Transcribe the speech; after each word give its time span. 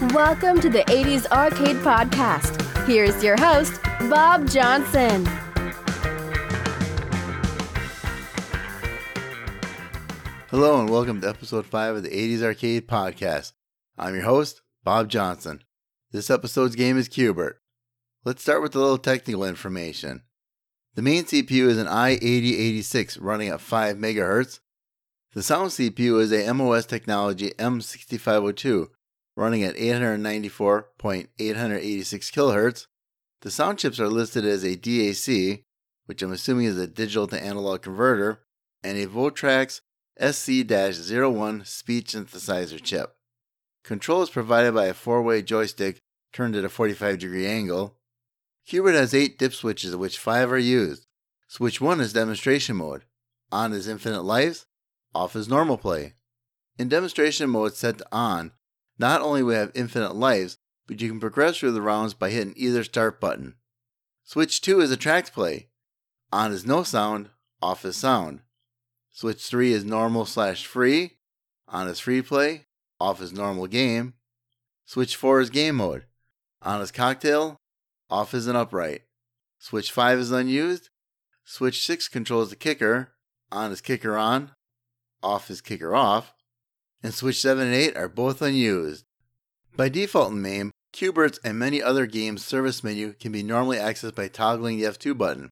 Welcome 0.00 0.60
to 0.60 0.68
the 0.68 0.84
80s 0.84 1.26
Arcade 1.32 1.78
Podcast. 1.78 2.86
Here's 2.86 3.20
your 3.24 3.36
host, 3.36 3.82
Bob 4.08 4.48
Johnson. 4.48 5.26
Hello 10.50 10.78
and 10.78 10.88
welcome 10.88 11.20
to 11.20 11.28
episode 11.28 11.66
5 11.66 11.96
of 11.96 12.02
the 12.04 12.10
80s 12.10 12.44
Arcade 12.44 12.86
Podcast. 12.86 13.54
I'm 13.98 14.14
your 14.14 14.22
host, 14.22 14.62
Bob 14.84 15.08
Johnson. 15.08 15.64
This 16.12 16.30
episode's 16.30 16.76
game 16.76 16.96
is 16.96 17.08
Q*bert. 17.08 17.60
Let's 18.24 18.40
start 18.42 18.62
with 18.62 18.76
a 18.76 18.78
little 18.78 18.98
technical 18.98 19.42
information. 19.42 20.22
The 20.94 21.02
main 21.02 21.24
CPU 21.24 21.66
is 21.66 21.76
an 21.76 21.88
i8086 21.88 23.18
running 23.20 23.48
at 23.48 23.60
5 23.60 23.96
MHz. 23.96 24.60
The 25.34 25.42
sound 25.42 25.70
CPU 25.70 26.20
is 26.20 26.32
a 26.32 26.54
MOS 26.54 26.86
Technology 26.86 27.50
M6502 27.58 28.90
running 29.38 29.62
at 29.62 29.76
894.886 29.76 31.28
kHz. 31.38 32.86
The 33.42 33.50
sound 33.52 33.78
chips 33.78 34.00
are 34.00 34.08
listed 34.08 34.44
as 34.44 34.64
a 34.64 34.76
DAC, 34.76 35.62
which 36.06 36.22
I'm 36.22 36.32
assuming 36.32 36.64
is 36.64 36.76
a 36.76 36.88
digital 36.88 37.28
to 37.28 37.40
analog 37.40 37.82
converter, 37.82 38.40
and 38.82 38.98
a 38.98 39.06
Votrax 39.06 39.82
SC-01 40.18 41.64
speech 41.68 42.14
synthesizer 42.14 42.82
chip. 42.82 43.14
Control 43.84 44.22
is 44.22 44.30
provided 44.30 44.74
by 44.74 44.86
a 44.86 44.94
four-way 44.94 45.42
joystick 45.42 46.00
turned 46.32 46.56
at 46.56 46.64
a 46.64 46.68
45 46.68 47.20
degree 47.20 47.46
angle. 47.46 47.94
Q*bert 48.66 48.96
has 48.96 49.14
eight 49.14 49.38
dip 49.38 49.54
switches, 49.54 49.94
of 49.94 50.00
which 50.00 50.18
five 50.18 50.50
are 50.50 50.58
used. 50.58 51.06
Switch 51.46 51.80
1 51.80 52.00
is 52.00 52.12
demonstration 52.12 52.74
mode. 52.74 53.04
On 53.52 53.72
is 53.72 53.86
infinite 53.86 54.22
lives, 54.22 54.66
off 55.14 55.36
is 55.36 55.48
normal 55.48 55.78
play. 55.78 56.14
In 56.76 56.88
demonstration 56.88 57.48
mode 57.50 57.74
set 57.74 57.98
to 57.98 58.06
on, 58.10 58.50
not 58.98 59.20
only 59.20 59.42
will 59.42 59.52
you 59.52 59.58
have 59.58 59.72
infinite 59.74 60.14
lives, 60.14 60.58
but 60.86 61.00
you 61.00 61.08
can 61.08 61.20
progress 61.20 61.58
through 61.58 61.72
the 61.72 61.82
rounds 61.82 62.14
by 62.14 62.30
hitting 62.30 62.54
either 62.56 62.82
start 62.82 63.20
button. 63.20 63.54
Switch 64.24 64.60
2 64.60 64.80
is 64.80 64.90
attract 64.90 65.32
play. 65.32 65.68
On 66.32 66.52
is 66.52 66.66
no 66.66 66.82
sound, 66.82 67.30
off 67.62 67.84
is 67.84 67.96
sound. 67.96 68.40
Switch 69.10 69.46
3 69.46 69.72
is 69.72 69.84
normal 69.84 70.26
slash 70.26 70.66
free. 70.66 71.18
On 71.68 71.86
is 71.88 72.00
free 72.00 72.22
play, 72.22 72.66
off 73.00 73.20
is 73.20 73.32
normal 73.32 73.66
game. 73.66 74.14
Switch 74.86 75.16
4 75.16 75.40
is 75.40 75.50
game 75.50 75.76
mode. 75.76 76.04
On 76.62 76.80
is 76.80 76.90
cocktail, 76.90 77.56
off 78.10 78.34
is 78.34 78.46
an 78.46 78.56
upright. 78.56 79.02
Switch 79.58 79.92
5 79.92 80.18
is 80.18 80.32
unused. 80.32 80.88
Switch 81.44 81.84
6 81.84 82.08
controls 82.08 82.50
the 82.50 82.56
kicker. 82.56 83.12
On 83.50 83.72
is 83.72 83.80
kicker 83.80 84.16
on, 84.16 84.52
off 85.22 85.50
is 85.50 85.60
kicker 85.60 85.94
off. 85.94 86.34
And 87.02 87.14
switch 87.14 87.40
7 87.40 87.64
and 87.66 87.74
8 87.74 87.96
are 87.96 88.08
both 88.08 88.42
unused. 88.42 89.04
By 89.76 89.88
default 89.88 90.32
in 90.32 90.42
MAME, 90.42 90.72
Q*bert's 90.92 91.38
and 91.44 91.58
many 91.58 91.82
other 91.82 92.06
games' 92.06 92.44
service 92.44 92.82
menu 92.82 93.12
can 93.12 93.30
be 93.30 93.42
normally 93.42 93.76
accessed 93.76 94.14
by 94.14 94.28
toggling 94.28 94.78
the 94.78 94.84
F2 94.84 95.16
button. 95.16 95.50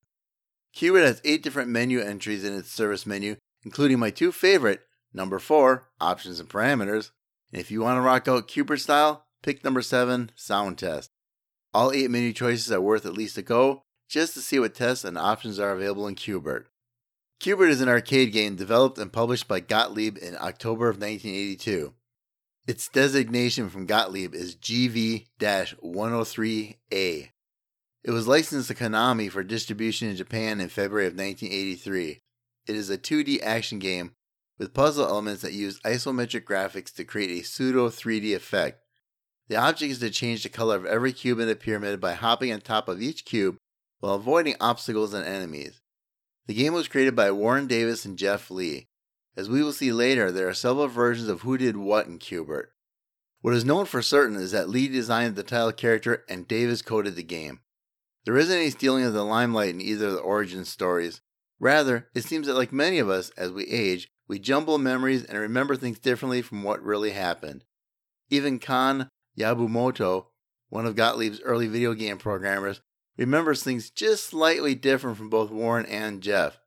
Q*bert 0.73 1.05
has 1.05 1.21
8 1.25 1.43
different 1.43 1.71
menu 1.71 2.01
entries 2.01 2.45
in 2.45 2.57
its 2.57 2.71
service 2.71 3.07
menu, 3.07 3.37
including 3.65 3.99
my 3.99 4.11
two 4.11 4.33
favorite, 4.33 4.81
number 5.13 5.39
4, 5.39 5.89
options 6.01 6.41
and 6.41 6.49
parameters, 6.49 7.11
and 7.53 7.61
if 7.61 7.71
you 7.71 7.83
want 7.83 7.97
to 7.97 8.03
rock 8.03 8.27
out 8.27 8.49
Q*bert 8.49 8.81
style, 8.81 9.27
pick 9.43 9.63
number 9.63 9.83
7, 9.83 10.33
sound 10.35 10.79
test. 10.79 11.11
All 11.73 11.93
8 11.93 12.11
menu 12.11 12.33
choices 12.33 12.73
are 12.73 12.81
worth 12.81 13.07
at 13.07 13.13
least 13.13 13.39
a 13.39 13.43
go, 13.43 13.83
just 14.09 14.35
to 14.35 14.41
see 14.41 14.59
what 14.59 14.75
tests 14.75 15.05
and 15.05 15.17
options 15.17 15.59
are 15.59 15.71
available 15.71 16.07
in 16.09 16.15
Q*bert. 16.15 16.69
Q*bert 17.39 17.69
is 17.71 17.81
an 17.83 17.89
arcade 17.89 18.33
game 18.33 18.57
developed 18.57 18.99
and 18.99 19.13
published 19.13 19.47
by 19.47 19.61
Gottlieb 19.61 20.17
in 20.19 20.37
October 20.37 20.89
of 20.89 20.97
1982. 20.97 21.93
Its 22.67 22.89
designation 22.89 23.69
from 23.69 23.87
Gottlieb 23.87 24.35
is 24.35 24.57
GV 24.57 25.27
103A. 25.39 27.29
It 28.03 28.11
was 28.11 28.27
licensed 28.27 28.69
to 28.69 28.75
Konami 28.75 29.31
for 29.31 29.45
distribution 29.45 30.09
in 30.09 30.17
Japan 30.17 30.61
in 30.61 30.69
February 30.69 31.07
of 31.07 31.13
1983. 31.13 32.21
It 32.67 32.75
is 32.75 32.89
a 32.89 32.99
2D 32.99 33.43
action 33.43 33.79
game 33.79 34.13
with 34.59 34.75
puzzle 34.75 35.07
elements 35.07 35.43
that 35.43 35.53
use 35.53 35.79
isometric 35.81 36.45
graphics 36.45 36.93
to 36.95 37.05
create 37.05 37.31
a 37.31 37.45
pseudo 37.45 37.91
3D 37.91 38.35
effect. 38.35 38.81
The 39.49 39.57
object 39.57 39.93
is 39.93 39.99
to 40.01 40.11
change 40.11 40.43
the 40.43 40.49
color 40.49 40.77
of 40.77 40.87
every 40.87 41.13
cube 41.13 41.39
in 41.39 41.47
the 41.47 41.55
pyramid 41.55 42.01
by 42.01 42.15
hopping 42.15 42.53
on 42.53 42.63
top 42.63 42.89
of 42.89 43.03
each 43.03 43.25
cube 43.25 43.59
while 44.01 44.15
avoiding 44.15 44.57
obstacles 44.59 45.13
and 45.15 45.25
enemies. 45.25 45.81
The 46.47 46.55
game 46.55 46.73
was 46.73 46.89
created 46.89 47.17
by 47.17 47.31
Warren 47.33 47.67
Davis 47.67 48.05
and 48.05 48.17
Jeff 48.17 48.51
Lee. 48.51 48.87
As 49.37 49.49
we 49.49 49.63
will 49.63 49.73
see 49.73 49.93
later, 49.93 50.31
there 50.31 50.49
are 50.49 50.55
several 50.55 50.87
versions 50.87 51.29
of 51.29 51.43
who 51.43 51.59
did 51.59 51.77
what 51.77 52.07
in 52.07 52.19
Q*bert. 52.19 52.73
What 53.41 53.55
is 53.55 53.65
known 53.65 53.85
for 53.85 54.01
certain 54.01 54.37
is 54.37 54.53
that 54.53 54.69
Lee 54.69 54.89
designed 54.89 55.37
the 55.37 55.43
title 55.43 55.73
character 55.73 56.25
and 56.29 56.49
Davis 56.49 56.83
coded 56.83 57.17
the 57.17 57.23
game. 57.23 57.61
There 58.25 58.37
isn't 58.37 58.57
any 58.57 58.71
stealing 58.71 59.05
of 59.05 59.13
the 59.13 59.25
limelight 59.25 59.71
in 59.71 59.81
either 59.81 60.07
of 60.07 60.13
the 60.15 60.19
origin 60.19 60.65
stories. 60.65 61.21
Rather, 61.61 62.09
it 62.15 62.25
seems 62.25 62.47
that 62.47 62.57
like 62.57 62.73
many 62.73 62.99
of 62.99 63.09
us, 63.09 63.31
as 63.37 63.53
we 63.53 63.65
age, 63.67 64.09
we 64.29 64.39
jumble 64.39 64.79
memories 64.79 65.25
and 65.25 65.39
remember 65.39 65.77
things 65.77 65.99
differently 65.99 66.43
from 66.43 66.63
what 66.63 66.83
really 66.83 67.11
happened. 67.11 67.65
Even 68.31 68.59
Kan 68.59 69.09
Yabumoto, 69.39 70.27
one 70.69 70.87
of 70.87 70.97
Gottlieb's 70.97 71.41
early 71.43 71.67
video 71.69 71.95
game 71.95 72.19
programmers, 72.19 72.81
remembers 73.17 73.63
things 73.63 73.91
just 73.91 74.25
slightly 74.25 74.75
different 74.75 75.17
from 75.17 75.31
both 75.31 75.51
Warren 75.51 75.87
and 75.87 76.23
Jeff. 76.23 76.59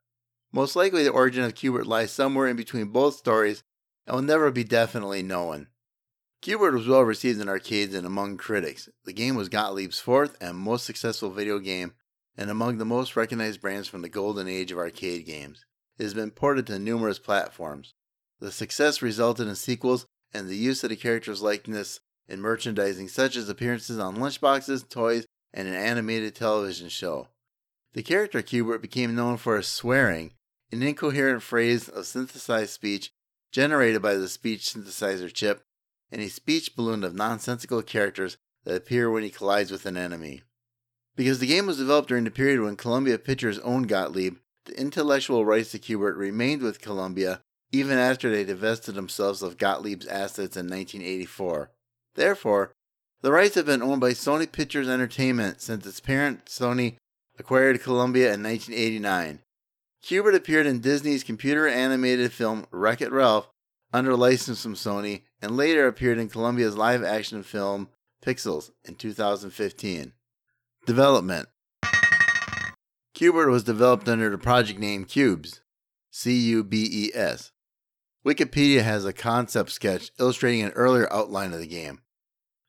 Most 0.52 0.76
likely, 0.76 1.04
the 1.04 1.12
origin 1.12 1.44
of 1.44 1.56
Q*bert 1.56 1.86
lies 1.86 2.12
somewhere 2.12 2.48
in 2.48 2.56
between 2.56 2.88
both 2.88 3.16
stories 3.16 3.64
and 4.08 4.16
will 4.16 4.24
never 4.24 4.52
be 4.52 4.64
definitely 4.64 5.22
known. 5.22 5.68
Q*bert 6.42 6.74
was 6.74 6.88
well 6.88 7.02
received 7.02 7.40
in 7.40 7.50
arcades 7.50 7.94
and 7.94 8.08
among 8.08 8.38
critics. 8.38 8.90
The 9.06 9.14
game 9.14 9.36
was 9.36 9.50
Gottlieb's 9.50 10.00
fourth 10.00 10.38
and 10.42 10.58
most 10.58 10.86
successful 10.86 11.30
video 11.30 11.60
game 11.60 11.94
and 12.38 12.50
among 12.50 12.78
the 12.78 12.86
most 12.86 13.16
recognized 13.16 13.62
brands 13.62 13.88
from 13.88 14.02
the 14.02 14.10
golden 14.10 14.48
age 14.48 14.72
of 14.72 14.78
arcade 14.78 15.26
games. 15.26 15.66
It 15.98 16.04
has 16.04 16.14
been 16.14 16.32
ported 16.32 16.66
to 16.68 16.80
numerous 16.80 17.20
platforms. 17.20 17.94
The 18.40 18.52
success 18.52 19.02
resulted 19.02 19.48
in 19.48 19.56
sequels 19.56 20.06
and 20.34 20.48
the 20.48 20.56
use 20.56 20.84
of 20.84 20.90
the 20.90 20.96
character's 20.96 21.42
likeness 21.42 22.00
in 22.30 22.40
merchandising, 22.40 23.10
such 23.10 23.36
as 23.36 23.50
appearances 23.50 24.00
on 24.00 24.16
lunchboxes, 24.16 24.88
toys, 24.88 25.26
and 25.54 25.68
an 25.68 25.74
animated 25.74 26.36
television 26.36 26.90
show. 26.90 27.28
The 27.94 28.04
character 28.04 28.42
Q*bert 28.42 28.82
became 28.82 29.16
known 29.16 29.38
for 29.38 29.58
his 29.58 29.68
swearing, 29.68 30.34
an 30.72 30.84
incoherent 30.84 31.42
phrase 31.42 31.90
of 31.90 32.06
synthesized 32.06 32.72
speech 32.72 33.12
generated 33.52 34.02
by 34.02 34.14
the 34.14 34.28
speech 34.28 34.62
synthesizer 34.62 35.34
chip, 35.34 35.64
and 36.12 36.22
a 36.22 36.30
speech 36.30 36.76
balloon 36.76 37.04
of 37.04 37.16
nonsensical 37.16 37.82
characters 37.82 38.38
that 38.64 38.76
appear 38.76 39.10
when 39.10 39.24
he 39.24 39.30
collides 39.30 39.72
with 39.72 39.86
an 39.86 39.98
enemy. 39.98 40.44
Because 41.16 41.40
the 41.40 41.48
game 41.48 41.66
was 41.66 41.78
developed 41.78 42.10
during 42.10 42.24
the 42.24 42.32
period 42.32 42.62
when 42.62 42.76
Columbia 42.76 43.18
Pictures 43.18 43.60
owned 43.60 43.90
Gottlieb, 43.90 44.38
the 44.66 44.80
intellectual 44.80 45.46
rights 45.46 45.72
to 45.72 45.80
Q*bert 45.80 46.16
remained 46.16 46.62
with 46.62 46.82
Columbia 46.82 47.42
even 47.72 47.98
after 47.98 48.32
they 48.32 48.44
divested 48.44 48.96
themselves 48.96 49.42
of 49.42 49.58
Gottlieb's 49.58 50.08
assets 50.08 50.58
in 50.58 50.68
1984. 50.68 51.72
Therefore, 52.16 52.72
the 53.22 53.32
rights 53.32 53.56
have 53.56 53.66
been 53.66 53.82
owned 53.82 54.00
by 54.00 54.12
Sony 54.12 54.50
Pictures 54.50 54.88
Entertainment 54.88 55.62
since 55.62 55.86
its 55.86 56.00
parent 56.00 56.46
Sony 56.46 56.96
acquired 57.38 57.82
Columbia 57.82 58.34
in 58.34 58.44
1989. 58.44 59.40
Q*bert 60.02 60.36
appeared 60.36 60.66
in 60.66 60.80
Disney's 60.80 61.24
computer 61.24 61.68
animated 61.68 62.32
film 62.32 62.66
Wreck 62.72 63.02
It 63.02 63.12
Ralph 63.12 63.50
under 63.92 64.16
license 64.16 64.64
from 64.64 64.76
Sony 64.76 65.24
and 65.42 65.58
later 65.58 65.88
appeared 65.88 66.18
in 66.18 66.30
Columbia's 66.30 66.78
live 66.78 67.04
action 67.04 67.44
film 67.44 67.90
Pixels 68.24 68.72
in 68.86 68.96
2015. 68.96 70.14
Development 70.86 71.48
Q*bert 73.14 73.50
was 73.50 73.64
developed 73.64 74.08
under 74.08 74.30
the 74.30 74.38
project 74.38 74.80
name 74.80 75.04
Cubes, 75.04 75.62
C 76.12 76.38
U 76.38 76.64
B 76.64 76.88
E 76.90 77.12
S. 77.14 77.52
Wikipedia 78.26 78.82
has 78.82 79.06
a 79.06 79.14
concept 79.14 79.72
sketch 79.72 80.12
illustrating 80.20 80.62
an 80.62 80.72
earlier 80.72 81.12
outline 81.12 81.54
of 81.54 81.60
the 81.60 81.68
game. 81.68 82.02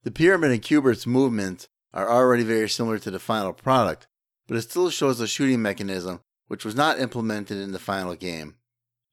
The 0.03 0.11
pyramid 0.11 0.51
and 0.51 0.63
Q*bert's 0.63 1.07
movements 1.07 1.69
are 1.93 2.09
already 2.09 2.43
very 2.43 2.69
similar 2.69 2.99
to 2.99 3.11
the 3.11 3.19
final 3.19 3.53
product, 3.53 4.07
but 4.49 4.57
it 4.57 4.63
still 4.63 4.89
shows 4.89 5.21
a 5.21 5.27
shooting 5.27 5.61
mechanism 5.61 6.21
which 6.49 6.65
was 6.65 6.75
not 6.75 6.99
implemented 6.99 7.59
in 7.59 7.73
the 7.73 7.79
final 7.79 8.17
game. 8.17 8.57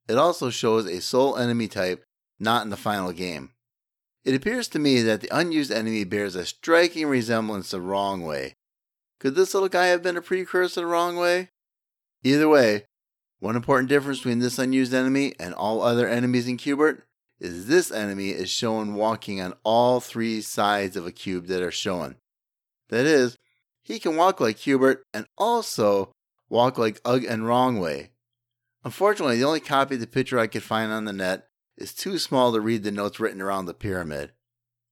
It 0.08 0.18
also 0.18 0.50
shows 0.50 0.86
a 0.86 1.02
sole 1.02 1.38
enemy 1.38 1.68
type 1.68 2.04
not 2.40 2.64
in 2.64 2.70
the 2.70 2.78
final 2.78 3.12
game. 3.12 3.52
It 4.24 4.34
appears 4.34 4.68
to 4.70 4.80
me 4.80 5.02
that 5.02 5.22
the 5.22 5.30
unused 5.32 5.72
enemy 5.72 6.04
bears 6.04 6.36
a 6.36 6.46
striking 6.46 7.08
resemblance 7.08 7.70
to 7.70 7.80
Wrong 7.80 8.24
Way. 8.24 8.56
Could 9.20 9.36
this 9.36 9.54
little 9.54 9.70
guy 9.70 9.88
have 9.88 10.02
been 10.02 10.18
a 10.18 10.22
precursor 10.22 10.82
to 10.82 10.88
Wrong 10.88 11.16
Way? 11.16 11.50
Either 12.24 12.50
way, 12.50 12.86
one 13.40 13.56
important 13.56 13.90
difference 13.90 14.20
between 14.20 14.40
this 14.40 14.58
unused 14.58 14.94
enemy 14.94 15.34
and 15.40 15.54
all 15.54 15.82
other 15.82 16.08
enemies 16.08 16.48
in 16.48 16.58
Q*bert 16.58 17.06
is 17.40 17.68
this 17.68 17.92
enemy 17.92 18.30
is 18.30 18.50
shown 18.50 18.96
walking 18.96 19.40
on 19.42 19.54
all 19.64 20.00
three 20.00 20.42
sides 20.42 20.96
of 20.96 21.06
a 21.06 21.12
cube 21.12 21.48
that 21.48 21.62
are 21.62 21.72
shown. 21.72 22.16
That 22.90 23.06
is, 23.06 23.38
he 23.82 24.00
can 24.00 24.16
walk 24.16 24.40
like 24.40 24.58
Hubert 24.58 25.04
and 25.14 25.28
also 25.38 26.12
walk 26.50 26.78
like 26.78 27.02
Ugg 27.06 27.26
and 27.26 27.46
Wrong 27.46 27.80
Way. 27.80 28.12
Unfortunately, 28.84 29.38
the 29.38 29.46
only 29.46 29.60
copy 29.60 29.96
of 29.96 30.02
the 30.02 30.08
picture 30.08 30.40
I 30.40 30.48
could 30.48 30.64
find 30.64 30.92
on 30.92 31.06
the 31.06 31.14
net 31.14 31.48
is 31.78 31.94
too 31.94 32.18
small 32.18 32.52
to 32.54 32.60
read 32.60 32.84
the 32.84 32.92
notes 32.92 33.20
written 33.20 33.42
around 33.42 33.66
the 33.66 33.74
pyramid. 33.74 34.32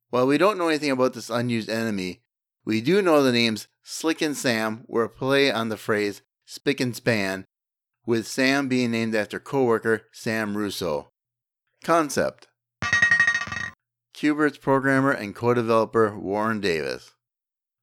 While 0.10 0.28
we 0.28 0.38
don't 0.38 0.58
know 0.58 0.68
anything 0.68 0.92
about 0.92 1.14
this 1.14 1.30
unused 1.30 1.70
enemy, 1.70 2.22
we 2.64 2.82
do 2.82 3.02
know 3.02 3.22
the 3.24 3.32
names 3.32 3.68
Slick 3.84 4.22
and 4.22 4.36
Sam 4.36 4.84
were 4.88 5.04
a 5.04 5.10
play 5.10 5.52
on 5.52 5.70
the 5.70 5.78
phrase 5.78 6.22
spick 6.46 6.80
and 6.80 6.96
span, 6.96 7.46
with 8.06 8.28
Sam 8.28 8.68
being 8.68 8.92
named 8.92 9.16
after 9.16 9.40
coworker 9.40 10.04
Sam 10.12 10.56
Russo. 10.56 11.12
Concept 11.86 12.48
Q*bert's 14.16 14.58
programmer 14.58 15.12
and 15.12 15.36
co-developer 15.36 16.18
Warren 16.18 16.60
Davis. 16.60 17.14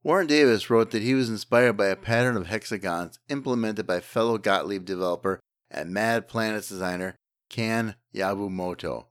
Warren 0.03 0.27
Davis 0.27 0.69
wrote 0.69 0.91
that 0.91 1.03
he 1.03 1.15
was 1.15 1.29
inspired 1.29 1.77
by 1.77 1.87
a 1.87 1.95
pattern 1.95 2.37
of 2.37 2.49
hexagons 2.49 3.21
implemented 3.29 3.87
by 3.87 4.01
fellow 4.01 4.39
Gottlieb 4.39 4.85
developer 4.85 5.39
and 5.71 5.95
Mad 5.95 6.27
Planets 6.27 6.69
designer 6.69 7.15
Kan 7.49 7.95
Yabumoto. 8.13 9.05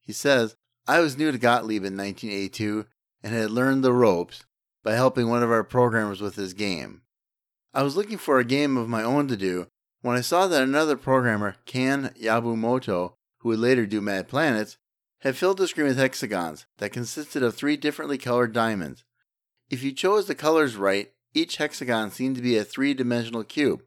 He 0.00 0.12
says, 0.12 0.54
I 0.86 1.00
was 1.00 1.18
new 1.18 1.32
to 1.32 1.36
Gottlieb 1.36 1.82
in 1.82 1.96
1982 1.96 2.86
and 3.24 3.34
had 3.34 3.50
learned 3.50 3.82
the 3.82 3.92
ropes 3.92 4.44
by 4.84 4.92
helping 4.92 5.28
one 5.28 5.42
of 5.42 5.50
our 5.50 5.64
programmers 5.64 6.20
with 6.20 6.36
his 6.36 6.54
game. 6.54 7.02
I 7.74 7.82
was 7.82 7.96
looking 7.96 8.16
for 8.16 8.38
a 8.38 8.44
game 8.44 8.76
of 8.76 8.88
my 8.88 9.02
own 9.02 9.26
to 9.26 9.36
do 9.36 9.66
when 10.02 10.16
I 10.16 10.20
saw 10.20 10.46
that 10.46 10.62
another 10.62 10.96
programmer, 10.96 11.56
Kan 11.66 12.14
Yabumoto, 12.16 13.14
who 13.40 13.50
would 13.50 13.58
later 13.58 13.86
do 13.86 14.00
Mad 14.00 14.28
Planets, 14.28 14.78
had 15.20 15.36
filled 15.36 15.58
the 15.58 15.68
screen 15.68 15.86
with 15.86 15.98
hexagons 15.98 16.66
that 16.78 16.92
consisted 16.92 17.42
of 17.42 17.54
three 17.54 17.76
differently 17.76 18.16
colored 18.16 18.52
diamonds. 18.52 19.04
If 19.68 19.82
you 19.82 19.92
chose 19.92 20.26
the 20.26 20.34
colors 20.34 20.76
right, 20.76 21.12
each 21.34 21.56
hexagon 21.56 22.10
seemed 22.10 22.36
to 22.36 22.42
be 22.42 22.56
a 22.56 22.64
three 22.64 22.94
dimensional 22.94 23.44
cube. 23.44 23.82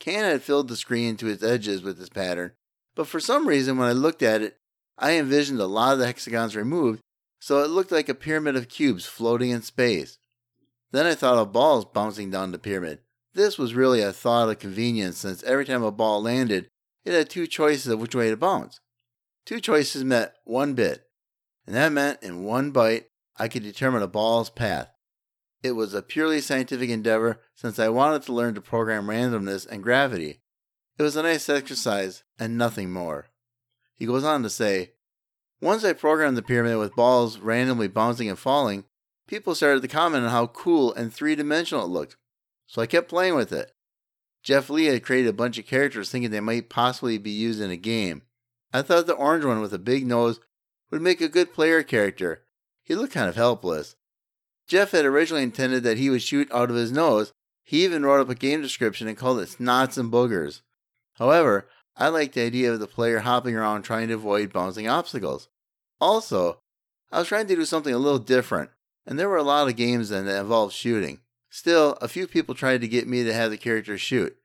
Kan 0.00 0.24
had 0.24 0.42
filled 0.42 0.68
the 0.68 0.76
screen 0.76 1.16
to 1.16 1.28
its 1.28 1.42
edges 1.42 1.82
with 1.82 1.98
this 1.98 2.08
pattern, 2.08 2.52
but 2.94 3.06
for 3.06 3.20
some 3.20 3.46
reason 3.46 3.78
when 3.78 3.88
I 3.88 3.92
looked 3.92 4.22
at 4.22 4.42
it, 4.42 4.58
I 4.98 5.12
envisioned 5.12 5.60
a 5.60 5.66
lot 5.66 5.92
of 5.92 5.98
the 5.98 6.06
hexagons 6.06 6.56
removed, 6.56 7.00
so 7.40 7.62
it 7.62 7.70
looked 7.70 7.92
like 7.92 8.08
a 8.08 8.14
pyramid 8.14 8.56
of 8.56 8.68
cubes 8.68 9.06
floating 9.06 9.50
in 9.50 9.62
space. 9.62 10.18
Then 10.92 11.06
I 11.06 11.14
thought 11.14 11.38
of 11.38 11.52
balls 11.52 11.84
bouncing 11.84 12.30
down 12.30 12.52
the 12.52 12.58
pyramid. 12.58 13.00
This 13.34 13.58
was 13.58 13.74
really 13.74 14.00
a 14.00 14.12
thought 14.12 14.48
of 14.48 14.60
convenience 14.60 15.18
since 15.18 15.42
every 15.42 15.64
time 15.64 15.82
a 15.82 15.90
ball 15.90 16.22
landed, 16.22 16.70
it 17.04 17.12
had 17.12 17.28
two 17.28 17.46
choices 17.46 17.88
of 17.88 18.00
which 18.00 18.14
way 18.14 18.30
to 18.30 18.36
bounce. 18.36 18.80
Two 19.44 19.60
choices 19.60 20.04
meant 20.04 20.32
one 20.44 20.74
bit, 20.74 21.04
and 21.66 21.74
that 21.76 21.92
meant 21.92 22.22
in 22.22 22.44
one 22.44 22.70
bite 22.70 23.06
I 23.36 23.48
could 23.48 23.62
determine 23.62 24.02
a 24.02 24.08
ball's 24.08 24.50
path. 24.50 24.90
It 25.62 25.72
was 25.72 25.94
a 25.94 26.02
purely 26.02 26.40
scientific 26.40 26.90
endeavor 26.90 27.40
since 27.54 27.78
I 27.78 27.88
wanted 27.88 28.22
to 28.24 28.32
learn 28.32 28.54
to 28.54 28.60
program 28.60 29.06
randomness 29.06 29.66
and 29.66 29.82
gravity. 29.82 30.40
It 30.98 31.02
was 31.02 31.16
a 31.16 31.22
nice 31.22 31.48
exercise 31.48 32.22
and 32.38 32.56
nothing 32.56 32.90
more. 32.90 33.28
He 33.94 34.06
goes 34.06 34.24
on 34.24 34.42
to 34.42 34.50
say, 34.50 34.92
Once 35.60 35.84
I 35.84 35.92
programmed 35.92 36.36
the 36.36 36.42
pyramid 36.42 36.78
with 36.78 36.94
balls 36.94 37.38
randomly 37.38 37.88
bouncing 37.88 38.28
and 38.28 38.38
falling, 38.38 38.84
people 39.26 39.54
started 39.54 39.82
to 39.82 39.88
comment 39.88 40.24
on 40.24 40.30
how 40.30 40.48
cool 40.48 40.94
and 40.94 41.12
three 41.12 41.34
dimensional 41.34 41.84
it 41.84 41.88
looked, 41.88 42.16
so 42.66 42.82
I 42.82 42.86
kept 42.86 43.08
playing 43.08 43.34
with 43.34 43.52
it. 43.52 43.73
Jeff 44.44 44.68
Lee 44.68 44.84
had 44.84 45.02
created 45.02 45.30
a 45.30 45.32
bunch 45.32 45.58
of 45.58 45.66
characters 45.66 46.10
thinking 46.10 46.30
they 46.30 46.38
might 46.38 46.68
possibly 46.68 47.16
be 47.16 47.30
used 47.30 47.60
in 47.60 47.70
a 47.70 47.76
game. 47.76 48.22
I 48.72 48.82
thought 48.82 49.06
the 49.06 49.14
orange 49.14 49.44
one 49.44 49.60
with 49.60 49.72
a 49.72 49.78
big 49.78 50.06
nose 50.06 50.38
would 50.90 51.00
make 51.00 51.22
a 51.22 51.28
good 51.28 51.54
player 51.54 51.82
character. 51.82 52.42
He 52.82 52.94
looked 52.94 53.14
kind 53.14 53.28
of 53.28 53.36
helpless. 53.36 53.96
Jeff 54.68 54.92
had 54.92 55.06
originally 55.06 55.42
intended 55.42 55.82
that 55.82 55.96
he 55.96 56.10
would 56.10 56.22
shoot 56.22 56.52
out 56.52 56.68
of 56.68 56.76
his 56.76 56.92
nose. 56.92 57.32
He 57.62 57.84
even 57.84 58.04
wrote 58.04 58.20
up 58.20 58.28
a 58.28 58.34
game 58.34 58.60
description 58.60 59.08
and 59.08 59.16
called 59.16 59.40
it 59.40 59.48
Snots 59.48 59.96
and 59.96 60.12
Boogers. 60.12 60.60
However, 61.14 61.66
I 61.96 62.08
liked 62.08 62.34
the 62.34 62.42
idea 62.42 62.72
of 62.72 62.80
the 62.80 62.86
player 62.86 63.20
hopping 63.20 63.54
around 63.54 63.82
trying 63.82 64.08
to 64.08 64.14
avoid 64.14 64.52
bouncing 64.52 64.88
obstacles. 64.88 65.48
Also, 66.00 66.58
I 67.10 67.20
was 67.20 67.28
trying 67.28 67.46
to 67.46 67.56
do 67.56 67.64
something 67.64 67.94
a 67.94 67.98
little 67.98 68.18
different, 68.18 68.70
and 69.06 69.18
there 69.18 69.28
were 69.28 69.38
a 69.38 69.42
lot 69.42 69.68
of 69.68 69.76
games 69.76 70.10
that 70.10 70.26
involved 70.26 70.74
shooting. 70.74 71.20
Still, 71.54 71.96
a 72.00 72.08
few 72.08 72.26
people 72.26 72.56
tried 72.56 72.80
to 72.80 72.88
get 72.88 73.06
me 73.06 73.22
to 73.22 73.32
have 73.32 73.52
the 73.52 73.56
character 73.56 73.96
shoot. 73.96 74.36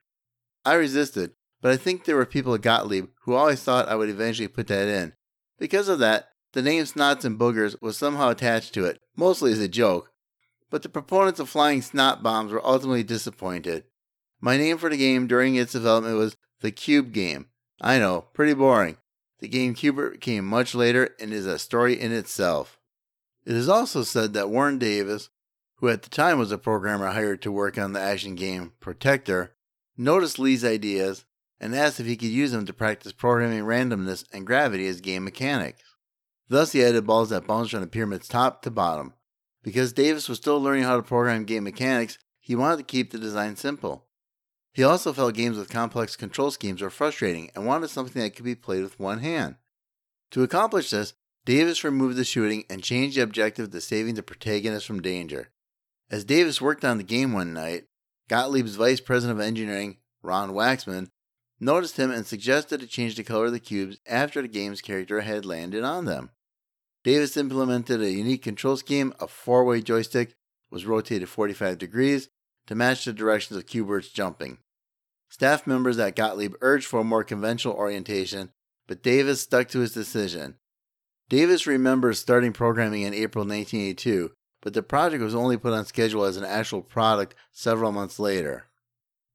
I 0.64 0.74
resisted, 0.74 1.32
but 1.60 1.72
I 1.72 1.76
think 1.76 2.04
there 2.04 2.14
were 2.14 2.24
people 2.24 2.54
at 2.54 2.60
Gottlieb 2.60 3.08
who 3.22 3.34
always 3.34 3.60
thought 3.60 3.88
I 3.88 3.96
would 3.96 4.08
eventually 4.08 4.46
put 4.46 4.68
that 4.68 4.86
in. 4.86 5.14
Because 5.58 5.88
of 5.88 5.98
that, 5.98 6.28
the 6.52 6.62
name 6.62 6.84
Snots 6.84 7.24
and 7.24 7.36
Boogers 7.36 7.74
was 7.82 7.98
somehow 7.98 8.28
attached 8.28 8.74
to 8.74 8.84
it, 8.84 9.00
mostly 9.16 9.50
as 9.50 9.58
a 9.58 9.66
joke, 9.66 10.12
but 10.70 10.84
the 10.84 10.88
proponents 10.88 11.40
of 11.40 11.48
flying 11.48 11.82
snot 11.82 12.22
bombs 12.22 12.52
were 12.52 12.64
ultimately 12.64 13.02
disappointed. 13.02 13.82
My 14.40 14.56
name 14.56 14.78
for 14.78 14.88
the 14.88 14.96
game 14.96 15.26
during 15.26 15.56
its 15.56 15.72
development 15.72 16.16
was 16.16 16.36
the 16.60 16.70
Cube 16.70 17.12
Game. 17.12 17.48
I 17.80 17.98
know, 17.98 18.26
pretty 18.34 18.54
boring. 18.54 18.98
The 19.40 19.48
game 19.48 19.74
Q*bert 19.74 20.20
came 20.20 20.44
much 20.44 20.76
later 20.76 21.16
and 21.18 21.32
is 21.32 21.46
a 21.46 21.58
story 21.58 22.00
in 22.00 22.12
itself. 22.12 22.78
It 23.44 23.56
is 23.56 23.68
also 23.68 24.04
said 24.04 24.32
that 24.34 24.48
Warren 24.48 24.78
Davis, 24.78 25.28
who 25.80 25.88
at 25.88 26.02
the 26.02 26.10
time 26.10 26.38
was 26.38 26.52
a 26.52 26.58
programmer 26.58 27.08
hired 27.08 27.40
to 27.42 27.50
work 27.50 27.78
on 27.78 27.92
the 27.92 28.00
action 28.00 28.34
game 28.34 28.72
Protector, 28.80 29.54
noticed 29.96 30.38
Lee's 30.38 30.64
ideas 30.64 31.24
and 31.58 31.74
asked 31.74 31.98
if 31.98 32.06
he 32.06 32.16
could 32.16 32.28
use 32.28 32.52
them 32.52 32.66
to 32.66 32.72
practice 32.72 33.12
programming 33.12 33.64
randomness 33.64 34.24
and 34.32 34.46
gravity 34.46 34.86
as 34.86 35.00
game 35.00 35.24
mechanics. 35.24 35.82
Thus, 36.48 36.72
he 36.72 36.84
added 36.84 37.06
balls 37.06 37.30
that 37.30 37.46
bounced 37.46 37.70
from 37.70 37.80
the 37.80 37.86
pyramid's 37.86 38.28
top 38.28 38.62
to 38.62 38.70
bottom. 38.70 39.14
Because 39.62 39.92
Davis 39.92 40.28
was 40.28 40.38
still 40.38 40.60
learning 40.60 40.84
how 40.84 40.96
to 40.96 41.02
program 41.02 41.44
game 41.44 41.64
mechanics, 41.64 42.18
he 42.40 42.54
wanted 42.54 42.78
to 42.78 42.82
keep 42.82 43.10
the 43.10 43.18
design 43.18 43.56
simple. 43.56 44.06
He 44.72 44.82
also 44.82 45.12
felt 45.12 45.34
games 45.34 45.56
with 45.56 45.68
complex 45.68 46.16
control 46.16 46.50
schemes 46.50 46.82
were 46.82 46.90
frustrating 46.90 47.50
and 47.54 47.66
wanted 47.66 47.88
something 47.88 48.20
that 48.20 48.34
could 48.34 48.44
be 48.44 48.54
played 48.54 48.82
with 48.82 49.00
one 49.00 49.18
hand. 49.18 49.56
To 50.32 50.42
accomplish 50.42 50.90
this, 50.90 51.14
Davis 51.44 51.84
removed 51.84 52.16
the 52.16 52.24
shooting 52.24 52.64
and 52.70 52.82
changed 52.82 53.16
the 53.16 53.22
objective 53.22 53.70
to 53.70 53.80
saving 53.80 54.14
the 54.14 54.22
protagonist 54.22 54.86
from 54.86 55.02
danger. 55.02 55.50
As 56.10 56.24
Davis 56.24 56.60
worked 56.60 56.84
on 56.84 56.98
the 56.98 57.04
game 57.04 57.32
one 57.32 57.52
night, 57.52 57.84
Gottlieb's 58.28 58.74
vice 58.74 59.00
president 59.00 59.38
of 59.38 59.46
engineering, 59.46 59.98
Ron 60.22 60.50
Waxman, 60.50 61.08
noticed 61.60 61.98
him 61.98 62.10
and 62.10 62.26
suggested 62.26 62.80
to 62.80 62.86
change 62.86 63.16
the 63.16 63.22
color 63.22 63.46
of 63.46 63.52
the 63.52 63.60
cubes 63.60 63.98
after 64.06 64.42
the 64.42 64.48
game's 64.48 64.80
character 64.80 65.20
had 65.20 65.46
landed 65.46 65.84
on 65.84 66.06
them. 66.06 66.30
Davis 67.04 67.36
implemented 67.36 68.02
a 68.02 68.10
unique 68.10 68.42
control 68.42 68.76
scheme. 68.76 69.14
A 69.20 69.28
four 69.28 69.64
way 69.64 69.80
joystick 69.80 70.34
was 70.70 70.84
rotated 70.84 71.28
45 71.28 71.78
degrees 71.78 72.28
to 72.66 72.74
match 72.74 73.04
the 73.04 73.12
directions 73.12 73.56
of 73.56 73.66
Q*bert's 73.66 74.08
jumping. 74.08 74.58
Staff 75.28 75.66
members 75.66 75.98
at 75.98 76.16
Gottlieb 76.16 76.54
urged 76.60 76.86
for 76.86 77.00
a 77.00 77.04
more 77.04 77.24
conventional 77.24 77.74
orientation, 77.74 78.50
but 78.88 79.02
Davis 79.02 79.40
stuck 79.40 79.68
to 79.68 79.80
his 79.80 79.92
decision. 79.92 80.56
Davis 81.28 81.66
remembers 81.66 82.18
starting 82.18 82.52
programming 82.52 83.02
in 83.02 83.14
April 83.14 83.44
1982, 83.44 84.32
but 84.60 84.74
the 84.74 84.82
project 84.82 85.22
was 85.22 85.34
only 85.34 85.56
put 85.56 85.72
on 85.72 85.84
schedule 85.84 86.24
as 86.24 86.36
an 86.36 86.44
actual 86.44 86.82
product 86.82 87.34
several 87.52 87.92
months 87.92 88.18
later. 88.18 88.66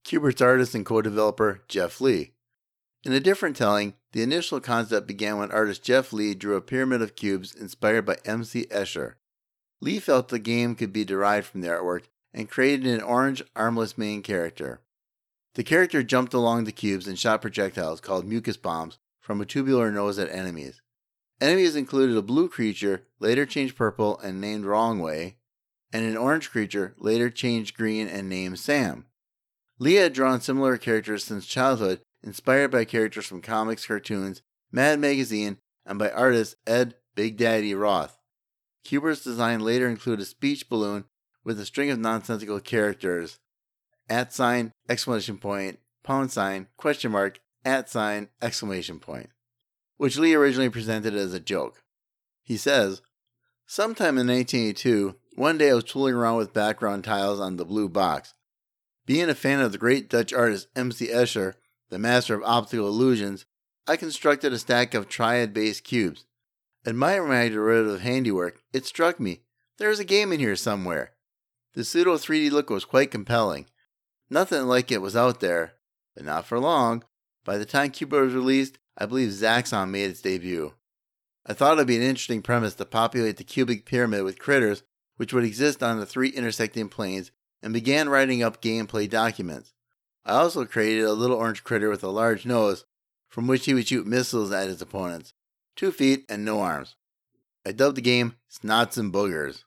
Q*bert's 0.04 0.42
artist 0.42 0.76
and 0.76 0.86
co 0.86 1.02
developer 1.02 1.62
Jeff 1.68 2.00
Lee. 2.00 2.32
In 3.04 3.14
a 3.14 3.20
different 3.20 3.56
telling, 3.56 3.94
the 4.14 4.22
initial 4.24 4.60
concept 4.60 5.08
began 5.08 5.38
when 5.38 5.52
artist 5.52 5.84
Jeff 5.84 6.12
Lee 6.14 6.34
drew 6.34 6.56
a 6.56 6.62
pyramid 6.62 7.02
of 7.02 7.16
cubes 7.16 7.54
inspired 7.54 8.06
by 8.06 8.18
M.C. 8.26 8.66
Escher. 8.66 9.14
Lee 9.82 10.00
felt 10.00 10.30
the 10.30 10.40
game 10.40 10.76
could 10.76 10.94
be 10.94 11.06
derived 11.06 11.48
from 11.48 11.62
the 11.62 11.68
artwork 11.68 12.06
and 12.34 12.50
created 12.50 12.88
an 12.88 13.02
orange, 13.02 13.44
armless 13.56 13.98
main 13.98 14.22
character. 14.22 14.82
The 15.56 15.64
character 15.64 16.04
jumped 16.04 16.34
along 16.34 16.64
the 16.64 16.72
cubes 16.72 17.08
and 17.08 17.18
shot 17.18 17.42
projectiles 17.42 18.02
called 18.02 18.28
mucus 18.28 18.58
bombs 18.58 18.98
from 19.22 19.40
a 19.40 19.46
tubular 19.46 19.92
nose 19.92 20.20
at 20.20 20.30
enemies. 20.30 20.82
Enemies 21.42 21.76
included 21.76 22.16
a 22.16 22.22
blue 22.22 22.48
creature, 22.48 23.08
later 23.20 23.46
changed 23.46 23.76
purple 23.76 24.18
and 24.20 24.40
named 24.40 24.66
Wrongway, 24.66 25.36
and 25.92 26.06
an 26.06 26.18
orange 26.18 26.50
creature, 26.50 26.96
later 26.98 27.30
changed 27.30 27.78
green 27.78 28.08
and 28.08 28.30
named 28.30 28.60
Sam. 28.60 29.06
Lee 29.78 29.96
had 29.96 30.14
drawn 30.14 30.40
similar 30.40 30.78
characters 30.78 31.26
since 31.26 31.46
childhood 31.46 32.02
inspired 32.24 32.72
by 32.72 32.86
characters 32.86 33.26
from 33.26 33.42
comics, 33.42 33.86
cartoons, 33.86 34.42
Mad 34.72 35.00
Magazine, 35.00 35.58
and 35.86 36.00
by 36.00 36.10
artist 36.10 36.56
Ed 36.66 36.96
Big 37.14 37.38
Daddy 37.38 37.76
Roth. 37.76 38.18
Q*bert's 38.84 39.24
design 39.24 39.60
later 39.60 39.88
included 39.88 40.24
a 40.24 40.26
speech 40.26 40.70
balloon 40.70 41.06
with 41.44 41.60
a 41.60 41.66
string 41.66 41.90
of 41.90 42.00
nonsensical 42.00 42.60
characters 42.60 43.40
at 44.10 44.34
sign, 44.34 44.72
exclamation 44.88 45.38
point, 45.38 45.80
pound 46.04 46.32
sign, 46.32 46.68
question 46.78 47.12
mark, 47.12 47.40
at 47.64 47.90
sign, 47.90 48.30
exclamation 48.42 49.00
point, 49.00 49.30
which 49.98 50.18
Lee 50.18 50.34
originally 50.34 50.70
presented 50.70 51.16
as 51.16 51.34
a 51.34 51.40
joke. 51.40 51.84
He 52.44 52.58
says, 52.58 53.02
Sometime 53.66 54.18
in 54.18 54.28
1982, 54.28 55.16
one 55.36 55.58
day 55.58 55.72
I 55.72 55.74
was 55.74 55.84
tooling 55.84 56.14
around 56.14 56.38
with 56.38 56.54
background 56.54 57.04
tiles 57.04 57.40
on 57.40 57.58
the 57.58 57.66
blue 57.66 57.90
box. 57.90 58.34
Being 59.06 59.30
a 59.30 59.36
fan 59.36 59.60
of 59.60 59.72
the 59.72 59.78
great 59.78 60.10
Dutch 60.10 60.34
artist 60.34 60.68
M.C. 60.76 61.08
Escher, 61.08 61.56
the 61.90 62.00
master 62.00 62.36
of 62.36 62.44
optical 62.44 62.88
illusions, 62.88 63.46
I 63.88 63.98
constructed 63.98 64.54
a 64.54 64.60
stack 64.60 64.94
of 64.94 65.08
triad 65.08 65.54
based 65.54 65.84
cubes. 65.84 66.26
Admiring 66.86 67.30
my 67.30 67.50
derivative 67.50 68.02
handiwork, 68.02 68.62
it 68.74 68.86
struck 68.86 69.20
me 69.20 69.42
there 69.78 69.90
is 69.90 70.00
a 70.00 70.06
game 70.06 70.32
in 70.32 70.40
here 70.40 70.56
somewhere. 70.56 71.12
The 71.74 71.84
pseudo 71.84 72.16
3D 72.16 72.52
look 72.52 72.70
was 72.70 72.86
quite 72.86 73.12
compelling. 73.12 73.66
Nothing 74.30 74.64
like 74.64 74.92
it 74.92 75.02
was 75.02 75.16
out 75.16 75.42
there, 75.42 75.74
but 76.16 76.24
not 76.24 76.46
for 76.46 76.60
long. 76.60 77.04
By 77.44 77.58
the 77.58 77.66
time 77.66 77.92
Q*bert 77.92 78.26
was 78.26 78.34
released, 78.34 78.78
I 78.98 79.06
believe 79.06 79.30
Zaxxon 79.30 79.90
made 79.90 80.10
its 80.10 80.22
debut. 80.22 80.74
I 81.46 81.54
thought 81.54 81.74
it'd 81.74 81.88
be 81.88 81.98
an 81.98 82.02
interesting 82.02 82.42
premise 82.42 82.74
to 82.76 82.86
populate 82.86 83.38
the 83.38 83.44
cubic 83.44 83.86
pyramid 83.86 84.24
with 84.24 84.40
critters 84.40 84.84
which 85.18 85.34
would 85.34 85.44
exist 85.44 85.82
on 85.82 86.00
the 86.00 86.06
three 86.06 86.30
intersecting 86.30 86.90
planes 86.90 87.32
and 87.62 87.74
began 87.74 88.10
writing 88.10 88.44
up 88.44 88.62
gameplay 88.62 89.10
documents. 89.10 89.74
I 90.26 90.34
also 90.34 90.66
created 90.66 91.06
a 91.06 91.14
little 91.14 91.38
orange 91.38 91.64
critter 91.64 91.90
with 91.90 92.04
a 92.04 92.10
large 92.10 92.46
nose 92.46 92.86
from 93.30 93.48
which 93.48 93.66
he 93.66 93.74
would 93.74 93.88
shoot 93.88 94.08
missiles 94.08 94.52
at 94.52 94.68
his 94.68 94.82
opponents, 94.82 95.34
two 95.76 95.92
feet 95.92 96.26
and 96.30 96.44
no 96.44 96.62
arms. 96.62 96.96
I 97.66 97.72
dubbed 97.72 97.98
the 97.98 98.02
game 98.02 98.36
Snots 98.52 98.98
and 98.98 99.14
Boogers. 99.14 99.64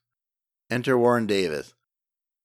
Enter 0.70 0.98
Warren 0.98 1.26
Davis. 1.26 1.74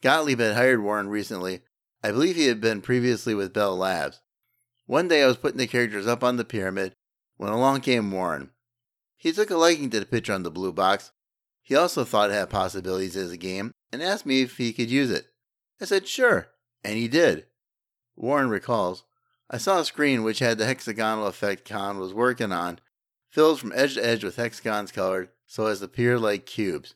Gottlieb 0.02 0.40
had 0.40 0.56
hired 0.56 0.82
Warren 0.82 1.08
recently. 1.08 1.62
I 2.04 2.12
believe 2.12 2.36
he 2.36 2.48
had 2.48 2.60
been 2.60 2.82
previously 2.82 3.34
with 3.34 3.54
Bell 3.54 3.76
Labs. 3.76 4.22
One 4.86 5.08
day 5.08 5.24
I 5.24 5.28
was 5.28 5.38
putting 5.38 5.58
the 5.58 5.68
characters 5.68 6.08
up 6.08 6.24
on 6.24 6.36
the 6.36 6.44
pyramid 6.44 6.94
when 7.38 7.52
along 7.52 7.82
came 7.82 8.12
Warren. 8.12 8.52
He 9.16 9.32
took 9.32 9.50
a 9.50 9.56
liking 9.56 9.90
to 9.92 10.00
the 10.00 10.06
picture 10.06 10.34
on 10.34 10.44
the 10.44 10.52
blue 10.52 10.74
box. 10.74 11.12
He 11.62 11.76
also 11.76 12.04
thought 12.04 12.30
it 12.30 12.34
had 12.34 12.50
possibilities 12.50 13.16
as 13.16 13.32
a 13.32 13.38
game 13.38 13.72
and 13.92 14.04
asked 14.04 14.26
me 14.26 14.42
if 14.42 14.58
he 14.58 14.74
could 14.74 14.92
use 14.92 15.10
it. 15.10 15.28
I 15.80 15.86
said 15.86 16.08
sure, 16.08 16.50
and 16.84 16.98
he 16.98 17.08
did. 17.08 17.46
Warren 18.18 18.50
recalls, 18.50 19.06
I 19.50 19.58
saw 19.58 19.80
a 19.80 19.86
screen 19.86 20.24
which 20.24 20.40
had 20.40 20.58
the 20.58 20.66
hexagonal 20.66 21.28
effect 21.28 21.64
Kan 21.64 21.98
was 22.00 22.14
working 22.14 22.52
on, 22.52 22.80
filled 23.30 23.60
from 23.60 23.72
edge 23.74 23.96
to 23.96 24.06
edge 24.06 24.24
with 24.24 24.36
hexagons 24.36 24.92
colored 24.92 25.30
so 25.48 25.68
as 25.68 25.80
to 25.80 25.86
appear 25.86 26.20
like 26.20 26.46
cubes. 26.46 26.96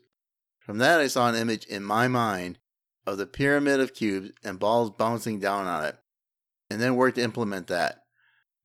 From 0.59 0.79
that, 0.79 0.99
I 0.99 1.07
saw 1.07 1.29
an 1.29 1.35
image 1.35 1.65
in 1.65 1.83
my 1.83 2.07
mind 2.07 2.59
of 3.05 3.17
the 3.17 3.25
pyramid 3.25 3.79
of 3.79 3.93
cubes 3.93 4.31
and 4.43 4.59
balls 4.59 4.89
bouncing 4.89 5.39
down 5.39 5.65
on 5.65 5.85
it, 5.85 5.97
and 6.69 6.81
then 6.81 6.95
work 6.95 7.15
to 7.15 7.23
implement 7.23 7.67
that. 7.67 8.03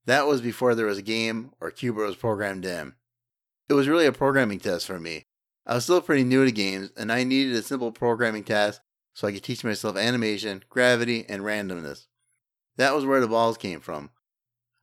That 0.06 0.26
was 0.26 0.40
before 0.40 0.75
there 0.75 0.87
was 0.87 0.99
a 0.99 1.02
game 1.02 1.52
or 1.61 1.71
Q*bert 1.71 2.06
was 2.06 2.16
programmed 2.16 2.64
in. 2.64 2.94
It 3.68 3.75
was 3.75 3.88
really 3.88 4.06
a 4.06 4.12
programming 4.12 4.59
test 4.59 4.87
for 4.87 4.99
me. 4.99 5.26
I 5.66 5.75
was 5.75 5.85
still 5.85 6.00
pretty 6.00 6.25
new 6.25 6.44
to 6.44 6.50
games, 6.50 6.90
and 6.97 7.12
I 7.12 7.23
needed 7.23 7.54
a 7.54 7.62
simple 7.62 7.92
programming 7.92 8.44
task 8.44 8.80
so 9.14 9.28
I 9.28 9.32
could 9.32 9.44
teach 9.44 9.62
myself 9.62 9.97
animation, 9.97 10.64
gravity, 10.68 11.25
and 11.28 11.42
randomness. 11.42 12.06
That 12.76 12.94
was 12.94 13.04
where 13.04 13.21
the 13.21 13.28
balls 13.28 13.56
came 13.56 13.80
from. 13.80 14.11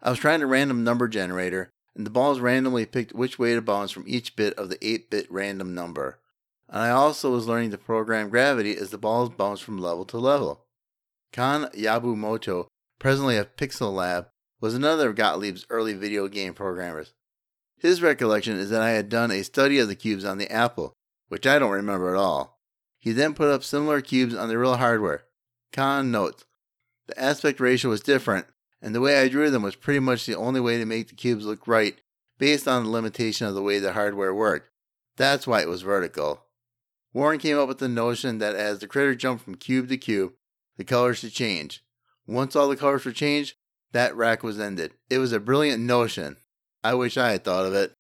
I 0.02 0.10
was 0.10 0.20
trying 0.20 0.42
a 0.42 0.48
random 0.48 0.84
number 0.84 1.08
generator, 1.08 1.72
and 1.96 2.06
the 2.06 2.12
balls 2.12 2.40
randomly 2.40 2.86
picked 2.86 3.14
which 3.14 3.38
way 3.38 3.56
to 3.56 3.62
bounce 3.62 3.92
from 3.92 4.06
each 4.08 4.36
bit 4.36 4.54
of 4.54 4.70
the 4.70 4.78
8 4.86 5.10
bit 5.10 5.30
random 5.30 5.74
number 5.76 6.20
and 6.70 6.82
I 6.82 6.92
also 6.92 7.32
was 7.32 7.48
learning 7.48 7.72
to 7.72 7.78
program 7.78 8.30
gravity 8.30 8.78
as 8.78 8.92
the 8.92 8.98
balls 8.98 9.30
bounced 9.30 9.64
from 9.64 9.80
level 9.80 10.06
to 10.06 10.18
level. 10.18 10.66
Kan 11.32 11.70
Yabumoto, 11.76 12.68
presently 13.00 13.38
of 13.38 13.56
Pixel 13.56 13.94
Lab, 13.94 14.27
was 14.62 14.75
another 14.75 15.10
of 15.10 15.15
Gottlieb's 15.15 15.65
early 15.70 15.94
video 15.94 16.27
game 16.27 16.53
programmers. 16.53 17.13
His 17.77 18.01
recollection 18.01 18.58
is 18.58 18.70
that 18.70 18.82
I 18.82 18.91
had 18.91 19.08
done 19.08 19.32
a 19.32 19.44
study 19.44 19.79
of 19.79 19.88
the 19.88 19.96
cubes 19.96 20.25
on 20.25 20.38
the 20.38 20.51
Apple, 20.51 20.94
which 21.29 21.48
I 21.48 21.58
don't 21.58 21.72
remember 21.72 22.13
at 22.13 22.20
all. 22.20 22.60
He 23.00 23.13
then 23.13 23.34
put 23.34 23.50
up 23.50 23.63
similar 23.63 24.01
cubes 24.01 24.36
on 24.36 24.50
the 24.50 24.58
real 24.58 24.75
hardware. 24.75 25.24
Kan 25.72 26.12
notes, 26.12 26.44
the 27.08 27.18
aspect 27.18 27.62
ratio 27.62 27.89
was 27.89 28.01
different, 28.01 28.48
and 28.82 28.94
the 28.94 29.01
way 29.01 29.20
I 29.20 29.29
drew 29.29 29.50
them 29.50 29.63
was 29.63 29.75
pretty 29.75 30.01
much 30.01 30.25
the 30.25 30.36
only 30.36 30.60
way 30.60 30.77
to 30.77 30.86
make 30.86 31.08
the 31.08 31.15
cubes 31.15 31.46
look 31.46 31.68
right 31.68 32.00
based 32.38 32.68
on 32.68 32.84
the 32.84 32.89
limitation 32.89 33.48
of 33.48 33.56
the 33.56 33.62
way 33.62 33.79
the 33.79 33.94
hardware 33.94 34.34
worked. 34.34 34.70
That's 35.15 35.48
why 35.48 35.62
it 35.62 35.70
was 35.70 35.82
vertical. 35.82 36.44
Warren 37.13 37.39
came 37.39 37.58
up 37.58 37.68
with 37.68 37.79
the 37.79 37.89
notion 37.89 38.38
that 38.39 38.56
as 38.56 38.79
the 38.79 38.88
critter 38.88 39.15
jumped 39.15 39.44
from 39.44 39.56
cube 39.56 39.89
to 39.89 39.98
cube, 39.98 40.34
the 40.77 40.84
colors 40.84 41.20
should 41.20 41.34
change. 41.34 41.84
Once 42.30 42.56
all 42.56 42.70
the 42.70 42.78
colors 42.78 43.06
were 43.06 43.12
changed, 43.12 43.56
that 43.92 44.16
rack 44.16 44.44
was 44.44 44.60
ended. 44.60 44.94
It 45.10 45.18
was 45.18 45.32
a 45.32 45.40
brilliant 45.40 45.82
notion. 45.82 46.38
I 46.84 46.94
wish 46.94 47.18
I 47.18 47.32
had 47.32 47.44
thought 47.44 47.66
of 47.66 47.74
it. 47.74 47.92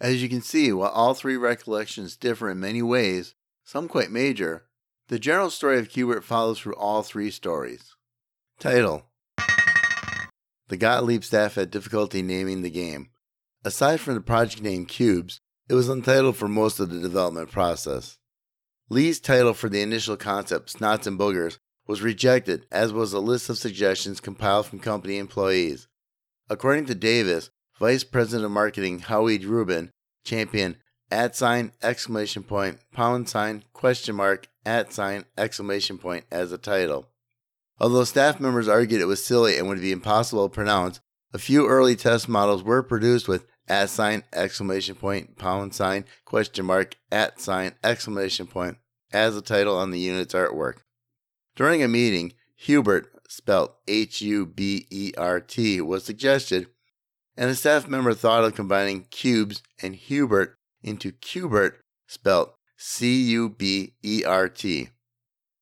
As 0.00 0.20
you 0.20 0.28
can 0.28 0.42
see, 0.42 0.72
while 0.72 0.90
all 0.90 1.14
three 1.14 1.36
recollections 1.36 2.16
differ 2.16 2.50
in 2.50 2.58
many 2.58 2.82
ways, 2.82 3.36
some 3.64 3.86
quite 3.86 4.10
major, 4.10 4.64
the 5.06 5.20
general 5.20 5.48
story 5.48 5.78
of 5.78 5.90
Q*bert 5.90 6.24
follows 6.24 6.58
through 6.58 6.74
all 6.74 7.04
three 7.04 7.30
stories. 7.30 7.94
Title 8.58 9.06
The 10.66 10.76
Gottlieb 10.76 11.22
staff 11.22 11.54
had 11.54 11.70
difficulty 11.70 12.20
naming 12.20 12.62
the 12.62 12.70
game. 12.70 13.10
Aside 13.64 14.00
from 14.00 14.14
the 14.14 14.20
project 14.20 14.60
name 14.60 14.86
Cubes, 14.86 15.40
it 15.68 15.74
was 15.74 15.88
untitled 15.88 16.36
for 16.36 16.48
most 16.48 16.80
of 16.80 16.90
the 16.90 16.98
development 16.98 17.52
process. 17.52 18.18
Lee's 18.88 19.20
title 19.20 19.54
for 19.54 19.68
the 19.68 19.82
initial 19.82 20.16
concept, 20.16 20.74
Snots 20.74 21.06
and 21.06 21.16
Boogers, 21.16 21.58
was 21.86 22.02
rejected, 22.02 22.66
as 22.70 22.92
was 22.92 23.12
a 23.12 23.20
list 23.20 23.48
of 23.48 23.58
suggestions 23.58 24.20
compiled 24.20 24.66
from 24.66 24.78
company 24.78 25.18
employees. 25.18 25.88
According 26.48 26.86
to 26.86 26.94
Davis, 26.94 27.50
Vice 27.78 28.04
President 28.04 28.44
of 28.44 28.50
Marketing 28.50 29.00
Howie 29.00 29.38
Rubin 29.38 29.90
championed 30.24 30.76
at 31.10 31.36
sign 31.36 31.72
exclamation 31.82 32.42
point 32.42 32.78
pound 32.92 33.28
sign 33.28 33.64
question 33.72 34.14
mark 34.14 34.48
at 34.64 34.92
sign 34.92 35.24
exclamation 35.36 35.98
point 35.98 36.24
as 36.30 36.52
a 36.52 36.58
title. 36.58 37.08
Although 37.78 38.04
staff 38.04 38.38
members 38.38 38.68
argued 38.68 39.00
it 39.00 39.06
was 39.06 39.24
silly 39.24 39.58
and 39.58 39.68
would 39.68 39.80
be 39.80 39.92
impossible 39.92 40.48
to 40.48 40.54
pronounce, 40.54 41.00
a 41.34 41.38
few 41.38 41.66
early 41.66 41.96
test 41.96 42.28
models 42.28 42.62
were 42.62 42.82
produced 42.82 43.26
with 43.26 43.46
at 43.68 43.90
sign 43.90 44.22
exclamation 44.32 44.94
point 44.94 45.36
pound 45.36 45.74
sign 45.74 46.04
question 46.24 46.64
mark 46.64 46.96
at 47.10 47.40
sign 47.40 47.72
exclamation 47.82 48.46
point 48.46 48.76
as 49.12 49.36
a 49.36 49.42
title 49.42 49.76
on 49.76 49.90
the 49.90 49.98
unit's 49.98 50.34
artwork. 50.34 50.78
During 51.54 51.82
a 51.82 51.88
meeting, 51.88 52.32
Hubert, 52.56 53.12
spelled 53.28 53.72
H 53.88 54.20
U 54.22 54.46
B 54.46 54.86
E 54.90 55.12
R 55.16 55.40
T, 55.40 55.80
was 55.80 56.04
suggested, 56.04 56.68
and 57.36 57.50
a 57.50 57.54
staff 57.54 57.88
member 57.88 58.14
thought 58.14 58.44
of 58.44 58.54
combining 58.54 59.04
cubes 59.04 59.62
and 59.80 59.94
Hubert 59.94 60.58
into 60.82 61.12
Cubert, 61.12 61.80
spelled 62.06 62.50
C 62.76 63.22
U 63.30 63.48
B 63.48 63.94
E 64.02 64.24
R 64.24 64.48
T. 64.48 64.88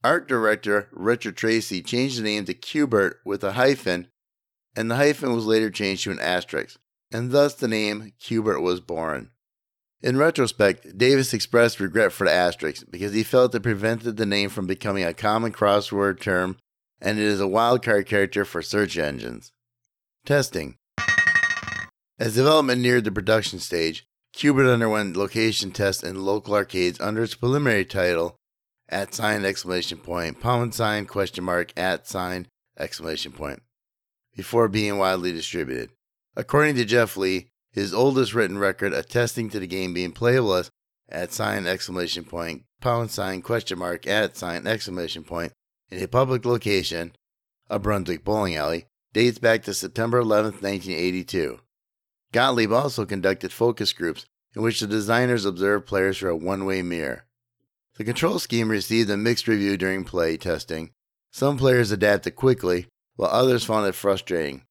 Art 0.02 0.26
director 0.26 0.88
Richard 0.92 1.36
Tracy 1.36 1.82
changed 1.82 2.18
the 2.18 2.22
name 2.22 2.44
to 2.46 2.54
Cubert 2.54 3.20
with 3.24 3.44
a 3.44 3.52
hyphen, 3.52 4.08
and 4.74 4.90
the 4.90 4.96
hyphen 4.96 5.34
was 5.34 5.46
later 5.46 5.70
changed 5.70 6.04
to 6.04 6.10
an 6.10 6.20
asterisk, 6.20 6.78
and 7.12 7.32
thus 7.32 7.54
the 7.54 7.68
name 7.68 8.12
Q-bert 8.18 8.62
was 8.62 8.80
born. 8.80 9.30
In 10.02 10.16
retrospect, 10.16 10.96
Davis 10.96 11.34
expressed 11.34 11.78
regret 11.78 12.12
for 12.12 12.26
the 12.26 12.32
asterisk 12.32 12.84
because 12.90 13.12
he 13.12 13.22
felt 13.22 13.54
it 13.54 13.62
prevented 13.62 14.16
the 14.16 14.24
name 14.24 14.48
from 14.48 14.66
becoming 14.66 15.04
a 15.04 15.12
common 15.12 15.52
crossword 15.52 16.20
term 16.20 16.56
and 17.02 17.18
it 17.18 17.24
is 17.24 17.40
a 17.40 17.44
wildcard 17.44 18.06
character 18.06 18.44
for 18.44 18.62
search 18.62 18.96
engines. 18.96 19.52
Testing 20.24 20.76
As 22.18 22.34
development 22.34 22.80
neared 22.80 23.04
the 23.04 23.12
production 23.12 23.58
stage, 23.58 24.06
Q*bert 24.32 24.66
underwent 24.66 25.16
location 25.16 25.70
tests 25.70 26.02
in 26.02 26.24
local 26.24 26.54
arcades 26.54 27.00
under 27.00 27.22
its 27.22 27.34
preliminary 27.34 27.84
title 27.84 28.36
at 28.88 29.14
sign 29.14 29.44
exclamation 29.44 29.98
point 29.98 30.40
pound 30.40 30.74
sign 30.74 31.06
question 31.06 31.44
mark 31.44 31.72
at 31.76 32.06
sign 32.06 32.46
exclamation 32.78 33.32
point 33.32 33.62
before 34.34 34.68
being 34.68 34.98
widely 34.98 35.32
distributed. 35.32 35.90
According 36.36 36.76
to 36.76 36.84
Jeff 36.84 37.16
Lee, 37.16 37.49
his 37.72 37.94
oldest 37.94 38.34
written 38.34 38.58
record 38.58 38.92
attesting 38.92 39.48
to 39.50 39.60
the 39.60 39.66
game 39.66 39.94
being 39.94 40.12
playable 40.12 40.64
at 41.08 41.32
sign 41.32 41.66
exclamation 41.66 42.24
point 42.24 42.64
pound 42.80 43.10
sign 43.10 43.42
question 43.42 43.78
mark 43.78 44.06
at 44.06 44.36
sign 44.36 44.66
exclamation 44.66 45.22
point 45.22 45.52
in 45.90 46.02
a 46.02 46.08
public 46.08 46.44
location, 46.44 47.12
a 47.68 47.78
Brunswick 47.78 48.24
bowling 48.24 48.54
alley, 48.54 48.86
dates 49.12 49.38
back 49.38 49.64
to 49.64 49.74
September 49.74 50.18
11, 50.18 50.52
1982. 50.52 51.58
Gottlieb 52.32 52.72
also 52.72 53.04
conducted 53.04 53.52
focus 53.52 53.92
groups 53.92 54.24
in 54.54 54.62
which 54.62 54.80
the 54.80 54.86
designers 54.86 55.44
observed 55.44 55.86
players 55.86 56.18
through 56.18 56.32
a 56.32 56.36
one 56.36 56.64
way 56.64 56.82
mirror. 56.82 57.26
The 57.96 58.04
control 58.04 58.38
scheme 58.38 58.70
received 58.70 59.10
a 59.10 59.16
mixed 59.16 59.48
review 59.48 59.76
during 59.76 60.04
play 60.04 60.36
testing. 60.36 60.92
Some 61.32 61.58
players 61.58 61.90
adapted 61.90 62.36
quickly, 62.36 62.86
while 63.16 63.30
others 63.30 63.64
found 63.64 63.86
it 63.86 63.94
frustrating. 63.94 64.62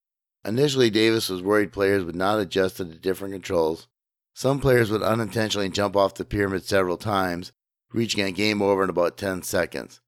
Initially, 0.44 0.90
Davis 0.90 1.28
was 1.28 1.42
worried 1.42 1.72
players 1.72 2.04
would 2.04 2.16
not 2.16 2.40
adjust 2.40 2.78
to 2.78 2.84
the 2.84 2.94
different 2.94 3.34
controls. 3.34 3.88
Some 4.34 4.60
players 4.60 4.90
would 4.90 5.02
unintentionally 5.02 5.68
jump 5.68 5.96
off 5.96 6.14
the 6.14 6.24
pyramid 6.24 6.64
several 6.64 6.96
times, 6.96 7.52
reaching 7.92 8.24
a 8.24 8.30
game 8.30 8.62
over 8.62 8.82
in 8.82 8.90
about 8.90 9.18
10 9.18 9.42
seconds. 9.42 10.00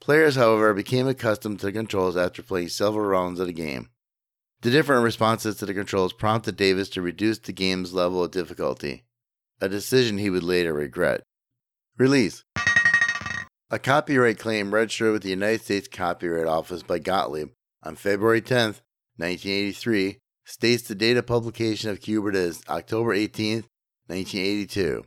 Players, 0.00 0.36
however, 0.36 0.72
became 0.72 1.08
accustomed 1.08 1.60
to 1.60 1.66
the 1.66 1.72
controls 1.72 2.16
after 2.16 2.42
playing 2.42 2.68
several 2.68 3.06
rounds 3.06 3.40
of 3.40 3.46
the 3.46 3.52
game. 3.52 3.90
The 4.62 4.70
different 4.70 5.04
responses 5.04 5.56
to 5.56 5.66
the 5.66 5.74
controls 5.74 6.12
prompted 6.12 6.56
Davis 6.56 6.88
to 6.90 7.02
reduce 7.02 7.38
the 7.38 7.52
game's 7.52 7.92
level 7.92 8.24
of 8.24 8.30
difficulty, 8.30 9.04
a 9.60 9.68
decision 9.68 10.18
he 10.18 10.30
would 10.30 10.42
later 10.42 10.72
regret. 10.72 11.22
Release 11.98 12.44
A 13.70 13.78
copyright 13.78 14.38
claim 14.38 14.72
registered 14.72 15.12
with 15.12 15.22
the 15.22 15.30
United 15.30 15.62
States 15.62 15.88
Copyright 15.88 16.46
Office 16.46 16.82
by 16.82 16.98
Gottlieb 16.98 17.50
on 17.82 17.96
February 17.96 18.40
10, 18.40 18.76
1983, 19.16 20.18
states 20.44 20.82
the 20.84 20.94
date 20.94 21.16
of 21.16 21.26
publication 21.26 21.90
of 21.90 22.00
Q*bert 22.00 22.36
is 22.36 22.62
October 22.68 23.12
18, 23.12 23.64
1982. 24.06 25.04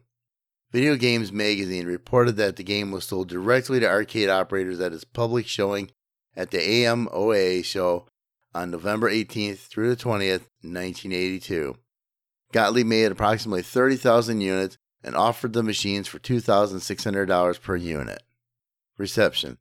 Video 0.71 0.95
Games 0.95 1.31
Magazine 1.31 1.87
reported 1.87 2.35
that 2.37 2.55
the 2.55 2.63
game 2.63 2.91
was 2.91 3.05
sold 3.05 3.27
directly 3.27 3.79
to 3.79 3.89
arcade 3.89 4.29
operators 4.29 4.79
at 4.79 4.93
its 4.93 5.03
public 5.03 5.47
showing 5.47 5.89
at 6.35 6.51
the 6.51 6.59
AMOA 6.59 7.63
show 7.65 8.07
on 8.53 8.71
November 8.71 9.09
18th 9.09 9.59
through 9.59 9.89
the 9.89 10.01
20th, 10.01 10.45
1982. 10.61 11.75
Gottlieb 12.51 12.85
made 12.85 13.11
approximately 13.11 13.61
30,000 13.61 14.41
units 14.41 14.77
and 15.03 15.15
offered 15.15 15.53
the 15.53 15.63
machines 15.63 16.07
for 16.07 16.19
$2,600 16.19 17.61
per 17.61 17.75
unit. 17.75 18.21
Reception 18.97 19.57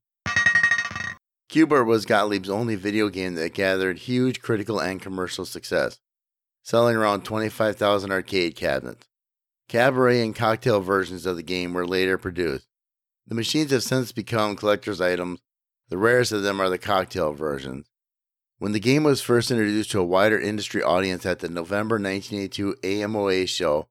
Q*bert 1.49 1.87
was 1.87 2.05
Gottlieb's 2.05 2.51
only 2.51 2.75
video 2.75 3.09
game 3.09 3.35
that 3.37 3.55
gathered 3.55 4.01
huge 4.01 4.43
critical 4.43 4.81
and 4.81 5.01
commercial 5.01 5.47
success, 5.47 5.99
selling 6.63 6.95
around 6.95 7.25
25,000 7.25 8.11
arcade 8.13 8.55
cabinets. 8.55 9.09
Cabaret 9.67 10.23
and 10.23 10.35
cocktail 10.35 10.81
versions 10.81 11.25
of 11.25 11.37
the 11.37 11.43
game 11.43 11.73
were 11.73 11.87
later 11.87 12.19
produced. 12.19 12.69
The 13.27 13.35
machines 13.35 13.71
have 13.71 13.83
since 13.83 14.13
become 14.13 14.57
collector's 14.57 15.01
items. 15.01 15.41
The 15.89 15.97
rarest 15.97 16.33
of 16.33 16.43
them 16.43 16.61
are 16.61 16.69
the 16.69 16.79
cocktail 16.79 17.33
versions. 17.33 17.87
When 18.59 18.73
the 18.73 18.81
game 18.81 19.05
was 19.05 19.23
first 19.23 19.51
introduced 19.51 19.91
to 19.93 20.01
a 20.01 20.05
wider 20.05 20.39
industry 20.39 20.83
audience 20.83 21.25
at 21.25 21.39
the 21.39 21.49
November 21.49 21.95
1982 21.95 22.75
AMOA 22.83 23.49
show, 23.49 23.89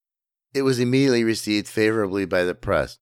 it 0.53 0.61
was 0.61 0.79
immediately 0.79 1.23
received 1.23 1.67
favorably 1.67 2.25
by 2.25 2.43
the 2.43 2.53
press. 2.53 2.99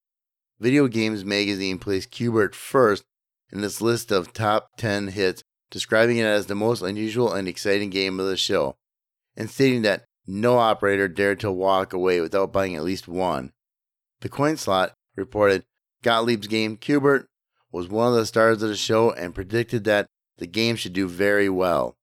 Video 0.60 0.88
Games 0.88 1.26
magazine 1.26 1.78
placed 1.78 2.12
Q*bert 2.12 2.56
first 2.56 3.04
in 3.52 3.64
its 3.64 3.82
list 3.82 4.12
of 4.12 4.34
top 4.34 4.78
10 4.78 5.10
hits, 5.10 5.44
describing 5.70 6.18
it 6.18 6.26
as 6.26 6.46
the 6.46 6.56
most 6.56 6.82
unusual 6.82 7.34
and 7.34 7.48
exciting 7.48 7.90
game 7.90 8.20
of 8.20 8.26
the 8.26 8.38
show, 8.38 8.78
and 9.36 9.50
stating 9.50 9.82
that 9.84 10.06
no 10.28 10.58
operator 10.58 11.08
dared 11.08 11.40
to 11.40 11.52
walk 11.52 11.94
away 11.94 12.20
without 12.20 12.52
buying 12.52 12.76
at 12.76 12.84
least 12.84 13.08
one. 13.08 13.52
The 14.22 14.30
coin 14.30 14.58
slot 14.58 14.94
reported 15.16 15.66
Gottlieb's 16.04 16.48
game 16.48 16.78
Q*bert 16.78 17.28
was 17.72 17.88
one 17.88 18.08
of 18.08 18.16
the 18.16 18.26
stars 18.26 18.64
of 18.64 18.70
the 18.70 18.76
show 18.76 19.12
and 19.12 19.36
predicted 19.36 19.84
that 19.84 20.08
the 20.38 20.48
game 20.48 20.76
should 20.76 20.94
do 20.94 21.08
very 21.08 21.50
well. 21.50 21.98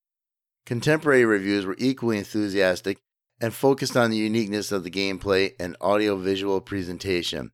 Contemporary 0.64 1.24
reviews 1.24 1.66
were 1.66 1.76
equally 1.78 2.18
enthusiastic 2.18 2.98
and 3.40 3.52
focused 3.52 3.96
on 3.96 4.10
the 4.10 4.16
uniqueness 4.16 4.70
of 4.70 4.84
the 4.84 4.90
gameplay 4.90 5.52
and 5.58 5.76
audiovisual 5.80 6.60
presentation. 6.60 7.50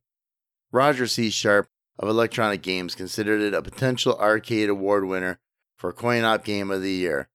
Roger 0.71 1.07
C. 1.07 1.29
Sharpe 1.29 1.67
of 1.99 2.07
Electronic 2.07 2.61
Games 2.61 2.95
considered 2.95 3.41
it 3.41 3.53
a 3.53 3.61
potential 3.61 4.17
arcade 4.17 4.69
award 4.69 5.05
winner 5.05 5.37
for 5.75 5.91
Coin 5.91 6.23
Op 6.23 6.45
Game 6.45 6.71
of 6.71 6.81
the 6.81 6.91
Year, 6.91 7.27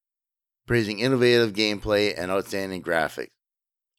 praising 0.66 0.98
innovative 0.98 1.52
gameplay 1.52 2.14
and 2.16 2.30
outstanding 2.30 2.82
graphics. 2.82 3.28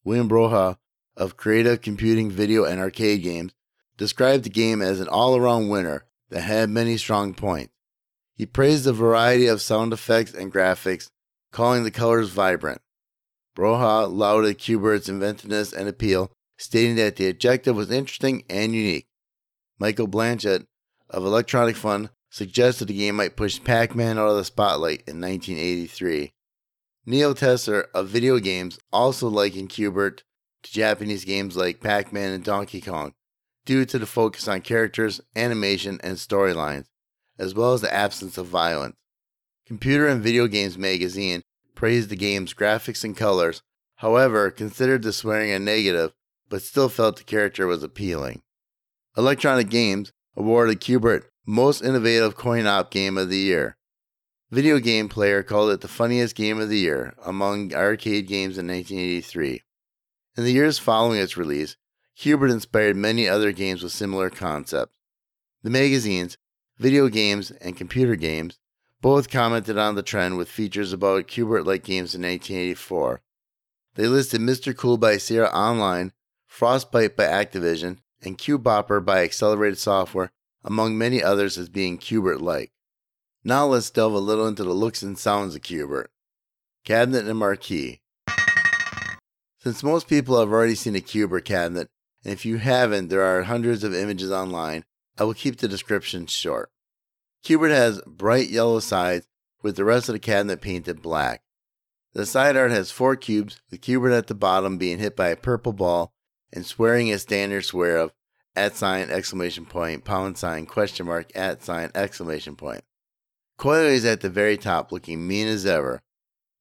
William 0.03 0.27
Broha 0.27 0.77
of 1.15 1.37
Creative 1.37 1.79
Computing 1.79 2.31
Video 2.31 2.65
and 2.65 2.79
Arcade 2.79 3.23
Games 3.23 3.53
described 3.95 4.43
the 4.43 4.49
game 4.49 4.81
as 4.81 4.99
an 4.99 5.07
all 5.07 5.37
around 5.37 5.69
winner 5.69 6.05
that 6.29 6.41
had 6.41 6.69
many 6.69 6.97
strong 6.97 7.33
points. 7.33 7.71
He 8.35 8.45
praised 8.45 8.83
the 8.83 8.91
variety 8.91 9.47
of 9.47 9.61
sound 9.61 9.93
effects 9.93 10.33
and 10.33 10.51
graphics, 10.51 11.09
calling 11.51 11.83
the 11.83 11.91
colors 11.91 12.29
vibrant. 12.29 12.81
Broha 13.55 14.11
lauded 14.11 14.57
Q*bert's 14.57 15.07
inventiveness 15.07 15.71
and 15.71 15.87
appeal, 15.87 16.31
stating 16.57 16.95
that 16.95 17.15
the 17.15 17.29
objective 17.29 17.75
was 17.75 17.91
interesting 17.91 18.43
and 18.49 18.73
unique. 18.75 19.07
Michael 19.77 20.07
Blanchet 20.07 20.65
of 21.09 21.25
Electronic 21.25 21.75
Fun 21.75 22.09
suggested 22.29 22.87
the 22.87 22.97
game 22.97 23.15
might 23.15 23.35
push 23.35 23.63
Pac 23.63 23.95
Man 23.95 24.17
out 24.17 24.29
of 24.29 24.37
the 24.37 24.45
spotlight 24.45 25.03
in 25.07 25.19
1983. 25.19 26.33
Neil 27.05 27.35
Tesser 27.35 27.85
of 27.93 28.07
Video 28.07 28.39
Games 28.39 28.79
also 28.91 29.27
likened 29.27 29.69
Q*bert 29.69 30.23
to 30.63 30.71
Japanese 30.71 31.25
games 31.25 31.55
like 31.55 31.81
Pac 31.81 32.11
Man 32.11 32.31
and 32.31 32.43
Donkey 32.43 32.81
Kong 32.81 33.13
due 33.65 33.85
to 33.85 33.99
the 33.99 34.05
focus 34.05 34.47
on 34.47 34.61
characters, 34.61 35.21
animation, 35.35 35.99
and 36.03 36.17
storylines, 36.17 36.85
as 37.37 37.53
well 37.53 37.73
as 37.73 37.81
the 37.81 37.93
absence 37.93 38.37
of 38.37 38.45
violence. 38.47 38.95
Computer 39.65 40.07
and 40.07 40.21
Video 40.21 40.47
Games 40.47 40.77
magazine 40.77 41.41
praised 41.73 42.09
the 42.09 42.15
game's 42.15 42.53
graphics 42.53 43.03
and 43.03 43.17
colors, 43.17 43.61
however, 43.95 44.51
considered 44.51 45.01
the 45.01 45.11
swearing 45.11 45.51
a 45.51 45.59
negative, 45.59 46.13
but 46.47 46.61
still 46.61 46.89
felt 46.89 47.17
the 47.17 47.23
character 47.23 47.67
was 47.67 47.83
appealing. 47.83 48.41
Electronic 49.17 49.69
Games 49.69 50.11
awarded 50.35 50.81
Q*bert 50.81 51.31
Most 51.45 51.81
Innovative 51.81 52.35
Coin 52.35 52.67
Op 52.67 52.91
Game 52.91 53.17
of 53.17 53.29
the 53.29 53.37
Year. 53.37 53.77
Video 54.51 54.77
Game 54.77 55.07
Player 55.07 55.41
called 55.41 55.71
it 55.71 55.79
the 55.79 55.87
funniest 55.87 56.35
game 56.35 56.59
of 56.59 56.67
the 56.67 56.79
year 56.79 57.13
among 57.23 57.73
arcade 57.73 58.27
games 58.27 58.57
in 58.57 58.67
1983. 58.67 59.61
In 60.35 60.43
the 60.43 60.51
years 60.51 60.77
following 60.77 61.17
its 61.17 61.37
release, 61.37 61.77
Q*bert 62.17 62.51
inspired 62.51 62.97
many 62.97 63.25
other 63.25 63.53
games 63.53 63.81
with 63.81 63.93
similar 63.93 64.29
concepts. 64.29 64.97
The 65.63 65.69
magazines, 65.69 66.37
Video 66.77 67.07
Games, 67.07 67.51
and 67.51 67.77
Computer 67.77 68.17
Games 68.17 68.59
both 68.99 69.29
commented 69.29 69.77
on 69.77 69.95
the 69.95 70.03
trend 70.03 70.35
with 70.35 70.49
features 70.49 70.91
about 70.91 71.27
Q*bert 71.27 71.65
like 71.65 71.85
games 71.85 72.15
in 72.15 72.21
1984. 72.21 73.21
They 73.95 74.07
listed 74.07 74.41
Mr. 74.41 74.75
Cool 74.75 74.97
by 74.97 75.15
Sierra 75.15 75.47
Online, 75.51 76.11
Frostbite 76.47 77.15
by 77.15 77.23
Activision, 77.23 77.99
and 78.25 78.37
Cubopper 78.37 79.03
by 79.03 79.23
Accelerated 79.23 79.77
Software, 79.77 80.31
among 80.63 80.97
many 80.97 81.21
others, 81.21 81.57
as 81.57 81.69
being 81.69 81.97
Q*bert 81.97 82.41
like. 82.41 82.71
Now 83.43 83.67
let's 83.67 83.91
delve 83.91 84.13
a 84.13 84.19
little 84.19 84.47
into 84.47 84.63
the 84.63 84.73
looks 84.73 85.03
and 85.03 85.17
sounds 85.17 85.55
of 85.55 85.61
Q*bert. 85.61 86.09
Cabinet 86.83 87.27
and 87.27 87.37
Marquee. 87.37 88.01
Since 89.59 89.83
most 89.83 90.07
people 90.07 90.39
have 90.39 90.51
already 90.51 90.75
seen 90.75 90.95
a 90.95 91.01
Q*bert 91.01 91.45
cabinet, 91.45 91.89
and 92.23 92.33
if 92.33 92.45
you 92.45 92.57
haven't, 92.57 93.09
there 93.09 93.23
are 93.23 93.43
hundreds 93.43 93.83
of 93.83 93.93
images 93.93 94.31
online, 94.31 94.83
I 95.17 95.23
will 95.23 95.33
keep 95.33 95.57
the 95.57 95.67
description 95.67 96.25
short. 96.25 96.71
Q*bert 97.43 97.71
has 97.71 98.01
bright 98.07 98.49
yellow 98.49 98.79
sides 98.79 99.27
with 99.61 99.75
the 99.75 99.85
rest 99.85 100.09
of 100.09 100.13
the 100.13 100.19
cabinet 100.19 100.61
painted 100.61 101.01
black. 101.01 101.43
The 102.13 102.25
side 102.25 102.55
art 102.57 102.71
has 102.71 102.91
four 102.91 103.15
cubes, 103.15 103.61
with 103.69 103.81
Q*bert 103.81 104.13
at 104.13 104.27
the 104.27 104.35
bottom 104.35 104.77
being 104.77 104.99
hit 104.99 105.15
by 105.15 105.27
a 105.27 105.35
purple 105.35 105.73
ball 105.73 106.14
and 106.53 106.65
swearing 106.65 107.11
a 107.11 107.19
standard 107.19 107.63
swear 107.63 107.97
of 107.97 108.13
at 108.55 108.75
sign 108.75 109.09
exclamation 109.09 109.65
point 109.65 110.03
pound 110.05 110.37
sign 110.37 110.65
question 110.65 111.05
mark 111.05 111.31
at 111.35 111.63
sign 111.63 111.91
exclamation 111.93 112.55
point. 112.55 112.83
Coily 113.59 113.93
is 113.93 114.05
at 114.05 114.21
the 114.21 114.29
very 114.29 114.57
top 114.57 114.91
looking 114.91 115.27
mean 115.27 115.47
as 115.47 115.65
ever. 115.65 116.01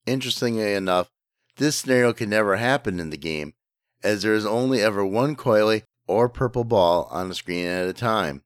Interestingly 0.06 0.74
enough, 0.74 1.10
this 1.56 1.76
scenario 1.76 2.12
can 2.12 2.30
never 2.30 2.56
happen 2.56 3.00
in 3.00 3.10
the 3.10 3.16
game 3.16 3.54
as 4.02 4.22
there 4.22 4.34
is 4.34 4.44
only 4.44 4.82
ever 4.82 5.04
one 5.04 5.34
Coily 5.34 5.82
or 6.06 6.28
purple 6.28 6.64
ball 6.64 7.08
on 7.10 7.28
the 7.28 7.34
screen 7.34 7.66
at 7.66 7.88
a 7.88 7.92
time. 7.92 8.42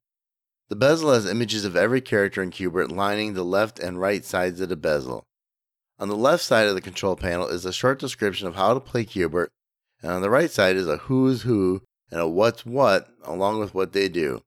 The 0.68 0.77
bezel 0.77 1.12
has 1.12 1.27
images 1.27 1.64
of 1.64 1.77
every 1.77 2.01
character 2.01 2.42
in 2.42 2.51
Q*bert 2.51 2.92
lining 2.92 3.35
the 3.35 3.42
left 3.42 3.79
and 3.79 4.01
right 4.01 4.24
sides 4.24 4.61
of 4.61 4.68
the 4.68 4.77
bezel. 4.77 5.27
On 5.98 6.09
the 6.09 6.16
left 6.16 6.44
side 6.44 6.68
of 6.68 6.74
the 6.74 6.81
control 6.81 7.16
panel 7.16 7.48
is 7.48 7.64
a 7.64 7.72
short 7.72 7.98
description 7.98 8.46
of 8.46 8.55
how 8.55 8.74
to 8.74 8.81
play 8.81 9.05
Q*bert 9.05 9.51
and 10.02 10.12
on 10.12 10.22
the 10.22 10.30
right 10.30 10.50
side 10.50 10.76
is 10.76 10.87
a 10.87 10.98
who's 10.98 11.42
who 11.42 11.82
and 12.11 12.20
a 12.20 12.28
what's 12.28 12.64
what 12.64 13.08
along 13.24 13.58
with 13.58 13.74
what 13.74 13.92
they 13.92 14.08
do. 14.08 14.42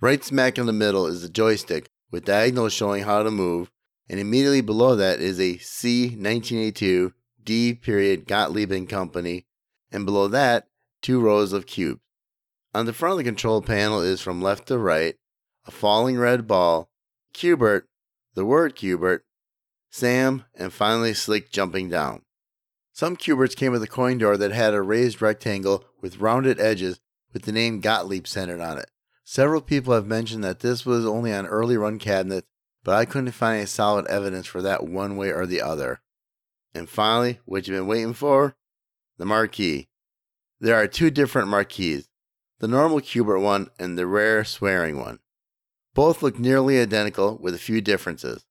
Right 0.00 0.22
smack 0.24 0.58
in 0.58 0.66
the 0.66 0.72
middle 0.72 1.06
is 1.06 1.22
the 1.22 1.28
joystick 1.28 1.88
with 2.10 2.24
diagonals 2.24 2.72
showing 2.72 3.04
how 3.04 3.22
to 3.22 3.30
move, 3.30 3.70
and 4.08 4.20
immediately 4.20 4.60
below 4.60 4.96
that 4.96 5.20
is 5.20 5.40
a 5.40 5.58
C 5.58 6.06
1982 6.06 7.12
D 7.44 7.74
period 7.74 8.26
Gottlieb 8.26 8.70
and 8.70 8.88
Company, 8.88 9.46
and 9.90 10.04
below 10.04 10.28
that, 10.28 10.68
two 11.00 11.20
rows 11.20 11.52
of 11.52 11.66
cubes. 11.66 12.00
On 12.74 12.86
the 12.86 12.92
front 12.92 13.12
of 13.12 13.18
the 13.18 13.24
control 13.24 13.60
panel 13.60 14.00
is 14.00 14.20
from 14.20 14.40
left 14.40 14.68
to 14.68 14.78
right 14.78 15.16
a 15.66 15.70
falling 15.70 16.18
red 16.18 16.46
ball, 16.46 16.90
Q*bert, 17.32 17.88
the 18.34 18.44
word 18.44 18.74
Q*bert, 18.74 19.24
Sam, 19.90 20.44
and 20.54 20.72
finally 20.72 21.14
Slick 21.14 21.52
jumping 21.52 21.88
down. 21.88 22.22
Some 22.92 23.16
Q*berts 23.16 23.54
came 23.54 23.72
with 23.72 23.82
a 23.82 23.88
coin 23.88 24.18
door 24.18 24.36
that 24.36 24.52
had 24.52 24.74
a 24.74 24.82
raised 24.82 25.22
rectangle 25.22 25.84
with 26.00 26.18
rounded 26.18 26.60
edges 26.60 27.00
with 27.32 27.42
the 27.42 27.52
name 27.52 27.80
Gottlieb 27.80 28.26
centered 28.26 28.60
on 28.60 28.78
it. 28.78 28.90
Several 29.24 29.62
people 29.62 29.94
have 29.94 30.06
mentioned 30.06 30.44
that 30.44 30.60
this 30.60 30.84
was 30.84 31.06
only 31.06 31.32
on 31.32 31.46
early 31.46 31.76
run 31.76 31.98
cabinets, 31.98 32.46
but 32.84 32.94
I 32.94 33.06
couldn't 33.06 33.32
find 33.32 33.58
any 33.58 33.66
solid 33.66 34.06
evidence 34.08 34.46
for 34.46 34.60
that 34.60 34.84
one 34.84 35.16
way 35.16 35.32
or 35.32 35.46
the 35.46 35.62
other. 35.62 36.02
And 36.74 36.88
finally, 36.88 37.40
what 37.46 37.66
you've 37.66 37.78
been 37.78 37.86
waiting 37.86 38.12
for? 38.12 38.56
The 39.16 39.24
marquee. 39.24 39.88
There 40.60 40.76
are 40.76 40.86
two 40.86 41.10
different 41.10 41.48
marquees 41.48 42.08
the 42.58 42.68
normal 42.68 43.00
Q*bert 43.00 43.40
one 43.40 43.70
and 43.78 43.98
the 43.98 44.06
rare 44.06 44.44
swearing 44.44 44.96
one. 44.96 45.18
Both 45.94 46.22
look 46.22 46.38
nearly 46.38 46.78
identical 46.80 47.36
with 47.40 47.54
a 47.54 47.58
few 47.58 47.80
differences. 47.80 48.44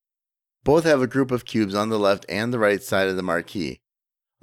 Both 0.65 0.83
have 0.83 1.01
a 1.01 1.07
group 1.07 1.31
of 1.31 1.45
cubes 1.45 1.73
on 1.73 1.89
the 1.89 1.97
left 1.97 2.25
and 2.27 2.51
the 2.51 2.59
right 2.59 2.83
side 2.83 3.07
of 3.07 3.15
the 3.15 3.23
marquee. 3.23 3.79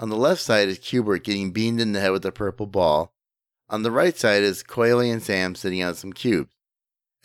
On 0.01 0.09
the 0.09 0.17
left 0.17 0.41
side 0.41 0.69
is 0.69 0.79
Q*bert 0.79 1.25
getting 1.25 1.51
beamed 1.51 1.81
in 1.81 1.93
the 1.93 2.01
head 2.01 2.13
with 2.13 2.25
a 2.25 2.31
purple 2.31 2.67
ball. 2.67 3.13
On 3.69 3.83
the 3.83 3.91
right 3.91 4.17
side 4.17 4.43
is 4.43 4.63
Coily 4.63 5.13
and 5.13 5.23
Sam 5.23 5.55
sitting 5.55 5.83
on 5.83 5.95
some 5.95 6.13
cubes. 6.13 6.55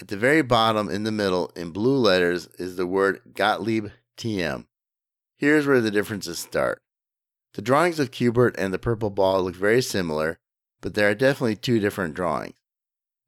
At 0.02 0.08
the 0.08 0.18
very 0.18 0.42
bottom 0.42 0.90
in 0.90 1.04
the 1.04 1.12
middle, 1.12 1.52
in 1.56 1.70
blue 1.70 1.98
letters, 1.98 2.48
is 2.58 2.76
the 2.76 2.88
word 2.88 3.22
Gottlieb 3.34 3.90
TM. 4.18 4.66
Here's 5.38 5.68
where 5.68 5.82
the 5.82 5.92
differences 5.92 6.40
start. 6.40 6.82
The 7.54 7.62
drawings 7.62 8.00
of 8.00 8.10
Q*bert 8.10 8.56
and 8.58 8.74
the 8.74 8.80
purple 8.80 9.12
ball 9.12 9.44
look 9.44 9.56
very 9.56 9.82
similar, 9.82 10.40
but 10.82 10.96
there 10.96 11.08
are 11.10 11.16
definitely 11.16 11.56
two 11.56 11.80
different 11.80 12.16
drawings. 12.16 12.56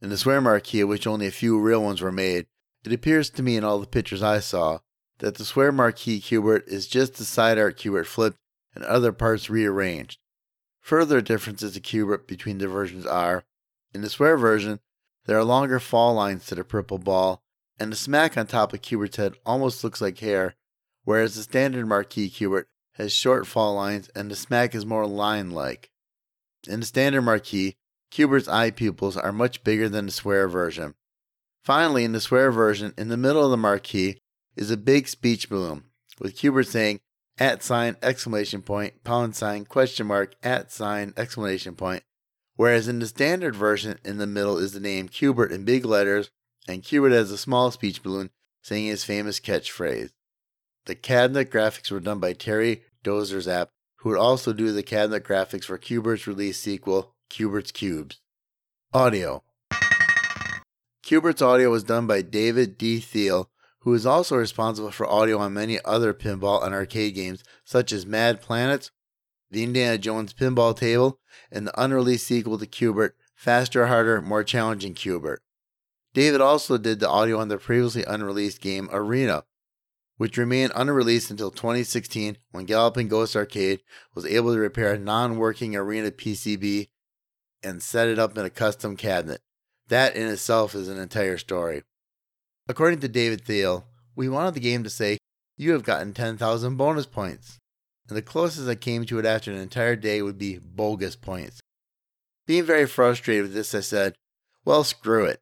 In 0.02 0.10
the 0.10 0.18
swear 0.18 0.42
marquee, 0.42 0.82
of 0.82 0.90
which 0.90 1.06
only 1.06 1.28
a 1.28 1.32
few 1.32 1.60
real 1.60 1.84
ones 1.84 2.02
were 2.02 2.12
made, 2.12 2.48
it 2.84 2.92
appears 2.92 3.30
to 3.32 3.44
me 3.44 3.58
in 3.58 3.64
all 3.64 3.80
the 3.80 3.86
pictures 3.86 4.24
I 4.24 4.40
saw 4.40 4.80
that 5.20 5.36
the 5.36 5.46
swear 5.46 5.72
marquee 5.72 6.20
Q*bert 6.20 6.68
is 6.68 6.88
just 6.88 7.14
the 7.16 7.26
side 7.26 7.60
art 7.60 7.78
Q*bert 7.78 8.08
flipped 8.08 8.38
and 8.76 8.84
other 8.84 9.12
parts 9.12 9.50
rearranged. 9.50 10.20
Further 10.82 11.22
differences 11.22 11.74
to 11.74 11.80
Q*bert 11.80 12.28
between 12.28 12.60
the 12.60 12.68
versions 12.68 13.06
are 13.06 13.44
in 13.94 14.02
the 14.02 14.10
square 14.10 14.38
version, 14.38 14.82
there 15.26 15.38
are 15.38 15.44
longer 15.44 15.80
fall 15.80 16.14
lines 16.14 16.46
to 16.48 16.56
the 16.56 16.64
purple 16.64 16.98
ball, 16.98 17.42
and 17.80 17.92
the 17.92 17.96
smack 17.96 18.38
on 18.38 18.46
top 18.46 18.74
of 18.74 18.82
Q*bert's 18.82 19.16
head 19.16 19.34
almost 19.46 19.84
looks 19.84 20.02
like 20.02 20.20
hair, 20.20 20.56
whereas 21.06 21.36
the 21.36 21.44
standard 21.44 21.88
marquee 21.88 22.30
Q*bert 22.30 22.68
has 22.94 23.14
short 23.14 23.48
fall 23.48 23.76
lines 23.76 24.10
and 24.16 24.30
the 24.30 24.36
smack 24.36 24.76
is 24.76 24.86
more 24.86 25.08
line 25.08 25.52
like. 25.52 25.92
In 26.68 26.82
the 26.82 26.86
standard 26.86 27.22
marquee, 27.22 27.76
Q*bert's 28.12 28.48
eye 28.48 28.72
pupils 28.72 29.18
are 29.18 29.32
much 29.32 29.64
bigger 29.64 29.90
than 29.90 30.06
the 30.08 30.12
square 30.12 30.48
version. 30.48 30.96
Finally, 31.64 32.04
in 32.04 32.12
the 32.12 32.22
square 32.22 32.52
version, 32.52 32.94
in 32.98 33.10
the 33.10 33.18
middle 33.18 33.44
of 33.44 33.52
the 33.52 33.58
marquee 33.58 34.20
is 34.56 34.72
a 34.72 34.78
big 34.78 35.08
speech 35.08 35.50
balloon, 35.50 35.86
with 36.20 36.38
Q*bert 36.38 36.68
saying 36.68 37.00
at 37.38 37.64
sign 37.64 37.98
exclamation 38.02 38.62
point 38.62 39.04
pound 39.04 39.36
sign 39.36 39.66
question 39.66 40.08
mark 40.08 40.36
at 40.44 40.72
sign 40.72 41.14
exclamation 41.18 41.76
point, 41.76 42.04
whereas 42.56 42.88
in 42.88 43.00
the 43.00 43.08
standard 43.08 43.56
version 43.56 44.00
in 44.06 44.18
the 44.18 44.28
middle 44.28 44.58
is 44.58 44.74
the 44.74 44.80
name 44.80 45.08
Q*bert 45.08 45.52
in 45.52 45.66
big 45.66 45.86
letters 45.86 46.32
and 46.68 46.84
Q*bert 46.84 47.12
has 47.12 47.32
a 47.32 47.38
small 47.38 47.72
speech 47.72 48.02
balloon 48.02 48.30
saying 48.64 48.88
his 48.88 49.04
famous 49.04 49.40
catchphrase. 49.40 50.12
The 50.86 50.96
cabinet 50.96 51.52
graphics 51.52 51.92
were 51.92 52.00
done 52.00 52.20
by 52.20 52.34
Terry 52.34 52.84
Doerzaph, 53.04 53.68
who 53.98 54.10
would 54.10 54.18
also 54.18 54.54
do 54.54 54.72
the 54.72 54.84
cabinet 54.84 55.24
graphics 55.24 55.66
for 55.66 55.78
Q*bert's 55.78 56.28
release 56.28 56.60
sequel, 56.60 57.16
Q*bert's 57.30 57.72
Qubes. 57.72 58.18
Audio 58.94 59.44
Q*bert's 61.04 61.42
audio 61.42 61.70
was 61.70 61.84
done 61.84 62.08
by 62.08 62.22
David 62.22 62.78
D. 62.78 63.00
Thiel, 63.00 63.50
who 63.86 63.94
is 63.94 64.06
also 64.06 64.36
responsible 64.36 64.90
for 64.90 65.08
audio 65.08 65.38
on 65.38 65.54
many 65.54 65.80
other 65.86 66.12
pinball 66.12 66.66
and 66.66 66.74
arcade 66.74 67.14
games, 67.14 67.44
such 67.64 67.92
as 67.92 68.04
Mad 68.04 68.42
Planets, 68.42 68.90
the 69.52 69.64
Indiana 69.64 70.00
Jones 70.00 70.34
Pinball 70.34 70.76
Table, 70.76 71.20
and 71.52 71.68
the 71.68 71.82
unreleased 71.82 72.26
sequel 72.26 72.58
to 72.58 72.66
Q*bert, 72.66 73.16
Faster, 73.36 73.86
Harder, 73.86 74.24
More 74.24 74.44
Challenging 74.44 74.96
Q*bert. 74.96 75.44
David 76.16 76.42
also 76.42 76.80
did 76.80 77.00
the 77.00 77.08
audio 77.08 77.38
on 77.38 77.48
the 77.48 77.60
previously 77.60 78.04
unreleased 78.04 78.60
game 78.60 78.90
Arena, 78.92 79.44
which 80.18 80.38
remained 80.38 80.72
unreleased 80.76 81.30
until 81.30 81.52
2016 81.52 82.38
when 82.50 82.66
Galloping 82.66 83.08
Ghost 83.08 83.36
Arcade 83.36 83.84
was 84.16 84.26
able 84.26 84.52
to 84.52 84.60
repair 84.60 84.94
a 84.94 84.98
non 84.98 85.38
working 85.38 85.76
Arena 85.76 86.10
PCB 86.10 86.90
and 87.62 87.84
set 87.84 88.08
it 88.08 88.18
up 88.18 88.36
in 88.36 88.46
a 88.46 88.50
custom 88.50 88.98
cabinet. 88.98 89.42
That 89.90 90.16
in 90.16 90.26
itself 90.28 90.74
is 90.74 90.88
an 90.88 90.98
entire 90.98 91.38
story. 91.38 91.84
According 92.68 93.00
to 93.02 93.08
David 93.08 93.46
Thiel, 93.46 93.86
we 94.16 94.28
wanted 94.28 94.56
the 94.56 94.60
game 94.60 94.84
to 94.84 94.90
say, 94.90 95.20
You 95.56 95.74
have 95.74 95.84
gotten 95.84 96.14
10,000 96.14 96.78
bonus 96.78 97.06
points. 97.06 97.60
And 98.08 98.18
the 98.18 98.24
closest 98.24 98.68
I 98.68 98.76
came 98.76 99.06
to 99.06 99.20
it 99.20 99.26
after 99.26 99.52
an 99.52 99.58
entire 99.58 99.96
day 99.96 100.22
would 100.22 100.38
be 100.38 100.58
bogus 100.58 101.16
points. 101.16 101.60
Being 102.48 102.64
very 102.64 102.88
frustrated 102.88 103.44
with 103.44 103.54
this, 103.54 103.76
I 103.76 103.82
said, 103.82 104.16
Well, 104.64 104.84
screw 104.84 105.26
it. 105.26 105.40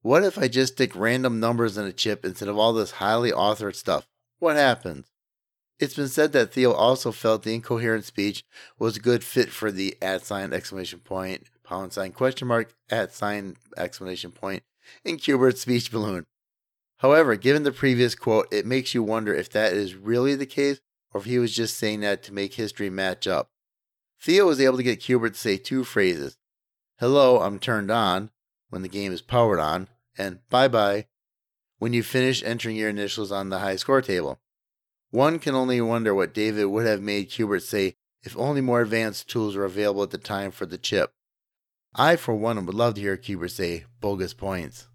What 0.00 0.24
if 0.24 0.38
I 0.38 0.48
just 0.48 0.74
stick 0.74 0.94
random 0.94 1.40
numbers 1.40 1.76
in 1.78 1.86
a 1.86 1.92
chip 1.92 2.24
instead 2.24 2.48
of 2.48 2.58
all 2.58 2.72
this 2.72 2.92
highly 2.92 3.30
authored 3.30 3.74
stuff? 3.74 4.06
What 4.38 4.56
happens? 4.56 5.06
It's 5.78 5.94
been 5.94 6.08
said 6.08 6.32
that 6.32 6.52
Thiel 6.52 6.72
also 6.72 7.10
felt 7.10 7.42
the 7.42 7.54
incoherent 7.54 8.04
speech 8.04 8.44
was 8.78 8.96
a 8.96 9.00
good 9.00 9.24
fit 9.24 9.50
for 9.50 9.72
the 9.72 9.96
at 10.00 10.24
sign 10.24 10.52
exclamation 10.52 11.00
point, 11.00 11.44
pound 11.62 11.92
sign 11.92 12.12
question 12.12 12.48
mark, 12.48 12.74
at 12.90 13.12
sign 13.12 13.56
exclamation 13.76 14.30
point, 14.30 14.62
in 15.04 15.16
Q*bert's 15.16 15.62
speech 15.62 15.90
balloon. 15.90 16.24
However, 16.98 17.36
given 17.36 17.64
the 17.64 17.72
previous 17.72 18.14
quote, 18.14 18.46
it 18.52 18.66
makes 18.66 18.94
you 18.94 19.02
wonder 19.02 19.34
if 19.34 19.50
that 19.50 19.72
is 19.72 19.94
really 19.94 20.34
the 20.34 20.46
case 20.46 20.80
or 21.12 21.20
if 21.20 21.26
he 21.26 21.38
was 21.38 21.54
just 21.54 21.76
saying 21.76 22.00
that 22.00 22.22
to 22.24 22.32
make 22.32 22.54
history 22.54 22.90
match 22.90 23.26
up. 23.26 23.48
Theo 24.20 24.46
was 24.46 24.60
able 24.60 24.76
to 24.78 24.82
get 24.82 25.00
Q*bert 25.00 25.34
to 25.34 25.38
say 25.38 25.56
two 25.56 25.84
phrases 25.84 26.36
Hello, 26.98 27.40
I'm 27.40 27.58
turned 27.58 27.90
on, 27.90 28.30
when 28.70 28.82
the 28.82 28.88
game 28.88 29.12
is 29.12 29.20
powered 29.20 29.58
on, 29.58 29.88
and 30.16 30.38
bye 30.48 30.68
bye 30.68 31.06
when 31.78 31.92
you 31.92 32.02
finish 32.02 32.42
entering 32.42 32.76
your 32.76 32.88
initials 32.88 33.30
on 33.30 33.50
the 33.50 33.58
high 33.58 33.76
score 33.76 34.00
table. 34.00 34.38
One 35.10 35.38
can 35.38 35.54
only 35.54 35.80
wonder 35.80 36.14
what 36.14 36.32
David 36.32 36.66
would 36.66 36.86
have 36.86 37.02
made 37.02 37.30
Q*bert 37.30 37.62
say 37.62 37.96
if 38.22 38.36
only 38.38 38.60
more 38.60 38.80
advanced 38.80 39.28
tools 39.28 39.54
were 39.54 39.64
available 39.64 40.02
at 40.02 40.10
the 40.10 40.18
time 40.18 40.50
for 40.50 40.64
the 40.66 40.78
chip. 40.78 41.12
I, 41.94 42.16
for 42.16 42.34
one, 42.34 42.64
would 42.64 42.74
love 42.74 42.94
to 42.94 43.00
hear 43.00 43.16
Q*bert 43.16 43.50
say 43.50 43.84
bogus 44.00 44.32
points. 44.32 44.88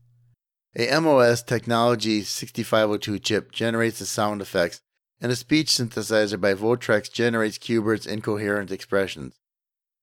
A 0.79 0.97
MOS 1.01 1.43
Technology 1.43 2.21
6502 2.21 3.19
chip 3.19 3.51
generates 3.51 3.99
the 3.99 4.05
sound 4.05 4.41
effects, 4.41 4.79
and 5.19 5.29
a 5.29 5.35
speech 5.35 5.71
synthesizer 5.71 6.39
by 6.39 6.53
Votrax 6.53 7.11
generates 7.11 7.57
Q*bert's 7.57 8.05
incoherent 8.05 8.71
expressions. 8.71 9.37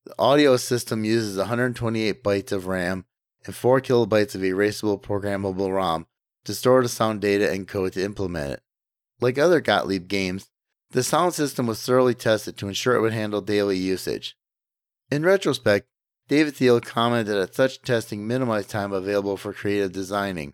The 0.05 0.13
audio 0.19 0.59
system 0.59 1.03
uses 1.03 1.39
128 1.39 2.23
bytes 2.23 2.53
of 2.53 2.67
RAM 2.67 3.07
and 3.47 3.55
4 3.55 3.81
kilobytes 3.81 4.35
of 4.35 4.43
erasable 4.43 5.01
programmable 5.01 5.75
ROM 5.75 6.09
to 6.45 6.55
store 6.55 6.83
the 6.83 6.91
sound 6.91 7.23
data 7.23 7.51
and 7.51 7.67
code 7.67 7.95
to 7.95 8.05
implement 8.05 8.53
it. 8.53 8.63
Like 9.19 9.39
other 9.39 9.63
Gottlieb 9.63 10.09
games, 10.09 10.51
the 10.91 11.03
sound 11.03 11.33
system 11.33 11.67
was 11.67 11.83
thoroughly 11.83 12.15
tested 12.15 12.59
to 12.59 12.69
ensure 12.69 12.97
it 12.97 13.01
would 13.01 13.15
handle 13.15 13.41
daily 13.41 13.79
usage. 13.79 14.37
In 15.11 15.23
retrospect, 15.23 15.87
David 16.29 16.55
Thiel 16.55 16.83
commented 16.83 17.35
that 17.37 17.55
such 17.55 17.81
testing 17.81 18.27
minimized 18.27 18.69
time 18.69 18.93
available 18.93 19.39
for 19.39 19.55
creative 19.55 19.93
designing. 19.93 20.53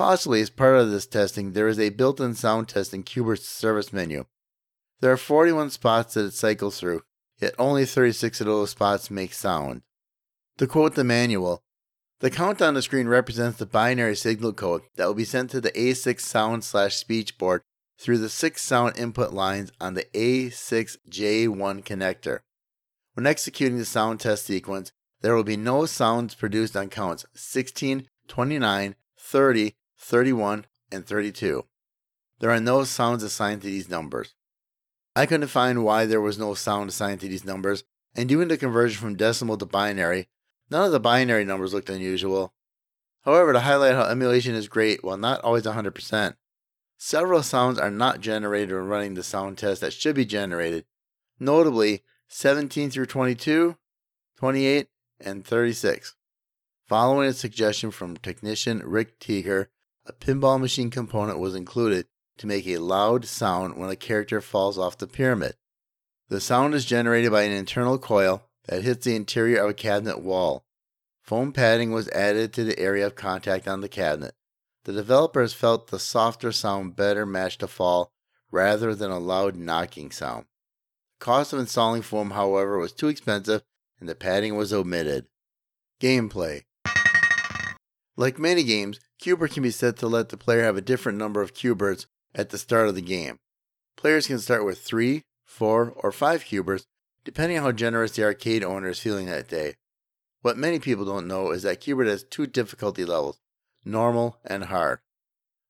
Possibly 0.00 0.40
as 0.40 0.48
part 0.48 0.78
of 0.78 0.90
this 0.90 1.06
testing, 1.06 1.52
there 1.52 1.68
is 1.68 1.78
a 1.78 1.90
built 1.90 2.20
in 2.20 2.34
sound 2.34 2.68
test 2.68 2.94
in 2.94 3.02
Q*bert's 3.02 3.46
service 3.46 3.92
menu. 3.92 4.24
There 5.00 5.12
are 5.12 5.18
41 5.18 5.68
spots 5.68 6.14
that 6.14 6.24
it 6.24 6.32
cycles 6.32 6.80
through, 6.80 7.02
yet 7.38 7.54
only 7.58 7.84
36 7.84 8.40
of 8.40 8.46
those 8.46 8.70
spots 8.70 9.10
make 9.10 9.34
sound. 9.34 9.82
To 10.56 10.66
quote 10.66 10.94
the 10.94 11.04
manual, 11.04 11.62
the 12.20 12.30
count 12.30 12.62
on 12.62 12.72
the 12.72 12.80
screen 12.80 13.08
represents 13.08 13.58
the 13.58 13.66
binary 13.66 14.16
signal 14.16 14.54
code 14.54 14.84
that 14.96 15.04
will 15.04 15.12
be 15.12 15.26
sent 15.26 15.50
to 15.50 15.60
the 15.60 15.70
A6 15.72 16.18
sound 16.20 16.64
slash 16.64 16.96
speech 16.96 17.36
board 17.36 17.60
through 17.98 18.16
the 18.16 18.30
six 18.30 18.62
sound 18.62 18.96
input 18.96 19.34
lines 19.34 19.70
on 19.82 19.92
the 19.92 20.06
A6J1 20.14 21.84
connector. 21.84 22.38
When 23.12 23.26
executing 23.26 23.76
the 23.76 23.84
sound 23.84 24.20
test 24.20 24.46
sequence, 24.46 24.92
there 25.20 25.34
will 25.34 25.44
be 25.44 25.58
no 25.58 25.84
sounds 25.84 26.34
produced 26.34 26.74
on 26.74 26.88
counts 26.88 27.26
16, 27.34 28.08
29, 28.28 28.94
30, 29.18 29.74
31, 30.00 30.66
and 30.90 31.06
32. 31.06 31.64
There 32.40 32.50
are 32.50 32.60
no 32.60 32.84
sounds 32.84 33.22
assigned 33.22 33.62
to 33.62 33.68
these 33.68 33.88
numbers. 33.88 34.34
I 35.14 35.26
couldn't 35.26 35.48
find 35.48 35.84
why 35.84 36.06
there 36.06 36.20
was 36.20 36.38
no 36.38 36.54
sound 36.54 36.90
assigned 36.90 37.20
to 37.20 37.28
these 37.28 37.44
numbers, 37.44 37.84
and 38.16 38.28
doing 38.28 38.48
the 38.48 38.56
conversion 38.56 39.00
from 39.00 39.16
decimal 39.16 39.56
to 39.58 39.66
binary 39.66 40.28
None 40.70 40.86
of 40.86 40.92
the 40.92 41.00
binary 41.00 41.44
numbers 41.44 41.74
looked 41.74 41.90
unusual. 41.90 42.54
However, 43.22 43.52
to 43.52 43.60
highlight 43.60 43.94
how 43.94 44.04
emulation 44.04 44.54
is 44.54 44.68
great 44.68 45.02
while 45.02 45.16
not 45.16 45.42
always 45.42 45.64
100%, 45.64 46.36
several 46.96 47.42
sounds 47.42 47.78
are 47.78 47.90
not 47.90 48.20
generated 48.20 48.74
when 48.74 48.86
running 48.86 49.14
the 49.14 49.22
sound 49.22 49.58
test 49.58 49.80
that 49.80 49.92
should 49.92 50.14
be 50.14 50.24
generated, 50.24 50.84
notably 51.38 52.04
17 52.28 52.90
through 52.90 53.06
22, 53.06 53.76
28, 54.36 54.88
and 55.18 55.44
36. 55.44 56.14
Following 56.86 57.28
a 57.28 57.32
suggestion 57.32 57.90
from 57.90 58.16
technician 58.16 58.80
Rick 58.84 59.18
Teager, 59.18 59.66
a 60.06 60.12
pinball 60.12 60.60
machine 60.60 60.90
component 60.90 61.38
was 61.38 61.54
included 61.54 62.06
to 62.38 62.46
make 62.46 62.66
a 62.66 62.78
loud 62.78 63.24
sound 63.24 63.76
when 63.76 63.90
a 63.90 63.96
character 63.96 64.40
falls 64.40 64.78
off 64.78 64.98
the 64.98 65.06
pyramid. 65.06 65.56
The 66.28 66.40
sound 66.40 66.74
is 66.74 66.84
generated 66.84 67.30
by 67.30 67.42
an 67.42 67.52
internal 67.52 67.98
coil 67.98 68.48
that 68.66 68.82
hits 68.82 69.04
the 69.04 69.16
interior 69.16 69.62
of 69.62 69.70
a 69.70 69.74
cabinet 69.74 70.20
wall. 70.20 70.64
Foam 71.22 71.52
padding 71.52 71.92
was 71.92 72.08
added 72.08 72.52
to 72.54 72.64
the 72.64 72.78
area 72.78 73.06
of 73.06 73.14
contact 73.14 73.68
on 73.68 73.80
the 73.80 73.88
cabinet. 73.88 74.34
The 74.84 74.92
developers 74.92 75.52
felt 75.52 75.88
the 75.88 75.98
softer 75.98 76.52
sound 76.52 76.96
better 76.96 77.26
matched 77.26 77.62
a 77.62 77.68
fall 77.68 78.12
rather 78.50 78.94
than 78.94 79.10
a 79.10 79.18
loud 79.18 79.56
knocking 79.56 80.10
sound. 80.10 80.46
The 81.18 81.24
cost 81.24 81.52
of 81.52 81.58
installing 81.58 82.02
foam, 82.02 82.30
however, 82.30 82.78
was 82.78 82.92
too 82.92 83.08
expensive 83.08 83.62
and 84.00 84.08
the 84.08 84.14
padding 84.14 84.56
was 84.56 84.72
omitted. 84.72 85.26
Gameplay 86.00 86.62
Like 88.16 88.38
many 88.38 88.64
games, 88.64 88.98
Q*bert 89.20 89.52
can 89.52 89.62
be 89.62 89.70
set 89.70 89.98
to 89.98 90.06
let 90.06 90.30
the 90.30 90.38
player 90.38 90.64
have 90.64 90.78
a 90.78 90.82
different 90.82 91.18
number 91.18 91.42
of 91.42 91.52
Q*berts 91.52 92.06
at 92.34 92.48
the 92.48 92.56
start 92.56 92.88
of 92.88 92.94
the 92.94 93.02
game. 93.02 93.38
Players 93.96 94.26
can 94.26 94.38
start 94.38 94.64
with 94.64 94.80
3, 94.80 95.22
4, 95.44 95.92
or 95.94 96.10
5 96.10 96.44
Q*berts 96.44 96.86
depending 97.22 97.58
on 97.58 97.64
how 97.64 97.72
generous 97.72 98.12
the 98.12 98.24
arcade 98.24 98.64
owner 98.64 98.88
is 98.88 98.98
feeling 98.98 99.26
that 99.26 99.46
day. 99.46 99.74
What 100.40 100.56
many 100.56 100.78
people 100.78 101.04
don't 101.04 101.28
know 101.28 101.50
is 101.50 101.64
that 101.64 101.80
Q*bert 101.80 102.06
has 102.06 102.24
two 102.24 102.46
difficulty 102.46 103.04
levels 103.04 103.38
normal 103.84 104.38
and 104.44 104.64
hard. 104.64 105.00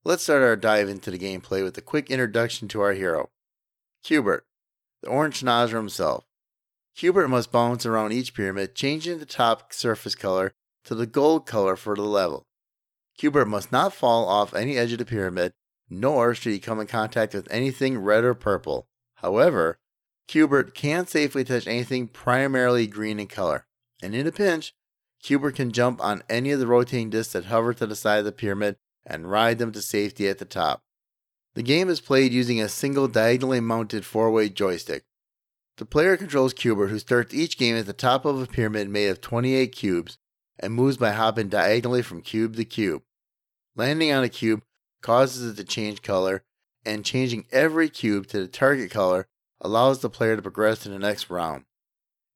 Let's 0.04 0.22
start 0.22 0.42
our 0.42 0.56
dive 0.56 0.88
into 0.88 1.10
the 1.10 1.18
gameplay 1.18 1.64
with 1.64 1.76
a 1.76 1.82
quick 1.82 2.08
introduction 2.08 2.68
to 2.68 2.80
our 2.80 2.92
hero. 2.92 3.30
Q*bert, 4.04 4.46
the 5.02 5.08
orange 5.08 5.42
schnauzer 5.42 5.74
himself. 5.74 6.24
Q*bert 6.94 7.28
must 7.28 7.50
bounce 7.50 7.84
around 7.84 8.12
each 8.12 8.32
pyramid, 8.32 8.76
changing 8.76 9.18
the 9.18 9.26
top 9.26 9.72
surface 9.72 10.14
color 10.14 10.52
to 10.84 10.94
the 10.94 11.06
gold 11.06 11.46
color 11.46 11.74
for 11.74 11.96
the 11.96 12.02
level. 12.02 12.46
Q*bert 13.20 13.48
must 13.48 13.70
not 13.70 13.92
fall 13.92 14.26
off 14.26 14.54
any 14.54 14.78
edge 14.78 14.92
of 14.92 14.98
the 14.98 15.04
pyramid, 15.04 15.52
nor 15.90 16.34
should 16.34 16.54
he 16.54 16.58
come 16.58 16.80
in 16.80 16.86
contact 16.86 17.34
with 17.34 17.46
anything 17.50 17.98
red 17.98 18.24
or 18.24 18.32
purple. 18.32 18.88
However, 19.16 19.78
Q*bert 20.26 20.74
can 20.74 21.06
safely 21.06 21.44
touch 21.44 21.66
anything 21.66 22.08
primarily 22.08 22.86
green 22.86 23.20
in 23.20 23.26
color, 23.26 23.66
and 24.02 24.14
in 24.14 24.26
a 24.26 24.32
pinch, 24.32 24.72
Q*bert 25.22 25.56
can 25.56 25.70
jump 25.70 26.02
on 26.02 26.22
any 26.30 26.50
of 26.50 26.60
the 26.60 26.66
rotating 26.66 27.10
discs 27.10 27.34
that 27.34 27.44
hover 27.44 27.74
to 27.74 27.86
the 27.86 27.94
side 27.94 28.20
of 28.20 28.24
the 28.24 28.32
pyramid 28.32 28.76
and 29.04 29.30
ride 29.30 29.58
them 29.58 29.70
to 29.72 29.82
safety 29.82 30.26
at 30.26 30.38
the 30.38 30.46
top. 30.46 30.80
The 31.52 31.62
game 31.62 31.90
is 31.90 32.00
played 32.00 32.32
using 32.32 32.58
a 32.58 32.70
single 32.70 33.06
diagonally 33.06 33.60
mounted 33.60 34.06
four 34.06 34.30
way 34.30 34.48
joystick. 34.48 35.04
The 35.76 35.84
player 35.84 36.16
controls 36.16 36.54
Q*bert, 36.54 36.88
who 36.88 36.98
starts 36.98 37.34
each 37.34 37.58
game 37.58 37.76
at 37.76 37.84
the 37.84 37.92
top 37.92 38.24
of 38.24 38.40
a 38.40 38.46
pyramid 38.46 38.88
made 38.88 39.08
of 39.08 39.20
28 39.20 39.72
cubes 39.72 40.16
and 40.58 40.72
moves 40.72 40.96
by 40.96 41.10
hopping 41.10 41.50
diagonally 41.50 42.00
from 42.00 42.22
cube 42.22 42.56
to 42.56 42.64
cube. 42.64 43.02
Landing 43.80 44.12
on 44.12 44.22
a 44.22 44.28
cube 44.28 44.60
causes 45.00 45.52
it 45.52 45.56
to 45.56 45.64
change 45.64 46.02
color, 46.02 46.42
and 46.84 47.02
changing 47.02 47.46
every 47.50 47.88
cube 47.88 48.26
to 48.26 48.40
the 48.40 48.46
target 48.46 48.90
color 48.90 49.26
allows 49.58 50.00
the 50.00 50.10
player 50.10 50.36
to 50.36 50.42
progress 50.42 50.80
to 50.80 50.90
the 50.90 50.98
next 50.98 51.30
round. 51.30 51.64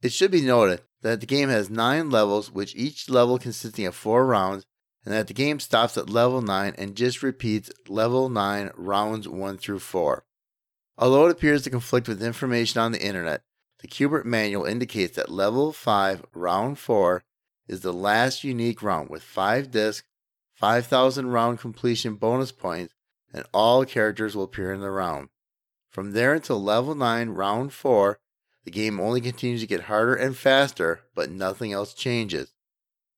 It 0.00 0.10
should 0.10 0.30
be 0.30 0.40
noted 0.40 0.80
that 1.02 1.20
the 1.20 1.26
game 1.26 1.50
has 1.50 1.68
9 1.68 2.08
levels, 2.08 2.50
which 2.50 2.74
each 2.74 3.10
level 3.10 3.38
consisting 3.38 3.84
of 3.84 3.94
4 3.94 4.24
rounds, 4.24 4.64
and 5.04 5.12
that 5.12 5.26
the 5.26 5.34
game 5.34 5.60
stops 5.60 5.98
at 5.98 6.08
level 6.08 6.40
9 6.40 6.76
and 6.78 6.96
just 6.96 7.22
repeats 7.22 7.70
level 7.88 8.30
9 8.30 8.70
rounds 8.74 9.28
1 9.28 9.58
through 9.58 9.80
4. 9.80 10.24
Although 10.96 11.26
it 11.26 11.32
appears 11.32 11.62
to 11.64 11.70
conflict 11.70 12.08
with 12.08 12.22
information 12.22 12.80
on 12.80 12.92
the 12.92 13.04
internet, 13.04 13.42
the 13.80 13.86
Q*bert 13.86 14.24
manual 14.24 14.64
indicates 14.64 15.14
that 15.16 15.30
level 15.30 15.74
5 15.74 16.24
round 16.32 16.78
4 16.78 17.22
is 17.68 17.82
the 17.82 17.92
last 17.92 18.44
unique 18.44 18.82
round 18.82 19.10
with 19.10 19.22
5 19.22 19.70
discs, 19.70 20.08
5000 20.54 21.26
round 21.28 21.58
completion 21.58 22.14
bonus 22.14 22.52
points, 22.52 22.94
and 23.32 23.44
all 23.52 23.84
characters 23.84 24.36
will 24.36 24.44
appear 24.44 24.72
in 24.72 24.80
the 24.80 24.90
round. 24.90 25.28
From 25.90 26.12
there 26.12 26.34
until 26.34 26.62
level 26.62 26.94
9 26.94 27.30
round 27.30 27.72
4, 27.72 28.18
the 28.64 28.70
game 28.70 28.98
only 28.98 29.20
continues 29.20 29.60
to 29.60 29.66
get 29.66 29.82
harder 29.82 30.14
and 30.14 30.36
faster, 30.36 31.02
but 31.14 31.30
nothing 31.30 31.72
else 31.72 31.92
changes. 31.92 32.52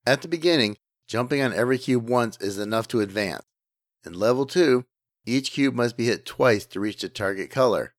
At 0.07 0.23
the 0.23 0.29
beginning, 0.29 0.77
jumping 1.07 1.41
on 1.41 1.53
every 1.53 1.79
cube 1.79 2.09
once 2.09 2.37
is 2.41 2.59
enough 2.59 2.89
to 2.89 3.01
advance. 3.01 3.45
In 4.05 4.15
level 4.15 4.47
2, 4.47 4.85
each 5.25 5.53
cube 5.53 5.75
must 5.75 5.97
be 5.97 6.07
hit 6.07 6.25
twice 6.25 6.67
to 6.67 6.81
reach 6.81 7.01
the 7.01 7.09
target 7.09 7.51
color. 7.51 7.95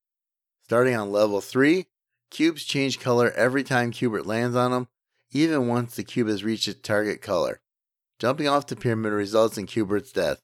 Starting 0.64 0.94
on 0.94 1.12
level 1.12 1.40
3, 1.40 1.86
cubes 2.30 2.64
change 2.64 3.00
color 3.00 3.30
every 3.32 3.62
time 3.62 3.90
Q*bert 3.90 4.26
lands 4.26 4.56
on 4.56 4.70
them, 4.70 4.88
even 5.30 5.68
once 5.68 5.96
the 5.96 6.04
cube 6.04 6.28
has 6.28 6.44
reached 6.44 6.68
its 6.68 6.80
target 6.82 7.20
color. 7.22 7.60
Jumping 8.18 8.48
off 8.48 8.66
the 8.66 8.74
pyramid 8.74 9.12
results 9.12 9.56
in 9.56 9.66
Q*bert's 9.66 10.10
death. 10.10 10.40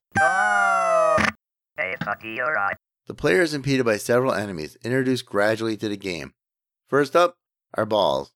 The 3.06 3.14
player 3.14 3.42
is 3.42 3.52
impeded 3.52 3.84
by 3.84 3.96
several 3.96 4.32
enemies 4.32 4.76
introduced 4.84 5.26
gradually 5.26 5.76
to 5.78 5.88
the 5.88 5.96
game. 5.96 6.34
First 6.88 7.16
up 7.16 7.36
are 7.74 7.84
balls. 7.84 8.32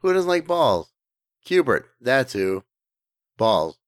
Who 0.00 0.14
doesn't 0.14 0.28
like 0.28 0.46
balls? 0.46 0.90
Q*bert, 1.44 1.90
that's 2.00 2.32
who. 2.32 2.64
Balls. 3.36 3.78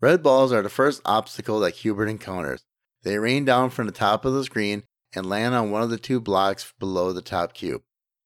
Red 0.00 0.22
balls 0.22 0.52
are 0.52 0.62
the 0.62 0.68
first 0.68 1.02
obstacle 1.04 1.58
that 1.60 1.72
Q*bert 1.72 2.08
encounters. 2.08 2.64
They 3.02 3.18
rain 3.18 3.44
down 3.44 3.70
from 3.70 3.86
the 3.86 3.92
top 3.92 4.24
of 4.24 4.34
the 4.34 4.44
screen 4.44 4.84
and 5.16 5.28
land 5.28 5.56
on 5.56 5.72
one 5.72 5.82
of 5.82 5.90
the 5.90 5.98
two 5.98 6.20
blocks 6.20 6.72
below 6.78 7.12
the 7.12 7.22
top 7.22 7.54
cube. 7.54 7.82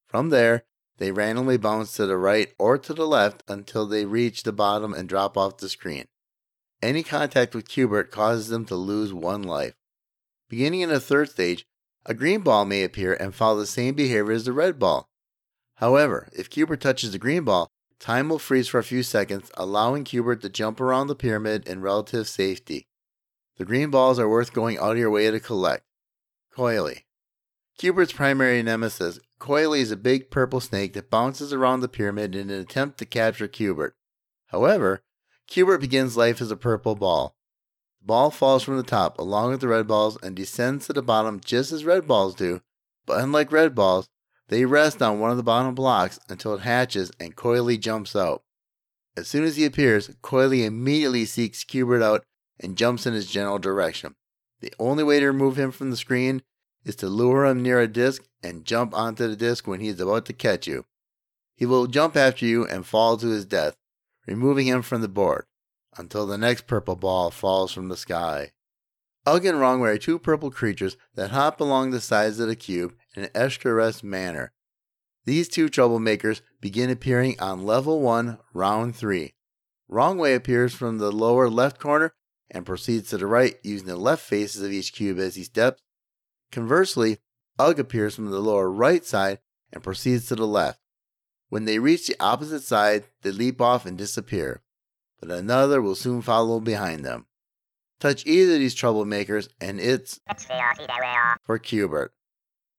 From 0.06 0.28
there, 0.28 0.64
they 0.98 1.10
randomly 1.10 1.56
bounce 1.56 1.94
to 1.94 2.04
the 2.04 2.18
right 2.18 2.52
or 2.58 2.76
to 2.76 2.92
the 2.92 3.06
left 3.06 3.44
until 3.48 3.86
they 3.86 4.04
reach 4.04 4.42
the 4.42 4.52
bottom 4.52 4.92
and 4.92 5.08
drop 5.08 5.38
off 5.38 5.56
the 5.56 5.70
screen. 5.70 6.04
Any 6.80 7.02
contact 7.02 7.54
with 7.54 7.68
Q*bert 7.68 8.10
causes 8.10 8.48
them 8.48 8.64
to 8.66 8.76
lose 8.76 9.12
one 9.12 9.42
life. 9.42 9.74
Beginning 10.48 10.80
in 10.80 10.88
the 10.88 11.00
third 11.00 11.30
stage, 11.30 11.66
a 12.06 12.14
green 12.14 12.40
ball 12.40 12.64
may 12.64 12.84
appear 12.84 13.14
and 13.14 13.34
follow 13.34 13.58
the 13.58 13.66
same 13.66 13.94
behavior 13.94 14.32
as 14.32 14.44
the 14.44 14.52
red 14.52 14.78
ball. 14.78 15.08
However, 15.76 16.28
if 16.32 16.48
Q*bert 16.48 16.80
touches 16.80 17.12
the 17.12 17.18
green 17.18 17.44
ball, 17.44 17.68
time 17.98 18.28
will 18.28 18.38
freeze 18.38 18.68
for 18.68 18.78
a 18.78 18.84
few 18.84 19.02
seconds, 19.02 19.50
allowing 19.54 20.04
Q*bert 20.04 20.40
to 20.42 20.48
jump 20.48 20.80
around 20.80 21.08
the 21.08 21.16
pyramid 21.16 21.66
in 21.66 21.82
relative 21.82 22.28
safety. 22.28 22.86
The 23.56 23.64
green 23.64 23.90
balls 23.90 24.20
are 24.20 24.28
worth 24.28 24.52
going 24.52 24.78
out 24.78 24.92
of 24.92 24.98
your 24.98 25.10
way 25.10 25.30
to 25.30 25.40
collect. 25.40 25.82
Coily. 26.56 27.02
Q*bert's 27.76 28.12
primary 28.12 28.62
nemesis, 28.62 29.18
Coily 29.40 29.80
is 29.80 29.90
a 29.90 29.96
big 29.96 30.30
purple 30.30 30.60
snake 30.60 30.92
that 30.94 31.10
bounces 31.10 31.52
around 31.52 31.80
the 31.80 31.88
pyramid 31.88 32.34
in 32.36 32.50
an 32.50 32.60
attempt 32.60 32.98
to 32.98 33.04
capture 33.04 33.48
Q*bert. 33.48 33.96
However, 34.46 35.02
Q*bert 35.48 35.80
begins 35.80 36.16
life 36.16 36.42
as 36.42 36.50
a 36.50 36.56
purple 36.56 36.94
ball. 36.94 37.34
The 38.00 38.06
ball 38.06 38.30
falls 38.30 38.62
from 38.62 38.76
the 38.76 38.82
top 38.82 39.18
along 39.18 39.50
with 39.50 39.60
the 39.62 39.68
red 39.68 39.86
balls 39.86 40.18
and 40.22 40.36
descends 40.36 40.86
to 40.86 40.92
the 40.92 41.02
bottom 41.02 41.40
just 41.42 41.72
as 41.72 41.86
red 41.86 42.06
balls 42.06 42.34
do, 42.34 42.60
but 43.06 43.20
unlike 43.20 43.50
red 43.50 43.74
balls, 43.74 44.08
they 44.48 44.66
rest 44.66 45.00
on 45.00 45.20
one 45.20 45.30
of 45.30 45.38
the 45.38 45.42
bottom 45.42 45.74
blocks 45.74 46.20
until 46.28 46.54
it 46.54 46.60
hatches 46.60 47.10
and 47.18 47.34
Coily 47.34 47.80
jumps 47.80 48.14
out. 48.14 48.42
As 49.16 49.26
soon 49.26 49.44
as 49.44 49.56
he 49.56 49.64
appears, 49.64 50.08
Coily 50.22 50.66
immediately 50.66 51.24
seeks 51.24 51.64
Q*bert 51.64 52.02
out 52.02 52.24
and 52.60 52.76
jumps 52.76 53.06
in 53.06 53.14
his 53.14 53.30
general 53.30 53.58
direction. 53.58 54.16
The 54.60 54.72
only 54.78 55.02
way 55.02 55.18
to 55.18 55.26
remove 55.26 55.58
him 55.58 55.70
from 55.70 55.90
the 55.90 55.96
screen 55.96 56.42
is 56.84 56.94
to 56.96 57.08
lure 57.08 57.46
him 57.46 57.62
near 57.62 57.80
a 57.80 57.88
disc 57.88 58.22
and 58.42 58.66
jump 58.66 58.94
onto 58.94 59.26
the 59.26 59.36
disc 59.36 59.66
when 59.66 59.80
he 59.80 59.88
is 59.88 60.00
about 60.00 60.26
to 60.26 60.32
catch 60.34 60.66
you. 60.66 60.84
He 61.56 61.64
will 61.64 61.86
jump 61.86 62.16
after 62.16 62.44
you 62.44 62.66
and 62.66 62.86
fall 62.86 63.16
to 63.16 63.26
his 63.28 63.46
death, 63.46 63.76
removing 64.28 64.66
him 64.66 64.82
from 64.82 65.00
the 65.00 65.08
board 65.08 65.46
until 65.96 66.26
the 66.26 66.36
next 66.36 66.66
purple 66.66 66.94
ball 66.94 67.30
falls 67.30 67.72
from 67.72 67.88
the 67.88 67.96
sky. 67.96 68.52
Ugg 69.26 69.46
and 69.46 69.58
Wrongway 69.58 69.94
are 69.94 69.98
two 69.98 70.18
purple 70.18 70.50
creatures 70.50 70.96
that 71.14 71.30
hop 71.30 71.60
along 71.60 71.90
the 71.90 72.00
sides 72.00 72.38
of 72.38 72.46
the 72.46 72.54
cube 72.54 72.94
in 73.16 73.24
an 73.24 73.30
extra 73.34 73.92
manner. 74.02 74.52
These 75.24 75.48
two 75.48 75.68
troublemakers 75.68 76.42
begin 76.60 76.90
appearing 76.90 77.40
on 77.40 77.64
level 77.64 78.00
1, 78.00 78.38
round 78.52 78.94
3. 78.94 79.34
Wrongway 79.90 80.36
appears 80.36 80.74
from 80.74 80.98
the 80.98 81.10
lower 81.10 81.48
left 81.48 81.78
corner 81.78 82.12
and 82.50 82.66
proceeds 82.66 83.10
to 83.10 83.18
the 83.18 83.26
right 83.26 83.56
using 83.62 83.88
the 83.88 83.96
left 83.96 84.22
faces 84.22 84.62
of 84.62 84.72
each 84.72 84.92
cube 84.92 85.18
as 85.18 85.36
he 85.36 85.42
steps. 85.42 85.82
Conversely, 86.52 87.18
Ugg 87.58 87.78
appears 87.78 88.14
from 88.14 88.30
the 88.30 88.40
lower 88.40 88.70
right 88.70 89.04
side 89.04 89.38
and 89.72 89.82
proceeds 89.82 90.26
to 90.26 90.34
the 90.34 90.46
left. 90.46 90.80
When 91.48 91.64
they 91.64 91.78
reach 91.78 92.06
the 92.06 92.16
opposite 92.20 92.62
side, 92.62 93.04
they 93.22 93.30
leap 93.30 93.60
off 93.60 93.86
and 93.86 93.96
disappear, 93.96 94.62
but 95.20 95.30
another 95.30 95.80
will 95.80 95.94
soon 95.94 96.20
follow 96.20 96.60
behind 96.60 97.04
them. 97.04 97.26
Touch 98.00 98.24
either 98.26 98.54
of 98.54 98.58
these 98.60 98.76
troublemakers 98.76 99.48
and 99.60 99.80
it's 99.80 100.20
for 101.44 101.58
Q*bert. 101.58 102.12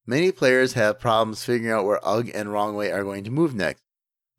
Many 0.05 0.31
players 0.31 0.73
have 0.73 0.99
problems 0.99 1.43
figuring 1.43 1.73
out 1.73 1.85
where 1.85 1.99
Ugg 2.03 2.31
and 2.33 2.49
Wrongway 2.49 2.93
are 2.93 3.03
going 3.03 3.23
to 3.25 3.31
move 3.31 3.53
next, 3.53 3.83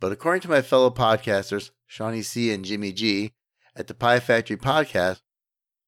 but 0.00 0.12
according 0.12 0.42
to 0.42 0.48
my 0.48 0.62
fellow 0.62 0.90
podcasters, 0.90 1.70
Shawnee 1.86 2.22
C 2.22 2.52
and 2.52 2.64
Jimmy 2.64 2.92
G, 2.92 3.32
at 3.76 3.86
the 3.86 3.94
Pie 3.94 4.20
Factory 4.20 4.56
podcast, 4.56 5.20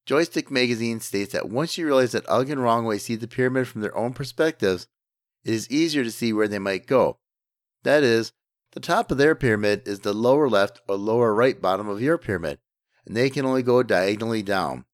Joystick 0.04 0.50
Magazine 0.50 1.00
states 1.00 1.32
that 1.32 1.48
once 1.48 1.78
you 1.78 1.86
realize 1.86 2.12
that 2.12 2.26
Ugg 2.28 2.50
and 2.50 2.60
Wrongway 2.60 3.00
see 3.00 3.14
the 3.14 3.28
pyramid 3.28 3.68
from 3.68 3.80
their 3.80 3.96
own 3.96 4.12
perspectives, 4.12 4.88
it 5.44 5.54
is 5.54 5.70
easier 5.70 6.04
to 6.04 6.10
see 6.10 6.32
where 6.32 6.48
they 6.48 6.58
might 6.58 6.86
go. 6.86 7.18
That 7.84 8.02
is, 8.02 8.32
the 8.72 8.80
top 8.80 9.10
of 9.10 9.18
their 9.18 9.34
pyramid 9.34 9.86
is 9.86 10.00
the 10.00 10.12
lower 10.12 10.48
left 10.48 10.80
or 10.88 10.96
lower 10.96 11.34
right 11.34 11.60
bottom 11.60 11.88
of 11.88 12.00
your 12.00 12.18
pyramid, 12.18 12.58
and 13.06 13.16
they 13.16 13.28
can 13.28 13.44
only 13.44 13.62
go 13.62 13.82
diagonally 13.82 14.42
down. 14.42 14.84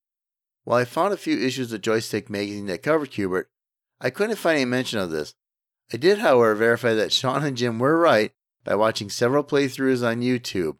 While 0.64 0.78
I 0.78 0.84
found 0.84 1.14
a 1.14 1.18
few 1.18 1.38
issues 1.38 1.72
of 1.72 1.80
Joystick 1.80 2.28
Magazine 2.28 2.66
that 2.66 2.82
covered 2.82 3.10
Q*bert, 3.10 3.50
I 4.00 4.10
couldn't 4.10 4.36
find 4.36 4.56
any 4.56 4.64
mention 4.64 4.98
of 4.98 5.10
this. 5.10 5.34
I 5.92 5.96
did, 5.96 6.18
however, 6.18 6.54
verify 6.54 6.94
that 6.94 7.12
Sean 7.12 7.44
and 7.44 7.56
Jim 7.56 7.78
were 7.78 7.98
right 7.98 8.32
by 8.64 8.74
watching 8.74 9.08
several 9.08 9.44
playthroughs 9.44 10.06
on 10.06 10.20
YouTube. 10.20 10.76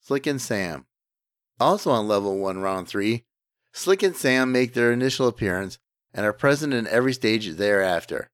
Slick 0.00 0.26
and 0.26 0.40
Sam. 0.40 0.86
Also 1.58 1.90
on 1.90 2.06
level 2.06 2.38
1, 2.38 2.60
round 2.60 2.86
3, 2.86 3.24
Slick 3.72 4.02
and 4.02 4.14
Sam 4.14 4.52
make 4.52 4.74
their 4.74 4.92
initial 4.92 5.26
appearance 5.26 5.78
and 6.14 6.24
are 6.24 6.32
present 6.32 6.72
in 6.72 6.86
every 6.86 7.12
stage 7.12 7.48
thereafter. 7.50 8.30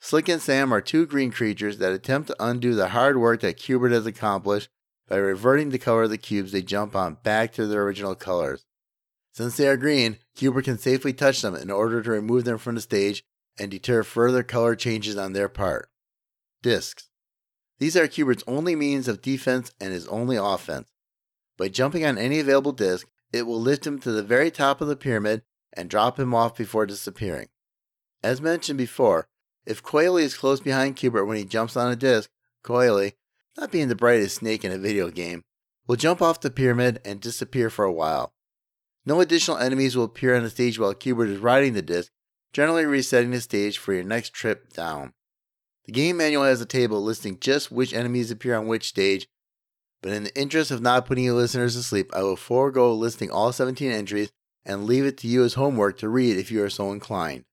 Slick 0.00 0.28
and 0.28 0.40
Sam 0.40 0.72
are 0.72 0.80
two 0.80 1.06
green 1.06 1.32
creatures 1.32 1.78
that 1.78 1.92
attempt 1.92 2.28
to 2.28 2.36
undo 2.38 2.74
the 2.74 2.88
hard 2.88 3.16
work 3.18 3.40
that 3.40 3.56
Q*bert 3.56 3.92
has 3.92 4.06
accomplished 4.06 4.68
by 5.08 5.16
reverting 5.16 5.70
the 5.70 5.78
color 5.78 6.04
of 6.04 6.10
the 6.10 6.18
cubes 6.18 6.52
they 6.52 6.62
jump 6.62 6.94
on 6.94 7.18
back 7.22 7.52
to 7.52 7.66
their 7.66 7.82
original 7.82 8.14
colors. 8.14 8.64
Since 9.32 9.56
they 9.56 9.68
are 9.68 9.76
green, 9.76 10.18
Q*bert 10.34 10.64
can 10.64 10.78
safely 10.78 11.12
touch 11.12 11.42
them 11.42 11.54
in 11.54 11.70
order 11.70 12.02
to 12.02 12.10
remove 12.10 12.44
them 12.44 12.58
from 12.58 12.74
the 12.74 12.80
stage 12.80 13.24
and 13.58 13.70
deter 13.70 14.02
further 14.02 14.42
color 14.42 14.76
changes 14.76 15.16
on 15.16 15.32
their 15.32 15.48
part. 15.48 15.88
Discs. 16.62 17.08
These 17.78 17.96
are 17.96 18.08
Q*bert's 18.08 18.44
only 18.46 18.76
means 18.76 19.08
of 19.08 19.22
defense 19.22 19.72
and 19.80 19.92
his 19.92 20.06
only 20.08 20.36
offense. 20.36 20.90
By 21.58 21.68
jumping 21.68 22.04
on 22.04 22.18
any 22.18 22.38
available 22.38 22.72
disc, 22.72 23.06
it 23.32 23.46
will 23.46 23.60
lift 23.60 23.86
him 23.86 23.98
to 24.00 24.12
the 24.12 24.22
very 24.22 24.50
top 24.50 24.80
of 24.80 24.88
the 24.88 24.96
pyramid 24.96 25.42
and 25.72 25.90
drop 25.90 26.18
him 26.18 26.34
off 26.34 26.56
before 26.56 26.86
disappearing. 26.86 27.48
As 28.22 28.40
mentioned 28.40 28.78
before, 28.78 29.28
if 29.66 29.82
Coily 29.82 30.22
is 30.22 30.36
close 30.36 30.60
behind 30.60 30.96
Q*bert 30.96 31.26
when 31.26 31.36
he 31.36 31.44
jumps 31.44 31.76
on 31.76 31.90
a 31.90 31.96
disc, 31.96 32.30
Coily, 32.64 33.12
not 33.58 33.72
being 33.72 33.88
the 33.88 33.96
brightest 33.96 34.36
snake 34.36 34.64
in 34.64 34.72
a 34.72 34.78
video 34.78 35.10
game, 35.10 35.42
will 35.86 35.96
jump 35.96 36.22
off 36.22 36.40
the 36.40 36.50
pyramid 36.50 37.00
and 37.04 37.20
disappear 37.20 37.68
for 37.68 37.84
a 37.84 37.92
while. 37.92 38.32
No 39.04 39.20
additional 39.20 39.58
enemies 39.58 39.96
will 39.96 40.04
appear 40.04 40.36
on 40.36 40.42
the 40.42 40.50
stage 40.50 40.78
while 40.78 40.94
Q*bert 40.94 41.28
is 41.28 41.38
riding 41.38 41.74
the 41.74 41.82
disc, 41.82 42.10
generally 42.52 42.84
resetting 42.84 43.30
the 43.30 43.40
stage 43.40 43.78
for 43.78 43.92
your 43.92 44.04
next 44.04 44.32
trip 44.32 44.72
down. 44.72 45.12
The 45.84 45.92
game 45.92 46.16
manual 46.16 46.44
has 46.44 46.60
a 46.60 46.66
table 46.66 47.02
listing 47.02 47.38
just 47.40 47.70
which 47.70 47.94
enemies 47.94 48.30
appear 48.30 48.56
on 48.56 48.66
which 48.66 48.88
stage, 48.88 49.28
but 50.02 50.12
in 50.12 50.24
the 50.24 50.38
interest 50.38 50.70
of 50.70 50.82
not 50.82 51.06
putting 51.06 51.24
you 51.24 51.34
listeners 51.34 51.74
to 51.74 51.82
sleep, 51.82 52.10
I 52.14 52.22
will 52.22 52.36
forego 52.36 52.92
listing 52.92 53.30
all 53.30 53.52
17 53.52 53.90
entries 53.90 54.32
and 54.64 54.84
leave 54.84 55.04
it 55.04 55.16
to 55.18 55.28
you 55.28 55.44
as 55.44 55.54
homework 55.54 55.98
to 55.98 56.08
read 56.08 56.36
if 56.36 56.50
you 56.50 56.62
are 56.62 56.70
so 56.70 56.90
inclined. 56.90 57.44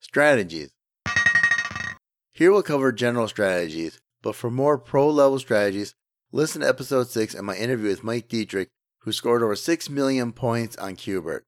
Strategies 0.00 0.72
Here 2.40 2.50
we'll 2.50 2.62
cover 2.62 2.90
general 2.90 3.28
strategies, 3.28 4.00
but 4.22 4.34
for 4.34 4.50
more 4.50 4.78
pro 4.78 5.10
level 5.10 5.38
strategies, 5.38 5.94
listen 6.32 6.62
to 6.62 6.68
episode 6.68 7.10
6 7.10 7.34
and 7.34 7.44
my 7.44 7.54
interview 7.54 7.90
with 7.90 8.02
Mike 8.02 8.28
Dietrich, 8.28 8.70
who 9.00 9.12
scored 9.12 9.42
over 9.42 9.54
6 9.54 9.90
million 9.90 10.32
points 10.32 10.74
on 10.78 10.96
Q*bert. 10.96 11.44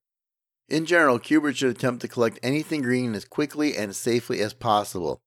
In 0.69 0.85
general, 0.85 1.19
Q*bert 1.19 1.57
should 1.57 1.71
attempt 1.71 2.03
to 2.03 2.09
collect 2.09 2.39
anything 2.43 2.83
green 2.83 3.15
as 3.15 3.25
quickly 3.25 3.75
and 3.75 3.89
as 3.89 3.97
safely 3.97 4.43
as 4.43 4.53
possible, 4.53 5.23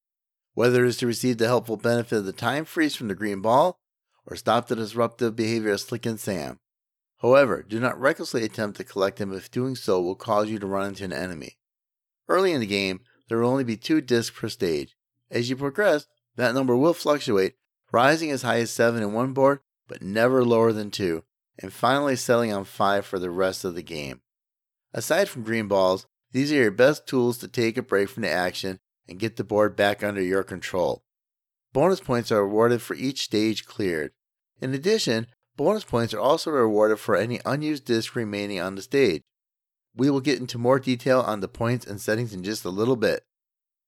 whether 0.54 0.86
it 0.86 0.90
is 0.90 0.98
to 0.98 1.08
receive 1.08 1.40
the 1.40 1.48
helpful 1.48 1.78
benefit 1.78 2.18
of 2.18 2.26
the 2.26 2.32
time 2.32 2.64
freeze 2.64 2.96
from 2.96 3.08
the 3.08 3.16
green 3.16 3.42
ball 3.42 3.80
or 4.28 4.36
stop 4.36 4.68
the 4.68 4.76
disruptive 4.76 5.36
behavior 5.36 5.72
of 5.72 5.82
Slick 5.82 6.06
and 6.06 6.20
Sam. 6.20 6.60
However, 7.24 7.66
do 7.68 7.80
not 7.80 8.00
recklessly 8.00 8.44
attempt 8.44 8.78
to 8.78 8.84
collect 8.84 9.18
them 9.18 9.34
if 9.34 9.50
doing 9.50 9.76
so 9.76 10.00
will 10.00 10.14
cause 10.14 10.48
you 10.48 10.60
to 10.60 10.68
run 10.68 10.90
into 10.90 11.06
an 11.06 11.12
enemy. 11.12 11.58
Early 12.28 12.52
in 12.52 12.62
the 12.62 12.68
game, 12.68 13.00
there 13.30 13.40
will 13.40 13.50
only 13.50 13.64
be 13.64 13.78
two 13.78 14.00
discs 14.00 14.40
per 14.40 14.48
stage. 14.48 14.96
As 15.30 15.50
you 15.50 15.56
progress, 15.56 16.08
that 16.36 16.54
number 16.54 16.76
will 16.76 16.94
fluctuate, 16.94 17.56
rising 17.92 18.32
as 18.32 18.42
high 18.42 18.60
as 18.60 18.72
7 18.72 19.02
in 19.02 19.14
one 19.14 19.34
board, 19.34 19.60
but 19.88 20.02
never 20.02 20.44
lower 20.44 20.72
than 20.72 20.92
2, 20.92 21.24
and 21.60 21.72
finally 21.72 22.16
settling 22.16 22.52
on 22.52 22.66
5 22.66 23.06
for 23.06 23.20
the 23.20 23.30
rest 23.30 23.64
of 23.64 23.76
the 23.76 23.84
game. 23.84 24.22
Aside 24.94 25.30
from 25.30 25.44
green 25.44 25.68
balls, 25.68 26.06
these 26.32 26.52
are 26.52 26.56
your 26.56 26.72
best 26.72 27.08
tools 27.08 27.38
to 27.40 27.48
take 27.48 27.78
a 27.78 27.82
break 27.82 28.10
from 28.10 28.24
the 28.24 28.30
action 28.30 28.80
and 29.08 29.20
get 29.20 29.38
the 29.38 29.44
board 29.44 29.76
back 29.76 30.04
under 30.04 30.22
your 30.22 30.44
control. 30.44 31.04
Bonus 31.74 32.00
points 32.00 32.32
are 32.32 32.40
awarded 32.40 32.82
for 32.82 32.96
each 32.96 33.24
stage 33.24 33.66
cleared. 33.66 34.12
In 34.62 34.74
addition, 34.74 35.28
bonus 35.58 35.84
points 35.84 36.14
are 36.14 36.20
also 36.20 36.52
rewarded 36.52 37.00
for 37.00 37.16
any 37.16 37.40
unused 37.46 37.86
disc 37.86 38.16
remaining 38.16 38.60
on 38.60 38.76
the 38.76 38.82
stage. 38.82 39.22
We 39.96 40.10
will 40.10 40.22
get 40.22 40.40
into 40.40 40.58
more 40.58 40.80
detail 40.80 41.22
on 41.22 41.40
the 41.40 41.48
points 41.48 41.86
and 41.86 42.02
settings 42.02 42.34
in 42.34 42.44
just 42.44 42.66
a 42.66 42.70
little 42.70 42.96
bit. 42.96 43.24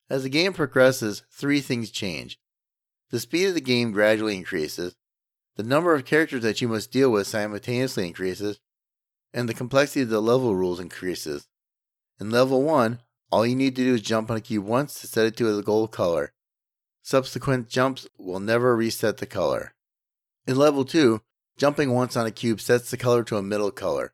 As 0.10 0.24
the 0.24 0.30
game 0.30 0.54
progresses, 0.54 1.24
three 1.32 1.60
things 1.60 1.91
change. 1.91 2.39
The 3.10 3.20
speed 3.20 3.48
of 3.48 3.54
the 3.54 3.62
game 3.62 3.91
gradually 3.91 4.36
increases, 4.36 4.96
the 5.56 5.63
number 5.63 5.93
of 5.93 6.06
characters 6.06 6.43
that 6.43 6.62
you 6.62 6.67
must 6.67 6.91
deal 6.91 7.10
with 7.10 7.28
simultaneously 7.28 8.08
increases, 8.08 8.60
and 9.34 9.50
the 9.50 9.54
complexity 9.54 10.02
of 10.02 10.10
the 10.10 10.22
level 10.22 10.56
rules 10.56 10.80
increases. 10.80 11.48
In 12.20 12.30
level 12.30 12.62
1, 12.62 13.02
all 13.32 13.46
you 13.46 13.56
need 13.56 13.76
to 13.76 13.84
do 13.84 13.96
is 13.96 14.02
jump 14.02 14.30
on 14.30 14.38
a 14.38 14.41
cube 14.41 14.65
once 14.65 15.02
to 15.02 15.08
set 15.08 15.26
it 15.26 15.36
to 15.38 15.58
a 15.58 15.63
gold 15.63 15.91
color. 15.91 16.34
Subsequent 17.02 17.70
jumps 17.70 18.08
will 18.17 18.39
never 18.39 18.76
reset 18.76 19.17
the 19.17 19.26
color. 19.26 19.74
In 20.46 20.56
level 20.56 20.86
2, 20.86 21.22
jumping 21.58 21.91
once 21.91 22.15
on 22.15 22.26
a 22.26 22.32
cube 22.32 22.62
sets 22.62 22.91
the 22.91 22.98
color 22.98 23.24
to 23.24 23.38
a 23.38 23.43
middle 23.43 23.72
color. 23.72 24.13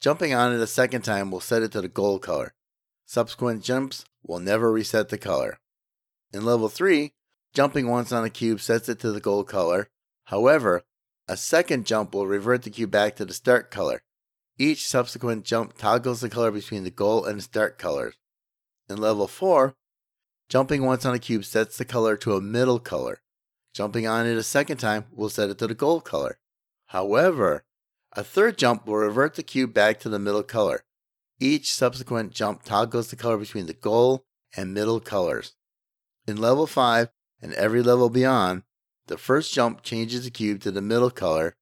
Jumping 0.00 0.34
on 0.34 0.52
it 0.52 0.60
a 0.60 0.66
second 0.66 1.02
time 1.02 1.30
will 1.30 1.40
set 1.40 1.62
it 1.62 1.72
to 1.72 1.80
the 1.80 1.88
gold 1.88 2.22
color. 2.22 2.54
Subsequent 3.10 3.64
jumps 3.64 4.04
will 4.22 4.38
never 4.38 4.70
reset 4.70 5.08
the 5.08 5.18
color. 5.18 5.58
In 6.32 6.44
level 6.44 6.68
3, 6.68 7.10
jumping 7.52 7.88
once 7.88 8.12
on 8.12 8.24
a 8.24 8.30
cube 8.30 8.60
sets 8.60 8.88
it 8.88 9.00
to 9.00 9.10
the 9.10 9.18
gold 9.18 9.48
color. 9.48 9.88
However, 10.26 10.84
a 11.26 11.36
second 11.36 11.86
jump 11.86 12.14
will 12.14 12.28
revert 12.28 12.62
the 12.62 12.70
cube 12.70 12.92
back 12.92 13.16
to 13.16 13.24
the 13.24 13.34
start 13.34 13.68
color. 13.68 14.04
Each 14.58 14.86
subsequent 14.86 15.44
jump 15.44 15.76
toggles 15.76 16.20
the 16.20 16.28
color 16.28 16.52
between 16.52 16.84
the 16.84 16.92
gold 16.92 17.26
and 17.26 17.42
start 17.42 17.78
colors. 17.78 18.14
In 18.88 18.98
level 18.98 19.26
4, 19.26 19.74
jumping 20.48 20.84
once 20.84 21.04
on 21.04 21.12
a 21.12 21.18
cube 21.18 21.44
sets 21.44 21.78
the 21.78 21.84
color 21.84 22.16
to 22.18 22.36
a 22.36 22.40
middle 22.40 22.78
color. 22.78 23.22
Jumping 23.74 24.06
on 24.06 24.24
it 24.24 24.36
a 24.36 24.44
second 24.44 24.76
time 24.76 25.06
will 25.10 25.30
set 25.30 25.50
it 25.50 25.58
to 25.58 25.66
the 25.66 25.74
gold 25.74 26.04
color. 26.04 26.38
However, 26.86 27.64
a 28.12 28.22
third 28.22 28.56
jump 28.56 28.86
will 28.86 28.98
revert 28.98 29.34
the 29.34 29.42
cube 29.42 29.74
back 29.74 29.98
to 29.98 30.08
the 30.08 30.20
middle 30.20 30.44
color. 30.44 30.84
Each 31.42 31.72
subsequent 31.72 32.32
jump 32.32 32.62
toggles 32.62 33.08
the 33.08 33.16
color 33.16 33.38
between 33.38 33.64
the 33.64 33.72
goal 33.72 34.26
and 34.54 34.74
middle 34.74 35.00
colors. 35.00 35.54
In 36.26 36.36
level 36.36 36.66
5 36.66 37.08
and 37.40 37.54
every 37.54 37.82
level 37.82 38.10
beyond, 38.10 38.62
the 39.06 39.16
first 39.16 39.52
jump 39.52 39.82
changes 39.82 40.24
the 40.24 40.30
cube 40.30 40.60
to 40.60 40.70
the 40.70 40.82
middle 40.82 41.10
color, 41.10 41.56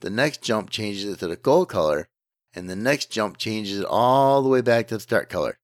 the 0.00 0.10
next 0.10 0.42
jump 0.42 0.68
changes 0.68 1.10
it 1.10 1.18
to 1.20 1.28
the 1.28 1.36
goal 1.36 1.64
color, 1.64 2.08
and 2.52 2.68
the 2.68 2.76
next 2.76 3.10
jump 3.10 3.38
changes 3.38 3.80
it 3.80 3.86
all 3.86 4.42
the 4.42 4.50
way 4.50 4.60
back 4.60 4.86
to 4.88 4.96
the 4.96 5.00
start 5.00 5.30
color. 5.30 5.58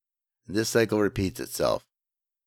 This 0.47 0.71
cycle 0.71 0.99
repeats 0.99 1.39
itself. 1.39 1.85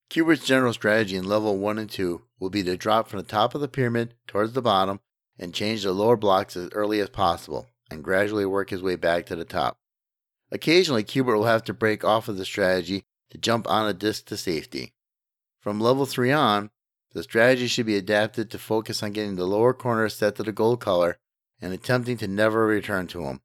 Q*bert's 0.10 0.43
general 0.43 0.73
strategy 0.73 1.15
in 1.15 1.25
level 1.25 1.57
1 1.57 1.77
and 1.77 1.89
2 1.89 2.21
will 2.39 2.49
be 2.49 2.63
to 2.63 2.75
drop 2.75 3.07
from 3.07 3.19
the 3.19 3.25
top 3.25 3.53
of 3.53 3.62
the 3.62 3.67
pyramid 3.67 4.15
towards 4.27 4.53
the 4.53 4.62
bottom 4.62 4.99
and 5.38 5.53
change 5.53 5.84
the 5.84 5.91
lower 5.91 6.17
blocks 6.17 6.57
as 6.57 6.69
early 6.73 6.99
as 6.99 7.10
possible 7.10 7.67
and 7.91 8.03
gradually 8.03 8.45
work 8.45 8.71
his 8.71 8.81
way 8.81 8.95
back 8.95 9.27
to 9.27 9.36
the 9.36 9.45
top. 9.45 9.77
Occasionally, 10.51 11.03
Q*bert 11.03 11.37
will 11.37 11.45
have 11.45 11.63
to 11.65 11.73
break 11.73 12.03
off 12.03 12.27
of 12.27 12.37
the 12.37 12.45
strategy 12.45 13.05
to 13.29 13.37
jump 13.37 13.69
on 13.69 13.87
a 13.87 13.93
disc 13.93 14.25
to 14.25 14.37
safety. 14.37 14.93
From 15.59 15.79
level 15.79 16.05
3 16.05 16.31
on, 16.31 16.71
the 17.13 17.23
strategy 17.23 17.67
should 17.67 17.85
be 17.85 17.95
adapted 17.95 18.49
to 18.51 18.57
focus 18.57 19.01
on 19.01 19.11
getting 19.11 19.35
the 19.35 19.45
lower 19.45 19.73
corners 19.73 20.15
set 20.15 20.35
to 20.35 20.43
the 20.43 20.51
gold 20.51 20.81
color 20.81 21.17
and 21.61 21.73
attempting 21.73 22.17
to 22.17 22.27
never 22.27 22.65
return 22.65 23.07
to 23.07 23.23
them. 23.23 23.41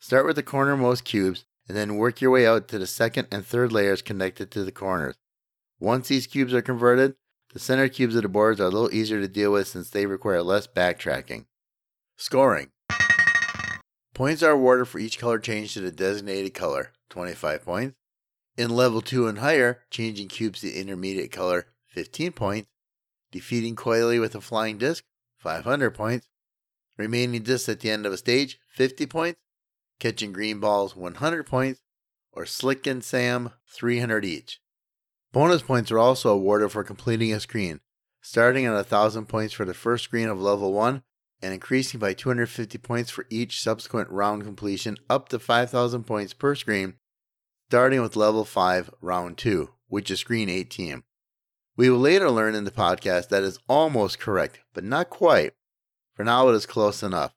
Start 0.00 0.26
with 0.26 0.36
the 0.36 0.42
cornermost 0.42 1.04
cubes 1.04 1.44
and 1.66 1.76
then 1.76 1.96
work 1.96 2.20
your 2.20 2.30
way 2.30 2.46
out 2.46 2.68
to 2.68 2.78
the 2.78 2.86
second 2.86 3.28
and 3.30 3.44
third 3.44 3.72
layers 3.72 4.02
connected 4.02 4.50
to 4.50 4.64
the 4.64 4.72
corners. 4.72 5.16
Once 5.80 6.08
these 6.08 6.26
cubes 6.26 6.54
are 6.54 6.62
converted, 6.62 7.14
the 7.52 7.58
center 7.58 7.88
cubes 7.88 8.14
of 8.14 8.22
the 8.22 8.28
boards 8.28 8.60
are 8.60 8.64
a 8.64 8.70
little 8.70 8.92
easier 8.92 9.20
to 9.20 9.28
deal 9.28 9.52
with 9.52 9.68
since 9.68 9.90
they 9.90 10.06
require 10.06 10.42
less 10.42 10.66
backtracking. 10.66 11.46
Scoring 12.16 12.70
Points 14.14 14.42
are 14.42 14.52
awarded 14.52 14.88
for 14.88 14.98
each 14.98 15.18
color 15.18 15.38
change 15.38 15.74
to 15.74 15.80
the 15.80 15.92
designated 15.92 16.54
color, 16.54 16.92
25 17.10 17.64
points. 17.64 17.96
In 18.56 18.70
level 18.70 19.00
2 19.00 19.28
and 19.28 19.38
higher, 19.38 19.84
changing 19.90 20.28
cubes 20.28 20.60
to 20.62 20.72
intermediate 20.72 21.30
color, 21.30 21.66
15 21.86 22.32
points. 22.32 22.68
Defeating 23.30 23.76
Coily 23.76 24.20
with 24.20 24.34
a 24.34 24.40
flying 24.40 24.78
disc, 24.78 25.04
500 25.38 25.90
points. 25.92 26.28
Remaining 26.96 27.42
discs 27.42 27.68
at 27.68 27.80
the 27.80 27.90
end 27.90 28.06
of 28.06 28.12
a 28.12 28.16
stage, 28.16 28.58
50 28.68 29.06
points. 29.06 29.38
Catching 30.00 30.32
green 30.32 30.58
balls, 30.58 30.96
100 30.96 31.44
points. 31.46 31.82
Or 32.32 32.46
Slick 32.46 32.86
and 32.86 33.04
Sam, 33.04 33.50
300 33.68 34.24
each. 34.24 34.60
Bonus 35.32 35.62
points 35.62 35.90
are 35.90 35.98
also 35.98 36.30
awarded 36.30 36.72
for 36.72 36.82
completing 36.82 37.32
a 37.32 37.40
screen, 37.40 37.80
starting 38.20 38.64
at 38.64 38.74
1,000 38.74 39.26
points 39.26 39.52
for 39.52 39.64
the 39.64 39.74
first 39.74 40.04
screen 40.04 40.28
of 40.28 40.40
level 40.40 40.72
1 40.72 41.02
and 41.40 41.54
increasing 41.54 42.00
by 42.00 42.14
250 42.14 42.78
points 42.78 43.10
for 43.10 43.26
each 43.30 43.60
subsequent 43.60 44.10
round 44.10 44.44
completion 44.44 44.96
up 45.08 45.28
to 45.28 45.38
5,000 45.38 46.04
points 46.04 46.32
per 46.32 46.54
screen, 46.54 46.94
starting 47.68 48.02
with 48.02 48.16
level 48.16 48.44
5, 48.44 48.90
round 49.00 49.38
2, 49.38 49.70
which 49.88 50.10
is 50.10 50.20
screen 50.20 50.48
18. 50.48 51.02
We 51.76 51.90
will 51.90 51.98
later 51.98 52.30
learn 52.30 52.54
in 52.54 52.64
the 52.64 52.70
podcast 52.70 53.28
that 53.28 53.44
is 53.44 53.60
almost 53.68 54.18
correct, 54.18 54.60
but 54.74 54.84
not 54.84 55.10
quite. 55.10 55.52
For 56.14 56.24
now, 56.24 56.48
it 56.48 56.54
is 56.54 56.66
close 56.66 57.02
enough. 57.02 57.34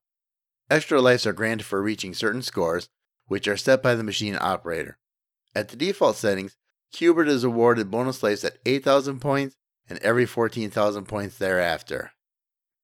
Extra 0.70 1.00
lives 1.00 1.28
are 1.28 1.34
granted 1.34 1.66
for 1.66 1.82
reaching 1.82 2.14
certain 2.14 2.42
scores, 2.42 2.90
which 3.28 3.48
are 3.48 3.58
set 3.58 3.84
by 3.84 3.94
the 3.94 4.04
machine 4.04 4.38
operator. 4.40 4.98
At 5.54 5.70
the 5.70 5.76
default 5.76 6.16
settings, 6.16 6.56
Q*bert 6.92 7.28
is 7.28 7.44
awarded 7.44 7.92
bonus 7.92 8.24
lives 8.24 8.44
at 8.44 8.58
8,000 8.66 9.20
points 9.20 9.56
and 9.88 10.00
every 10.00 10.26
14,000 10.26 11.06
points 11.06 11.38
thereafter. 11.38 12.12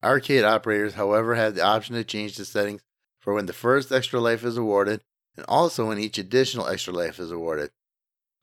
Arcade 0.04 0.44
operators, 0.44 0.94
however, 0.94 1.36
have 1.36 1.56
the 1.56 1.64
option 1.64 1.96
to 1.96 2.04
change 2.04 2.38
the 2.38 2.46
settings 2.46 2.82
for 3.20 3.34
when 3.34 3.46
the 3.46 3.54
first 3.54 3.92
extra 3.92 4.20
life 4.20 4.44
is 4.44 4.58
awarded 4.58 5.02
and 5.36 5.46
also 5.48 5.88
when 5.88 6.00
each 6.00 6.18
additional 6.18 6.68
extra 6.68 6.94
life 6.94 7.20
is 7.20 7.32
awarded. 7.32 7.72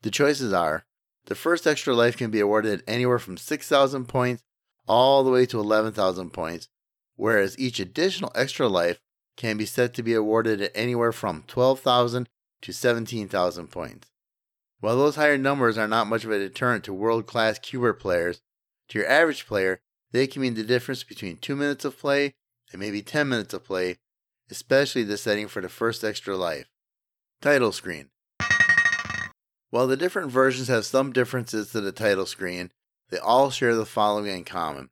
The 0.03 0.11
choices 0.11 0.53
are 0.53 0.85
the 1.27 1.35
first 1.35 1.67
extra 1.67 1.95
life 1.95 2.17
can 2.17 2.31
be 2.31 2.41
awarded 2.41 2.83
anywhere 2.87 3.19
from 3.19 3.37
6,000 3.37 4.07
points 4.07 4.43
all 4.87 5.25
the 5.25 5.31
way 5.31 5.47
to 5.47 5.59
11,000 5.59 6.31
points, 6.31 6.69
whereas 7.17 7.59
each 7.59 7.81
additional 7.81 8.33
extra 8.35 8.69
life 8.69 9.01
can 9.37 9.57
be 9.57 9.65
set 9.65 9.95
to 9.95 10.03
be 10.03 10.13
awarded 10.13 10.61
at 10.61 10.73
anywhere 10.75 11.13
from 11.13 11.45
12,000 11.47 12.29
to 12.63 12.73
17,000 12.73 13.69
points. 13.69 14.11
While 14.81 14.99
those 14.99 15.17
higher 15.17 15.39
numbers 15.39 15.79
are 15.79 15.89
not 15.89 16.07
much 16.07 16.25
of 16.25 16.31
a 16.31 16.39
deterrent 16.39 16.85
to 16.85 16.93
world 16.93 17.27
class 17.27 17.59
Q*bert 17.59 17.99
players, 17.99 18.43
to 18.89 18.99
your 18.99 19.09
average 19.09 19.47
player, 19.47 19.81
they 20.15 20.29
can 20.29 20.41
mean 20.41 20.55
the 20.55 20.63
difference 20.63 21.03
between 21.03 21.37
2 21.37 21.57
minutes 21.57 21.85
of 21.85 21.99
play 21.99 22.35
and 22.71 22.81
maybe 22.81 23.03
10 23.03 23.29
minutes 23.29 23.53
of 23.53 23.65
play, 23.65 23.99
especially 24.49 25.03
the 25.03 25.17
setting 25.17 25.49
for 25.49 25.61
the 25.61 25.69
first 25.69 26.05
extra 26.05 26.37
life. 26.37 26.67
Title 27.43 27.73
screen. 27.73 28.11
While 29.71 29.89
the 29.89 29.97
different 29.97 30.31
versions 30.31 30.69
have 30.69 30.87
some 30.87 31.13
differences 31.13 31.73
to 31.73 31.81
the 31.81 31.91
title 31.91 32.27
screen, 32.27 32.71
they 33.11 33.19
all 33.19 33.51
share 33.51 33.75
the 33.75 33.85
following 33.85 34.33
in 34.33 34.45
common. 34.45 34.91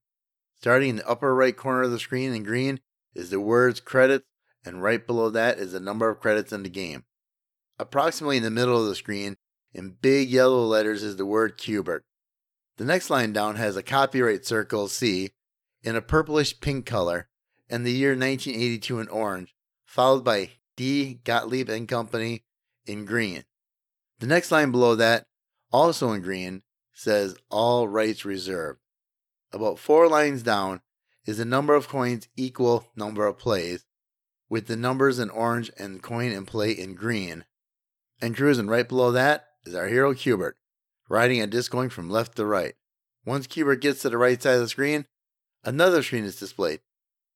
Starting 0.59 0.91
in 0.91 0.97
the 0.97 1.09
upper 1.09 1.33
right 1.37 1.57
corner 1.57 1.83
of 1.83 1.93
the 1.93 2.01
screen 2.01 2.35
in 2.35 2.43
green 2.43 2.81
is 3.15 3.31
the 3.31 3.39
words 3.39 3.79
credits, 3.79 4.27
and 4.65 4.83
right 4.83 5.07
below 5.07 5.31
that 5.31 5.57
is 5.57 5.71
the 5.71 5.79
number 5.79 6.09
of 6.09 6.19
credits 6.19 6.53
in 6.53 6.65
the 6.65 6.69
game. 6.69 7.05
Approximately 7.79 8.39
in 8.39 8.43
the 8.43 8.51
middle 8.51 8.81
of 8.81 8.89
the 8.89 8.97
screen, 8.97 9.37
in 9.73 9.99
big 10.03 10.31
yellow 10.31 10.65
letters, 10.65 11.05
is 11.05 11.17
the 11.17 11.27
word 11.27 11.57
Q*bert. 11.57 12.05
The 12.79 12.85
next 12.85 13.11
line 13.11 13.33
down 13.33 13.57
has 13.57 13.77
a 13.77 13.83
copyright 13.83 14.47
circle 14.47 14.89
C 14.89 15.31
in 15.83 15.97
a 15.97 16.03
purplish 16.03 16.59
pink 16.61 16.87
color 16.87 17.29
and 17.69 17.87
the 17.87 17.93
year 17.93 18.11
1982 18.11 19.01
in 19.01 19.09
orange, 19.09 19.55
followed 19.85 20.25
by 20.25 20.51
D. 20.77 21.21
Gottlieb 21.25 21.69
and 21.69 21.89
Company 21.89 22.45
in 22.87 23.05
green. 23.05 23.45
The 24.21 24.27
next 24.27 24.51
line 24.51 24.71
below 24.71 24.95
that, 24.97 25.27
also 25.71 26.13
in 26.13 26.23
green, 26.23 26.63
says 26.93 27.37
All 27.51 27.89
Rights 27.89 28.25
Reserved. 28.25 28.81
About 29.53 29.79
four 29.79 30.09
lines 30.09 30.43
down 30.43 30.81
is 31.25 31.39
the 31.39 31.45
number 31.45 31.75
of 31.75 31.89
coins 31.89 32.29
equal 32.37 32.87
number 32.97 33.27
of 33.27 33.39
plays, 33.39 33.85
with 34.49 34.67
the 34.67 34.77
numbers 34.77 35.19
in 35.19 35.31
orange 35.31 35.71
and 35.79 36.03
coin 36.03 36.33
and 36.33 36.47
play 36.47 36.73
in 36.73 36.95
green. 36.95 37.45
And 38.21 38.37
cruising 38.37 38.67
right 38.67 38.89
below 38.89 39.13
that 39.13 39.49
is 39.65 39.75
our 39.75 39.89
hero 39.89 40.15
Q*bert, 40.15 40.57
riding 41.13 41.43
a 41.43 41.47
disc 41.47 41.71
going 41.71 41.91
from 41.91 42.09
left 42.09 42.37
to 42.37 42.47
right. 42.47 42.75
Once 43.27 43.47
Q*bert 43.47 43.83
gets 43.83 44.01
to 44.01 44.09
the 44.09 44.17
right 44.17 44.43
side 44.43 44.55
of 44.55 44.61
the 44.61 44.69
screen, 44.69 45.05
another 45.63 46.03
screen 46.03 46.25
is 46.25 46.41
displayed. 46.41 46.81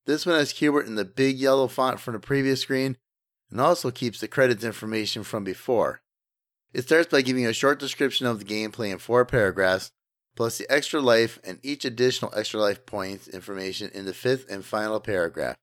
This 0.06 0.24
one 0.24 0.36
has 0.36 0.54
Q*bert 0.54 0.86
in 0.86 0.94
the 0.94 1.04
big 1.04 1.36
yellow 1.36 1.68
font 1.68 2.00
from 2.00 2.14
the 2.14 2.18
previous 2.18 2.62
screen 2.62 2.96
and 3.50 3.60
also 3.60 3.90
keeps 3.90 4.18
the 4.18 4.28
credits 4.28 4.64
information 4.64 5.22
from 5.22 5.44
before. 5.44 6.00
It 6.72 6.82
starts 6.82 7.10
by 7.10 7.20
giving 7.20 7.44
a 7.44 7.52
short 7.52 7.78
description 7.78 8.26
of 8.26 8.38
the 8.38 8.46
gameplay 8.46 8.90
in 8.90 8.98
four 8.98 9.26
paragraphs, 9.26 9.90
plus 10.34 10.56
the 10.56 10.66
extra 10.72 11.00
life 11.00 11.38
and 11.44 11.58
each 11.62 11.84
additional 11.84 12.32
extra 12.34 12.58
life 12.58 12.86
points 12.86 13.28
information 13.28 13.90
in 13.92 14.06
the 14.06 14.14
fifth 14.14 14.46
and 14.50 14.64
final 14.64 15.00
paragraph. 15.00 15.56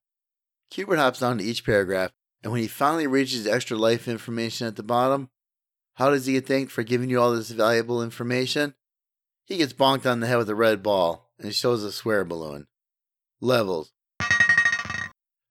Q*bert 0.70 1.00
hops 1.00 1.18
down 1.18 1.38
to 1.38 1.44
each 1.44 1.64
paragraph, 1.64 2.12
and 2.44 2.52
when 2.52 2.62
he 2.62 2.68
finally 2.68 3.08
reaches 3.08 3.42
the 3.42 3.52
extra 3.52 3.76
life 3.76 4.06
information 4.06 4.68
at 4.68 4.76
the 4.76 4.84
bottom, 4.84 5.30
how 5.94 6.10
does 6.10 6.26
he 6.26 6.34
get 6.34 6.46
thanked 6.46 6.72
for 6.72 6.82
giving 6.82 7.10
you 7.10 7.20
all 7.20 7.34
this 7.34 7.50
valuable 7.50 8.02
information? 8.02 8.74
He 9.44 9.58
gets 9.58 9.72
bonked 9.72 10.10
on 10.10 10.20
the 10.20 10.26
head 10.26 10.38
with 10.38 10.48
a 10.48 10.54
red 10.54 10.82
ball 10.82 11.30
and 11.38 11.54
shows 11.54 11.84
a 11.84 11.92
swear 11.92 12.24
balloon. 12.24 12.66
Levels. 13.40 13.92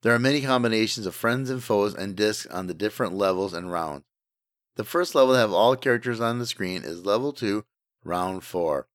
There 0.02 0.14
are 0.14 0.20
many 0.20 0.42
combinations 0.42 1.06
of 1.06 1.16
friends 1.16 1.50
and 1.50 1.64
foes 1.64 1.96
and 1.96 2.16
discs 2.16 2.46
on 2.48 2.68
the 2.68 2.74
different 2.74 3.14
levels 3.14 3.54
and 3.54 3.72
rounds. 3.72 4.04
The 4.76 4.84
first 4.84 5.16
level 5.16 5.34
to 5.34 5.40
have 5.40 5.54
all 5.54 5.76
characters 5.76 6.20
on 6.20 6.40
the 6.40 6.46
screen 6.46 6.84
is 6.84 7.06
level 7.06 7.32
2, 7.32 7.64
round 8.04 8.44
4. 8.44 8.88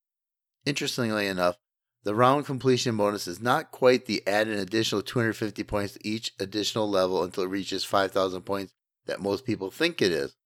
Interestingly 0.67 1.29
enough, 1.29 1.57
the 2.03 2.15
round 2.15 2.45
completion 2.45 2.97
bonus 2.97 3.27
is 3.27 3.41
not 3.41 3.71
quite 3.71 4.07
the 4.07 4.23
add 4.27 4.49
an 4.49 4.59
additional 4.59 5.03
250 5.03 5.63
points 5.65 5.95
to 5.95 6.07
each 6.07 6.33
additional 6.39 6.91
level 6.91 7.23
until 7.23 7.45
it 7.45 7.49
reaches 7.49 7.85
5,000 7.85 8.43
points 8.43 8.75
that 9.07 9.21
most 9.21 9.47
people 9.47 9.71
think 9.71 10.03
it 10.03 10.13
is. 10.13 10.37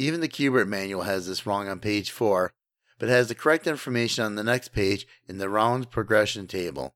Even 0.00 0.22
the 0.22 0.28
Q*bert 0.28 0.66
manual 0.66 1.02
has 1.02 1.26
this 1.26 1.44
wrong 1.44 1.68
on 1.68 1.78
page 1.78 2.10
4, 2.10 2.54
but 2.98 3.10
has 3.10 3.28
the 3.28 3.34
correct 3.34 3.66
information 3.66 4.24
on 4.24 4.34
the 4.34 4.42
next 4.42 4.68
page 4.68 5.06
in 5.28 5.36
the 5.36 5.50
round 5.50 5.90
progression 5.90 6.46
table. 6.46 6.94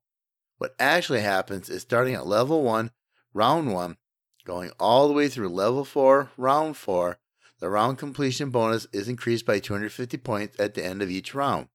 What 0.57 0.73
actually 0.79 1.21
happens 1.21 1.69
is 1.69 1.83
starting 1.83 2.15
at 2.15 2.25
level 2.25 2.63
1, 2.63 2.89
round 3.31 3.71
1, 3.71 3.97
going 4.43 4.71
all 4.79 5.07
the 5.07 5.13
way 5.13 5.27
through 5.27 5.49
level 5.49 5.85
4, 5.85 6.31
round 6.35 6.77
4, 6.77 7.19
the 7.59 7.69
round 7.69 7.99
completion 7.99 8.49
bonus 8.49 8.87
is 8.91 9.07
increased 9.07 9.45
by 9.45 9.59
250 9.59 10.17
points 10.17 10.59
at 10.59 10.73
the 10.73 10.83
end 10.83 11.03
of 11.03 11.11
each 11.11 11.35
round. 11.35 11.67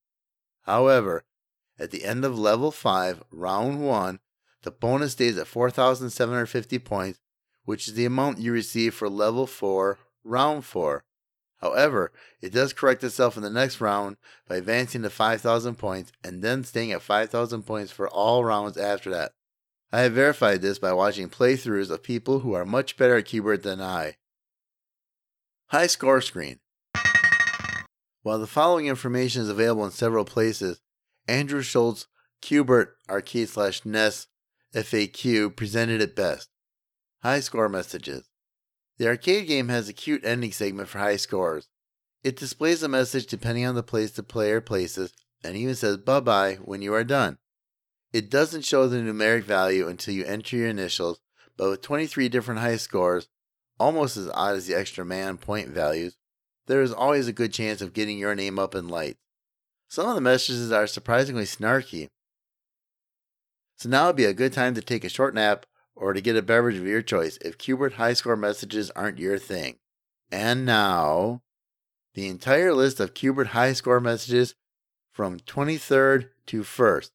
However, 0.62 1.22
at 1.78 1.92
the 1.92 2.02
end 2.02 2.24
of 2.24 2.36
level 2.36 2.72
5, 2.72 3.22
round 3.30 3.86
1, 3.86 4.18
the 4.62 4.72
bonus 4.72 5.12
stays 5.12 5.38
at 5.38 5.46
4,750 5.46 6.80
points, 6.80 7.20
which 7.66 7.86
is 7.86 7.94
the 7.94 8.04
amount 8.04 8.40
you 8.40 8.50
receive 8.50 8.94
for 8.94 9.08
level 9.08 9.46
4, 9.46 9.96
round 10.24 10.64
4. 10.64 11.04
However, 11.60 12.12
it 12.40 12.52
does 12.52 12.72
correct 12.72 13.04
itself 13.04 13.36
in 13.36 13.42
the 13.42 13.50
next 13.50 13.80
round 13.80 14.16
by 14.48 14.56
advancing 14.56 15.02
to 15.02 15.10
5,000 15.10 15.76
points 15.76 16.10
and 16.24 16.42
then 16.42 16.64
staying 16.64 16.92
at 16.92 17.02
5,000 17.02 17.62
points 17.64 17.92
for 17.92 18.08
all 18.08 18.44
rounds 18.44 18.78
after 18.78 19.10
that. 19.10 19.32
I 19.92 20.00
have 20.00 20.12
verified 20.12 20.62
this 20.62 20.78
by 20.78 20.92
watching 20.92 21.28
playthroughs 21.28 21.90
of 21.90 22.02
people 22.02 22.40
who 22.40 22.54
are 22.54 22.64
much 22.64 22.96
better 22.96 23.16
at 23.16 23.26
Q*bert 23.26 23.62
than 23.62 23.80
I. 23.80 24.14
High 25.66 25.88
score 25.88 26.20
screen. 26.20 26.60
While 28.22 28.38
the 28.38 28.46
following 28.46 28.86
information 28.86 29.42
is 29.42 29.48
available 29.48 29.84
in 29.84 29.90
several 29.90 30.24
places, 30.24 30.80
Andrew 31.26 31.62
Schultz 31.62 32.06
Q*bert 32.40 32.96
Arcade 33.08 33.48
slash 33.48 33.84
NES 33.84 34.28
FAQ 34.74 35.54
presented 35.56 36.00
it 36.00 36.16
best. 36.16 36.48
High 37.22 37.40
score 37.40 37.68
messages. 37.68 38.29
The 39.00 39.08
arcade 39.08 39.48
game 39.48 39.70
has 39.70 39.88
a 39.88 39.94
cute 39.94 40.26
ending 40.26 40.52
segment 40.52 40.90
for 40.90 40.98
high 40.98 41.16
scores. 41.16 41.70
It 42.22 42.36
displays 42.36 42.82
a 42.82 42.88
message 42.88 43.26
depending 43.26 43.64
on 43.64 43.74
the 43.74 43.82
place 43.82 44.10
the 44.10 44.22
player 44.22 44.60
places 44.60 45.14
and 45.42 45.56
even 45.56 45.74
says 45.74 45.96
bye 45.96 46.20
bye 46.20 46.56
when 46.56 46.82
you 46.82 46.92
are 46.92 47.02
done. 47.02 47.38
It 48.12 48.28
doesn't 48.28 48.66
show 48.66 48.86
the 48.86 48.98
numeric 48.98 49.44
value 49.44 49.88
until 49.88 50.12
you 50.12 50.26
enter 50.26 50.54
your 50.54 50.68
initials, 50.68 51.18
but 51.56 51.70
with 51.70 51.80
23 51.80 52.28
different 52.28 52.60
high 52.60 52.76
scores, 52.76 53.30
almost 53.78 54.18
as 54.18 54.28
odd 54.34 54.56
as 54.56 54.66
the 54.66 54.74
extra 54.74 55.02
man 55.02 55.38
point 55.38 55.70
values, 55.70 56.18
there 56.66 56.82
is 56.82 56.92
always 56.92 57.26
a 57.26 57.32
good 57.32 57.54
chance 57.54 57.80
of 57.80 57.94
getting 57.94 58.18
your 58.18 58.34
name 58.34 58.58
up 58.58 58.74
in 58.74 58.86
lights. 58.86 59.22
Some 59.88 60.10
of 60.10 60.14
the 60.14 60.20
messages 60.20 60.70
are 60.70 60.86
surprisingly 60.86 61.44
snarky. 61.44 62.08
So 63.78 63.88
now 63.88 64.08
would 64.08 64.16
be 64.16 64.26
a 64.26 64.34
good 64.34 64.52
time 64.52 64.74
to 64.74 64.82
take 64.82 65.04
a 65.04 65.08
short 65.08 65.34
nap 65.34 65.64
or 66.00 66.14
to 66.14 66.20
get 66.22 66.34
a 66.34 66.42
beverage 66.42 66.78
of 66.78 66.86
your 66.86 67.02
choice 67.02 67.36
if 67.44 67.58
Q*bert 67.58 67.92
high 67.94 68.14
score 68.14 68.36
messages 68.36 68.90
aren't 68.96 69.18
your 69.18 69.38
thing. 69.38 69.76
And 70.32 70.64
now, 70.64 71.42
the 72.14 72.26
entire 72.26 72.72
list 72.72 73.00
of 73.00 73.12
Q*bert 73.12 73.48
high 73.48 73.74
score 73.74 74.00
messages 74.00 74.54
from 75.12 75.38
23rd 75.40 76.30
to 76.46 76.62
1st. 76.62 77.10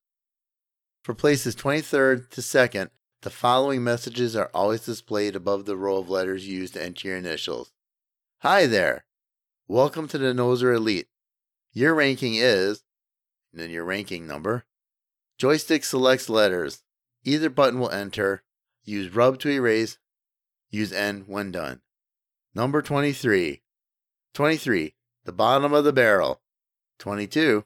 For 1.03 1.15
places 1.15 1.55
23rd 1.55 2.29
to 2.29 2.41
2nd, 2.41 2.89
the 3.23 3.29
following 3.31 3.83
messages 3.83 4.36
are 4.36 4.51
always 4.53 4.86
displayed 4.86 5.36
above 5.36 5.65
the 5.65 5.75
row 5.75 5.97
of 5.97 6.09
letters 6.09 6.47
used 6.47 6.75
to 6.75 6.83
enter 6.83 7.07
your 7.07 7.17
initials. 7.17 7.71
Hi 8.41 8.67
there! 8.67 9.05
Welcome 9.67 10.07
to 10.09 10.19
the 10.19 10.31
Noser 10.31 10.75
Elite. 10.75 11.07
Your 11.73 11.95
ranking 11.95 12.36
is, 12.36 12.83
and 13.51 13.59
then 13.59 13.71
your 13.71 13.83
ranking 13.83 14.27
number. 14.27 14.65
Joystick 15.39 15.83
selects 15.83 16.29
letters. 16.29 16.83
Either 17.23 17.49
button 17.49 17.79
will 17.79 17.89
enter. 17.89 18.43
Use 18.86 19.13
rub 19.13 19.39
to 19.39 19.49
erase. 19.49 19.97
Use 20.69 20.93
N 20.93 21.25
when 21.27 21.51
done. 21.51 21.81
Number 22.53 22.81
23. 22.81 23.61
23. 24.33 24.95
The 25.25 25.31
bottom 25.31 25.73
of 25.73 25.83
the 25.83 25.91
barrel. 25.91 26.41
22. 26.99 27.65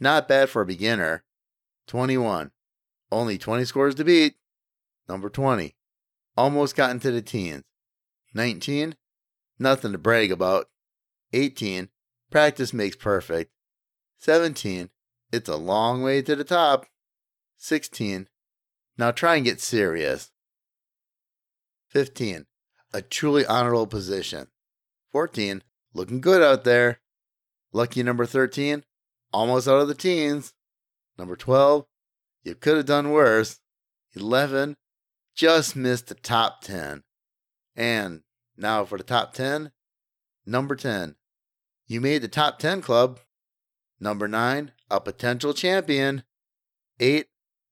Not 0.00 0.26
bad 0.26 0.48
for 0.48 0.62
a 0.62 0.66
beginner. 0.66 1.24
21. 1.86 2.50
Only 3.12 3.38
20 3.38 3.64
scores 3.64 3.94
to 3.96 4.04
beat. 4.04 4.34
Number 5.08 5.28
20. 5.28 5.76
Almost 6.36 6.74
got 6.74 6.90
into 6.90 7.10
the 7.10 7.22
teens. 7.22 7.64
19. 8.32 8.96
Nothing 9.58 9.92
to 9.92 9.98
brag 9.98 10.32
about. 10.32 10.68
18. 11.32 11.90
Practice 12.30 12.72
makes 12.72 12.96
perfect. 12.96 13.52
17. 14.18 14.90
It's 15.30 15.48
a 15.48 15.56
long 15.56 16.02
way 16.02 16.22
to 16.22 16.34
the 16.34 16.44
top. 16.44 16.86
16. 17.58 18.28
Now 18.96 19.10
try 19.10 19.36
and 19.36 19.44
get 19.44 19.60
serious. 19.60 20.30
15. 21.94 22.46
A 22.92 23.00
truly 23.00 23.46
honorable 23.46 23.86
position. 23.86 24.48
14. 25.12 25.62
Looking 25.94 26.20
good 26.20 26.42
out 26.42 26.64
there. 26.64 27.00
Lucky 27.72 28.02
number 28.02 28.26
13. 28.26 28.84
Almost 29.32 29.68
out 29.68 29.80
of 29.80 29.88
the 29.88 29.94
teens. 29.94 30.52
Number 31.16 31.36
12. 31.36 31.86
You 32.42 32.56
could 32.56 32.76
have 32.76 32.86
done 32.86 33.10
worse. 33.10 33.60
11. 34.14 34.76
Just 35.36 35.76
missed 35.76 36.08
the 36.08 36.14
top 36.14 36.62
10. 36.62 37.04
And 37.76 38.22
now 38.56 38.84
for 38.84 38.98
the 38.98 39.04
top 39.04 39.32
10. 39.32 39.70
Number 40.44 40.74
10. 40.74 41.14
You 41.86 42.00
made 42.00 42.22
the 42.22 42.28
top 42.28 42.58
10 42.58 42.82
club. 42.82 43.20
Number 44.00 44.26
9. 44.26 44.72
A 44.90 45.00
potential 45.00 45.54
champion. 45.54 46.24
8. 46.98 47.26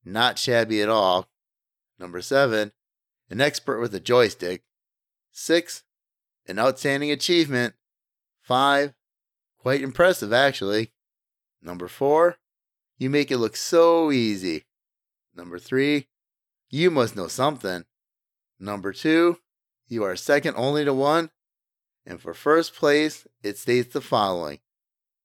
Not 0.05 0.39
shabby 0.39 0.81
at 0.81 0.89
all. 0.89 1.29
Number 1.99 2.23
7 2.23 2.73
an 3.33 3.41
expert 3.41 3.80
with 3.80 3.95
a 3.95 4.01
joystick. 4.01 4.62
Six, 5.30 5.85
an 6.47 6.59
outstanding 6.59 7.11
achievement. 7.11 7.74
Five, 8.43 8.93
quite 9.59 9.80
impressive 9.80 10.35
actually. 10.35 10.93
Number 11.62 11.89
four, 11.89 12.37
you 12.99 13.09
make 13.09 13.30
it 13.30 13.39
look 13.39 13.57
so 13.57 14.12
easy. 14.12 14.66
Number 15.35 15.59
three, 15.59 16.09
you 16.68 16.91
must 16.91 17.16
know 17.16 17.26
something. 17.26 17.87
Number 18.61 18.93
two, 18.93 19.39
you 19.89 20.05
are 20.05 20.14
second 20.14 20.55
only 20.59 20.85
to 20.85 20.93
one. 20.93 21.30
And 22.05 22.20
for 22.20 22.35
first 22.35 22.74
place, 22.74 23.26
it 23.43 23.57
states 23.57 23.95
the 23.95 24.03
following, 24.03 24.59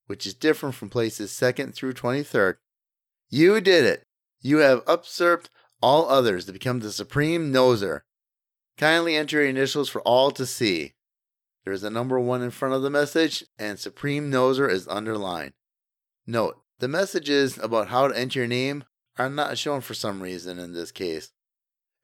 which 0.06 0.26
is 0.26 0.34
different 0.34 0.76
from 0.76 0.90
places 0.90 1.34
second 1.34 1.76
through 1.76 1.94
23rd. 1.94 2.56
You 3.30 3.60
did 3.60 3.84
it. 3.84 4.04
You 4.40 4.60
have 4.60 4.84
usurped 4.88 5.50
all 5.82 6.10
others 6.10 6.46
to 6.46 6.54
become 6.54 6.80
the 6.80 6.92
supreme 6.92 7.52
noser. 7.52 8.02
Kindly 8.78 9.16
enter 9.16 9.38
your 9.38 9.50
initials 9.50 9.90
for 9.90 10.02
all 10.02 10.32
to 10.32 10.46
see. 10.46 10.94
There 11.64 11.74
is 11.74 11.84
a 11.84 11.90
number 11.90 12.20
one 12.20 12.42
in 12.42 12.52
front 12.52 12.76
of 12.76 12.82
the 12.82 12.90
message, 12.90 13.44
and 13.60 13.78
Supreme 13.78 14.32
Noser 14.32 14.70
is 14.70 14.88
underlined. 14.88 15.52
Note, 16.26 16.62
The 16.80 16.88
messages 16.88 17.58
about 17.58 17.90
how 17.90 18.08
to 18.08 18.18
enter 18.18 18.40
your 18.40 18.48
name 18.48 18.86
are 19.18 19.30
not 19.30 19.58
shown 19.58 19.82
for 19.82 19.94
some 19.94 20.22
reason 20.22 20.60
in 20.60 20.74
this 20.74 20.92
case. 20.92 21.32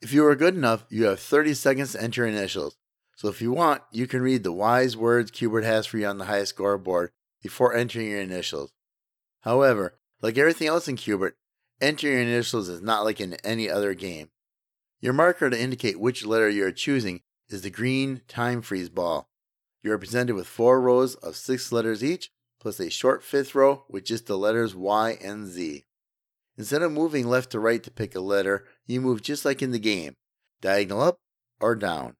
If 0.02 0.12
you 0.12 0.26
are 0.26 0.36
good 0.36 0.56
enough, 0.56 0.84
you 0.90 1.06
have 1.06 1.20
30 1.20 1.54
seconds 1.54 1.94
to 1.94 2.04
enter 2.04 2.26
initials. 2.26 2.76
So 3.16 3.30
if 3.30 3.42
you 3.42 3.54
want, 3.54 3.84
you 3.92 4.08
can 4.08 4.22
read 4.22 4.44
the 4.44 4.52
wise 4.52 4.98
words 4.98 5.32
Q*bert 5.32 5.64
has 5.64 5.86
for 5.86 5.98
you 5.98 6.08
on 6.08 6.18
the 6.18 6.26
high 6.26 6.44
score 6.44 6.78
board 6.78 7.12
before 7.42 7.74
entering 7.74 8.10
your 8.10 8.20
initials. 8.20 8.74
However, 9.42 9.98
like 10.22 10.38
everything 10.38 10.68
else 10.68 10.88
in 10.88 10.98
Q*bert, 10.98 11.38
entering 11.82 12.14
your 12.14 12.22
initials 12.22 12.70
is 12.70 12.82
not 12.82 13.04
like 13.04 13.20
in 13.20 13.36
any 13.44 13.70
other 13.70 13.94
game. 13.94 14.30
Your 15.02 15.14
marker 15.14 15.50
to 15.50 15.60
indicate 15.60 16.00
which 16.00 16.26
letter 16.26 16.50
you 16.50 16.66
are 16.66 16.72
choosing 16.72 17.22
is 17.50 17.62
the 17.62 17.70
green 17.70 18.22
time 18.28 18.62
freeze 18.62 18.90
ball. 18.90 19.28
You 19.84 19.92
are 19.92 19.98
presented 19.98 20.36
with 20.36 20.48
four 20.48 20.80
rows 20.80 21.16
of 21.16 21.36
six 21.36 21.72
letters 21.72 22.04
each, 22.04 22.32
plus 22.60 22.80
a 22.80 22.90
short 22.90 23.22
fifth 23.24 23.54
row 23.54 23.84
with 23.90 24.06
just 24.06 24.28
the 24.28 24.38
letters 24.38 24.76
Y 24.76 25.18
and 25.22 25.46
Z. 25.48 25.84
Instead 26.58 26.82
of 26.82 26.92
moving 26.92 27.28
left 27.28 27.52
to 27.52 27.60
right 27.60 27.84
to 27.84 27.92
pick 27.92 28.16
a 28.16 28.22
letter, 28.22 28.66
you 28.86 29.02
move 29.02 29.22
just 29.22 29.44
like 29.44 29.62
in 29.62 29.72
the 29.72 29.80
game, 29.80 30.16
diagonal 30.62 31.02
up 31.02 31.18
or 31.60 31.76
down. 31.76 32.16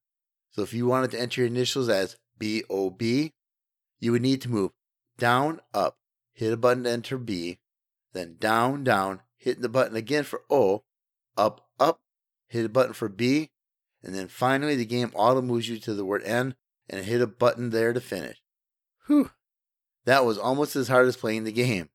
So 0.52 0.62
if 0.62 0.74
you 0.74 0.86
wanted 0.86 1.12
to 1.12 1.20
enter 1.20 1.42
your 1.42 1.48
initials 1.48 1.88
as 1.88 2.18
BOB, 2.38 3.02
you 3.02 4.12
would 4.12 4.22
need 4.22 4.42
to 4.42 4.50
move 4.50 4.72
down, 5.18 5.62
up, 5.74 5.96
hit 6.34 6.52
a 6.52 6.58
button 6.58 6.84
to 6.84 6.92
enter 6.92 7.18
B, 7.18 7.60
then 8.14 8.36
down, 8.40 8.84
down, 8.84 9.22
hit 9.44 9.62
the 9.62 9.70
button 9.70 9.98
again 9.98 10.24
for 10.24 10.42
O, 10.50 10.84
up, 11.36 11.68
up, 11.78 12.00
hit 12.48 12.66
a 12.66 12.70
button 12.70 12.94
for 12.94 13.10
B, 13.10 13.50
and 14.02 14.16
then 14.16 14.30
finally 14.30 14.76
the 14.76 14.86
game 14.86 15.12
auto 15.14 15.42
moves 15.42 15.68
you 15.68 15.78
to 15.80 15.94
the 15.94 16.06
word 16.06 16.24
N 16.24 16.56
and 16.90 17.06
hit 17.06 17.22
a 17.22 17.28
button 17.28 17.70
there 17.70 17.92
to 17.92 18.00
finish. 18.00 18.42
Whew, 19.08 19.32
that 20.06 20.24
was 20.24 20.38
almost 20.38 20.78
as 20.78 20.88
hard 20.88 21.08
as 21.08 21.18
playing 21.18 21.44
the 21.44 21.52
game. 21.52 21.90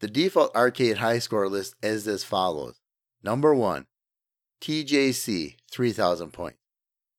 The 0.00 0.08
default 0.08 0.56
arcade 0.56 0.98
high 0.98 1.18
score 1.18 1.48
list 1.50 1.74
is 1.82 2.08
as 2.08 2.24
follows. 2.24 2.80
Number 3.22 3.54
1, 3.54 3.86
TJC 4.62 5.56
3000 5.70 6.32
points. 6.32 6.58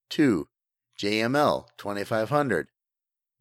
2, 0.09 0.47
JML 0.99 1.67
2500. 1.77 2.67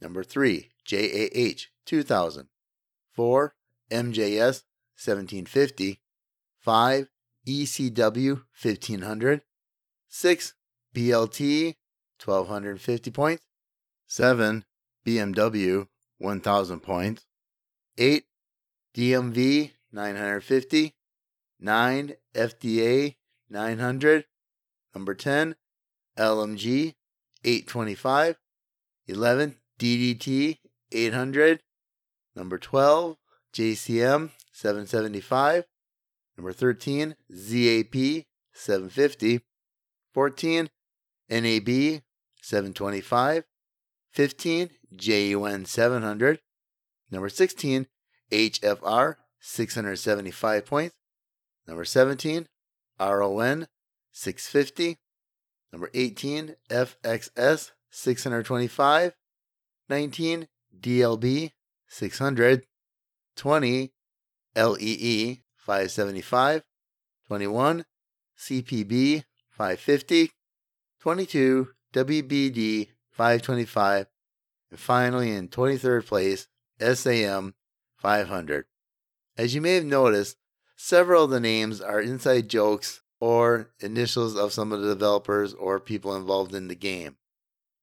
Number 0.03 0.23
3, 0.23 0.71
JAH 0.85 1.67
2000. 1.87 2.49
4, 3.15 3.55
MJS 3.91 4.63
1750. 4.97 6.00
5, 6.61 7.09
ECW 7.47 8.43
1500. 8.61 9.43
6, 10.09 10.55
BLT 10.95 11.75
1250 12.25 13.11
points. 13.11 13.43
7, 14.07 14.65
BMW 15.07 15.87
1000 16.19 16.81
points. 16.81 17.27
8, 17.97 18.25
DMV 18.95 19.71
950. 19.93 20.95
9, 21.61 22.15
FDA 22.35 23.17
900. 23.49 24.25
Number 24.95 25.15
10, 25.15 25.55
LMG 26.19 26.95
825. 27.45 28.37
11, 29.07 29.57
DDT 29.79 30.59
800. 30.93 31.61
Number 32.35 32.59
12, 32.59 33.17
JCM 33.55 34.31
775. 34.53 35.65
Number 36.41 36.55
13, 36.55 37.17
ZAP 37.31 38.25
750. 38.55 39.41
14, 40.15 40.71
NAB 41.29 42.01
725. 42.41 43.45
15, 44.11 44.71
JUN 44.97 45.67
700. 45.67 46.41
Number 47.11 47.29
16, 47.29 47.87
HFR 48.33 49.17
675 49.39 50.65
points. 50.65 50.95
Number 51.69 51.85
17, 51.85 52.49
RON 52.99 53.67
650. 54.13 54.97
Number 55.71 55.91
18, 55.93 56.57
FXS 56.71 57.73
625. 57.91 59.13
19, 59.91 60.49
DLB 60.81 61.51
600. 61.87 62.63
20, 63.37 63.93
LEE 64.57 65.43
575. 65.71 66.65
21, 67.29 67.85
CPB 68.37 69.23
550. 69.51 70.33
22, 71.01 71.69
WBD 71.95 72.89
525. 73.13 74.07
And 74.73 74.81
finally, 74.81 75.31
in 75.31 75.47
23rd 75.47 76.07
place, 76.07 76.49
SAM 76.81 77.55
500. 77.99 78.65
As 79.39 79.55
you 79.55 79.61
may 79.61 79.77
have 79.77 79.85
noticed, 79.85 80.39
several 80.75 81.25
of 81.25 81.31
the 81.31 81.39
names 81.39 81.81
are 81.81 82.01
inside 82.01 82.49
jokes 82.49 83.03
or 83.21 83.71
initials 83.79 84.35
of 84.35 84.53
some 84.53 84.73
of 84.73 84.81
the 84.81 84.89
developers 84.89 85.55
or 85.55 85.79
people 85.79 86.17
involved 86.17 86.53
in 86.53 86.67
the 86.67 86.75
game. 86.75 87.15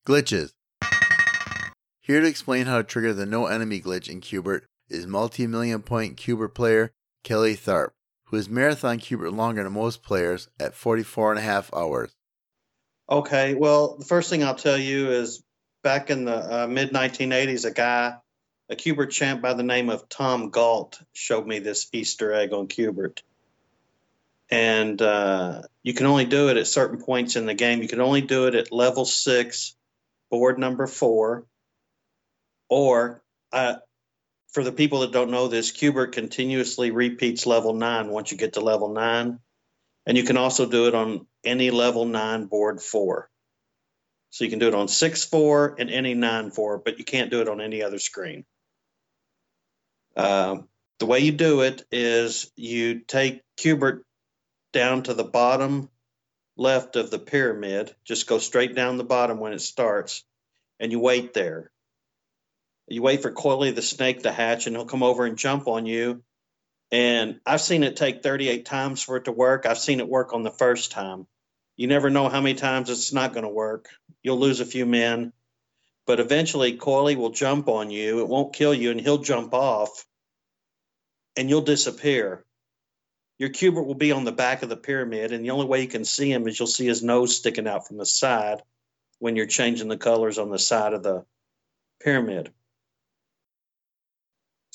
Glitches. 0.05 0.51
Here 2.01 2.19
to 2.19 2.27
explain 2.27 2.65
how 2.65 2.79
to 2.79 2.83
trigger 2.83 3.13
the 3.13 3.25
no 3.25 3.45
enemy 3.45 3.79
glitch 3.79 4.09
in 4.09 4.19
Q*bert 4.19 4.65
is 4.89 5.07
multi-million 5.07 5.83
point 5.83 6.17
Q*bert 6.17 6.53
player 6.53 6.91
Kelly 7.24 7.55
Tharp, 7.55 7.89
who 8.26 8.38
has 8.38 8.49
marathon 8.49 8.99
Q*bert 8.99 9.34
longer 9.34 9.63
than 9.63 9.74
most 9.74 10.03
players 10.03 10.49
at 10.59 10.74
44 10.74 11.32
and 11.32 11.39
a 11.39 11.43
half 11.43 11.74
hours. 11.74 12.15
Okay, 13.09 13.53
well, 13.53 13.97
the 13.97 14.05
first 14.05 14.30
thing 14.30 14.43
I'll 14.43 14.55
tell 14.55 14.78
you 14.78 15.11
is 15.11 15.43
back 15.84 16.09
in 16.09 16.26
the 16.26 16.63
uh, 16.63 16.68
mid 16.68 16.91
1980s, 16.91 17.65
a 17.65 17.72
guy, 17.72 18.15
a 18.70 18.76
Q*bert 18.76 19.11
champ 19.11 19.41
by 19.41 19.53
the 19.53 19.63
name 19.63 19.89
of 19.89 20.09
Tom 20.09 20.49
Galt, 20.49 20.99
showed 21.13 21.47
me 21.47 21.59
this 21.59 21.88
Easter 21.93 22.34
egg 22.34 22.53
on 22.53 22.68
Q*bert. 22.68 23.24
And 24.49 25.01
uh, 25.01 25.63
you 25.84 25.93
can 25.93 26.05
only 26.05 26.26
do 26.26 26.49
it 26.49 26.57
at 26.57 26.68
certain 26.68 27.01
points 27.01 27.36
in 27.36 27.45
the 27.45 27.53
game. 27.53 27.82
You 27.82 27.88
can 27.88 28.01
only 28.01 28.22
do 28.22 28.47
it 28.47 28.55
at 28.55 28.72
level 28.72 29.05
six, 29.05 29.76
board 30.30 30.57
number 30.57 30.88
four, 30.88 31.45
or 32.70 33.22
uh, 33.51 33.76
for 34.51 34.63
the 34.63 34.71
people 34.71 35.01
that 35.01 35.11
don't 35.11 35.31
know 35.31 35.47
this, 35.47 35.71
Q*bert 35.71 36.13
continuously 36.13 36.91
repeats 36.91 37.45
level 37.45 37.73
nine 37.73 38.09
once 38.09 38.31
you 38.31 38.37
get 38.37 38.53
to 38.53 38.61
level 38.61 38.89
nine. 38.89 39.39
And 40.05 40.17
you 40.17 40.23
can 40.23 40.37
also 40.37 40.65
do 40.65 40.87
it 40.87 40.95
on 40.95 41.27
any 41.43 41.69
level 41.69 42.05
nine 42.05 42.45
board 42.45 42.81
four. 42.81 43.29
So 44.29 44.43
you 44.43 44.49
can 44.49 44.59
do 44.59 44.67
it 44.67 44.75
on 44.75 44.87
six 44.87 45.25
four 45.25 45.75
and 45.77 45.89
any 45.89 46.13
nine 46.13 46.51
four, 46.51 46.77
but 46.77 46.97
you 46.97 47.05
can't 47.05 47.31
do 47.31 47.41
it 47.41 47.49
on 47.49 47.59
any 47.59 47.83
other 47.83 47.99
screen. 47.99 48.45
Uh, 50.15 50.59
the 50.99 51.05
way 51.05 51.19
you 51.19 51.31
do 51.31 51.61
it 51.61 51.85
is 51.91 52.51
you 52.55 52.99
take 52.99 53.43
Q*bert 53.57 54.05
down 54.73 55.03
to 55.03 55.13
the 55.13 55.23
bottom 55.23 55.89
left 56.55 56.95
of 56.95 57.11
the 57.11 57.19
pyramid. 57.19 57.93
Just 58.03 58.27
go 58.27 58.39
straight 58.39 58.75
down 58.75 58.97
the 58.97 59.03
bottom 59.03 59.39
when 59.39 59.53
it 59.53 59.61
starts, 59.61 60.23
and 60.79 60.91
you 60.91 60.99
wait 60.99 61.33
there. 61.33 61.71
You 62.88 63.01
wait 63.01 63.21
for 63.21 63.31
Coily 63.31 63.75
the 63.75 63.81
snake 63.81 64.23
to 64.23 64.31
hatch, 64.31 64.65
and 64.65 64.75
he'll 64.75 64.85
come 64.85 65.03
over 65.03 65.25
and 65.25 65.38
jump 65.38 65.67
on 65.67 65.85
you. 65.85 66.23
And 66.89 67.41
I've 67.45 67.61
seen 67.61 67.83
it 67.83 67.97
take 67.97 68.23
38 68.23 68.65
times 68.65 69.03
for 69.03 69.17
it 69.17 69.25
to 69.25 69.31
work. 69.33 69.65
I've 69.65 69.77
seen 69.77 69.99
it 69.99 70.07
work 70.07 70.33
on 70.33 70.43
the 70.43 70.51
first 70.51 70.91
time. 70.91 71.27
You 71.75 71.88
never 71.88 72.09
know 72.09 72.29
how 72.29 72.39
many 72.39 72.55
times 72.55 72.89
it's 72.89 73.11
not 73.11 73.33
going 73.33 73.43
to 73.43 73.49
work. 73.49 73.89
You'll 74.23 74.39
lose 74.39 74.61
a 74.61 74.65
few 74.65 74.85
men, 74.85 75.33
but 76.05 76.21
eventually 76.21 76.77
Coily 76.77 77.17
will 77.17 77.31
jump 77.31 77.67
on 77.67 77.91
you. 77.91 78.21
It 78.21 78.27
won't 78.29 78.55
kill 78.55 78.73
you, 78.73 78.91
and 78.91 79.01
he'll 79.01 79.17
jump 79.17 79.53
off, 79.53 80.05
and 81.35 81.49
you'll 81.49 81.61
disappear. 81.61 82.45
Your 83.38 83.49
Q*bert 83.49 83.85
will 83.85 83.95
be 83.95 84.13
on 84.13 84.23
the 84.23 84.31
back 84.31 84.63
of 84.63 84.69
the 84.69 84.77
pyramid, 84.77 85.33
and 85.33 85.43
the 85.43 85.51
only 85.51 85.67
way 85.67 85.81
you 85.81 85.88
can 85.88 86.05
see 86.05 86.31
him 86.31 86.47
is 86.47 86.57
you'll 86.57 86.67
see 86.67 86.88
his 86.88 87.03
nose 87.03 87.35
sticking 87.35 87.67
out 87.67 87.85
from 87.85 87.97
the 87.97 88.05
side 88.05 88.61
when 89.19 89.35
you're 89.35 89.45
changing 89.45 89.89
the 89.89 89.97
colors 89.97 90.39
on 90.39 90.49
the 90.49 90.57
side 90.57 90.93
of 90.93 91.03
the 91.03 91.25
pyramid. 92.01 92.51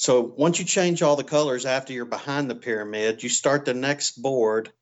So 0.02 0.20
once 0.36 0.58
you 0.58 0.64
change 0.64 1.00
all 1.00 1.14
the 1.14 1.22
colors 1.22 1.64
after 1.64 1.92
you're 1.92 2.04
behind 2.04 2.50
the 2.50 2.56
pyramid, 2.56 3.22
you 3.22 3.28
start 3.28 3.64
the 3.64 3.72
next 3.72 4.20
board 4.20 4.72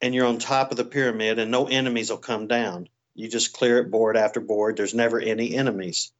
and 0.00 0.12
you're 0.12 0.26
on 0.26 0.38
top 0.38 0.72
of 0.72 0.76
the 0.76 0.84
pyramid 0.84 1.38
and 1.38 1.52
no 1.52 1.68
enemies 1.68 2.10
will 2.10 2.18
come 2.18 2.48
down. 2.48 2.88
You 3.14 3.28
just 3.28 3.52
clear 3.52 3.78
it 3.78 3.88
board 3.88 4.16
after 4.16 4.40
board. 4.40 4.76
There's 4.76 4.94
never 4.94 5.20
any 5.20 5.54
enemies. 5.54 6.10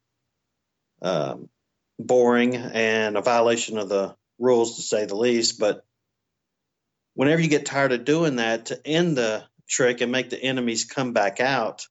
Um, 1.03 1.49
boring 1.99 2.55
and 2.55 3.17
a 3.17 3.23
violation 3.23 3.77
of 3.77 3.89
the 3.89 4.15
rules 4.39 4.77
to 4.77 4.83
say 4.83 5.07
the 5.07 5.17
least. 5.17 5.59
But 5.59 5.85
whenever 7.15 7.43
you 7.43 7.49
get 7.49 7.67
tired 7.67 7.91
of 7.91 8.05
doing 8.05 8.37
that, 8.37 8.67
to 8.67 8.87
end 8.87 9.17
the 9.17 9.43
trick 9.67 10.01
and 10.01 10.13
make 10.13 10.31
the 10.31 10.41
enemies 10.41 10.85
come 10.85 11.13
back 11.13 11.41
out, 11.41 11.89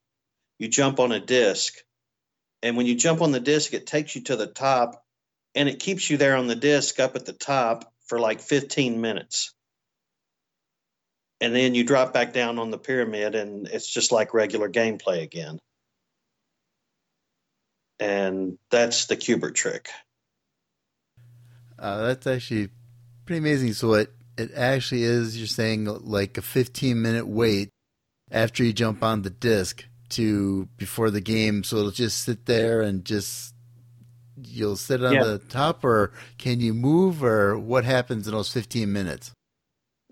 you 0.58 0.68
jump 0.68 0.98
on 0.98 1.12
a 1.12 1.20
disc. 1.20 1.74
And 2.62 2.74
when 2.74 2.86
you 2.86 2.94
jump 2.94 3.20
on 3.20 3.32
the 3.32 3.38
disc, 3.38 3.74
it 3.74 3.86
takes 3.86 4.14
you 4.16 4.22
to 4.22 4.36
the 4.36 4.46
top 4.46 5.04
and 5.58 5.68
it 5.68 5.80
keeps 5.80 6.08
you 6.08 6.16
there 6.16 6.36
on 6.36 6.46
the 6.46 6.54
disc 6.54 7.00
up 7.00 7.16
at 7.16 7.26
the 7.26 7.32
top 7.32 7.92
for 8.06 8.20
like 8.20 8.40
15 8.40 9.00
minutes. 9.00 9.52
And 11.40 11.52
then 11.52 11.74
you 11.74 11.82
drop 11.82 12.12
back 12.12 12.32
down 12.32 12.60
on 12.60 12.70
the 12.70 12.78
pyramid, 12.78 13.34
and 13.34 13.66
it's 13.66 13.92
just 13.92 14.12
like 14.12 14.34
regular 14.34 14.68
gameplay 14.68 15.22
again. 15.22 15.58
And 17.98 18.56
that's 18.70 19.06
the 19.06 19.16
Q*bert 19.16 19.56
trick. 19.56 19.88
Uh, 21.76 22.06
that's 22.06 22.26
actually 22.28 22.68
pretty 23.26 23.38
amazing. 23.38 23.72
So 23.72 23.94
it 23.94 24.12
it 24.36 24.52
actually 24.54 25.02
is. 25.02 25.36
You're 25.36 25.48
saying 25.48 25.86
like 25.86 26.38
a 26.38 26.42
15 26.42 27.02
minute 27.02 27.26
wait 27.26 27.70
after 28.30 28.62
you 28.62 28.72
jump 28.72 29.02
on 29.02 29.22
the 29.22 29.30
disc 29.30 29.84
to 30.10 30.68
before 30.76 31.10
the 31.10 31.20
game. 31.20 31.64
So 31.64 31.78
it'll 31.78 31.90
just 31.90 32.22
sit 32.22 32.46
there 32.46 32.80
and 32.80 33.04
just 33.04 33.54
you'll 34.44 34.76
sit 34.76 35.04
on 35.04 35.14
Yeah. 35.14 35.24
the 35.24 35.38
top, 35.38 35.84
or 35.84 36.12
can 36.38 36.60
you 36.60 36.74
move, 36.74 37.22
or 37.22 37.58
what 37.58 37.84
happens 37.84 38.26
in 38.26 38.34
those 38.34 38.52
15 38.52 38.92
minutes? 38.92 39.32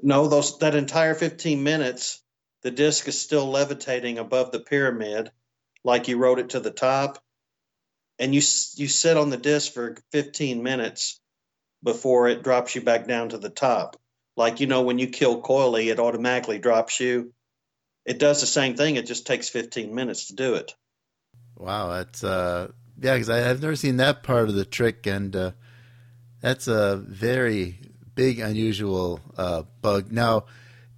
No, 0.02 0.28
those 0.28 0.58
that 0.58 0.74
entire 0.74 1.14
15 1.14 1.62
minutes, 1.62 2.22
the 2.62 2.70
disc 2.70 3.08
is 3.08 3.20
still 3.20 3.46
levitating 3.46 4.18
above 4.18 4.52
the 4.52 4.60
pyramid, 4.60 5.30
like 5.84 6.08
you 6.08 6.18
rode 6.18 6.38
it 6.38 6.50
to 6.50 6.60
the 6.60 6.70
top, 6.70 7.18
and 8.18 8.34
you 8.34 8.42
you 8.74 8.88
sit 8.88 9.16
on 9.16 9.30
the 9.30 9.36
disc 9.36 9.72
for 9.72 9.96
15 10.12 10.62
minutes 10.62 11.20
before 11.82 12.28
it 12.28 12.42
drops 12.42 12.74
you 12.74 12.80
back 12.80 13.06
down 13.06 13.30
to 13.30 13.38
the 13.38 13.50
top. 13.50 13.96
Like 14.36 14.60
you 14.60 14.66
know, 14.66 14.82
when 14.82 14.98
you 14.98 15.08
kill 15.08 15.40
Coily, 15.40 15.90
it 15.90 15.98
automatically 15.98 16.58
drops 16.58 17.00
you. 17.00 17.32
It 18.04 18.18
does 18.18 18.40
the 18.40 18.46
same 18.46 18.76
thing. 18.76 18.96
It 18.96 19.06
just 19.06 19.26
takes 19.26 19.48
15 19.48 19.94
minutes 19.94 20.28
to 20.28 20.34
do 20.34 20.54
it. 20.54 20.74
Wow, 21.56 21.88
that's 21.88 22.22
uh, 22.22 22.68
yeah, 23.00 23.14
because 23.14 23.30
I've 23.30 23.62
never 23.62 23.76
seen 23.76 23.98
that 23.98 24.22
part 24.22 24.48
of 24.48 24.54
the 24.54 24.64
trick, 24.64 25.06
and 25.06 25.34
uh, 25.34 25.50
that's 26.40 26.68
a 26.68 26.96
very 26.96 27.80
big, 28.14 28.40
unusual 28.40 29.20
uh, 29.36 29.62
bug. 29.80 30.10
Now, 30.10 30.46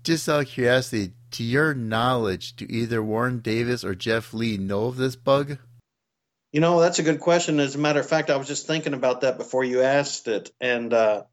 just 0.04 0.28
out 0.28 0.42
of 0.42 0.46
curiosity, 0.48 1.12
to 1.32 1.42
your 1.42 1.74
knowledge, 1.74 2.56
do 2.56 2.66
either 2.68 3.02
Warren 3.02 3.40
Davis 3.40 3.84
or 3.84 3.94
Jeff 3.94 4.32
Lee 4.32 4.56
know 4.56 4.86
of 4.86 4.96
this 4.96 5.16
bug? 5.16 5.58
You 6.52 6.60
know, 6.60 6.80
that's 6.80 6.98
a 6.98 7.02
good 7.02 7.20
question. 7.20 7.60
As 7.60 7.74
a 7.74 7.78
matter 7.78 8.00
of 8.00 8.08
fact, 8.08 8.30
I 8.30 8.36
was 8.36 8.46
just 8.48 8.66
thinking 8.66 8.94
about 8.94 9.20
that 9.20 9.36
before 9.36 9.64
you 9.64 9.82
asked 9.82 10.28
it, 10.28 10.50
and 10.60 10.94
uh, 10.94 11.24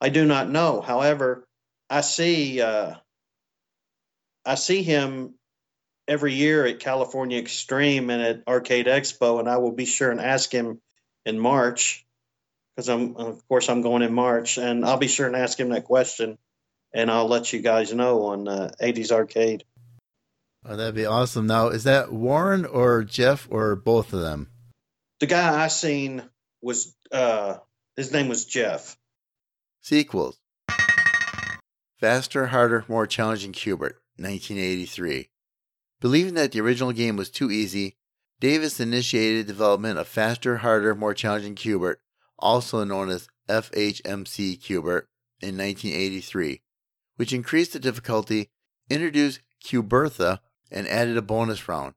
I 0.00 0.08
do 0.08 0.24
not 0.24 0.48
know. 0.48 0.80
However, 0.80 1.46
I 1.90 2.00
see 2.00 2.60
uh, 2.60 2.94
I 4.46 4.54
see 4.54 4.82
him 4.82 5.34
every 6.08 6.34
year 6.34 6.66
at 6.66 6.80
California 6.80 7.38
Extreme 7.38 8.10
and 8.10 8.22
at 8.22 8.42
Arcade 8.46 8.86
Expo, 8.86 9.40
and 9.40 9.48
I 9.48 9.58
will 9.58 9.72
be 9.72 9.84
sure 9.84 10.10
and 10.10 10.20
ask 10.20 10.52
him 10.52 10.80
in 11.24 11.38
March 11.38 12.04
because 12.74 12.88
I'm 12.88 13.16
of 13.16 13.46
course 13.48 13.68
I'm 13.68 13.82
going 13.82 14.02
in 14.02 14.14
March, 14.14 14.58
and 14.58 14.84
I'll 14.84 14.98
be 14.98 15.08
sure 15.08 15.26
and 15.26 15.36
ask 15.36 15.58
him 15.58 15.70
that 15.70 15.84
question, 15.84 16.38
and 16.92 17.10
I'll 17.10 17.28
let 17.28 17.52
you 17.52 17.60
guys 17.60 17.92
know 17.92 18.24
on 18.26 18.48
uh, 18.48 18.70
80s 18.80 19.12
Arcade. 19.12 19.64
Oh, 20.64 20.76
that'd 20.76 20.94
be 20.94 21.06
awesome. 21.06 21.46
Now, 21.46 21.68
is 21.68 21.84
that 21.84 22.12
Warren 22.12 22.64
or 22.64 23.02
Jeff 23.02 23.48
or 23.50 23.74
both 23.74 24.12
of 24.12 24.20
them? 24.20 24.48
The 25.20 25.26
guy 25.26 25.62
I 25.62 25.68
seen 25.68 26.22
was 26.60 26.94
uh, 27.10 27.58
his 27.96 28.12
name 28.12 28.28
was 28.28 28.44
Jeff. 28.44 28.96
Sequels 29.80 30.38
Faster, 31.98 32.46
Harder, 32.46 32.84
More 32.88 33.06
Challenging 33.06 33.52
Q*bert, 33.52 34.00
1983. 34.16 35.28
Believing 36.02 36.34
that 36.34 36.50
the 36.50 36.60
original 36.60 36.90
game 36.90 37.14
was 37.14 37.30
too 37.30 37.52
easy, 37.52 37.94
Davis 38.40 38.80
initiated 38.80 39.46
development 39.46 40.00
of 40.00 40.08
Faster, 40.08 40.56
Harder, 40.56 40.96
More 40.96 41.14
Challenging 41.14 41.54
Q*bert, 41.54 42.00
also 42.40 42.82
known 42.82 43.08
as 43.08 43.28
FHMC 43.48 44.60
Q*bert, 44.60 45.08
in 45.40 45.56
1983, 45.56 46.60
which 47.14 47.32
increased 47.32 47.72
the 47.72 47.78
difficulty, 47.78 48.50
introduced 48.90 49.42
Q*bertha, 49.62 50.40
and 50.72 50.88
added 50.88 51.16
a 51.16 51.22
bonus 51.22 51.68
round. 51.68 51.94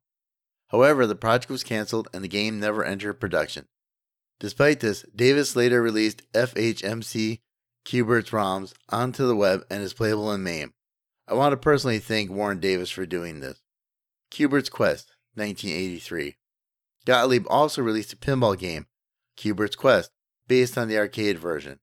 However, 0.67 1.07
the 1.07 1.15
project 1.15 1.49
was 1.49 1.63
canceled 1.63 2.07
and 2.13 2.23
the 2.23 2.27
game 2.27 2.59
never 2.59 2.83
entered 2.83 3.15
production. 3.15 3.65
Despite 4.39 4.81
this, 4.81 5.03
Davis 5.15 5.55
later 5.55 5.81
released 5.81 6.31
FHMC 6.33 7.39
Q*bert's 7.85 8.29
ROMs 8.29 8.73
onto 8.89 9.25
the 9.25 9.35
web 9.35 9.65
and 9.71 9.81
is 9.81 9.93
playable 9.93 10.31
in 10.31 10.43
MAME. 10.43 10.75
I 11.27 11.33
want 11.33 11.53
to 11.53 11.57
personally 11.57 11.97
thank 11.97 12.29
Warren 12.29 12.59
Davis 12.59 12.91
for 12.91 13.07
doing 13.07 13.39
this. 13.39 13.63
Q*bert's 14.35 14.67
Quest, 14.67 15.13
1983. 15.35 16.35
Gottlieb 17.05 17.45
also 17.49 17.81
released 17.81 18.11
a 18.11 18.17
pinball 18.17 18.59
game, 18.59 18.85
Q*bert's 19.37 19.77
Quest, 19.77 20.11
based 20.45 20.77
on 20.77 20.89
the 20.89 20.97
arcade 20.97 21.39
version. 21.39 21.79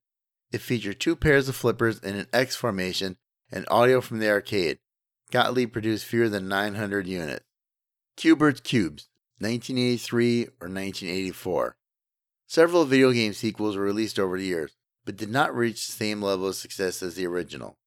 It 0.53 0.61
featured 0.61 1.01
two 1.01 1.17
pairs 1.17 1.49
of 1.49 1.57
flippers 1.57 1.99
in 2.01 2.15
an 2.15 2.27
X 2.31 2.55
formation 2.55 3.17
and 3.51 3.67
audio 3.71 4.03
from 4.03 4.19
the 4.19 4.29
arcade. 4.29 4.81
Gottlieb 5.31 5.73
produced 5.73 6.05
fewer 6.05 6.29
than 6.29 6.47
900 6.47 7.07
units. 7.07 7.47
Q*bert's 8.19 8.61
Qubes, 8.61 9.09
1983 9.39 10.43
or 10.43 10.69
1984. 10.69 11.77
Several 12.47 12.85
video 12.85 13.13
game 13.13 13.33
sequels 13.33 13.79
were 13.79 13.83
released 13.83 14.19
over 14.19 14.37
the 14.37 14.45
years, 14.45 14.77
but 15.07 15.17
did 15.17 15.31
not 15.31 15.57
reach 15.57 15.87
the 15.87 15.93
same 15.93 16.21
level 16.21 16.49
of 16.49 16.57
success 16.57 17.03
as 17.03 17.15
the 17.15 17.27
original. 17.27 17.79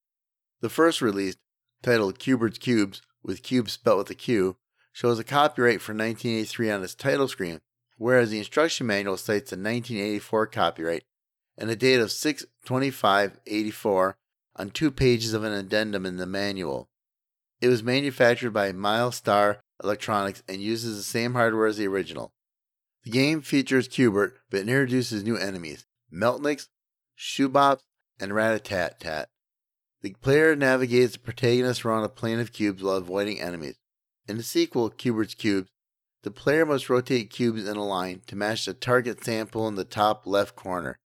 The 0.60 0.68
first 0.68 1.00
release, 1.00 1.36
titled 1.84 2.18
Q*bert's 2.18 2.58
Qubes, 2.58 3.00
with 3.26 3.42
cubes 3.42 3.72
spelled 3.72 3.98
with 3.98 4.10
a 4.10 4.14
Q, 4.14 4.56
shows 4.92 5.18
a 5.18 5.24
copyright 5.24 5.82
for 5.82 5.92
1983 5.92 6.70
on 6.70 6.84
its 6.84 6.94
title 6.94 7.28
screen, 7.28 7.60
whereas 7.98 8.30
the 8.30 8.38
instruction 8.38 8.86
manual 8.86 9.16
cites 9.16 9.52
a 9.52 9.56
1984 9.56 10.46
copyright 10.46 11.02
and 11.58 11.68
a 11.68 11.76
date 11.76 12.00
of 12.00 12.08
6-25-84 12.08 14.14
on 14.54 14.70
two 14.70 14.90
pages 14.90 15.34
of 15.34 15.44
an 15.44 15.52
addendum 15.52 16.06
in 16.06 16.16
the 16.16 16.26
manual. 16.26 16.88
It 17.60 17.68
was 17.68 17.82
manufactured 17.82 18.52
by 18.52 18.72
Mylstar 18.72 19.58
Electronics 19.82 20.42
and 20.48 20.62
uses 20.62 20.96
the 20.96 21.02
same 21.02 21.34
hardware 21.34 21.66
as 21.66 21.78
the 21.78 21.88
original. 21.88 22.32
The 23.04 23.10
game 23.10 23.42
features 23.42 23.88
Q*bert, 23.88 24.38
but 24.50 24.60
introduces 24.60 25.24
new 25.24 25.36
enemies, 25.36 25.84
Meltnicks, 26.12 26.68
Shoobops, 27.18 27.82
and 28.20 28.34
Rat-a-tat-tat. 28.34 29.28
The 30.06 30.14
player 30.20 30.54
navigates 30.54 31.14
the 31.14 31.18
protagonist 31.18 31.84
around 31.84 32.04
a 32.04 32.08
plane 32.08 32.38
of 32.38 32.52
cubes 32.52 32.80
while 32.80 32.94
avoiding 32.94 33.40
enemies. 33.40 33.74
In 34.28 34.36
the 34.36 34.44
sequel, 34.44 34.88
Q*bert's 34.88 35.34
Qubes, 35.34 35.66
the 36.22 36.30
player 36.30 36.64
must 36.64 36.88
rotate 36.88 37.28
cubes 37.28 37.66
in 37.66 37.76
a 37.76 37.84
line 37.84 38.20
to 38.28 38.36
match 38.36 38.66
the 38.66 38.72
target 38.72 39.24
sample 39.24 39.66
in 39.66 39.74
the 39.74 39.82
top 39.82 40.24
left 40.24 40.54
corner. 40.54 41.00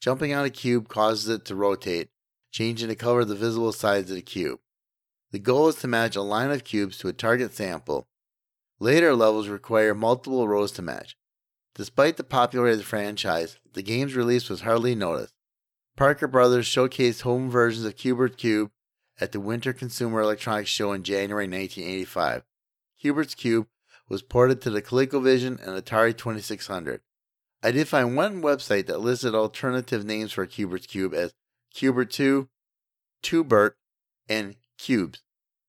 Jumping 0.00 0.32
on 0.32 0.44
a 0.44 0.50
cube 0.50 0.86
causes 0.86 1.28
it 1.28 1.44
to 1.46 1.56
rotate, 1.56 2.10
changing 2.52 2.86
the 2.86 2.94
color 2.94 3.22
of 3.22 3.28
the 3.28 3.34
visible 3.34 3.72
sides 3.72 4.08
of 4.10 4.14
the 4.14 4.22
cube. 4.22 4.60
The 5.32 5.40
goal 5.40 5.66
is 5.66 5.74
to 5.80 5.88
match 5.88 6.14
a 6.14 6.22
line 6.22 6.52
of 6.52 6.62
cubes 6.62 6.96
to 6.98 7.08
a 7.08 7.12
target 7.12 7.54
sample. 7.54 8.06
Later 8.78 9.16
levels 9.16 9.48
require 9.48 9.96
multiple 9.96 10.46
rows 10.46 10.70
to 10.72 10.82
match. 10.82 11.16
Despite 11.74 12.18
the 12.18 12.22
popularity 12.22 12.74
of 12.74 12.78
the 12.78 12.84
franchise, 12.84 13.58
the 13.72 13.82
game's 13.82 14.14
release 14.14 14.48
was 14.48 14.60
hardly 14.60 14.94
noticed. 14.94 15.33
Parker 15.96 16.26
Brothers 16.26 16.66
showcased 16.66 17.22
home 17.22 17.48
versions 17.50 17.84
of 17.84 17.96
Q*bert's 17.96 18.36
Qube 18.36 18.70
at 19.20 19.30
the 19.30 19.38
Winter 19.38 19.72
Consumer 19.72 20.20
Electronics 20.22 20.68
Show 20.68 20.92
in 20.92 21.04
January 21.04 21.46
1985. 21.46 22.42
Q*bert's 23.00 23.34
Qube 23.36 23.66
was 24.08 24.20
ported 24.20 24.60
to 24.60 24.70
the 24.70 24.82
ColecoVision 24.82 25.64
and 25.64 25.84
Atari 25.84 26.16
2600. 26.16 27.00
I 27.62 27.70
did 27.70 27.86
find 27.86 28.16
one 28.16 28.42
website 28.42 28.86
that 28.86 29.00
listed 29.00 29.36
alternative 29.36 30.04
names 30.04 30.32
for 30.32 30.46
Q*bert's 30.46 30.88
Qube 30.88 31.14
as 31.14 31.32
Q*bert 31.72 32.10
2, 32.10 32.48
Tubert, 33.22 33.76
and 34.28 34.56
Cubes. 34.78 35.22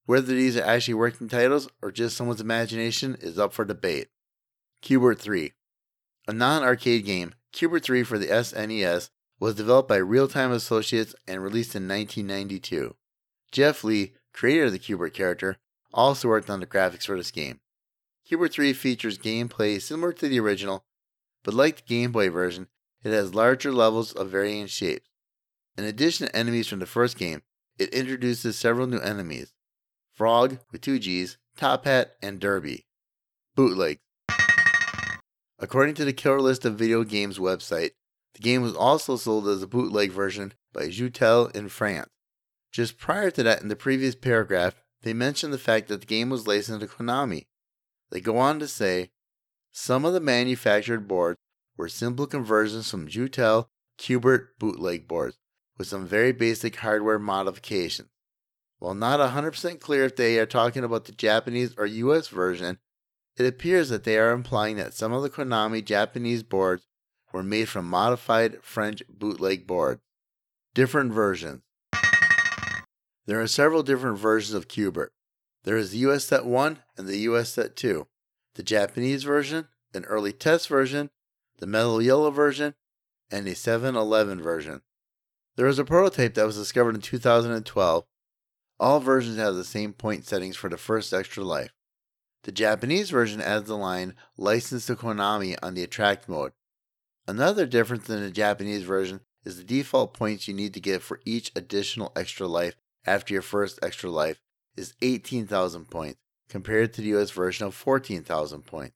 Whether 0.07 0.33
these 0.33 0.57
are 0.57 0.63
actually 0.63 0.95
working 0.95 1.29
titles 1.29 1.67
or 1.81 1.91
just 1.91 2.17
someone's 2.17 2.41
imagination 2.41 3.15
is 3.21 3.37
up 3.37 3.53
for 3.53 3.63
debate. 3.63 4.07
Q*bert 4.81 5.19
3. 5.19 5.53
A 6.27 6.33
non 6.33 6.63
arcade 6.63 7.05
game, 7.05 7.35
Q*bert 7.51 7.83
3 7.83 8.03
for 8.03 8.17
the 8.17 8.27
SNES 8.27 9.11
was 9.39 9.55
developed 9.55 9.89
by 9.89 9.97
Real 9.97 10.27
Time 10.27 10.51
Associates 10.51 11.15
and 11.27 11.43
released 11.43 11.75
in 11.75 11.87
1992. 11.87 12.95
Jeff 13.51 13.83
Lee, 13.83 14.13
creator 14.33 14.65
of 14.65 14.71
the 14.71 14.79
Q*bert 14.79 15.13
character, 15.13 15.57
also 15.93 16.27
worked 16.27 16.49
on 16.49 16.59
the 16.59 16.65
graphics 16.65 17.05
for 17.05 17.17
this 17.17 17.31
game. 17.31 17.59
Q*bert 18.27 18.53
3 18.53 18.73
features 18.73 19.17
gameplay 19.17 19.81
similar 19.81 20.13
to 20.13 20.27
the 20.27 20.39
original, 20.39 20.85
but 21.43 21.53
like 21.53 21.77
the 21.77 21.83
Game 21.83 22.11
Boy 22.11 22.29
version, 22.29 22.67
it 23.03 23.11
has 23.11 23.35
larger 23.35 23.71
levels 23.71 24.13
of 24.13 24.29
varying 24.29 24.67
shapes. 24.67 25.09
In 25.77 25.83
addition 25.83 26.27
to 26.27 26.35
enemies 26.35 26.67
from 26.67 26.79
the 26.79 26.85
first 26.85 27.17
game, 27.17 27.43
it 27.77 27.89
introduces 27.89 28.57
several 28.57 28.87
new 28.87 28.99
enemies 28.99 29.53
Frog 30.13 30.59
with 30.71 30.79
two 30.79 30.97
G's, 30.97 31.37
Top 31.57 31.83
Hat, 31.83 32.13
and 32.21 32.39
Derby. 32.39 32.85
Bootleg. 33.53 33.99
According 35.59 35.95
to 35.95 36.05
the 36.05 36.13
Killer 36.13 36.39
List 36.39 36.63
of 36.63 36.75
Video 36.75 37.03
Games 37.03 37.37
website, 37.37 37.91
the 38.35 38.41
game 38.41 38.61
was 38.61 38.75
also 38.75 39.15
sold 39.15 39.47
as 39.47 39.63
a 39.63 39.67
bootleg 39.67 40.11
version 40.11 40.53
by 40.73 40.89
Joutel 40.89 41.55
in 41.55 41.69
France. 41.69 42.09
Just 42.71 42.97
prior 42.97 43.31
to 43.31 43.43
that, 43.43 43.61
in 43.61 43.69
the 43.69 43.75
previous 43.77 44.13
paragraph, 44.13 44.75
they 45.03 45.13
mentioned 45.13 45.53
the 45.53 45.57
fact 45.57 45.87
that 45.87 46.01
the 46.01 46.05
game 46.05 46.29
was 46.29 46.45
licensed 46.45 46.81
to 46.81 46.87
Konami. 46.87 47.47
They 48.11 48.19
go 48.19 48.37
on 48.37 48.59
to 48.59 48.67
say, 48.67 49.11
some 49.71 50.03
of 50.03 50.13
the 50.13 50.19
manufactured 50.19 51.07
boards 51.07 51.39
were 51.77 51.87
simple 51.87 52.27
conversions 52.27 52.91
from 52.91 53.07
Joutel 53.07 53.67
Q*bert 53.97 54.59
bootleg 54.59 55.07
boards 55.07 55.37
with 55.77 55.87
some 55.87 56.05
very 56.05 56.33
basic 56.33 56.75
hardware 56.77 57.19
modifications. 57.19 58.09
While 58.79 58.95
not 58.95 59.21
100% 59.21 59.79
clear 59.79 60.03
if 60.03 60.17
they 60.17 60.37
are 60.39 60.45
talking 60.45 60.83
about 60.83 61.05
the 61.05 61.13
Japanese 61.13 61.73
or 61.77 61.85
US 61.85 62.27
version, 62.27 62.79
it 63.37 63.45
appears 63.45 63.87
that 63.89 64.03
they 64.03 64.17
are 64.17 64.31
implying 64.31 64.75
that 64.75 64.93
some 64.93 65.13
of 65.13 65.23
the 65.23 65.29
Konami 65.29 65.83
Japanese 65.83 66.43
boards 66.43 66.85
were 67.35 67.43
made 67.43 67.67
from 67.67 67.85
modified 67.85 68.57
French 68.61 69.03
bootleg 69.09 69.67
board. 69.67 69.99
Different 70.73 71.11
versions. 71.11 71.63
There 73.25 73.41
are 73.41 73.47
several 73.47 73.83
different 73.83 74.17
versions 74.17 74.53
of 74.53 74.69
Q*bert. 74.69 75.11
There 75.65 75.75
is 75.75 75.91
the 75.91 75.97
US 75.97 76.23
Set 76.23 76.45
1 76.45 76.79
and 76.97 77.07
the 77.09 77.17
US 77.29 77.49
Set 77.49 77.75
2, 77.75 78.07
the 78.53 78.63
Japanese 78.63 79.23
version, 79.23 79.67
an 79.93 80.05
early 80.05 80.31
test 80.31 80.69
version, 80.69 81.09
the 81.57 81.67
Mellow 81.67 81.99
Yellow 81.99 82.31
version, 82.31 82.73
and 83.29 83.45
a 83.49 83.53
711 83.53 84.41
version. 84.41 84.81
There 85.57 85.67
is 85.67 85.77
a 85.77 85.83
prototype 85.83 86.35
that 86.35 86.45
was 86.45 86.55
discovered 86.55 86.95
in 86.95 87.01
2012. 87.01 88.05
All 88.79 88.99
versions 89.01 89.37
have 89.37 89.55
the 89.55 89.65
same 89.65 89.91
point 89.91 90.23
settings 90.23 90.55
for 90.55 90.69
the 90.69 90.77
first 90.77 91.11
extra 91.11 91.43
life. 91.43 91.73
The 92.43 92.53
Japanese 92.53 93.09
version 93.09 93.41
adds 93.41 93.67
the 93.67 93.75
line 93.75 94.15
licensed 94.37 94.87
to 94.87 94.95
Konami 94.95 95.57
on 95.61 95.73
the 95.73 95.83
attract 95.83 96.29
mode. 96.29 96.53
Another 97.27 97.65
difference 97.65 98.07
in 98.09 98.21
the 98.21 98.29
Japanese 98.29 98.83
version 98.83 99.21
is 99.43 99.57
the 99.57 99.63
default 99.63 100.13
points 100.13 100.47
you 100.47 100.53
need 100.53 100.73
to 100.75 100.79
get 100.79 101.01
for 101.01 101.21
each 101.25 101.51
additional 101.55 102.11
extra 102.15 102.47
life 102.47 102.75
after 103.05 103.33
your 103.33 103.41
first 103.41 103.79
extra 103.81 104.09
life 104.11 104.39
is 104.77 104.93
18,000 105.01 105.89
points 105.89 106.19
compared 106.49 106.93
to 106.93 107.01
the 107.01 107.15
US 107.17 107.31
version 107.31 107.65
of 107.65 107.73
14,000 107.73 108.65
points. 108.65 108.95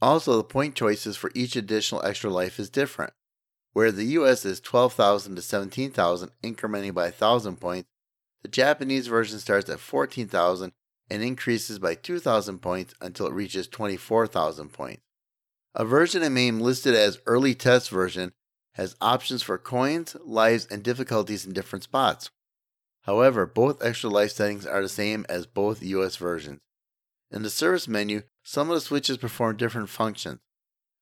Also, 0.00 0.36
the 0.36 0.44
point 0.44 0.74
choices 0.74 1.16
for 1.16 1.30
each 1.34 1.56
additional 1.56 2.02
extra 2.04 2.30
life 2.30 2.58
is 2.58 2.70
different. 2.70 3.12
Where 3.72 3.92
the 3.92 4.04
US 4.04 4.46
is 4.46 4.60
12,000 4.60 5.36
to 5.36 5.42
17,000 5.42 6.30
incrementing 6.42 6.94
by 6.94 7.04
1,000 7.04 7.56
points, 7.56 7.88
the 8.42 8.48
Japanese 8.48 9.06
version 9.06 9.38
starts 9.38 9.68
at 9.68 9.80
14,000 9.80 10.72
and 11.10 11.22
increases 11.22 11.78
by 11.78 11.94
2,000 11.94 12.60
points 12.60 12.94
until 13.02 13.26
it 13.26 13.34
reaches 13.34 13.68
24,000 13.68 14.72
points. 14.72 15.02
A 15.72 15.84
version 15.84 16.24
in 16.24 16.34
MAME 16.34 16.58
listed 16.58 16.96
as 16.96 17.20
early 17.26 17.54
test 17.54 17.90
version 17.90 18.32
has 18.74 18.96
options 19.00 19.42
for 19.42 19.56
coins, 19.56 20.16
lives, 20.24 20.66
and 20.66 20.82
difficulties 20.82 21.46
in 21.46 21.52
different 21.52 21.84
spots. 21.84 22.30
However, 23.02 23.46
both 23.46 23.82
extra 23.82 24.10
life 24.10 24.32
settings 24.32 24.66
are 24.66 24.82
the 24.82 24.88
same 24.88 25.24
as 25.28 25.46
both 25.46 25.82
US 25.82 26.16
versions. 26.16 26.60
In 27.30 27.44
the 27.44 27.50
service 27.50 27.86
menu, 27.86 28.22
some 28.42 28.68
of 28.68 28.74
the 28.74 28.80
switches 28.80 29.16
perform 29.16 29.56
different 29.56 29.88
functions. 29.88 30.40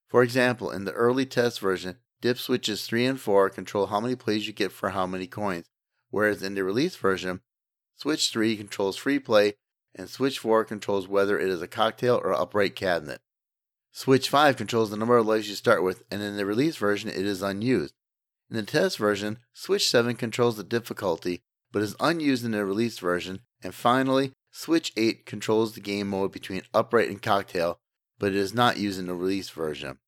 For 0.06 0.22
example, 0.22 0.70
in 0.70 0.84
the 0.84 0.92
early 0.92 1.24
test 1.24 1.60
version, 1.60 1.96
dip 2.20 2.36
switches 2.36 2.86
3 2.86 3.06
and 3.06 3.20
4 3.20 3.48
control 3.48 3.86
how 3.86 4.00
many 4.00 4.16
plays 4.16 4.46
you 4.46 4.52
get 4.52 4.72
for 4.72 4.90
how 4.90 5.06
many 5.06 5.26
coins, 5.26 5.66
whereas 6.10 6.42
in 6.42 6.54
the 6.54 6.64
release 6.64 6.96
version, 6.96 7.40
switch 7.96 8.30
3 8.30 8.56
controls 8.56 8.98
free 8.98 9.18
play 9.18 9.54
and 9.94 10.10
switch 10.10 10.38
4 10.38 10.66
controls 10.66 11.08
whether 11.08 11.38
it 11.38 11.48
is 11.48 11.62
a 11.62 11.66
cocktail 11.66 12.20
or 12.22 12.34
upright 12.34 12.76
cabinet. 12.76 13.22
Switch 13.98 14.28
5 14.28 14.56
controls 14.56 14.90
the 14.90 14.96
number 14.96 15.16
of 15.16 15.26
lives 15.26 15.48
you 15.48 15.56
start 15.56 15.82
with, 15.82 16.04
and 16.08 16.22
in 16.22 16.36
the 16.36 16.46
release 16.46 16.76
version, 16.76 17.10
it 17.10 17.26
is 17.26 17.42
unused. 17.42 17.92
In 18.48 18.54
the 18.54 18.62
test 18.62 18.96
version, 18.96 19.40
Switch 19.52 19.90
7 19.90 20.14
controls 20.14 20.56
the 20.56 20.62
difficulty, 20.62 21.40
but 21.72 21.82
is 21.82 21.96
unused 21.98 22.44
in 22.44 22.52
the 22.52 22.64
release 22.64 23.00
version, 23.00 23.40
and 23.60 23.74
finally, 23.74 24.30
Switch 24.52 24.92
8 24.96 25.26
controls 25.26 25.74
the 25.74 25.80
game 25.80 26.06
mode 26.06 26.30
between 26.30 26.62
upright 26.72 27.08
and 27.08 27.20
cocktail, 27.20 27.80
but 28.20 28.28
it 28.28 28.36
is 28.36 28.54
not 28.54 28.76
used 28.76 29.00
in 29.00 29.08
the 29.08 29.16
release 29.16 29.50
version. 29.50 29.98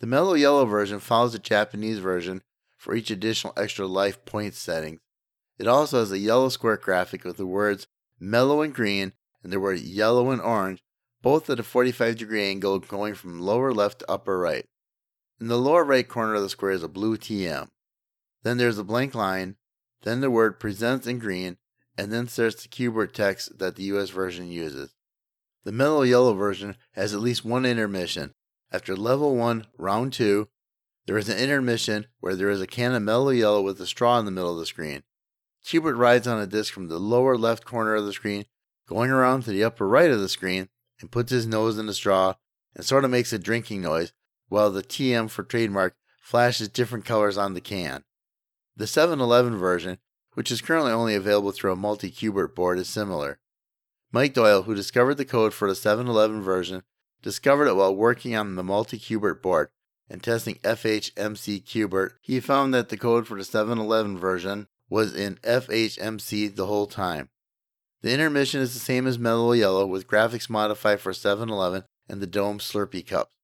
The 0.00 0.06
mellow 0.06 0.32
yellow 0.32 0.64
version 0.64 0.98
follows 0.98 1.34
the 1.34 1.38
Japanese 1.38 1.98
version 1.98 2.40
for 2.78 2.94
each 2.94 3.10
additional 3.10 3.52
extra 3.58 3.86
life 3.86 4.24
point 4.24 4.54
settings. 4.54 5.00
It 5.58 5.66
also 5.66 5.98
has 5.98 6.12
a 6.12 6.18
yellow 6.18 6.48
square 6.48 6.78
graphic 6.78 7.24
with 7.24 7.36
the 7.36 7.44
words 7.44 7.88
mellow 8.18 8.62
and 8.62 8.74
green 8.74 9.12
and 9.42 9.52
the 9.52 9.60
word 9.60 9.80
yellow 9.80 10.30
and 10.30 10.40
orange, 10.40 10.82
both 11.28 11.50
at 11.50 11.60
a 11.60 11.62
45 11.62 12.16
degree 12.16 12.48
angle 12.48 12.78
going 12.78 13.12
from 13.12 13.38
lower 13.38 13.70
left 13.70 13.98
to 13.98 14.10
upper 14.10 14.38
right. 14.38 14.64
In 15.38 15.48
the 15.48 15.58
lower 15.58 15.84
right 15.84 16.08
corner 16.08 16.36
of 16.36 16.40
the 16.40 16.48
square 16.48 16.70
is 16.70 16.82
a 16.82 16.88
blue 16.88 17.18
TM. 17.18 17.68
Then 18.44 18.56
there's 18.56 18.78
a 18.78 18.82
blank 18.82 19.14
line, 19.14 19.56
then 20.04 20.22
the 20.22 20.30
word 20.30 20.58
presents 20.58 21.06
in 21.06 21.18
green, 21.18 21.58
and 21.98 22.10
then 22.10 22.30
there's 22.34 22.54
the 22.54 22.68
Q*bert 22.68 23.12
text 23.12 23.58
that 23.58 23.76
the 23.76 23.82
US 23.92 24.08
version 24.08 24.50
uses. 24.50 24.94
The 25.64 25.70
mellow 25.70 26.00
yellow 26.00 26.32
version 26.32 26.76
has 26.92 27.12
at 27.12 27.20
least 27.20 27.44
one 27.44 27.66
intermission. 27.66 28.32
After 28.72 28.96
level 28.96 29.36
1, 29.36 29.66
round 29.76 30.14
2, 30.14 30.48
there 31.06 31.18
is 31.18 31.28
an 31.28 31.36
intermission 31.36 32.06
where 32.20 32.36
there 32.36 32.48
is 32.48 32.62
a 32.62 32.66
can 32.66 32.94
of 32.94 33.02
mellow 33.02 33.28
yellow 33.28 33.60
with 33.60 33.78
a 33.82 33.86
straw 33.86 34.18
in 34.18 34.24
the 34.24 34.30
middle 34.30 34.54
of 34.54 34.60
the 34.60 34.64
screen. 34.64 35.02
Q*bert 35.62 35.96
rides 35.96 36.26
on 36.26 36.40
a 36.40 36.46
disc 36.46 36.72
from 36.72 36.88
the 36.88 36.98
lower 36.98 37.36
left 37.36 37.66
corner 37.66 37.96
of 37.96 38.06
the 38.06 38.14
screen, 38.14 38.46
going 38.88 39.10
around 39.10 39.42
to 39.42 39.50
the 39.50 39.62
upper 39.62 39.86
right 39.86 40.10
of 40.10 40.20
the 40.20 40.30
screen, 40.30 40.70
and 41.00 41.10
puts 41.10 41.30
his 41.30 41.46
nose 41.46 41.78
in 41.78 41.86
the 41.86 41.94
straw 41.94 42.34
and 42.74 42.84
sort 42.84 43.04
of 43.04 43.10
makes 43.10 43.32
a 43.32 43.38
drinking 43.38 43.80
noise, 43.80 44.12
while 44.48 44.70
the 44.70 44.82
TM 44.82 45.30
for 45.30 45.42
trademark 45.42 45.96
flashes 46.20 46.68
different 46.68 47.04
colors 47.04 47.38
on 47.38 47.54
the 47.54 47.60
can. 47.60 48.04
The 48.76 48.86
7 48.86 49.20
Eleven 49.20 49.56
version, 49.56 49.98
which 50.34 50.50
is 50.50 50.60
currently 50.60 50.92
only 50.92 51.14
available 51.14 51.52
through 51.52 51.72
a 51.72 51.76
multi 51.76 52.10
Q*bert 52.10 52.54
board, 52.54 52.78
is 52.78 52.88
similar. 52.88 53.38
Mike 54.12 54.34
Doyle, 54.34 54.62
who 54.62 54.74
discovered 54.74 55.16
the 55.16 55.24
code 55.24 55.52
for 55.52 55.68
the 55.68 55.74
7 55.74 56.06
Eleven 56.06 56.42
version, 56.42 56.82
discovered 57.22 57.66
it 57.66 57.76
while 57.76 57.94
working 57.94 58.34
on 58.36 58.54
the 58.54 58.62
multi 58.62 58.98
Q*bert 58.98 59.42
board 59.42 59.70
and 60.08 60.22
testing 60.22 60.56
FHMC 60.56 61.64
Q*bert. 61.64 62.18
He 62.22 62.40
found 62.40 62.72
that 62.72 62.88
the 62.88 62.96
code 62.96 63.26
for 63.26 63.36
the 63.36 63.44
7 63.44 63.78
Eleven 63.78 64.16
version 64.16 64.68
was 64.88 65.14
in 65.14 65.36
FHMC 65.36 66.54
the 66.54 66.66
whole 66.66 66.86
time. 66.86 67.28
The 68.00 68.12
intermission 68.12 68.60
is 68.60 68.74
the 68.74 68.80
same 68.80 69.08
as 69.08 69.18
Mellow 69.18 69.52
Yellow 69.52 69.84
with 69.84 70.06
graphics 70.06 70.48
modified 70.48 71.00
for 71.00 71.12
7 71.12 71.50
Eleven 71.50 71.82
and 72.08 72.20
the 72.20 72.28
Dome 72.28 72.60
Slurpee 72.60 73.06
cups. 73.06 73.34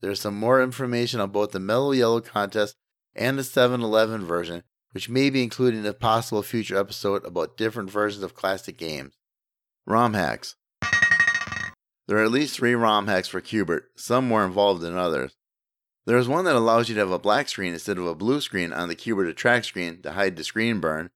There 0.00 0.10
is 0.10 0.20
some 0.20 0.36
more 0.36 0.62
information 0.62 1.20
on 1.20 1.30
both 1.30 1.50
the 1.50 1.60
Mellow 1.60 1.92
Yellow 1.92 2.22
contest 2.22 2.76
and 3.14 3.38
the 3.38 3.44
7 3.44 3.82
Eleven 3.82 4.24
version, 4.24 4.62
which 4.92 5.10
may 5.10 5.28
be 5.28 5.42
included 5.42 5.80
in 5.80 5.86
a 5.86 5.92
possible 5.92 6.42
future 6.42 6.78
episode 6.78 7.26
about 7.26 7.58
different 7.58 7.90
versions 7.90 8.24
of 8.24 8.34
classic 8.34 8.78
games. 8.78 9.18
ROM 9.86 10.14
hacks. 10.14 10.56
There 12.08 12.16
are 12.16 12.24
at 12.24 12.32
least 12.32 12.56
three 12.56 12.74
ROM 12.74 13.06
hacks 13.06 13.28
for 13.28 13.42
Q*bert, 13.42 13.90
some 13.96 14.26
more 14.26 14.46
involved 14.46 14.80
than 14.80 14.96
others. 14.96 15.36
There 16.06 16.18
is 16.18 16.26
one 16.26 16.46
that 16.46 16.56
allows 16.56 16.88
you 16.88 16.94
to 16.94 17.00
have 17.00 17.10
a 17.10 17.18
black 17.18 17.50
screen 17.50 17.74
instead 17.74 17.98
of 17.98 18.06
a 18.06 18.14
blue 18.14 18.40
screen 18.40 18.72
on 18.72 18.88
the 18.88 18.94
Q*bert 18.94 19.28
attract 19.28 19.66
screen 19.66 20.00
to 20.02 20.12
hide 20.12 20.36
the 20.36 20.42
screen 20.42 20.80
burn. 20.80 21.10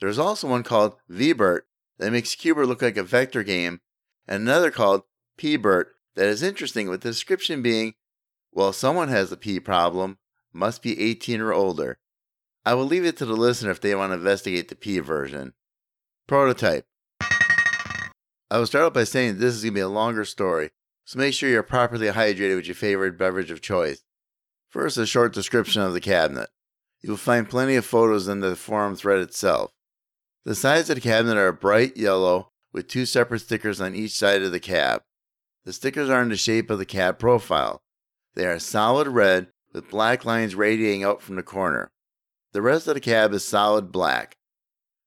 There 0.00 0.08
is 0.08 0.18
also 0.18 0.48
one 0.48 0.64
called 0.64 0.96
VBERT 1.08 1.60
that 1.98 2.12
makes 2.12 2.34
Q*bert 2.34 2.66
look 2.66 2.82
like 2.82 2.96
a 2.96 3.02
vector 3.02 3.42
game, 3.42 3.80
and 4.26 4.42
another 4.42 4.70
called 4.70 5.02
PBERT 5.38 5.86
that 6.14 6.26
is 6.26 6.42
interesting 6.42 6.88
with 6.88 7.02
the 7.02 7.10
description 7.10 7.62
being, 7.62 7.94
well, 8.52 8.72
someone 8.72 9.08
has 9.08 9.30
a 9.30 9.36
P 9.36 9.60
problem, 9.60 10.18
must 10.52 10.82
be 10.82 11.00
18 11.00 11.40
or 11.40 11.52
older. 11.52 11.98
I 12.64 12.74
will 12.74 12.86
leave 12.86 13.04
it 13.04 13.16
to 13.18 13.26
the 13.26 13.36
listener 13.36 13.70
if 13.70 13.80
they 13.80 13.94
want 13.94 14.10
to 14.10 14.18
investigate 14.18 14.68
the 14.68 14.76
P 14.76 14.98
version. 14.98 15.52
Prototype. 16.26 16.86
I 18.50 18.58
will 18.58 18.66
start 18.66 18.84
out 18.86 18.94
by 18.94 19.04
saying 19.04 19.38
this 19.38 19.54
is 19.54 19.62
going 19.62 19.74
to 19.74 19.78
be 19.78 19.80
a 19.80 19.88
longer 19.88 20.24
story, 20.24 20.70
so 21.04 21.18
make 21.18 21.34
sure 21.34 21.48
you're 21.48 21.62
properly 21.62 22.08
hydrated 22.08 22.56
with 22.56 22.66
your 22.66 22.74
favorite 22.74 23.18
beverage 23.18 23.50
of 23.50 23.60
choice. 23.60 24.02
First, 24.68 24.96
a 24.96 25.06
short 25.06 25.32
description 25.32 25.82
of 25.82 25.92
the 25.92 26.00
cabinet. 26.00 26.48
You 27.02 27.10
will 27.10 27.16
find 27.16 27.48
plenty 27.48 27.76
of 27.76 27.84
photos 27.84 28.26
in 28.26 28.40
the 28.40 28.56
forum 28.56 28.96
thread 28.96 29.20
itself. 29.20 29.72
The 30.46 30.54
sides 30.54 30.88
of 30.88 30.94
the 30.94 31.00
cabinet 31.00 31.36
are 31.36 31.50
bright 31.50 31.96
yellow 31.96 32.52
with 32.72 32.86
two 32.86 33.04
separate 33.04 33.40
stickers 33.40 33.80
on 33.80 33.96
each 33.96 34.12
side 34.12 34.42
of 34.42 34.52
the 34.52 34.60
cab. 34.60 35.02
The 35.64 35.72
stickers 35.72 36.08
are 36.08 36.22
in 36.22 36.28
the 36.28 36.36
shape 36.36 36.70
of 36.70 36.78
the 36.78 36.86
cab 36.86 37.18
profile. 37.18 37.82
They 38.36 38.46
are 38.46 38.60
solid 38.60 39.08
red 39.08 39.48
with 39.72 39.90
black 39.90 40.24
lines 40.24 40.54
radiating 40.54 41.02
out 41.02 41.20
from 41.20 41.34
the 41.34 41.42
corner. 41.42 41.90
The 42.52 42.62
rest 42.62 42.86
of 42.86 42.94
the 42.94 43.00
cab 43.00 43.32
is 43.32 43.44
solid 43.44 43.90
black. 43.90 44.36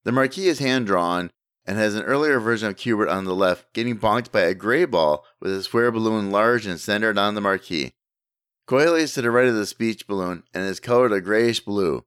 The 0.04 0.12
marquee 0.12 0.50
is 0.50 0.60
hand 0.60 0.88
drawn 0.88 1.32
and 1.66 1.78
has 1.78 1.96
an 1.96 2.04
earlier 2.04 2.42
version 2.42 2.68
of 2.68 2.76
Q*bert 2.76 3.08
on 3.08 3.24
the 3.24 3.34
left 3.34 3.72
getting 3.72 3.98
bonked 3.98 4.34
by 4.34 4.42
a 4.42 4.54
gray 4.54 4.84
ball 4.84 5.24
with 5.40 5.54
a 5.54 5.64
square 5.64 5.90
balloon 5.90 6.32
large 6.32 6.66
and 6.66 6.82
centered 6.82 7.18
on 7.18 7.36
the 7.36 7.42
marquee. 7.42 7.94
Coily 8.68 9.04
is 9.04 9.14
to 9.14 9.22
the 9.22 9.32
right 9.32 9.48
of 9.48 9.56
the 9.56 9.66
speech 9.66 10.06
balloon 10.06 10.44
and 10.54 10.66
is 10.66 10.82
colored 10.82 11.14
a 11.14 11.22
grayish 11.22 11.62
blue. 11.62 12.04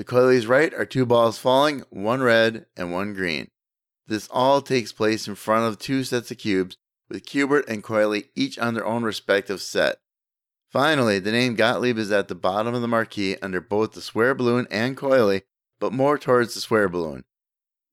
To 0.00 0.06
Coily's 0.06 0.46
right 0.46 0.72
are 0.72 0.86
two 0.86 1.04
balls 1.04 1.36
falling, 1.36 1.84
one 1.90 2.22
red 2.22 2.64
and 2.74 2.90
one 2.90 3.12
green. 3.12 3.50
This 4.06 4.28
all 4.30 4.62
takes 4.62 4.92
place 4.92 5.28
in 5.28 5.34
front 5.34 5.66
of 5.66 5.78
two 5.78 6.04
sets 6.04 6.30
of 6.30 6.38
cubes, 6.38 6.78
with 7.10 7.26
Q*bert 7.26 7.68
and 7.68 7.84
Coily 7.84 8.28
each 8.34 8.58
on 8.58 8.72
their 8.72 8.86
own 8.86 9.02
respective 9.02 9.60
set. 9.60 9.98
Finally, 10.70 11.18
the 11.18 11.30
name 11.30 11.54
Gottlieb 11.54 11.98
is 11.98 12.10
at 12.10 12.28
the 12.28 12.34
bottom 12.34 12.74
of 12.74 12.80
the 12.80 12.88
marquee 12.88 13.36
under 13.42 13.60
both 13.60 13.92
the 13.92 14.00
square 14.00 14.34
balloon 14.34 14.66
and 14.70 14.96
Coily, 14.96 15.42
but 15.78 15.92
more 15.92 16.16
towards 16.16 16.54
the 16.54 16.62
square 16.62 16.88
balloon. 16.88 17.26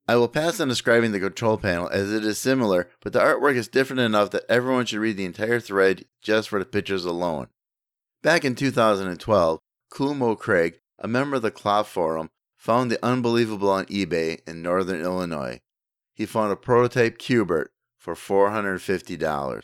I 0.08 0.16
will 0.16 0.30
pass 0.30 0.62
on 0.62 0.70
describing 0.70 1.12
the 1.12 1.20
control 1.20 1.58
panel 1.58 1.90
as 1.90 2.14
it 2.14 2.24
is 2.24 2.38
similar, 2.38 2.90
but 3.02 3.12
the 3.12 3.20
artwork 3.20 3.56
is 3.56 3.68
different 3.68 4.00
enough 4.00 4.32
that 4.32 4.46
everyone 4.48 4.86
should 4.86 5.00
read 5.00 5.18
the 5.18 5.26
entire 5.26 5.60
thread 5.60 6.06
just 6.22 6.48
for 6.48 6.60
the 6.60 6.66
pictures 6.66 7.04
alone. 7.04 7.48
Back 8.24 8.46
in 8.46 8.56
2012, 8.56 9.60
Kool 9.90 10.14
Mo 10.14 10.38
Craig 10.38 10.80
a 11.00 11.08
member 11.08 11.36
of 11.36 11.42
the 11.42 11.52
KLOV 11.52 11.86
Forum 11.86 12.30
found 12.56 12.92
the 12.92 13.04
unbelievable 13.06 13.70
on 13.70 13.86
eBay 13.86 14.40
in 14.48 14.62
northern 14.62 15.02
Illinois. 15.02 15.62
He 16.14 16.26
found 16.26 16.52
a 16.52 16.56
prototype 16.56 17.18
Q*bert 17.18 17.72
for 17.98 18.16
$450. 18.16 19.62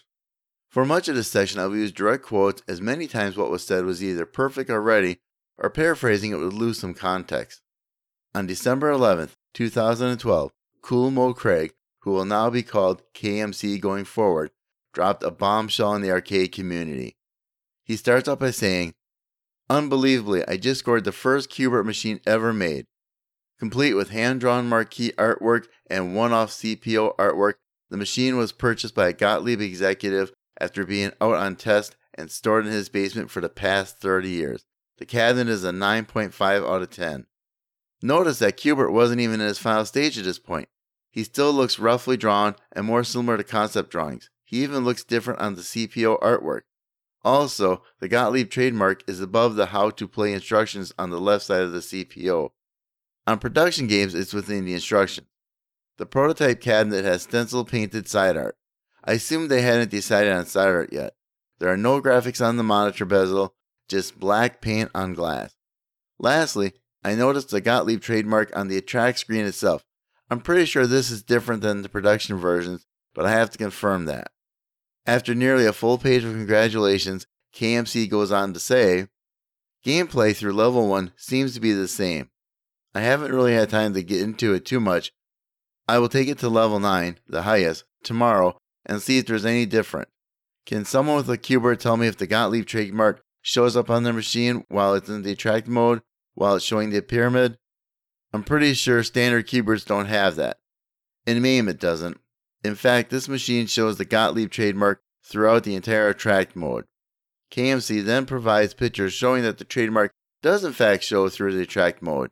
For 0.69 0.85
much 0.85 1.07
of 1.07 1.15
this 1.15 1.29
section, 1.29 1.59
I 1.59 1.67
will 1.67 1.77
use 1.77 1.91
direct 1.91 2.23
quotes 2.23 2.63
as 2.67 2.81
many 2.81 3.07
times 3.07 3.37
what 3.37 3.51
was 3.51 3.65
said 3.65 3.85
was 3.85 4.03
either 4.03 4.25
perfect 4.25 4.69
already 4.69 5.19
or 5.57 5.69
paraphrasing 5.69 6.31
it 6.31 6.37
would 6.37 6.53
lose 6.53 6.79
some 6.79 6.93
context. 6.93 7.61
On 8.35 8.47
December 8.47 8.91
11th, 8.91 9.35
2012, 9.53 10.51
Kool 10.81 11.11
Mo 11.11 11.33
Craig, 11.33 11.73
who 11.99 12.11
will 12.11 12.25
now 12.25 12.49
be 12.49 12.63
called 12.63 13.03
KMC 13.13 13.79
going 13.79 14.03
forward, 14.03 14.51
dropped 14.93 15.23
a 15.23 15.31
bombshell 15.31 15.95
in 15.95 16.01
the 16.01 16.11
arcade 16.11 16.51
community. 16.51 17.15
He 17.83 17.95
starts 17.95 18.27
off 18.27 18.39
by 18.39 18.51
saying, 18.51 18.93
Unbelievably, 19.69 20.47
I 20.47 20.57
just 20.57 20.79
scored 20.79 21.03
the 21.03 21.11
first 21.11 21.49
Q*bert 21.49 21.85
machine 21.85 22.19
ever 22.25 22.53
made. 22.53 22.85
Complete 23.59 23.93
with 23.93 24.09
hand 24.09 24.41
drawn 24.41 24.67
marquee 24.67 25.13
artwork 25.17 25.67
and 25.89 26.15
one 26.15 26.33
off 26.33 26.49
CPO 26.51 27.15
artwork, 27.15 27.53
the 27.89 27.97
machine 27.97 28.37
was 28.37 28.51
purchased 28.51 28.95
by 28.95 29.09
a 29.09 29.13
Gottlieb 29.13 29.61
executive 29.61 30.31
after 30.59 30.85
being 30.85 31.11
out 31.21 31.35
on 31.35 31.55
test 31.55 31.95
and 32.13 32.29
stored 32.29 32.65
in 32.65 32.71
his 32.71 32.89
basement 32.89 33.29
for 33.29 33.41
the 33.41 33.49
past 33.49 33.99
30 33.99 34.29
years. 34.29 34.65
The 34.97 35.05
cabinet 35.05 35.51
is 35.51 35.63
a 35.63 35.71
9.5 35.71 36.67
out 36.67 36.81
of 36.81 36.89
10. 36.89 37.25
Notice 38.01 38.39
that 38.39 38.57
Q*bert 38.57 38.91
wasn't 38.91 39.21
even 39.21 39.39
in 39.39 39.47
his 39.47 39.59
final 39.59 39.85
stage 39.85 40.17
at 40.17 40.25
this 40.25 40.39
point. 40.39 40.67
He 41.11 41.23
still 41.23 41.53
looks 41.53 41.79
roughly 41.79 42.17
drawn 42.17 42.55
and 42.71 42.85
more 42.85 43.03
similar 43.03 43.37
to 43.37 43.43
concept 43.43 43.91
drawings. 43.91 44.29
He 44.43 44.63
even 44.63 44.83
looks 44.83 45.03
different 45.03 45.39
on 45.39 45.55
the 45.55 45.61
CPO 45.61 46.19
artwork. 46.19 46.61
Also, 47.23 47.81
the 47.99 48.09
Gottlieb 48.09 48.49
trademark 48.49 49.03
is 49.07 49.21
above 49.21 49.55
the 49.55 49.67
how 49.67 49.89
to 49.91 50.07
play 50.07 50.33
instructions 50.33 50.93
on 50.99 51.09
the 51.09 51.21
left 51.21 51.45
side 51.45 51.61
of 51.61 51.71
the 51.71 51.79
CPO. 51.79 52.49
On 53.25 53.39
production 53.39 53.87
games, 53.87 54.13
it's 54.13 54.33
within 54.33 54.65
the 54.65 54.73
instructions. 54.73 55.27
The 55.97 56.05
prototype 56.05 56.59
cabinet 56.59 57.05
has 57.05 57.21
stencil 57.21 57.63
painted 57.63 58.09
side 58.09 58.35
art. 58.35 58.57
I 59.05 59.13
assume 59.13 59.47
they 59.47 59.61
hadn't 59.61 59.91
decided 59.91 60.33
on 60.33 60.45
side 60.45 60.67
art 60.67 60.91
yet. 60.91 61.15
There 61.59 61.71
are 61.71 61.77
no 61.77 62.01
graphics 62.01 62.45
on 62.45 62.57
the 62.57 62.63
monitor 62.63 63.05
bezel, 63.05 63.55
just 63.87 64.19
black 64.19 64.59
paint 64.59 64.89
on 64.93 65.13
glass. 65.13 65.55
Lastly, 66.19 66.73
I 67.03 67.15
noticed 67.15 67.49
the 67.49 67.61
Gottlieb 67.61 68.01
trademark 68.01 68.55
on 68.55 68.67
the 68.67 68.77
attract 68.77 69.19
screen 69.19 69.45
itself. 69.45 69.85
I'm 70.29 70.39
pretty 70.39 70.65
sure 70.65 70.87
this 70.87 71.11
is 71.11 71.21
different 71.21 71.61
than 71.61 71.81
the 71.81 71.89
production 71.89 72.37
versions, 72.37 72.85
but 73.13 73.25
I 73.25 73.31
have 73.31 73.49
to 73.51 73.57
confirm 73.57 74.05
that. 74.05 74.31
After 75.05 75.35
nearly 75.35 75.65
a 75.65 75.73
full 75.73 75.97
page 75.97 76.23
of 76.23 76.31
congratulations, 76.31 77.27
KMC 77.53 78.09
goes 78.09 78.31
on 78.31 78.53
to 78.53 78.59
say, 78.59 79.07
Gameplay 79.85 80.35
through 80.35 80.53
level 80.53 80.87
1 80.87 81.11
seems 81.17 81.53
to 81.53 81.59
be 81.59 81.73
the 81.73 81.87
same. 81.89 82.29
I 82.95 83.01
haven't 83.01 83.33
really 83.33 83.53
had 83.53 83.69
time 83.69 83.93
to 83.95 84.03
get 84.03 84.21
into 84.21 84.53
it 84.53 84.65
too 84.65 84.79
much. 84.79 85.11
I 85.87 85.99
will 85.99 86.09
take 86.09 86.29
it 86.29 86.37
to 86.39 86.49
level 86.49 86.79
9, 86.79 87.19
the 87.27 87.41
highest, 87.41 87.83
tomorrow 88.03 88.57
and 88.85 89.01
see 89.01 89.17
if 89.17 89.25
there's 89.25 89.45
any 89.45 89.65
different. 89.65 90.09
Can 90.65 90.85
someone 90.85 91.17
with 91.17 91.29
a 91.29 91.37
Q*bert 91.37 91.79
tell 91.79 91.97
me 91.97 92.07
if 92.07 92.17
the 92.17 92.27
Gottlieb 92.27 92.65
trademark 92.65 93.21
shows 93.41 93.75
up 93.75 93.89
on 93.89 94.03
their 94.03 94.13
machine 94.13 94.65
while 94.69 94.93
it's 94.93 95.09
in 95.09 95.23
the 95.23 95.33
attract 95.33 95.67
mode 95.67 96.01
while 96.33 96.55
it's 96.55 96.65
showing 96.65 96.89
the 96.89 97.01
pyramid? 97.01 97.57
I'm 98.33 98.43
pretty 98.43 98.73
sure 98.73 99.03
standard 99.03 99.47
Q*berts 99.47 99.85
don't 99.85 100.05
have 100.05 100.35
that. 100.37 100.59
In 101.25 101.41
MAME 101.41 101.69
it 101.69 101.79
doesn't. 101.79 102.19
In 102.63 102.75
fact, 102.75 103.09
this 103.09 103.27
machine 103.27 103.67
shows 103.67 103.97
the 103.97 104.05
Gottlieb 104.05 104.49
trademark 104.49 105.01
throughout 105.23 105.63
the 105.63 105.75
entire 105.75 106.09
attract 106.09 106.55
mode. 106.55 106.85
KMC 107.51 108.03
then 108.03 108.25
provides 108.25 108.73
pictures 108.73 109.13
showing 109.13 109.43
that 109.43 109.57
the 109.57 109.65
trademark 109.65 110.11
does 110.41 110.63
in 110.63 110.73
fact 110.73 111.03
show 111.03 111.29
through 111.29 111.53
the 111.53 111.61
attract 111.61 112.01
mode. 112.01 112.31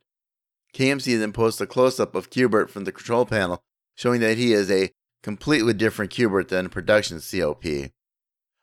KMC 0.73 1.19
then 1.19 1.33
posts 1.33 1.61
a 1.61 1.67
close 1.67 1.99
up 1.99 2.15
of 2.15 2.29
Q*bert 2.29 2.69
from 2.69 2.85
the 2.85 2.91
control 2.91 3.25
panel 3.25 3.61
showing 3.95 4.21
that 4.21 4.37
he 4.37 4.53
is 4.53 4.71
a 4.71 4.91
completely 5.21 5.73
different 5.73 6.11
Q*bert 6.11 6.49
than 6.49 6.69
production 6.69 7.19
COP. 7.19 7.91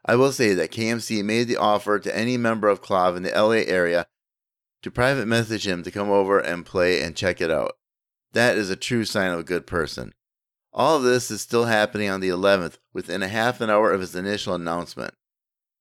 I 0.04 0.16
will 0.16 0.32
say 0.32 0.54
that 0.54 0.72
KMC 0.72 1.22
made 1.22 1.48
the 1.48 1.58
offer 1.58 1.98
to 1.98 2.16
any 2.16 2.36
member 2.36 2.68
of 2.68 2.82
KLOV 2.82 3.16
in 3.18 3.22
the 3.24 3.30
LA 3.30 3.62
area 3.66 4.06
to 4.82 4.90
private 4.90 5.26
message 5.26 5.66
him 5.66 5.82
to 5.82 5.90
come 5.90 6.10
over 6.10 6.38
and 6.38 6.64
play 6.64 7.02
and 7.02 7.14
check 7.14 7.40
it 7.40 7.50
out. 7.50 7.72
That 8.32 8.56
is 8.56 8.70
a 8.70 8.76
true 8.76 9.04
sign 9.04 9.32
of 9.32 9.40
a 9.40 9.44
good 9.44 9.66
person. 9.66 10.14
All 10.72 10.96
of 10.96 11.02
this 11.02 11.30
is 11.30 11.40
still 11.40 11.64
happening 11.64 12.10
on 12.10 12.20
the 12.20 12.28
11th, 12.28 12.78
within 12.92 13.22
a 13.22 13.28
half 13.28 13.60
an 13.60 13.70
hour 13.70 13.92
of 13.92 14.00
his 14.00 14.14
initial 14.14 14.54
announcement. 14.54 15.14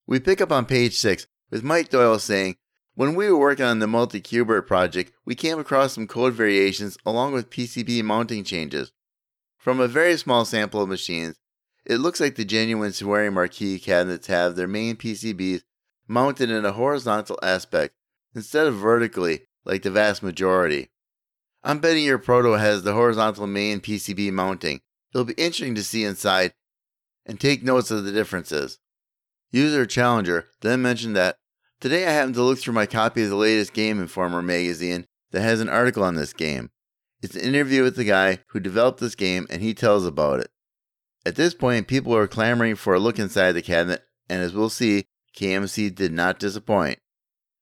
We 0.05 0.19
pick 0.19 0.39
up 0.39 0.51
on 0.51 0.65
page 0.65 0.95
6 0.95 1.27
with 1.51 1.63
Mike 1.63 1.89
Doyle 1.89 2.19
saying, 2.19 2.55
When 2.95 3.13
we 3.13 3.29
were 3.29 3.37
working 3.37 3.65
on 3.65 3.79
the 3.79 3.87
multi 3.87 4.21
Q*bert 4.21 4.67
project, 4.67 5.11
we 5.25 5.35
came 5.35 5.59
across 5.59 5.93
some 5.93 6.07
code 6.07 6.33
variations 6.33 6.97
along 7.05 7.33
with 7.33 7.49
PCB 7.49 8.03
mounting 8.03 8.43
changes. 8.43 8.91
From 9.57 9.79
a 9.79 9.87
very 9.87 10.15
small 10.17 10.45
sample 10.45 10.81
of 10.81 10.89
machines, 10.89 11.35
it 11.85 11.97
looks 11.97 12.19
like 12.19 12.35
the 12.35 12.45
genuine 12.45 12.93
swearing 12.93 13.33
marquee 13.33 13.79
cabinets 13.79 14.27
have 14.27 14.55
their 14.55 14.67
main 14.67 14.95
PCBs 14.95 15.63
mounted 16.07 16.49
in 16.49 16.65
a 16.65 16.71
horizontal 16.71 17.37
aspect 17.43 17.93
instead 18.33 18.67
of 18.67 18.75
vertically 18.75 19.41
like 19.65 19.83
the 19.83 19.91
vast 19.91 20.23
majority. 20.23 20.89
I'm 21.67 21.79
betting 21.79 22.05
your 22.05 22.17
proto 22.17 22.53
has 22.53 22.83
the 22.83 22.93
horizontal 22.93 23.45
main 23.45 23.81
PCB 23.81 24.31
mounting. 24.31 24.79
It'll 25.13 25.25
be 25.25 25.33
interesting 25.33 25.75
to 25.75 25.83
see 25.83 26.05
inside 26.05 26.53
and 27.25 27.37
take 27.37 27.61
notes 27.61 27.91
of 27.91 28.05
the 28.05 28.13
differences. 28.13 28.79
User 29.51 29.85
Challenger 29.85 30.47
then 30.61 30.81
mentioned 30.81 31.17
that 31.17 31.35
today 31.81 32.07
I 32.07 32.11
happened 32.11 32.35
to 32.35 32.43
look 32.43 32.59
through 32.59 32.73
my 32.73 32.85
copy 32.85 33.23
of 33.23 33.29
the 33.29 33.35
latest 33.35 33.73
Game 33.73 33.99
Informer 33.99 34.41
magazine 34.41 35.07
that 35.31 35.41
has 35.41 35.59
an 35.59 35.67
article 35.67 36.05
on 36.05 36.15
this 36.15 36.31
game. 36.31 36.69
It's 37.21 37.35
an 37.35 37.41
interview 37.41 37.83
with 37.83 37.97
the 37.97 38.05
guy 38.05 38.39
who 38.51 38.61
developed 38.61 39.01
this 39.01 39.15
game, 39.15 39.45
and 39.49 39.61
he 39.61 39.73
tells 39.73 40.05
about 40.05 40.39
it. 40.39 40.49
At 41.25 41.35
this 41.35 41.53
point, 41.53 41.89
people 41.89 42.15
are 42.15 42.27
clamoring 42.27 42.75
for 42.75 42.93
a 42.93 42.99
look 42.99 43.19
inside 43.19 43.51
the 43.51 43.61
cabinet, 43.61 44.03
and 44.29 44.41
as 44.41 44.53
we'll 44.53 44.69
see, 44.69 45.07
KMC 45.35 45.93
did 45.93 46.13
not 46.13 46.39
disappoint. 46.39 46.99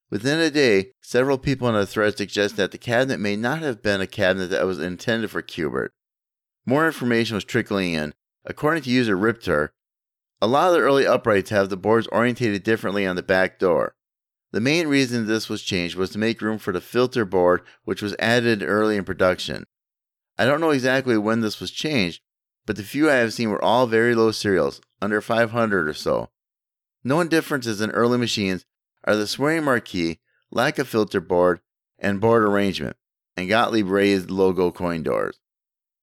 Within 0.10 0.40
a 0.40 0.52
day, 0.52 0.92
several 1.02 1.38
people 1.38 1.68
in 1.68 1.76
the 1.76 1.86
thread 1.86 2.18
suggest 2.18 2.58
that 2.58 2.72
the 2.72 2.78
cabinet 2.78 3.20
may 3.20 3.36
not 3.36 3.62
have 3.62 3.82
been 3.82 4.02
a 4.02 4.08
cabinet 4.08 4.48
that 4.48 4.66
was 4.66 4.80
intended 4.80 5.32
for 5.32 5.42
Q*bert. 5.42 5.92
More 6.66 6.86
information 6.86 7.36
was 7.36 7.44
trickling 7.44 7.94
in. 7.94 8.14
According 8.46 8.84
to 8.84 8.92
user 8.92 9.18
Ripter, 9.18 9.74
a 10.42 10.48
lot 10.48 10.68
of 10.68 10.74
the 10.74 10.82
early 10.82 11.08
uprights 11.08 11.50
have 11.50 11.70
the 11.70 11.78
boards 11.78 12.08
orientated 12.08 12.64
differently 12.64 13.06
on 13.06 13.16
the 13.16 13.24
back 13.24 13.58
door. 13.58 13.96
The 14.52 14.62
main 14.62 14.88
reason 14.88 15.26
this 15.26 15.50
was 15.50 15.64
changed 15.64 15.96
was 15.96 16.12
to 16.12 16.20
make 16.20 16.42
room 16.42 16.60
for 16.60 16.72
the 16.72 16.82
filter 16.82 17.26
board, 17.26 17.62
which 17.84 18.02
was 18.02 18.16
added 18.20 18.62
early 18.62 18.96
in 18.98 19.04
production. 19.04 19.66
I 20.38 20.46
don't 20.46 20.62
know 20.62 20.70
exactly 20.70 21.18
when 21.18 21.42
this 21.42 21.60
was 21.60 21.72
changed, 21.72 22.22
but 22.66 22.76
the 22.76 22.84
few 22.84 23.10
I 23.10 23.16
have 23.16 23.34
seen 23.34 23.50
were 23.50 23.64
all 23.64 23.88
very 23.88 24.14
low 24.14 24.32
serials, 24.32 24.82
under 25.02 25.20
500 25.20 25.88
or 25.88 25.94
so. 25.94 26.30
Known 27.04 27.28
differences 27.28 27.82
in 27.82 27.92
early 27.92 28.18
machines 28.18 28.66
are 29.06 29.16
the 29.16 29.28
swearing 29.28 29.64
marquee, 29.64 30.20
lack 30.52 30.78
of 30.78 30.88
filter 30.88 31.22
board, 31.22 31.62
and 31.98 32.20
board 32.20 32.44
arrangement, 32.44 32.98
and 33.38 33.48
Gottlieb 33.48 33.88
raised 33.88 34.30
logo 34.30 34.72
coin 34.72 35.04
doors. 35.04 35.40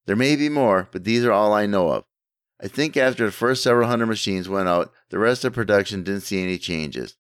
There 0.07 0.17
may 0.17 0.37
be 0.37 0.49
more, 0.49 0.89
but 0.91 1.05
these 1.05 1.25
are 1.25 1.33
all 1.33 1.53
I 1.53 1.67
know 1.67 1.91
of. 1.91 2.05
I 2.63 2.69
think 2.69 2.97
after 2.97 3.27
the 3.27 3.33
first 3.33 3.63
several 3.63 3.89
hundred 3.89 4.07
machines 4.07 4.49
went 4.49 4.69
out, 4.69 4.93
the 5.11 5.19
rest 5.19 5.45
of 5.45 5.53
production 5.53 6.05
didn't 6.05 6.23
see 6.23 6.43
any 6.43 6.59
changes. 6.59 7.17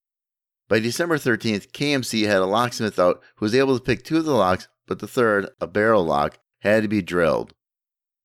By 0.69 0.79
December 0.79 1.19
13th, 1.19 1.73
KMC 1.73 2.27
had 2.27 2.39
a 2.39 2.47
locksmith 2.47 2.99
out 2.99 3.21
who 3.37 3.45
was 3.45 3.55
able 3.55 3.77
to 3.77 3.85
pick 3.85 4.05
two 4.05 4.19
of 4.19 4.25
the 4.25 4.33
locks, 4.33 4.69
but 4.87 5.01
the 5.01 5.09
third, 5.09 5.51
a 5.61 5.67
barrel 5.67 6.05
lock, 6.05 6.39
had 6.61 6.83
to 6.83 6.89
be 6.89 7.03
drilled. 7.03 7.53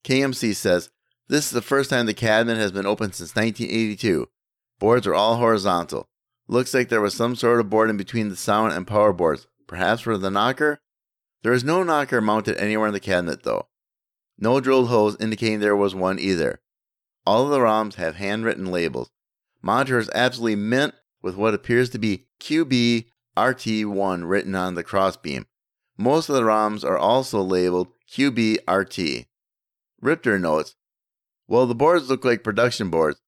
KMC 0.03 0.55
says, 0.55 0.89
This 1.27 1.45
is 1.45 1.51
the 1.51 1.61
first 1.61 1.89
time 1.89 2.05
the 2.05 2.13
cabinet 2.13 2.57
has 2.57 2.71
been 2.71 2.85
opened 2.85 3.15
since 3.15 3.35
1982. 3.35 4.29
Boards 4.79 5.07
are 5.07 5.15
all 5.15 5.37
horizontal. 5.37 6.07
Looks 6.47 6.73
like 6.73 6.89
there 6.89 7.01
was 7.01 7.13
some 7.13 7.35
sort 7.35 7.59
of 7.59 7.69
board 7.69 7.89
in 7.89 7.97
between 7.97 8.29
the 8.29 8.35
sound 8.35 8.73
and 8.73 8.87
power 8.87 9.11
boards, 9.11 9.47
perhaps 9.67 10.01
for 10.01 10.17
the 10.17 10.31
knocker? 10.31 10.79
There 11.43 11.53
is 11.53 11.63
no 11.63 11.83
knocker 11.83 12.21
mounted 12.21 12.57
anywhere 12.57 12.87
in 12.87 12.93
the 12.93 12.99
cabinet, 12.99 13.43
though. 13.43 13.67
No 14.37 14.59
drilled 14.59 14.87
holes 14.87 15.17
indicating 15.19 15.59
there 15.59 15.75
was 15.75 15.93
one 15.93 16.19
either. 16.19 16.61
All 17.25 17.43
of 17.43 17.49
the 17.49 17.59
ROMs 17.59 17.95
have 17.95 18.15
handwritten 18.15 18.67
labels. 18.67 19.11
Monitor 19.61 19.99
is 19.99 20.09
absolutely 20.15 20.55
mint 20.55 20.95
with 21.21 21.35
what 21.35 21.53
appears 21.53 21.89
to 21.89 21.99
be 21.99 22.27
QB-RT1 22.39 24.29
written 24.29 24.55
on 24.55 24.75
the 24.75 24.83
crossbeam. 24.83 25.47
Most 25.97 26.29
of 26.29 26.35
the 26.35 26.43
ROMs 26.43 26.85
are 26.85 26.97
also 26.97 27.41
labeled 27.41 27.89
QB-RT. 28.09 29.25
Ripter 29.99 30.39
notes, 30.39 30.75
Well, 31.47 31.65
the 31.65 31.75
boards 31.75 32.09
look 32.09 32.23
like 32.23 32.43
production 32.43 32.89
boards. 32.89 33.19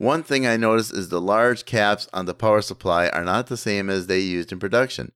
One 0.00 0.22
thing 0.22 0.46
I 0.46 0.56
noticed 0.56 0.94
is 0.94 1.10
the 1.10 1.20
large 1.20 1.66
caps 1.66 2.08
on 2.14 2.24
the 2.24 2.32
power 2.32 2.62
supply 2.62 3.08
are 3.10 3.22
not 3.22 3.48
the 3.48 3.56
same 3.58 3.90
as 3.90 4.06
they 4.06 4.20
used 4.20 4.50
in 4.50 4.58
production. 4.58 5.12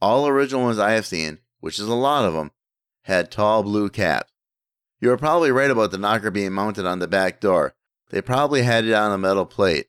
All 0.00 0.26
original 0.26 0.62
ones 0.62 0.78
I 0.78 0.92
have 0.92 1.04
seen, 1.04 1.40
which 1.60 1.78
is 1.78 1.88
a 1.88 1.94
lot 1.94 2.24
of 2.24 2.32
them, 2.32 2.50
had 3.02 3.30
tall 3.30 3.62
blue 3.62 3.90
caps. 3.90 4.32
You 4.98 5.10
are 5.10 5.18
probably 5.18 5.50
right 5.50 5.70
about 5.70 5.90
the 5.90 5.98
knocker 5.98 6.30
being 6.30 6.54
mounted 6.54 6.86
on 6.86 7.00
the 7.00 7.06
back 7.06 7.38
door. 7.38 7.74
They 8.08 8.22
probably 8.22 8.62
had 8.62 8.86
it 8.86 8.94
on 8.94 9.12
a 9.12 9.18
metal 9.18 9.44
plate. 9.44 9.88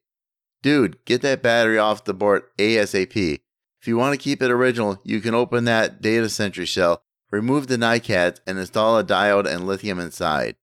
Dude, 0.62 0.98
get 1.06 1.22
that 1.22 1.42
battery 1.42 1.78
off 1.78 2.04
the 2.04 2.14
board 2.14 2.44
ASAP. 2.58 3.40
If 3.80 3.88
you 3.88 3.96
want 3.96 4.20
to 4.20 4.22
keep 4.22 4.42
it 4.42 4.52
original, 4.52 5.00
you 5.06 5.22
can 5.22 5.34
open 5.34 5.64
that 5.64 6.02
data 6.02 6.28
century 6.28 6.66
shell, 6.66 7.04
remove 7.32 7.68
the 7.68 7.78
NiCads, 7.78 8.42
and 8.46 8.60
install 8.60 9.00
a 9.00 9.04
diode 9.06 9.48
and 9.48 9.66
lithium 9.66 9.98
inside. 9.98 10.58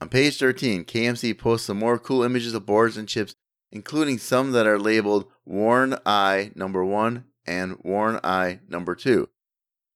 On 0.00 0.08
page 0.08 0.38
13, 0.38 0.84
KMC 0.84 1.38
posts 1.38 1.66
some 1.66 1.78
more 1.78 1.98
cool 1.98 2.22
images 2.22 2.54
of 2.54 2.66
boards 2.66 2.96
and 2.96 3.08
chips 3.08 3.34
including 3.74 4.16
some 4.18 4.52
that 4.52 4.66
are 4.66 4.78
labeled 4.78 5.26
Worn 5.44 5.96
Eye 6.06 6.52
number 6.54 6.84
1 6.84 7.24
and 7.44 7.76
Worn 7.82 8.20
Eye 8.22 8.60
number 8.68 8.94
2. 8.94 9.28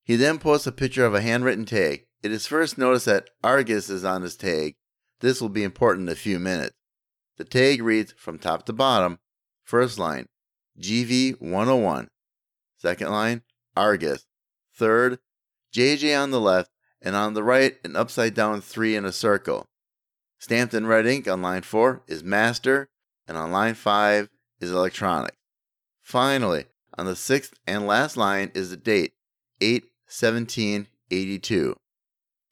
He 0.03 0.16
then 0.16 0.38
posts 0.38 0.66
a 0.66 0.72
picture 0.72 1.07
of 1.07 1.14
a 1.14 1.22
handwritten 1.22 1.64
tag. 1.64 2.07
It 2.22 2.32
is 2.32 2.46
first 2.46 2.76
noticed 2.76 3.07
that 3.07 3.30
Argus 3.42 3.88
is 3.88 4.05
on 4.05 4.22
his 4.22 4.36
tag. 4.36 4.74
This 5.20 5.40
will 5.40 5.49
be 5.49 5.62
important 5.62 6.09
in 6.09 6.12
a 6.12 6.16
few 6.16 6.40
minutes. 6.40 6.74
The 7.36 7.44
tag 7.44 7.80
reads 7.82 8.12
from 8.16 8.38
top 8.38 8.66
to 8.66 8.72
bottom 8.72 9.20
first 9.62 9.99
line, 9.99 10.26
GV 10.80 11.40
101. 11.40 12.09
Second 12.76 13.11
line, 13.11 13.42
Argus. 13.76 14.26
Third, 14.74 15.20
JJ 15.72 16.20
on 16.20 16.30
the 16.32 16.40
left, 16.40 16.70
and 17.01 17.14
on 17.14 17.34
the 17.34 17.44
right, 17.44 17.76
an 17.84 17.94
upside 17.94 18.34
down 18.34 18.61
3 18.61 18.96
in 18.96 19.05
a 19.05 19.12
circle. 19.12 19.68
Stamped 20.39 20.74
in 20.74 20.86
red 20.86 21.07
ink 21.07 21.26
on 21.26 21.43
line 21.43 21.62
4 21.62 22.03
is 22.07 22.22
Master, 22.22 22.89
and 23.26 23.36
on 23.36 23.51
line 23.51 23.74
5 23.74 24.28
is 24.61 24.70
Electronic. 24.70 25.34
Finally, 26.01 26.66
on 26.97 27.07
the 27.07 27.16
sixth 27.16 27.55
and 27.66 27.86
last 27.86 28.16
line 28.16 28.51
is 28.55 28.70
the 28.70 28.76
date 28.76 29.12
8 29.61 29.84
17 30.07 30.86
82. 31.11 31.76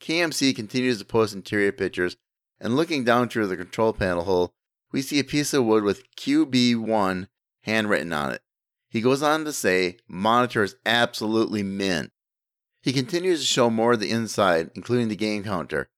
KMC 0.01 0.55
continues 0.55 0.99
to 0.99 1.05
post 1.05 1.34
interior 1.34 1.72
pictures, 1.72 2.16
and 2.61 2.76
looking 2.76 3.05
down 3.05 3.28
through 3.28 3.47
the 3.47 3.57
control 3.57 3.93
panel 3.93 4.24
hole, 4.24 4.53
we 4.93 5.03
see 5.03 5.18
a 5.18 5.24
piece 5.24 5.53
of 5.53 5.64
wood 5.64 5.84
with 5.84 6.05
QB1 6.16 7.28
handwritten 7.62 8.12
on 8.12 8.32
it. 8.32 8.41
He 8.89 9.01
goes 9.01 9.22
on 9.22 9.45
to 9.45 9.53
say, 9.53 9.99
Monitor 10.09 10.62
is 10.62 10.76
absolutely 10.87 11.62
mint. 11.62 12.11
He 12.82 12.93
continues 12.93 13.41
to 13.41 13.47
show 13.47 13.68
more 13.68 13.95
of 13.95 14.01
the 14.01 14.11
inside, 14.11 14.70
including 14.74 15.09
the 15.09 15.16
game 15.16 15.43
counter. 15.43 15.89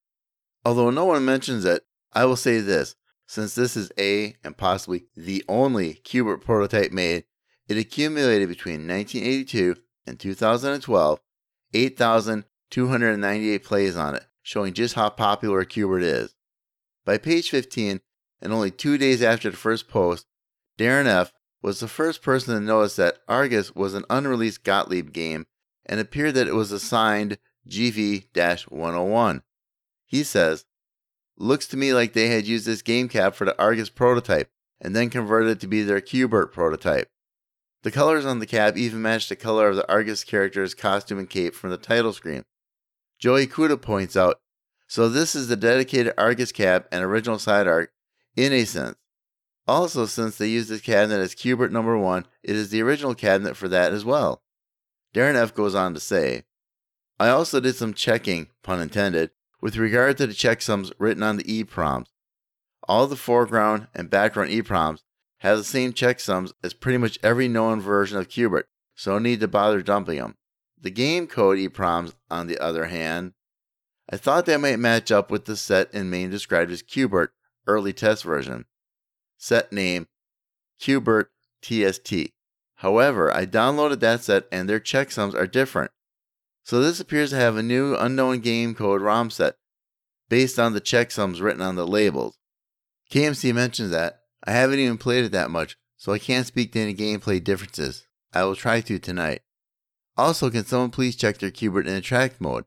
Although 0.64 0.90
no 0.90 1.04
one 1.04 1.24
mentions 1.24 1.64
it, 1.64 1.84
I 2.12 2.24
will 2.24 2.36
say 2.36 2.60
this 2.60 2.96
since 3.26 3.54
this 3.54 3.76
is 3.76 3.92
a 3.98 4.36
and 4.42 4.56
possibly 4.56 5.04
the 5.14 5.44
only 5.48 5.94
Q*bert 5.94 6.42
prototype 6.44 6.92
made, 6.92 7.24
it 7.68 7.76
accumulated 7.76 8.48
between 8.48 8.88
1982 8.88 9.76
and 10.06 10.18
2012 10.18 11.20
8,298 11.74 13.64
plays 13.64 13.96
on 13.96 14.14
it, 14.14 14.24
showing 14.42 14.72
just 14.72 14.94
how 14.94 15.10
popular 15.10 15.64
Q*bert 15.64 16.02
is. 16.02 16.34
By 17.04 17.18
page 17.18 17.50
15, 17.50 18.00
and 18.40 18.52
only 18.52 18.70
two 18.70 18.96
days 18.96 19.22
after 19.22 19.50
the 19.50 19.56
first 19.56 19.88
post, 19.88 20.26
Darren 20.78 21.06
F. 21.06 21.32
was 21.60 21.80
the 21.80 21.88
first 21.88 22.22
person 22.22 22.54
to 22.54 22.60
notice 22.60 22.96
that 22.96 23.18
Argus 23.28 23.74
was 23.74 23.94
an 23.94 24.04
unreleased 24.08 24.64
Gottlieb 24.64 25.12
game 25.12 25.46
and 25.84 26.00
appeared 26.00 26.34
that 26.34 26.48
it 26.48 26.54
was 26.54 26.72
assigned 26.72 27.38
GV 27.68 28.26
101. 28.70 29.42
He 30.08 30.24
says, 30.24 30.64
Looks 31.36 31.68
to 31.68 31.76
me 31.76 31.92
like 31.92 32.14
they 32.14 32.28
had 32.28 32.46
used 32.46 32.66
this 32.66 32.82
game 32.82 33.08
cap 33.08 33.34
for 33.34 33.44
the 33.44 33.56
Argus 33.60 33.90
prototype 33.90 34.50
and 34.80 34.96
then 34.96 35.10
converted 35.10 35.50
it 35.50 35.60
to 35.60 35.68
be 35.68 35.82
their 35.82 36.00
Q*bert 36.00 36.52
prototype. 36.52 37.08
The 37.82 37.92
colors 37.92 38.26
on 38.26 38.40
the 38.40 38.46
cap 38.46 38.76
even 38.76 39.02
match 39.02 39.28
the 39.28 39.36
color 39.36 39.68
of 39.68 39.76
the 39.76 39.88
Argus 39.88 40.24
character's 40.24 40.74
costume 40.74 41.18
and 41.18 41.30
cape 41.30 41.54
from 41.54 41.70
the 41.70 41.76
title 41.76 42.12
screen. 42.12 42.44
Joey 43.20 43.46
Kuda 43.46 43.80
points 43.80 44.16
out, 44.16 44.40
so 44.88 45.08
this 45.08 45.36
is 45.36 45.46
the 45.46 45.56
dedicated 45.56 46.14
Argus 46.18 46.50
cap 46.50 46.88
and 46.90 47.04
original 47.04 47.38
side 47.38 47.68
art 47.68 47.92
in 48.34 48.52
a 48.52 48.64
sense. 48.64 48.96
Also, 49.66 50.06
since 50.06 50.38
they 50.38 50.48
use 50.48 50.68
this 50.68 50.80
cabinet 50.80 51.20
as 51.20 51.34
Q*bert 51.34 51.70
number 51.70 51.98
one, 51.98 52.26
it 52.42 52.56
is 52.56 52.70
the 52.70 52.82
original 52.82 53.14
cabinet 53.14 53.56
for 53.56 53.68
that 53.68 53.92
as 53.92 54.04
well. 54.04 54.42
Darren 55.14 55.34
F. 55.34 55.54
goes 55.54 55.74
on 55.74 55.92
to 55.94 56.00
say, 56.00 56.44
I 57.20 57.28
also 57.28 57.60
did 57.60 57.76
some 57.76 57.94
checking, 57.94 58.48
pun 58.62 58.80
intended, 58.80 59.30
with 59.60 59.76
regard 59.76 60.16
to 60.18 60.26
the 60.26 60.32
checksums 60.32 60.92
written 60.98 61.22
on 61.22 61.36
the 61.36 61.44
EEPROMs. 61.44 62.06
All 62.88 63.06
the 63.06 63.16
foreground 63.16 63.88
and 63.94 64.10
background 64.10 64.50
EEPROMs 64.50 65.00
have 65.38 65.58
the 65.58 65.64
same 65.64 65.92
checksums 65.92 66.52
as 66.62 66.74
pretty 66.74 66.98
much 66.98 67.18
every 67.22 67.48
known 67.48 67.80
version 67.80 68.18
of 68.18 68.28
Q*bert, 68.28 68.66
so 68.94 69.12
no 69.12 69.18
need 69.18 69.40
to 69.40 69.48
bother 69.48 69.82
dumping 69.82 70.18
them. 70.18 70.36
The 70.80 70.90
game 70.90 71.26
code 71.26 71.58
EEPROMs, 71.58 72.14
on 72.30 72.46
the 72.46 72.58
other 72.58 72.86
hand, 72.86 73.32
I 74.10 74.16
thought 74.16 74.46
they 74.46 74.56
might 74.56 74.78
match 74.78 75.12
up 75.12 75.30
with 75.30 75.44
the 75.44 75.56
set 75.56 75.92
in 75.92 76.08
MAME 76.08 76.30
described 76.30 76.70
as 76.70 76.82
Q*bert 76.82 77.32
early 77.66 77.92
test 77.92 78.24
version. 78.24 78.64
Set 79.36 79.72
name 79.72 80.08
Q*bert 80.80 81.30
TST. 81.62 82.14
However, 82.76 83.34
I 83.34 83.44
downloaded 83.44 84.00
that 84.00 84.22
set 84.22 84.46
and 84.50 84.68
their 84.68 84.80
checksums 84.80 85.34
are 85.34 85.46
different. 85.46 85.90
So 86.68 86.82
this 86.82 87.00
appears 87.00 87.30
to 87.30 87.36
have 87.36 87.56
a 87.56 87.62
new 87.62 87.96
unknown 87.96 88.40
game 88.40 88.74
code 88.74 89.00
ROM 89.00 89.30
set 89.30 89.54
based 90.28 90.58
on 90.58 90.74
the 90.74 90.82
checksums 90.82 91.40
written 91.40 91.62
on 91.62 91.76
the 91.76 91.86
labels. 91.86 92.36
KMC 93.10 93.54
mentions 93.54 93.90
that. 93.90 94.20
I 94.44 94.52
haven't 94.52 94.78
even 94.78 94.98
played 94.98 95.24
it 95.24 95.32
that 95.32 95.50
much, 95.50 95.78
so 95.96 96.12
I 96.12 96.18
can't 96.18 96.46
speak 96.46 96.72
to 96.72 96.80
any 96.80 96.94
gameplay 96.94 97.42
differences. 97.42 98.06
I 98.34 98.44
will 98.44 98.54
try 98.54 98.82
to 98.82 98.98
tonight. 98.98 99.40
Also, 100.18 100.50
can 100.50 100.66
someone 100.66 100.90
please 100.90 101.16
check 101.16 101.38
their 101.38 101.50
Q*bert 101.50 101.86
in 101.86 101.94
attract 101.94 102.38
mode? 102.38 102.66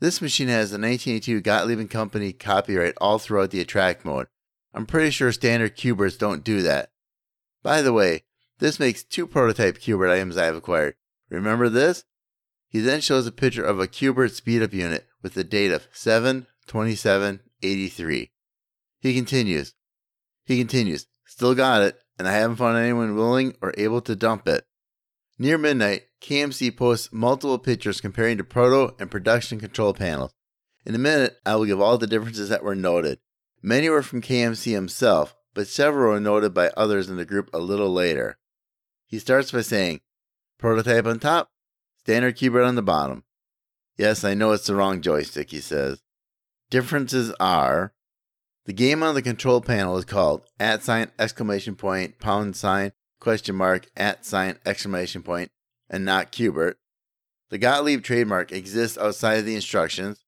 This 0.00 0.22
machine 0.22 0.48
has 0.48 0.70
the 0.70 0.78
1982 0.78 1.42
Gottlieb 1.42 1.90
Company 1.90 2.32
copyright 2.32 2.94
all 2.98 3.18
throughout 3.18 3.50
the 3.50 3.60
attract 3.60 4.06
mode. 4.06 4.28
I'm 4.72 4.86
pretty 4.86 5.10
sure 5.10 5.32
standard 5.32 5.76
Q*berts 5.76 6.16
don't 6.16 6.42
do 6.42 6.62
that. 6.62 6.92
By 7.62 7.82
the 7.82 7.92
way, 7.92 8.22
this 8.58 8.80
makes 8.80 9.04
two 9.04 9.26
prototype 9.26 9.80
Q*bert 9.80 10.08
items 10.08 10.38
I 10.38 10.46
have 10.46 10.56
acquired. 10.56 10.94
Remember 11.28 11.68
this? 11.68 12.04
He 12.68 12.80
then 12.80 13.00
shows 13.00 13.26
a 13.26 13.32
picture 13.32 13.64
of 13.64 13.80
a 13.80 13.86
Q*bert 13.86 14.32
speedup 14.32 14.72
unit 14.72 15.06
with 15.22 15.34
the 15.34 15.44
date 15.44 15.72
of 15.72 15.88
7 15.92 16.46
27 16.66 17.40
83. 17.62 18.30
He 19.00 19.14
continues. 19.14 19.74
He 20.44 20.58
continues, 20.58 21.06
Still 21.24 21.54
got 21.54 21.82
it, 21.82 22.00
and 22.18 22.28
I 22.28 22.32
haven't 22.32 22.56
found 22.56 22.76
anyone 22.76 23.16
willing 23.16 23.56
or 23.60 23.74
able 23.78 24.00
to 24.02 24.16
dump 24.16 24.46
it. 24.46 24.64
Near 25.38 25.56
midnight, 25.56 26.04
KMC 26.20 26.76
posts 26.76 27.10
multiple 27.12 27.58
pictures 27.58 28.00
comparing 28.00 28.36
the 28.36 28.44
proto 28.44 28.94
and 28.98 29.10
production 29.10 29.60
control 29.60 29.94
panels. 29.94 30.32
In 30.84 30.94
a 30.94 30.98
minute, 30.98 31.36
I 31.46 31.54
will 31.56 31.64
give 31.64 31.80
all 31.80 31.98
the 31.98 32.06
differences 32.06 32.48
that 32.48 32.64
were 32.64 32.74
noted. 32.74 33.18
Many 33.62 33.88
were 33.88 34.02
from 34.02 34.22
KMC 34.22 34.72
himself, 34.72 35.36
but 35.54 35.68
several 35.68 36.12
were 36.12 36.20
noted 36.20 36.54
by 36.54 36.68
others 36.76 37.08
in 37.08 37.16
the 37.16 37.24
group 37.24 37.50
a 37.52 37.58
little 37.58 37.92
later. 37.92 38.38
He 39.06 39.18
starts 39.18 39.52
by 39.52 39.62
saying, 39.62 40.00
Prototype 40.58 41.06
on 41.06 41.18
top, 41.18 41.50
Standard 42.08 42.36
keyboard 42.36 42.64
on 42.64 42.74
the 42.74 42.80
bottom. 42.80 43.22
Yes, 43.98 44.24
I 44.24 44.32
know 44.32 44.52
it's 44.52 44.66
the 44.66 44.74
wrong 44.74 45.02
joystick, 45.02 45.50
he 45.50 45.60
says. 45.60 46.00
Differences 46.70 47.34
are 47.38 47.92
the 48.64 48.72
game 48.72 49.02
on 49.02 49.14
the 49.14 49.20
control 49.20 49.60
panel 49.60 49.98
is 49.98 50.06
called 50.06 50.44
at 50.58 50.82
sign 50.82 51.10
exclamation 51.18 51.76
point 51.76 52.18
pound 52.18 52.56
sign 52.56 52.92
question 53.20 53.56
mark 53.56 53.90
at 53.94 54.24
sign 54.24 54.58
exclamation 54.64 55.22
point 55.22 55.50
and 55.90 56.06
not 56.06 56.32
Q*bert. 56.32 56.78
The 57.50 57.58
Gottlieb 57.58 58.02
trademark 58.02 58.52
exists 58.52 58.96
outside 58.96 59.40
of 59.40 59.44
the 59.44 59.54
instructions. 59.54 60.24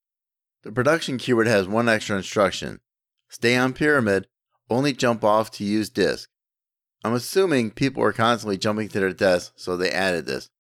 The 0.65 0.73
production 0.73 1.17
Q*bert 1.17 1.47
has 1.47 1.67
one 1.67 1.89
extra 1.89 2.19
instruction. 2.19 2.81
Stay 3.31 3.57
on 3.57 3.73
pyramid, 3.73 4.27
only 4.69 4.93
jump 4.93 5.25
off 5.25 5.51
to 5.53 5.65
use 5.65 5.89
disk. 5.89 6.29
I'm 7.03 7.15
assuming 7.15 7.71
people 7.71 8.03
were 8.03 8.13
constantly 8.13 8.59
jumping 8.59 8.89
to 8.89 9.01
their 9.01 9.15
desks, 9.15 9.55
so 9.57 9.79
they 9.79 9.91
added 9.91 10.27
this. 10.27 10.51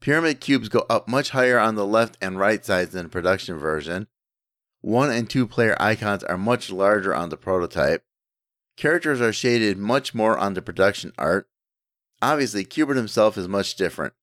Pyramid 0.00 0.40
cubes 0.40 0.68
go 0.68 0.86
up 0.88 1.08
much 1.08 1.30
higher 1.30 1.58
on 1.58 1.74
the 1.74 1.86
left 1.86 2.16
and 2.20 2.38
right 2.38 2.64
sides 2.64 2.92
than 2.92 3.04
the 3.04 3.08
production 3.08 3.58
version. 3.58 4.06
One 4.80 5.10
and 5.10 5.28
two 5.28 5.46
player 5.46 5.76
icons 5.80 6.22
are 6.24 6.38
much 6.38 6.70
larger 6.70 7.14
on 7.14 7.30
the 7.30 7.36
prototype. 7.36 8.04
Characters 8.76 9.20
are 9.20 9.32
shaded 9.32 9.76
much 9.76 10.14
more 10.14 10.38
on 10.38 10.54
the 10.54 10.62
production 10.62 11.12
art. 11.18 11.48
Obviously, 12.22 12.64
Q*bert 12.64 12.96
himself 12.96 13.36
is 13.36 13.48
much 13.48 13.74
different. 13.74 14.14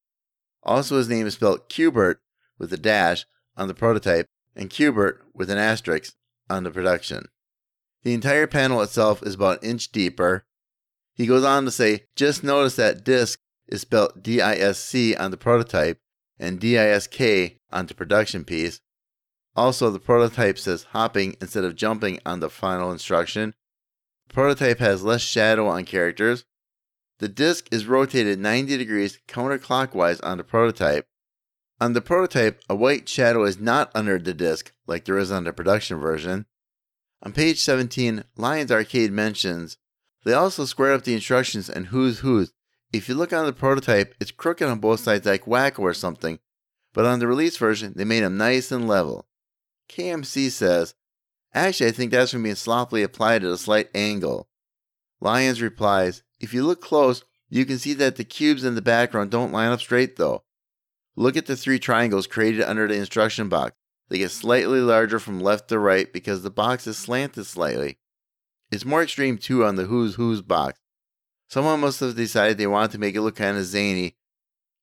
Also, 0.64 0.98
his 0.98 1.10
name 1.10 1.28
is 1.28 1.34
spelled 1.34 1.68
Q*bert 1.68 2.22
with 2.58 2.72
a 2.72 2.78
dash 2.78 3.26
on 3.58 3.68
the 3.68 3.74
prototype 3.74 4.28
and 4.56 4.70
Q*bert 4.70 5.22
with 5.34 5.50
an 5.50 5.58
asterisk 5.58 6.14
on 6.50 6.64
the 6.64 6.72
production. 6.72 7.28
The 8.04 8.14
entire 8.14 8.48
panel 8.48 8.82
itself 8.82 9.22
is 9.24 9.36
about 9.36 9.62
an 9.62 9.72
inch 9.72 9.92
deeper. 9.92 10.46
He 11.14 11.26
goes 11.26 11.44
on 11.44 11.66
to 11.66 11.72
say, 11.72 12.06
just 12.16 12.44
notice 12.44 12.76
that 12.78 13.04
disc 13.04 13.40
is 13.68 13.82
spelled 13.82 14.22
D-I-S-C 14.22 15.16
on 15.16 15.32
the 15.32 15.38
prototype 15.38 16.00
and 16.40 16.60
D-I-S-K 16.60 17.58
on 17.72 17.86
the 17.86 17.94
production 17.94 18.44
piece. 18.44 18.82
Also, 19.56 19.90
the 19.90 20.00
prototype 20.00 20.60
says 20.60 20.88
hopping 20.92 21.36
instead 21.42 21.64
of 21.64 21.76
jumping 21.76 22.20
on 22.26 22.40
the 22.40 22.50
final 22.50 22.92
instruction. 22.92 23.54
The 24.28 24.34
prototype 24.34 24.80
has 24.80 25.04
less 25.04 25.22
shadow 25.22 25.68
on 25.68 25.86
characters. 25.86 26.46
The 27.20 27.30
disc 27.30 27.68
is 27.72 27.86
rotated 27.86 28.40
90 28.40 28.78
degrees 28.78 29.20
counterclockwise 29.28 30.20
on 30.24 30.38
the 30.38 30.44
prototype. 30.44 31.08
On 31.80 31.94
the 31.94 32.02
prototype, 32.02 32.62
a 32.70 32.76
white 32.76 33.08
shadow 33.08 33.44
is 33.44 33.60
not 33.60 33.92
under 33.96 34.20
the 34.20 34.34
disc 34.34 34.74
like 34.88 35.06
there 35.06 35.18
is 35.18 35.32
on 35.32 35.46
the 35.46 35.54
production 35.54 36.00
version. 36.00 36.46
On 37.24 37.32
page 37.32 37.62
17, 37.62 38.24
Lions 38.36 38.72
Arcade 38.72 39.12
mentions 39.12 39.78
they 40.26 40.34
also 40.34 40.66
squared 40.66 40.96
up 40.96 41.04
the 41.04 41.14
instructions 41.14 41.70
and 41.70 41.88
who's 41.88 42.20
who's 42.20 42.52
if 42.96 43.10
you 43.10 43.16
look 43.16 43.34
on 43.34 43.46
the 43.46 43.54
prototype, 43.54 44.16
it's 44.20 44.32
crooked 44.32 44.68
on 44.68 44.80
both 44.80 45.02
sides 45.02 45.26
like 45.26 45.46
Wacko 45.46 45.80
or 45.80 45.94
something, 45.94 46.40
but 46.94 47.06
on 47.06 47.20
the 47.20 47.28
release 47.28 47.58
version, 47.58 47.94
they 47.96 48.06
made 48.06 48.24
them 48.24 48.38
nice 48.38 48.72
and 48.72 48.88
level. 48.88 49.28
KMC 49.90 50.50
says, 50.52 50.96
Actually, 51.54 51.90
I 51.90 51.92
think 51.92 52.12
that's 52.12 52.32
from 52.32 52.44
being 52.44 52.56
sloppily 52.56 53.04
applied 53.04 53.44
at 53.44 53.52
a 53.52 53.58
slight 53.58 53.90
angle. 53.96 54.50
Lions 55.22 55.62
replies, 55.62 56.24
If 56.40 56.54
you 56.54 56.64
look 56.64 56.82
close, 56.82 57.24
you 57.50 57.66
can 57.66 57.80
see 57.80 57.94
that 57.94 58.16
the 58.16 58.24
cubes 58.24 58.64
in 58.64 58.76
the 58.76 58.82
background 58.82 59.32
don't 59.32 59.52
line 59.52 59.72
up 59.72 59.80
straight 59.80 60.18
though. 60.18 60.44
Look 61.16 61.38
at 61.38 61.46
the 61.46 61.56
three 61.56 61.80
triangles 61.80 62.28
created 62.28 62.62
under 62.64 62.88
the 62.88 62.96
instruction 62.96 63.48
box. 63.48 63.76
They 64.10 64.18
get 64.18 64.32
slightly 64.32 64.80
larger 64.80 65.20
from 65.20 65.40
left 65.40 65.70
to 65.70 65.80
right 65.80 66.12
because 66.12 66.44
the 66.44 66.50
box 66.50 66.88
is 66.88 66.98
slanted 66.98 67.46
slightly. 67.46 67.98
It's 68.72 68.86
more 68.86 69.02
extreme 69.02 69.38
too 69.38 69.64
on 69.64 69.76
the 69.76 69.86
Who's 69.86 70.16
Who's 70.16 70.42
box. 70.42 70.80
Someone 71.48 71.80
must 71.80 72.00
have 72.00 72.16
decided 72.16 72.58
they 72.58 72.68
wanted 72.68 72.92
to 72.92 72.98
make 72.98 73.16
it 73.16 73.22
look 73.22 73.36
kind 73.36 73.58
of 73.58 73.66
zany, 73.66 74.16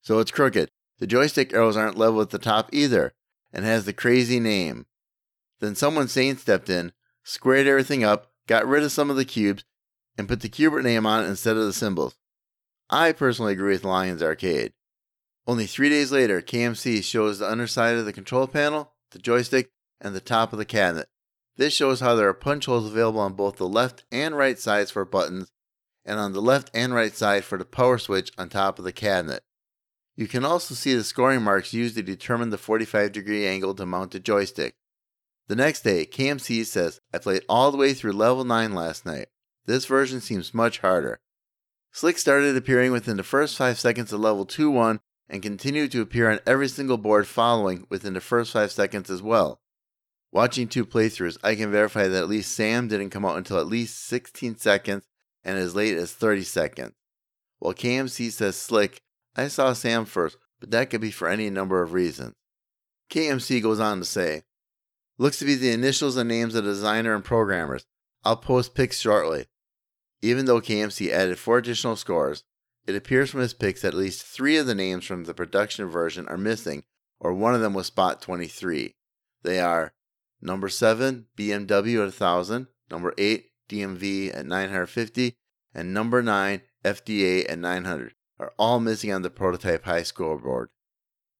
so 0.00 0.18
it's 0.18 0.30
crooked. 0.30 0.70
The 0.98 1.06
joystick 1.06 1.52
arrows 1.52 1.76
aren't 1.76 1.98
level 1.98 2.20
at 2.20 2.30
the 2.30 2.38
top 2.38 2.68
either, 2.72 3.14
and 3.52 3.64
has 3.64 3.84
the 3.84 3.92
crazy 3.92 4.40
name. 4.40 4.86
Then 5.60 5.74
someone 5.74 6.08
sane 6.08 6.36
stepped 6.36 6.70
in, 6.70 6.92
squared 7.24 7.66
everything 7.66 8.04
up, 8.04 8.32
got 8.46 8.66
rid 8.66 8.82
of 8.82 8.92
some 8.92 9.10
of 9.10 9.16
the 9.16 9.24
cubes, 9.24 9.64
and 10.16 10.28
put 10.28 10.40
the 10.40 10.48
Q*bert 10.48 10.84
name 10.84 11.06
on 11.06 11.24
it 11.24 11.28
instead 11.28 11.56
of 11.56 11.64
the 11.64 11.72
symbols. 11.72 12.16
I 12.90 13.12
personally 13.12 13.52
agree 13.52 13.72
with 13.72 13.84
Lions 13.84 14.22
Arcade. 14.22 14.72
Only 15.46 15.66
three 15.66 15.88
days 15.88 16.12
later, 16.12 16.40
KMC 16.40 17.02
shows 17.02 17.38
the 17.38 17.50
underside 17.50 17.96
of 17.96 18.04
the 18.04 18.12
control 18.12 18.46
panel, 18.46 18.92
the 19.10 19.18
joystick, 19.18 19.70
and 20.00 20.14
the 20.14 20.20
top 20.20 20.52
of 20.52 20.58
the 20.58 20.64
cabinet. 20.64 21.08
This 21.56 21.72
shows 21.72 22.00
how 22.00 22.14
there 22.14 22.28
are 22.28 22.34
punch 22.34 22.66
holes 22.66 22.86
available 22.86 23.20
on 23.20 23.34
both 23.34 23.56
the 23.56 23.68
left 23.68 24.04
and 24.12 24.36
right 24.36 24.58
sides 24.58 24.90
for 24.90 25.04
buttons, 25.04 25.50
and 26.05 26.18
on 26.18 26.32
the 26.32 26.42
left 26.42 26.70
and 26.74 26.94
right 26.94 27.14
side 27.14 27.44
for 27.44 27.59
the 27.59 27.64
power 27.64 27.98
switch 27.98 28.32
on 28.36 28.48
top 28.48 28.78
of 28.78 28.84
the 28.84 28.92
cabinet. 28.92 29.42
You 30.16 30.26
can 30.26 30.44
also 30.44 30.74
see 30.74 30.94
the 30.94 31.05
scoring 31.05 31.42
marks 31.42 31.72
used 31.72 31.96
to 31.96 32.03
determine 32.03 32.50
the 32.50 32.59
45 32.59 33.12
degree 33.12 33.46
angle 33.46 33.74
to 33.74 33.86
mount 33.86 34.11
the 34.11 34.20
joystick. 34.20 34.74
The 35.48 35.57
next 35.57 35.82
day, 35.82 36.07
KMC 36.07 36.64
says, 36.66 37.00
I 37.12 37.18
played 37.18 37.44
all 37.48 37.70
the 37.70 37.78
way 37.78 37.94
through 37.94 38.12
level 38.12 38.44
9 38.44 38.74
last 38.74 39.07
night. 39.07 39.28
This 39.66 39.86
version 39.86 40.20
seems 40.20 40.55
much 40.55 40.78
harder. 40.78 41.20
Slick 41.92 42.18
started 42.18 42.57
appearing 42.57 42.92
within 42.92 43.16
the 43.16 43.22
first 43.22 43.57
5 43.57 43.78
seconds 43.78 44.12
of 44.12 44.20
level 44.20 44.44
2 44.46 44.70
1 44.70 45.00
and 45.28 45.42
continued 45.42 45.92
to 45.92 46.03
appear 46.03 46.30
on 46.30 46.40
every 46.46 46.68
single 46.68 46.98
board 46.98 47.26
following 47.26 47.86
within 47.88 48.14
the 48.14 48.20
first 48.20 48.53
5 48.53 48.70
seconds 48.70 49.11
as 49.11 49.22
well. 49.22 49.61
Watching 50.30 50.68
two 50.68 50.86
playthroughs, 50.86 51.36
I 51.42 51.55
can 51.55 51.70
verify 51.70 52.09
that 52.09 52.22
at 52.22 52.28
least 52.28 52.53
Sam 52.53 52.88
didn't 52.88 53.11
come 53.11 53.24
out 53.24 53.36
until 53.36 53.59
at 53.59 53.66
least 53.66 54.07
16 54.07 54.57
seconds 54.57 55.07
and 55.45 55.59
as 55.59 55.74
late 55.74 55.97
as 55.97 56.12
30 56.12 56.43
seconds. 56.43 56.93
While 57.59 57.74
KMC 57.74 58.30
says 58.30 58.57
Slick, 58.57 59.01
I 59.36 59.49
saw 59.49 59.72
Sam 59.72 60.05
first, 60.05 60.36
but 60.61 60.70
that 60.70 60.90
could 60.90 61.01
be 61.01 61.11
for 61.11 61.28
any 61.28 61.49
number 61.51 61.82
of 61.82 61.93
reasons. 61.93 62.34
KMC 63.11 63.62
goes 63.62 63.80
on 63.80 63.99
to 63.99 64.05
say, 64.05 64.43
Looks 65.18 65.38
to 65.38 65.45
be 65.45 65.55
the 65.55 65.70
initials 65.70 66.16
and 66.16 66.28
names 66.28 66.55
of 66.55 66.64
the 66.64 66.70
designer 66.70 67.14
and 67.14 67.24
programmers. 67.24 67.84
I'll 68.24 68.36
post 68.36 68.74
pics 68.74 68.99
shortly. 68.99 69.47
Even 70.22 70.47
though 70.47 70.61
KMC 70.61 71.11
added 71.11 71.38
four 71.38 71.59
additional 71.59 71.97
scores, 71.97 72.45
it 72.86 72.97
appears 72.97 73.30
from 73.30 73.40
his 73.40 73.55
pics 73.55 73.82
that 73.82 73.88
at 73.88 73.95
least 73.95 74.24
three 74.24 74.57
of 74.57 74.66
the 74.66 74.74
names 74.74 75.05
from 75.05 75.24
the 75.24 75.34
production 75.34 75.86
version 75.88 76.26
are 76.28 76.38
missing, 76.38 76.84
or 77.20 77.32
one 77.32 77.55
of 77.55 77.61
them 77.61 77.74
was 77.74 77.86
spot 77.86 78.22
23. 78.22 78.95
They 79.43 79.61
are 79.61 79.93
number 80.40 80.68
7, 80.68 81.26
BMW 81.36 81.99
at 81.99 82.07
1000, 82.07 82.66
number 82.90 83.14
8, 83.18 83.51
DMV 83.72 84.36
at 84.36 84.46
950, 84.46 85.36
and 85.74 85.94
number 85.94 86.22
9, 86.22 86.60
FDA 86.84 87.50
at 87.50 87.58
900 87.58 88.14
are 88.38 88.52
all 88.58 88.80
missing 88.80 89.12
on 89.12 89.22
the 89.22 89.30
prototype 89.30 89.84
high 89.84 90.02
scoreboard. 90.02 90.68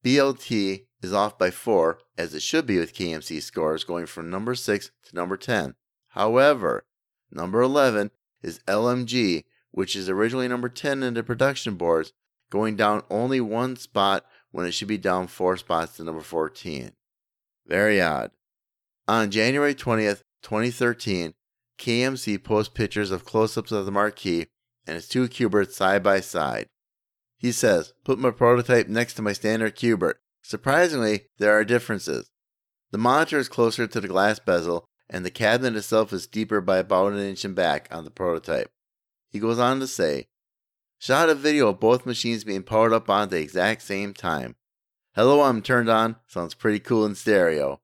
BLT 0.05 0.87
is 1.03 1.13
off 1.13 1.39
by 1.39 1.51
4, 1.51 1.99
as 2.17 2.35
it 2.35 2.43
should 2.43 2.67
be 2.67 2.79
with 2.79 2.95
KMC 2.95 3.43
scores 3.43 3.85
going 3.85 4.07
from 4.07 4.31
number 4.31 4.55
6 4.55 4.91
to 5.05 5.17
number 5.17 5.37
10. 5.37 5.75
However, 6.11 6.85
number 7.31 7.61
11 7.61 8.11
is 8.43 8.61
LMG, 8.67 9.45
which 9.71 9.97
is 9.97 10.09
originally 10.09 10.49
number 10.49 10.69
10 10.69 11.03
in 11.03 11.15
the 11.15 11.23
production 11.23 11.75
boards, 11.75 12.13
going 12.51 12.77
down 12.77 13.03
only 13.11 13.41
one 13.41 13.77
spot 13.77 14.25
when 14.51 14.67
it 14.67 14.73
should 14.73 14.89
be 14.89 14.99
down 14.99 15.27
four 15.27 15.57
spots 15.57 15.97
to 15.97 16.05
number 16.05 16.21
14. 16.21 16.93
Very 17.67 18.01
odd. 18.01 18.31
On 19.09 19.31
January 19.31 19.75
20th, 19.75 20.23
2013, 20.43 21.35
KMC 21.83 22.45
posts 22.45 22.73
pictures 22.73 23.11
of 23.11 23.25
close 23.25 23.59
ups 23.59 23.73
of 23.73 23.87
the 23.87 23.91
marquee 23.91 24.47
and 24.87 24.97
its 24.97 25.09
two 25.09 25.27
Q*berts 25.27 25.77
side 25.77 26.01
by 26.05 26.21
side. 26.21 26.69
He 27.39 27.51
says, 27.51 27.93
Put 28.05 28.21
my 28.21 28.31
prototype 28.31 28.87
next 28.87 29.15
to 29.15 29.23
my 29.23 29.33
standard 29.33 29.75
Q*bert. 29.75 30.21
Surprisingly, 30.43 31.23
there 31.39 31.51
are 31.51 31.65
differences. 31.65 32.31
The 32.93 32.99
monitor 32.99 33.37
is 33.39 33.49
closer 33.49 33.89
to 33.89 34.01
the 34.01 34.07
glass 34.07 34.39
bezel, 34.39 34.85
and 35.11 35.25
the 35.25 35.31
cabinet 35.31 35.77
itself 35.77 36.13
is 36.13 36.29
deeper 36.29 36.61
by 36.61 36.79
about 36.79 37.15
an 37.15 37.19
inch 37.19 37.45
and 37.45 37.57
back 37.57 37.89
on 37.91 38.05
the 38.05 38.13
prototype. 38.13 38.71
He 39.29 39.41
goes 39.41 39.59
on 39.59 39.81
to 39.81 39.89
say, 39.89 40.29
Shot 41.01 41.31
a 41.31 41.35
video 41.35 41.71
of 41.71 41.81
both 41.81 42.07
machines 42.07 42.45
being 42.45 42.63
powered 42.63 42.93
up 42.93 43.11
on 43.11 43.29
the 43.29 43.41
exact 43.41 43.83
same 43.83 44.15
time. 44.15 44.55
Hello, 45.17 45.43
I'm 45.43 45.63
turned 45.63 45.89
on 45.89 46.15
sounds 46.29 46.55
pretty 46.55 46.79
cool 46.79 47.05
in 47.05 47.17
stereo. 47.17 47.81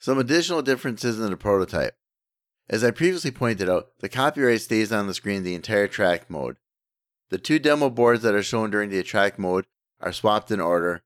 Some 0.00 0.18
additional 0.18 0.62
differences 0.62 1.20
in 1.20 1.30
the 1.30 1.36
prototype. 1.36 1.94
As 2.70 2.84
I 2.84 2.92
previously 2.92 3.32
pointed 3.32 3.68
out, 3.68 3.88
the 3.98 4.08
copyright 4.08 4.60
stays 4.60 4.92
on 4.92 5.08
the 5.08 5.14
screen 5.14 5.42
the 5.42 5.56
entire 5.56 5.88
track 5.88 6.30
mode. 6.30 6.56
The 7.30 7.36
two 7.36 7.58
demo 7.58 7.90
boards 7.90 8.22
that 8.22 8.34
are 8.36 8.44
shown 8.44 8.70
during 8.70 8.90
the 8.90 9.02
track 9.02 9.40
mode 9.40 9.66
are 10.00 10.12
swapped 10.12 10.52
in 10.52 10.60
order, 10.60 11.02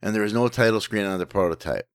and 0.00 0.14
there 0.14 0.24
is 0.24 0.32
no 0.32 0.48
title 0.48 0.80
screen 0.80 1.04
on 1.04 1.18
the 1.18 1.26
prototype. 1.26 1.86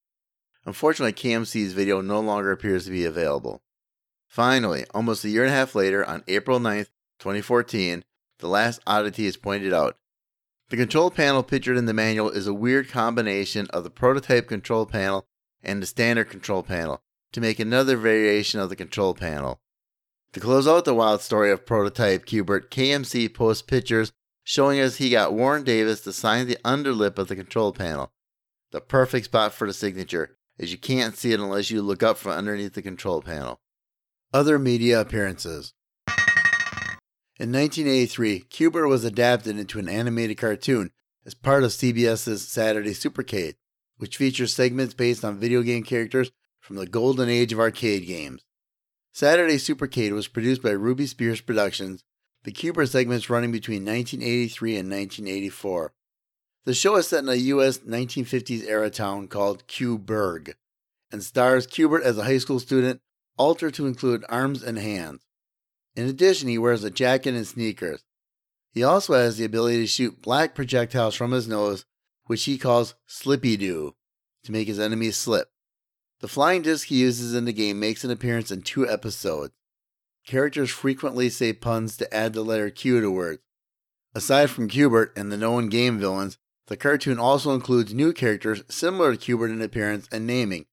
Unfortunately, 0.68 1.14
KMC's 1.14 1.74
video 1.74 1.99
no 2.02 2.20
longer 2.20 2.52
appears 2.52 2.86
to 2.86 2.91
be 2.91 3.04
available. 3.04 3.64
Finally, 4.28 4.86
almost 4.93 5.26
a 5.26 5.30
year 5.30 5.45
and 5.45 5.52
a 5.52 5.56
half 5.56 5.74
later, 5.74 6.06
on 6.06 6.24
April 6.28 6.60
9th, 6.60 6.89
2014, 7.18 8.06
the 8.38 8.47
last 8.47 8.82
oddity 8.86 9.26
is 9.26 9.36
pointed 9.36 9.74
out. 9.74 9.97
The 10.70 10.78
control 10.78 11.10
panel 11.10 11.41
pictured 11.41 11.78
in 11.78 11.88
the 11.88 11.93
manual 11.93 12.30
is 12.30 12.45
a 12.45 12.54
weird 12.54 12.88
combination 12.88 13.66
of 13.72 13.84
the 13.84 13.89
prototype 13.89 14.47
control 14.47 14.86
panel 14.86 15.26
and 15.64 15.82
the 15.82 15.88
standard 15.88 16.30
control 16.30 16.62
panel 16.62 17.02
to 17.34 17.42
make 17.42 17.60
another 17.60 17.98
variation 17.98 18.60
of 18.60 18.70
the 18.70 18.76
control 18.76 19.14
panel. 19.14 19.60
To 20.34 20.40
close 20.40 20.68
out 20.68 20.86
the 20.86 20.94
wild 20.94 21.22
story 21.22 21.52
of 21.52 21.66
prototype 21.66 22.26
Q*bert, 22.26 22.72
KMC 22.72 23.34
posts 23.34 23.62
pictures 23.62 24.12
showing 24.44 24.80
us 24.80 24.96
he 24.96 25.10
got 25.10 25.34
Warren 25.34 25.64
Davis 25.64 26.02
to 26.02 26.14
sign 26.14 26.48
the 26.48 26.58
underlip 26.64 27.18
of 27.18 27.28
the 27.28 27.36
control 27.36 27.74
panel. 27.74 28.12
The 28.72 28.82
perfect 28.82 29.26
spot 29.26 29.54
for 29.54 29.68
the 29.68 29.74
signature, 29.74 30.38
as 30.58 30.72
you 30.72 30.78
can't 30.78 31.18
see 31.18 31.34
it 31.34 31.40
unless 31.40 31.70
you 31.70 31.82
look 31.82 32.02
up 32.02 32.18
from 32.18 32.32
underneath 32.32 32.74
the 32.74 32.82
control 32.82 33.22
panel. 33.22 33.60
Other 34.34 34.58
media 34.58 35.02
appearances. 35.02 35.74
In 37.38 37.52
1983, 37.52 38.42
Q*bert 38.42 38.88
was 38.88 39.04
adapted 39.04 39.58
into 39.58 39.80
an 39.80 39.90
animated 39.90 40.38
cartoon 40.38 40.91
as 41.26 41.34
part 41.34 41.64
of 41.64 41.72
CBS's 41.72 42.48
Saturday 42.48 42.91
Supercade, 42.91 43.56
which 43.98 44.18
features 44.18 44.53
segments 44.53 44.94
based 44.94 45.26
on 45.26 45.40
video 45.40 45.62
game 45.62 45.84
characters 45.84 46.32
from 46.72 46.77
the 46.77 46.88
golden 46.88 47.27
age 47.27 47.52
of 47.52 47.60
arcade 47.60 48.07
games. 48.07 48.45
Saturday 49.11 49.56
Supercade 49.56 50.14
was 50.14 50.30
produced 50.30 50.64
by 50.64 50.69
Ruby 50.69 51.06
Spears 51.06 51.41
Productions, 51.41 52.06
the 52.45 52.52
Q*bert 52.53 52.88
segments 52.88 53.30
running 53.30 53.52
between 53.52 53.84
1983 53.84 54.77
and 54.77 54.89
1984. 54.89 55.91
The 56.64 56.73
show 56.73 56.95
is 56.95 57.10
set 57.10 57.23
in 57.23 57.30
a 57.30 57.34
U.S. 57.34 57.80
1950s 57.80 58.65
era 58.65 58.89
town 58.89 59.27
called 59.27 59.68
Q*berg 59.68 60.56
and 61.11 61.22
stars 61.22 61.68
Q*bert 61.68 62.03
as 62.03 62.18
a 62.18 62.23
high 62.23 62.38
school 62.38 62.61
student, 62.61 63.02
altered 63.38 63.73
to 63.73 63.85
include 63.85 64.23
arms 64.30 64.64
and 64.64 64.77
hands. 64.77 65.26
In 65.98 66.07
addition, 66.07 66.48
he 66.48 66.57
wears 66.57 66.85
a 66.85 66.89
jacket 66.89 67.35
and 67.35 67.45
sneakers. 67.45 68.06
He 68.72 68.81
also 68.81 69.15
has 69.15 69.35
the 69.35 69.43
ability 69.43 69.80
to 69.80 69.88
shoot 69.88 70.22
black 70.22 70.56
projectiles 70.56 71.15
from 71.15 71.31
his 71.31 71.49
nose, 71.49 71.84
which 72.27 72.45
he 72.45 72.57
calls 72.57 72.95
Slippy 73.07 73.57
Doo, 73.57 73.93
to 74.45 74.53
make 74.53 74.69
his 74.69 74.80
enemies 74.80 75.18
slip. 75.18 75.49
The 76.22 76.27
flying 76.27 76.61
disc 76.61 76.88
he 76.88 76.99
uses 76.99 77.34
in 77.34 77.45
the 77.45 77.53
game 77.53 77.80
makes 77.80 78.03
an 78.03 78.11
appearance 78.11 78.52
in 78.52 78.61
two 78.61 78.88
episodes. 78.88 79.53
Characters 80.26 80.69
frequently 80.69 81.30
say 81.30 81.52
puns 81.52 81.98
to 81.98 82.14
add 82.14 82.34
the 82.34 82.43
letter 82.43 82.69
Q 82.69 83.02
to 83.02 83.10
words. 83.10 83.41
Aside 84.14 84.52
from 84.52 84.68
Q*bert 84.68 85.11
and 85.18 85.31
the 85.31 85.38
known 85.38 85.68
game 85.68 85.98
villains, 85.98 86.38
the 86.68 86.77
cartoon 86.77 87.18
also 87.18 87.56
includes 87.56 87.93
new 87.93 88.14
characters 88.14 88.64
similar 88.69 89.14
to 89.14 89.18
Q*bert 89.18 89.49
in 89.49 89.64
appearance 89.64 90.07
and 90.11 90.27
naming. 90.27 90.68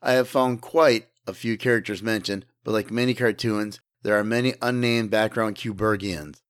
I 0.00 0.12
have 0.12 0.28
found 0.28 0.60
quite 0.60 1.08
a 1.26 1.34
few 1.34 1.58
characters 1.58 2.02
mentioned, 2.02 2.46
but 2.62 2.70
like 2.72 2.92
many 2.92 3.14
cartoons, 3.14 3.80
there 4.02 4.16
are 4.16 4.24
many 4.24 4.54
unnamed 4.62 5.10
background 5.10 5.56
Q*bergians. 5.56 6.40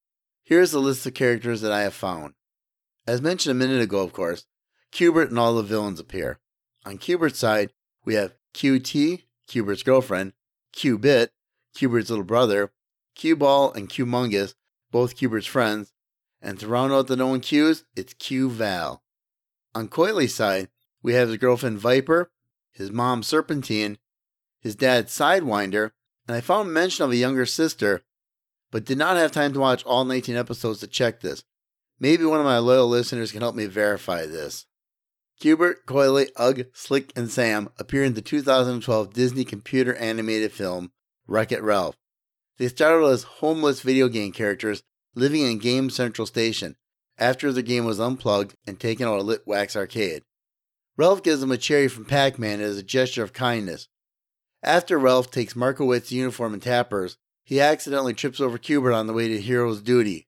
Here's 0.42 0.74
a 0.74 0.80
list 0.80 1.06
of 1.06 1.14
characters 1.14 1.62
that 1.62 1.72
I 1.72 1.80
have 1.80 1.94
found. 1.94 2.34
As 3.06 3.22
mentioned 3.22 3.52
a 3.52 3.54
minute 3.66 3.80
ago, 3.80 4.02
of 4.02 4.12
course, 4.12 4.44
Q*bert 4.90 5.30
and 5.30 5.38
all 5.38 5.54
the 5.54 5.62
villains 5.62 5.98
appear. 5.98 6.40
On 6.84 6.98
Q*bert's 6.98 7.38
side, 7.38 7.70
we 8.04 8.14
have 8.14 8.34
QT, 8.54 9.22
Q*bert's 9.46 9.82
girlfriend, 9.82 10.32
Q*bit, 10.72 11.32
Q*bert's 11.74 12.10
little 12.10 12.24
brother, 12.24 12.72
Q*ball, 13.14 13.72
and 13.72 13.88
Q*mungus, 13.88 14.54
both 14.90 15.16
Q*bert's 15.16 15.46
friends, 15.46 15.92
and 16.40 16.58
to 16.60 16.68
round 16.68 16.92
out 16.92 17.06
the 17.06 17.16
known 17.16 17.40
Qs, 17.40 17.84
it's 17.96 18.14
Q*val. 18.14 19.02
On 19.74 19.88
Coily's 19.88 20.34
side, 20.34 20.68
we 21.02 21.14
have 21.14 21.28
his 21.28 21.38
girlfriend 21.38 21.78
Viper, 21.78 22.30
his 22.70 22.90
mom 22.90 23.22
Serpentine, 23.22 23.98
his 24.60 24.76
dad 24.76 25.08
Sidewinder, 25.08 25.90
and 26.26 26.36
I 26.36 26.40
found 26.40 26.72
mention 26.72 27.04
of 27.04 27.10
a 27.10 27.16
younger 27.16 27.46
sister, 27.46 28.02
but 28.70 28.84
did 28.84 28.98
not 28.98 29.16
have 29.16 29.32
time 29.32 29.52
to 29.52 29.60
watch 29.60 29.84
all 29.84 30.04
19 30.04 30.36
episodes 30.36 30.80
to 30.80 30.86
check 30.86 31.20
this. 31.20 31.44
Maybe 32.00 32.24
one 32.24 32.40
of 32.40 32.46
my 32.46 32.58
loyal 32.58 32.88
listeners 32.88 33.30
can 33.30 33.40
help 33.40 33.54
me 33.54 33.66
verify 33.66 34.26
this. 34.26 34.66
Q*bert, 35.44 35.84
Coily, 35.84 36.30
Ugg, 36.36 36.68
Slick, 36.72 37.12
and 37.14 37.30
Sam 37.30 37.68
appear 37.78 38.02
in 38.02 38.14
the 38.14 38.22
2012 38.22 39.12
Disney 39.12 39.44
computer 39.44 39.94
animated 39.96 40.52
film 40.52 40.90
Wreck 41.26 41.52
It 41.52 41.62
Ralph. 41.62 41.96
They 42.56 42.68
started 42.68 43.04
as 43.04 43.24
homeless 43.24 43.82
video 43.82 44.08
game 44.08 44.32
characters 44.32 44.82
living 45.14 45.42
in 45.42 45.58
Game 45.58 45.90
Central 45.90 46.24
Station 46.24 46.76
after 47.18 47.52
the 47.52 47.62
game 47.62 47.84
was 47.84 48.00
unplugged 48.00 48.56
and 48.66 48.80
taken 48.80 49.06
out 49.06 49.20
of 49.20 49.26
Litwak's 49.26 49.76
Arcade. 49.76 50.22
Ralph 50.96 51.22
gives 51.22 51.42
them 51.42 51.52
a 51.52 51.58
cherry 51.58 51.88
from 51.88 52.06
Pac 52.06 52.38
Man 52.38 52.62
as 52.62 52.78
a 52.78 52.82
gesture 52.82 53.22
of 53.22 53.34
kindness. 53.34 53.86
After 54.62 54.98
Ralph 54.98 55.30
takes 55.30 55.52
Markowski's 55.52 56.10
uniform 56.10 56.54
and 56.54 56.62
tappers, 56.62 57.18
he 57.44 57.60
accidentally 57.60 58.14
trips 58.14 58.40
over 58.40 58.56
Q*bert 58.56 58.94
on 58.94 59.06
the 59.06 59.12
way 59.12 59.28
to 59.28 59.38
Hero's 59.42 59.82
Duty. 59.82 60.26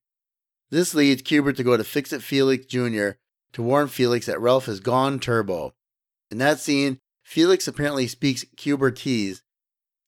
This 0.69 0.95
leads 0.95 1.23
Q*bert 1.23 1.57
to 1.57 1.65
go 1.65 1.79
to 1.79 1.85
Fix 1.85 2.13
It 2.13 2.23
Felix 2.23 2.67
Jr. 2.67 3.13
to 3.57 3.63
warn 3.63 3.89
Felix 3.89 4.27
that 4.27 4.39
Ralph 4.39 4.67
has 4.67 4.81
gone 4.81 5.19
turbo. 5.19 5.73
In 6.31 6.37
that 6.37 6.61
scene, 6.61 7.01
Felix 7.23 7.67
apparently 7.67 8.07
speaks 8.07 8.45
Cubertese. 8.55 9.41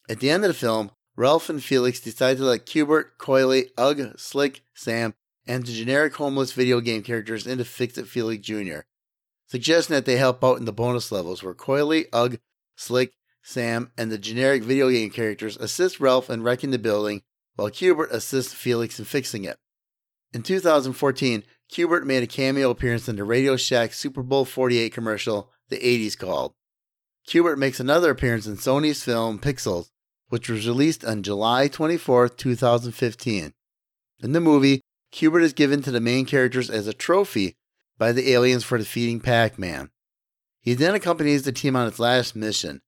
At 0.06 0.20
the 0.20 0.28
end 0.28 0.44
of 0.44 0.48
the 0.48 0.54
film, 0.54 0.90
Ralph 1.16 1.48
and 1.48 1.64
Felix 1.64 1.98
decide 1.98 2.36
to 2.36 2.42
let 2.44 2.66
Q*bert, 2.66 3.16
Coily, 3.16 3.70
Ugg, 3.78 4.18
Slick, 4.18 4.64
Sam, 4.74 5.14
and 5.46 5.64
the 5.64 5.72
generic 5.72 6.14
homeless 6.16 6.52
video 6.52 6.82
game 6.82 7.02
characters 7.02 7.46
into 7.46 7.64
Fix 7.64 7.96
It 7.96 8.06
Felix 8.06 8.46
Jr., 8.46 8.80
suggesting 9.46 9.94
that 9.94 10.04
they 10.04 10.18
help 10.18 10.44
out 10.44 10.58
in 10.58 10.66
the 10.66 10.70
bonus 10.72 11.10
levels 11.10 11.42
where 11.42 11.54
Coily, 11.54 12.04
Ugg, 12.12 12.40
Slick, 12.76 13.14
Sam, 13.42 13.92
and 13.96 14.12
the 14.12 14.18
generic 14.18 14.62
video 14.62 14.90
game 14.90 15.08
characters 15.08 15.56
assist 15.56 16.00
Ralph 16.00 16.28
in 16.28 16.42
wrecking 16.42 16.70
the 16.70 16.78
building, 16.78 17.22
while 17.56 17.70
Q*bert 17.70 18.12
assists 18.12 18.52
Felix 18.52 18.98
in 18.98 19.06
fixing 19.06 19.44
it. 19.44 19.56
In 20.34 20.42
2014, 20.42 21.44
Q*bert 21.68 22.06
made 22.06 22.22
a 22.22 22.26
cameo 22.26 22.70
appearance 22.70 23.08
in 23.08 23.16
the 23.16 23.24
Radio 23.24 23.56
Shack 23.56 23.92
Super 23.92 24.22
Bowl 24.22 24.46
48 24.46 24.90
commercial, 24.90 25.50
The 25.68 25.76
80s 25.76 26.16
Called. 26.16 26.54
Q*bert 27.26 27.58
makes 27.58 27.78
another 27.78 28.10
appearance 28.10 28.46
in 28.46 28.56
Sony's 28.56 29.04
film 29.04 29.38
Pixels, 29.38 29.90
which 30.28 30.48
was 30.48 30.66
released 30.66 31.04
on 31.04 31.22
July 31.22 31.68
24, 31.68 32.30
2015. 32.30 33.52
In 34.20 34.32
the 34.32 34.40
movie, 34.40 34.80
Q*bert 35.12 35.42
is 35.42 35.52
given 35.52 35.82
to 35.82 35.90
the 35.90 36.00
main 36.00 36.24
characters 36.24 36.70
as 36.70 36.86
a 36.86 36.94
trophy 36.94 37.54
by 37.98 38.12
the 38.12 38.32
aliens 38.32 38.64
for 38.64 38.78
defeating 38.78 39.20
Pac 39.20 39.58
Man. 39.58 39.90
He 40.62 40.72
then 40.72 40.94
accompanies 40.94 41.42
the 41.42 41.52
team 41.52 41.76
on 41.76 41.86
its 41.86 41.98
last 41.98 42.34
mission. 42.34 42.80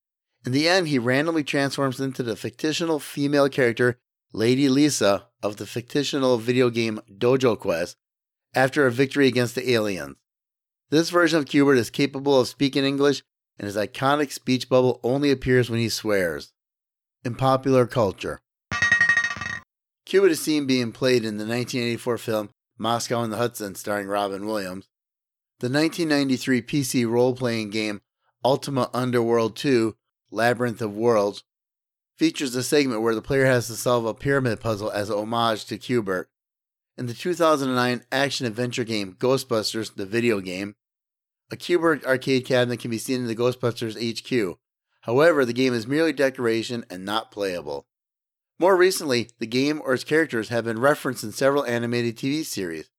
In 0.46 0.52
the 0.52 0.68
end, 0.68 0.88
he 0.88 0.98
randomly 0.98 1.44
transforms 1.44 2.00
into 2.00 2.22
the 2.22 2.34
fictional 2.34 2.98
female 2.98 3.50
character 3.50 3.98
Lady 4.32 4.70
Lisa 4.70 5.26
of 5.42 5.56
the 5.56 5.66
fictional 5.66 6.38
video 6.38 6.70
game 6.70 7.00
Dojo 7.10 7.58
Quest 7.58 7.96
after 8.54 8.86
a 8.86 8.92
victory 8.92 9.26
against 9.26 9.54
the 9.54 9.72
aliens. 9.72 10.16
This 10.90 11.10
version 11.10 11.38
of 11.38 11.46
Q*bert 11.46 11.78
is 11.78 11.90
capable 11.90 12.40
of 12.40 12.48
speaking 12.48 12.84
English, 12.84 13.22
and 13.58 13.66
his 13.66 13.76
iconic 13.76 14.32
speech 14.32 14.68
bubble 14.68 15.00
only 15.04 15.30
appears 15.30 15.70
when 15.70 15.78
he 15.78 15.88
swears. 15.88 16.52
In 17.24 17.34
popular 17.34 17.86
culture, 17.86 18.40
Q*bert 20.06 20.32
is 20.32 20.40
seen 20.40 20.66
being 20.66 20.90
played 20.90 21.24
in 21.24 21.36
the 21.36 21.44
1984 21.44 22.18
film 22.18 22.50
Moscow 22.78 23.18
on 23.18 23.30
the 23.30 23.36
Hudson 23.36 23.74
starring 23.74 24.08
Robin 24.08 24.46
Williams, 24.46 24.88
the 25.60 25.68
1993 25.68 26.62
PC 26.62 27.08
role 27.08 27.34
playing 27.34 27.70
game 27.70 28.00
Ultima 28.44 28.88
Underworld 28.94 29.54
2 29.54 29.94
Labyrinth 30.30 30.80
of 30.80 30.96
Worlds 30.96 31.44
features 32.16 32.54
a 32.54 32.62
segment 32.62 33.02
where 33.02 33.14
the 33.14 33.22
player 33.22 33.44
has 33.44 33.66
to 33.66 33.74
solve 33.74 34.06
a 34.06 34.14
pyramid 34.14 34.60
puzzle 34.60 34.90
as 34.90 35.10
a 35.10 35.16
homage 35.16 35.66
to 35.66 35.78
Q*bert. 35.78 36.30
In 37.00 37.06
the 37.06 37.14
2009 37.14 38.04
action 38.12 38.44
adventure 38.44 38.84
game 38.84 39.16
Ghostbusters, 39.18 39.94
the 39.94 40.04
video 40.04 40.40
game, 40.40 40.76
a 41.50 41.56
Q*bert 41.56 42.04
arcade 42.04 42.44
cabinet 42.44 42.78
can 42.78 42.90
be 42.90 42.98
seen 42.98 43.20
in 43.20 43.26
the 43.26 43.34
Ghostbusters 43.34 43.96
HQ. 43.96 44.58
However, 45.00 45.46
the 45.46 45.54
game 45.54 45.72
is 45.72 45.86
merely 45.86 46.12
decoration 46.12 46.84
and 46.90 47.06
not 47.06 47.30
playable. 47.30 47.86
More 48.58 48.76
recently, 48.76 49.30
the 49.38 49.46
game 49.46 49.80
or 49.82 49.94
its 49.94 50.04
characters 50.04 50.50
have 50.50 50.66
been 50.66 50.78
referenced 50.78 51.24
in 51.24 51.32
several 51.32 51.64
animated 51.64 52.18
TV 52.18 52.44
series. 52.44 52.90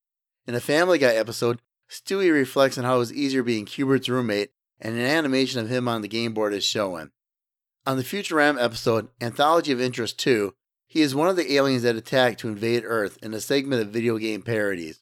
In 0.48 0.56
a 0.56 0.60
Family 0.60 0.98
Guy 0.98 1.14
episode, 1.14 1.62
Stewie 1.88 2.34
reflects 2.34 2.80
on 2.80 2.86
how 2.86 2.96
it 2.96 3.00
was 3.00 3.14
easier 3.14 3.44
being 3.44 3.66
Q*bert's 3.66 4.10
roommate, 4.10 4.50
and 4.80 4.96
an 4.96 5.06
animation 5.06 5.60
of 5.60 5.70
him 5.70 5.88
on 5.88 6.02
the 6.02 6.08
game 6.08 6.34
board 6.34 6.56
is 6.56 6.64
shown. 6.64 7.12
On 7.86 7.98
the 7.98 8.04
Futurama 8.04 8.64
episode 8.64 9.10
Anthology 9.22 9.72
of 9.72 9.80
Interest 9.80 10.18
2, 10.18 10.56
he 10.92 11.02
is 11.02 11.16
one 11.16 11.30
of 11.30 11.38
the 11.38 11.56
aliens 11.56 11.84
that 11.84 11.96
attack 11.96 12.38
to 12.38 12.50
invade 12.50 12.84
Earth 12.86 13.18
in 13.24 13.34
a 13.34 13.40
segment 13.40 13.82
of 13.82 13.94
video 13.94 14.18
game 14.18 14.42
parodies. 14.42 15.02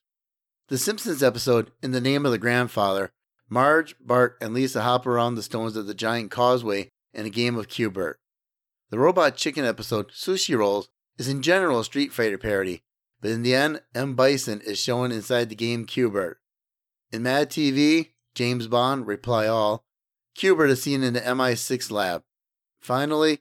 The 0.67 0.77
Simpsons 0.77 1.23
episode 1.23 1.71
In 1.81 1.93
the 1.93 1.99
Name 1.99 2.27
of 2.27 2.31
the 2.31 2.37
Grandfather, 2.37 3.11
Marge, 3.49 3.95
Bart, 3.99 4.37
and 4.39 4.53
Lisa 4.53 4.83
hop 4.83 5.07
around 5.07 5.33
the 5.33 5.41
stones 5.41 5.75
of 5.75 5.87
the 5.87 5.95
giant 5.95 6.29
causeway 6.29 6.89
in 7.11 7.25
a 7.25 7.31
game 7.31 7.57
of 7.57 7.69
Q*bert. 7.69 8.19
The 8.91 8.99
Robot 8.99 9.35
Chicken 9.35 9.65
episode 9.65 10.11
Sushi 10.11 10.55
Rolls 10.55 10.89
is 11.17 11.27
in 11.27 11.41
general 11.41 11.79
a 11.79 11.83
Street 11.83 12.13
Fighter 12.13 12.37
parody, 12.37 12.83
but 13.19 13.31
in 13.31 13.41
the 13.41 13.55
end, 13.55 13.81
M. 13.95 14.13
Bison 14.13 14.61
is 14.61 14.77
shown 14.77 15.11
inside 15.11 15.49
the 15.49 15.55
game 15.55 15.85
Q*bert. 15.85 16.37
In 17.11 17.23
Mad 17.23 17.49
TV, 17.49 18.11
James 18.35 18.67
Bond, 18.67 19.07
Reply 19.07 19.47
All, 19.47 19.83
Q*bert 20.35 20.69
is 20.69 20.83
seen 20.83 21.01
in 21.01 21.13
the 21.13 21.21
MI6 21.21 21.89
lab. 21.89 22.21
Finally, 22.79 23.39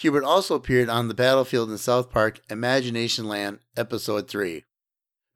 Q*bert 0.00 0.24
also 0.24 0.54
appeared 0.54 0.88
on 0.88 1.08
the 1.08 1.14
battlefield 1.14 1.70
in 1.70 1.76
South 1.76 2.10
Park 2.10 2.40
Imagination 2.48 3.28
Land, 3.28 3.58
Episode 3.76 4.30
3. 4.30 4.64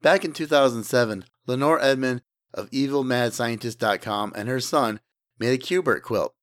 Back 0.01 0.25
in 0.25 0.33
2007, 0.33 1.25
Lenore 1.45 1.79
Edman 1.79 2.21
of 2.51 2.71
EvilMadScientist.com 2.71 4.33
and 4.35 4.49
her 4.49 4.59
son 4.59 5.01
made 5.37 5.53
a 5.53 5.59
Q*bert 5.59 6.01
quilt. 6.01 6.33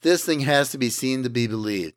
This 0.00 0.24
thing 0.24 0.40
has 0.40 0.70
to 0.70 0.78
be 0.78 0.88
seen 0.88 1.22
to 1.22 1.28
be 1.28 1.46
believed. 1.46 1.92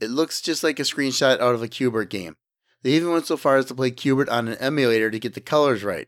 It 0.00 0.10
looks 0.10 0.40
just 0.40 0.62
like 0.62 0.78
a 0.78 0.84
screenshot 0.84 1.40
out 1.40 1.56
of 1.56 1.64
a 1.64 1.68
Q*bert 1.68 2.10
game. 2.10 2.36
They 2.84 2.90
even 2.90 3.10
went 3.10 3.26
so 3.26 3.36
far 3.36 3.56
as 3.56 3.64
to 3.66 3.74
play 3.74 3.90
Q*bert 3.90 4.28
on 4.28 4.46
an 4.46 4.58
emulator 4.58 5.10
to 5.10 5.18
get 5.18 5.34
the 5.34 5.40
colors 5.40 5.82
right. 5.82 6.06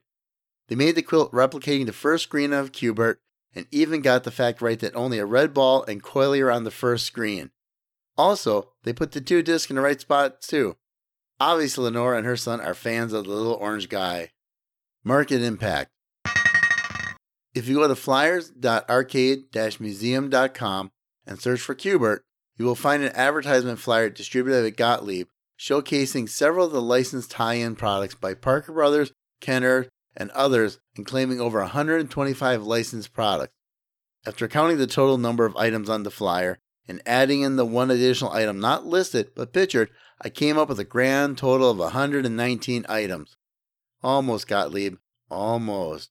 They 0.68 0.76
made 0.76 0.94
the 0.94 1.02
quilt 1.02 1.32
replicating 1.32 1.86
the 1.86 1.92
first 1.92 2.22
screen 2.22 2.52
of 2.52 2.70
Q*bert 2.70 3.20
and 3.56 3.66
even 3.72 4.02
got 4.02 4.22
the 4.22 4.30
fact 4.30 4.62
right 4.62 4.78
that 4.78 4.94
only 4.94 5.18
a 5.18 5.26
red 5.26 5.52
ball 5.52 5.82
and 5.82 6.00
coily 6.00 6.40
are 6.44 6.52
on 6.52 6.62
the 6.62 6.70
first 6.70 7.06
screen. 7.06 7.50
Also, 8.16 8.69
they 8.84 8.92
put 8.92 9.12
the 9.12 9.20
two 9.20 9.42
discs 9.42 9.70
in 9.70 9.76
the 9.76 9.82
right 9.82 10.00
spot 10.00 10.40
too. 10.40 10.76
Obviously, 11.38 11.84
Lenora 11.84 12.16
and 12.18 12.26
her 12.26 12.36
son 12.36 12.60
are 12.60 12.74
fans 12.74 13.12
of 13.12 13.24
the 13.24 13.30
little 13.30 13.54
orange 13.54 13.88
guy. 13.88 14.30
Market 15.04 15.42
impact. 15.42 15.90
If 17.54 17.66
you 17.66 17.76
go 17.76 17.88
to 17.88 17.96
flyers.arcade-museum.com 17.96 20.90
and 21.26 21.40
search 21.40 21.60
for 21.60 21.74
Q*bert, 21.74 22.22
you 22.56 22.64
will 22.64 22.74
find 22.74 23.02
an 23.02 23.12
advertisement 23.14 23.78
flyer 23.78 24.10
distributed 24.10 24.66
at 24.66 24.76
Gottlieb 24.76 25.28
showcasing 25.58 26.28
several 26.28 26.66
of 26.66 26.72
the 26.72 26.80
licensed 26.80 27.30
tie-in 27.30 27.76
products 27.76 28.14
by 28.14 28.34
Parker 28.34 28.72
Brothers, 28.72 29.12
Kenner, 29.40 29.88
and 30.16 30.30
others 30.30 30.78
and 30.96 31.06
claiming 31.06 31.40
over 31.40 31.60
125 31.60 32.62
licensed 32.62 33.12
products. 33.12 33.52
After 34.26 34.48
counting 34.48 34.78
the 34.78 34.86
total 34.86 35.18
number 35.18 35.44
of 35.44 35.56
items 35.56 35.88
on 35.88 36.02
the 36.02 36.10
flyer, 36.10 36.58
and 36.90 37.00
adding 37.06 37.42
in 37.42 37.54
the 37.54 37.64
one 37.64 37.88
additional 37.88 38.32
item 38.32 38.58
not 38.58 38.84
listed 38.84 39.30
but 39.36 39.52
pictured, 39.52 39.90
I 40.20 40.28
came 40.28 40.58
up 40.58 40.68
with 40.68 40.80
a 40.80 40.84
grand 40.84 41.38
total 41.38 41.70
of 41.70 41.78
119 41.78 42.84
items. 42.88 43.36
Almost, 44.02 44.48
Gottlieb. 44.48 44.96
Almost. 45.30 46.10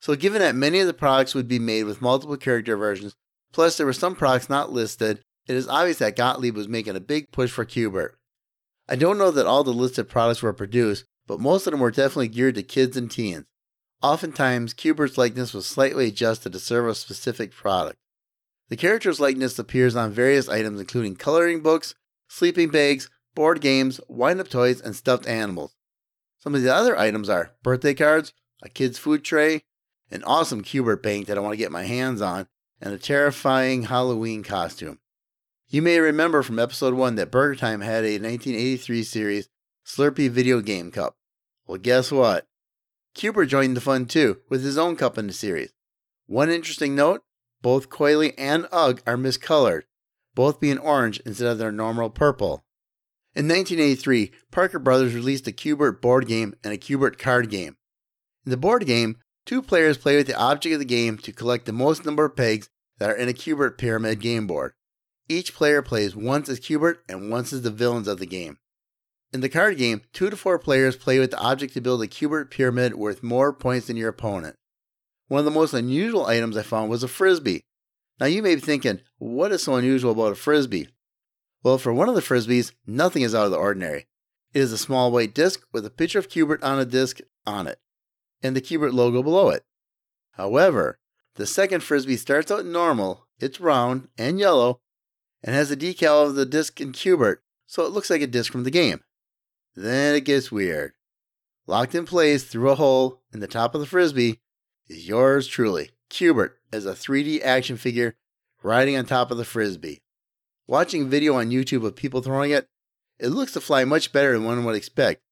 So, 0.00 0.16
given 0.16 0.40
that 0.40 0.54
many 0.54 0.80
of 0.80 0.86
the 0.86 0.94
products 0.94 1.34
would 1.34 1.46
be 1.46 1.58
made 1.58 1.84
with 1.84 2.00
multiple 2.00 2.38
character 2.38 2.74
versions, 2.74 3.16
plus 3.52 3.76
there 3.76 3.84
were 3.84 3.92
some 3.92 4.16
products 4.16 4.48
not 4.48 4.72
listed, 4.72 5.20
it 5.46 5.54
is 5.54 5.68
obvious 5.68 5.98
that 5.98 6.16
Gottlieb 6.16 6.56
was 6.56 6.68
making 6.68 6.96
a 6.96 7.00
big 7.00 7.30
push 7.30 7.50
for 7.50 7.66
Q*bert. 7.66 8.18
I 8.88 8.96
don't 8.96 9.18
know 9.18 9.30
that 9.30 9.46
all 9.46 9.62
the 9.62 9.74
listed 9.74 10.08
products 10.08 10.40
were 10.40 10.54
produced, 10.54 11.04
but 11.26 11.38
most 11.38 11.66
of 11.66 11.72
them 11.72 11.80
were 11.80 11.90
definitely 11.90 12.28
geared 12.28 12.54
to 12.54 12.62
kids 12.62 12.96
and 12.96 13.10
teens. 13.10 13.44
Oftentimes, 14.02 14.72
Q*bert's 14.72 15.18
likeness 15.18 15.52
was 15.52 15.66
slightly 15.66 16.06
adjusted 16.06 16.54
to 16.54 16.58
serve 16.58 16.86
a 16.86 16.94
specific 16.94 17.52
product. 17.52 17.98
The 18.68 18.76
character's 18.76 19.20
likeness 19.20 19.58
appears 19.58 19.96
on 19.96 20.12
various 20.12 20.48
items 20.48 20.80
including 20.80 21.16
coloring 21.16 21.60
books, 21.62 21.94
sleeping 22.28 22.68
bags, 22.68 23.08
board 23.34 23.60
games, 23.60 24.00
wind 24.08 24.40
up 24.40 24.48
toys, 24.48 24.80
and 24.80 24.94
stuffed 24.94 25.26
animals. 25.26 25.74
Some 26.38 26.54
of 26.54 26.62
the 26.62 26.74
other 26.74 26.96
items 26.98 27.28
are 27.28 27.52
birthday 27.62 27.94
cards, 27.94 28.32
a 28.62 28.68
kid's 28.68 28.98
food 28.98 29.24
tray, 29.24 29.62
an 30.10 30.22
awesome 30.24 30.62
Q*bert 30.62 31.02
bank 31.02 31.26
that 31.26 31.38
I 31.38 31.40
want 31.40 31.52
to 31.52 31.58
get 31.58 31.72
my 31.72 31.84
hands 31.84 32.20
on, 32.20 32.46
and 32.80 32.92
a 32.92 32.98
terrifying 32.98 33.84
Halloween 33.84 34.42
costume. 34.42 34.98
You 35.68 35.82
may 35.82 35.98
remember 35.98 36.42
from 36.42 36.58
episode 36.58 36.94
1 36.94 37.16
that 37.16 37.30
Burger 37.30 37.56
Time 37.56 37.80
had 37.80 38.04
a 38.04 38.18
1983 38.18 39.02
series 39.02 39.48
Slurpee 39.84 40.30
video 40.30 40.60
game 40.60 40.90
cup. 40.90 41.16
Well, 41.66 41.78
guess 41.78 42.12
what? 42.12 42.46
Q*bert 43.14 43.48
joined 43.48 43.76
the 43.76 43.80
fun 43.80 44.06
too, 44.06 44.38
with 44.48 44.62
his 44.62 44.78
own 44.78 44.96
cup 44.96 45.18
in 45.18 45.26
the 45.26 45.32
series. 45.32 45.72
One 46.26 46.50
interesting 46.50 46.94
note 46.94 47.22
both 47.62 47.90
Coily 47.90 48.34
and 48.38 48.68
Ugg 48.72 49.02
are 49.06 49.16
miscolored, 49.16 49.82
both 50.34 50.60
being 50.60 50.78
orange 50.78 51.20
instead 51.20 51.48
of 51.48 51.58
their 51.58 51.72
normal 51.72 52.10
purple. 52.10 52.64
In 53.34 53.46
1983, 53.46 54.32
Parker 54.50 54.78
Brothers 54.78 55.14
released 55.14 55.46
a 55.46 55.52
Q*bert 55.52 56.02
board 56.02 56.26
game 56.26 56.54
and 56.64 56.72
a 56.72 56.78
Q*bert 56.78 57.18
card 57.18 57.50
game. 57.50 57.76
In 58.44 58.50
the 58.50 58.56
board 58.56 58.86
game, 58.86 59.16
two 59.46 59.62
players 59.62 59.98
play 59.98 60.16
with 60.16 60.26
the 60.26 60.38
object 60.38 60.72
of 60.72 60.78
the 60.78 60.84
game 60.84 61.18
to 61.18 61.32
collect 61.32 61.66
the 61.66 61.72
most 61.72 62.04
number 62.04 62.24
of 62.24 62.36
pegs 62.36 62.68
that 62.98 63.10
are 63.10 63.16
in 63.16 63.28
a 63.28 63.32
Q*bert 63.32 63.78
pyramid 63.78 64.20
game 64.20 64.46
board. 64.46 64.72
Each 65.28 65.54
player 65.54 65.82
plays 65.82 66.16
once 66.16 66.48
as 66.48 66.58
Q*bert 66.58 67.04
and 67.08 67.30
once 67.30 67.52
as 67.52 67.62
the 67.62 67.70
villains 67.70 68.08
of 68.08 68.18
the 68.18 68.26
game. 68.26 68.58
In 69.32 69.40
the 69.40 69.48
card 69.48 69.76
game, 69.76 70.02
two 70.12 70.30
to 70.30 70.36
four 70.36 70.58
players 70.58 70.96
play 70.96 71.18
with 71.18 71.30
the 71.30 71.38
object 71.38 71.74
to 71.74 71.80
build 71.82 72.02
a 72.02 72.06
Q*bert 72.06 72.50
pyramid 72.50 72.94
worth 72.94 73.22
more 73.22 73.52
points 73.52 73.88
than 73.88 73.96
your 73.96 74.08
opponent. 74.08 74.56
One 75.28 75.38
of 75.38 75.44
the 75.44 75.50
most 75.50 75.74
unusual 75.74 76.26
items 76.26 76.56
I 76.56 76.62
found 76.62 76.90
was 76.90 77.02
a 77.02 77.08
frisbee. 77.08 77.64
Now 78.18 78.26
you 78.26 78.42
may 78.42 78.54
be 78.54 78.60
thinking, 78.60 79.00
what 79.18 79.52
is 79.52 79.62
so 79.62 79.76
unusual 79.76 80.12
about 80.12 80.32
a 80.32 80.34
frisbee? 80.34 80.88
Well, 81.62 81.78
for 81.78 81.92
one 81.92 82.08
of 82.08 82.14
the 82.14 82.22
frisbees, 82.22 82.72
nothing 82.86 83.22
is 83.22 83.34
out 83.34 83.44
of 83.44 83.50
the 83.50 83.58
ordinary. 83.58 84.06
It 84.54 84.60
is 84.60 84.72
a 84.72 84.78
small 84.78 85.12
white 85.12 85.34
disc 85.34 85.66
with 85.72 85.84
a 85.84 85.90
picture 85.90 86.18
of 86.18 86.30
Q*bert 86.30 86.62
on 86.62 86.78
a 86.78 86.84
disc 86.84 87.20
on 87.46 87.66
it, 87.66 87.78
and 88.42 88.56
the 88.56 88.60
Q*bert 88.60 88.94
logo 88.94 89.22
below 89.22 89.50
it. 89.50 89.64
However, 90.32 90.98
the 91.34 91.46
second 91.46 91.82
frisbee 91.82 92.16
starts 92.16 92.50
out 92.50 92.64
normal, 92.64 93.26
it's 93.38 93.60
round 93.60 94.08
and 94.16 94.38
yellow, 94.38 94.80
and 95.42 95.54
has 95.54 95.70
a 95.70 95.76
decal 95.76 96.26
of 96.26 96.34
the 96.34 96.46
disc 96.46 96.80
in 96.80 96.92
Q*bert, 96.92 97.42
so 97.66 97.84
it 97.84 97.92
looks 97.92 98.08
like 98.08 98.22
a 98.22 98.26
disc 98.26 98.50
from 98.50 98.64
the 98.64 98.70
game. 98.70 99.00
Then 99.74 100.14
it 100.14 100.24
gets 100.24 100.50
weird. 100.50 100.92
Locked 101.66 101.94
in 101.94 102.06
place 102.06 102.44
through 102.44 102.70
a 102.70 102.76
hole 102.76 103.20
in 103.32 103.40
the 103.40 103.46
top 103.46 103.74
of 103.74 103.80
the 103.80 103.86
frisbee 103.86 104.40
is 104.88 105.08
yours 105.08 105.46
truly, 105.46 105.90
Q*bert, 106.08 106.58
as 106.72 106.86
a 106.86 106.92
3D 106.92 107.42
action 107.42 107.76
figure 107.76 108.16
riding 108.62 108.96
on 108.96 109.06
top 109.06 109.30
of 109.30 109.36
the 109.36 109.44
frisbee. 109.44 110.00
Watching 110.66 111.08
video 111.08 111.34
on 111.36 111.50
YouTube 111.50 111.84
of 111.84 111.96
people 111.96 112.22
throwing 112.22 112.50
it, 112.50 112.66
it 113.18 113.28
looks 113.28 113.52
to 113.52 113.60
fly 113.60 113.84
much 113.84 114.12
better 114.12 114.32
than 114.32 114.44
one 114.44 114.64
would 114.64 114.76
expect. 114.76 115.22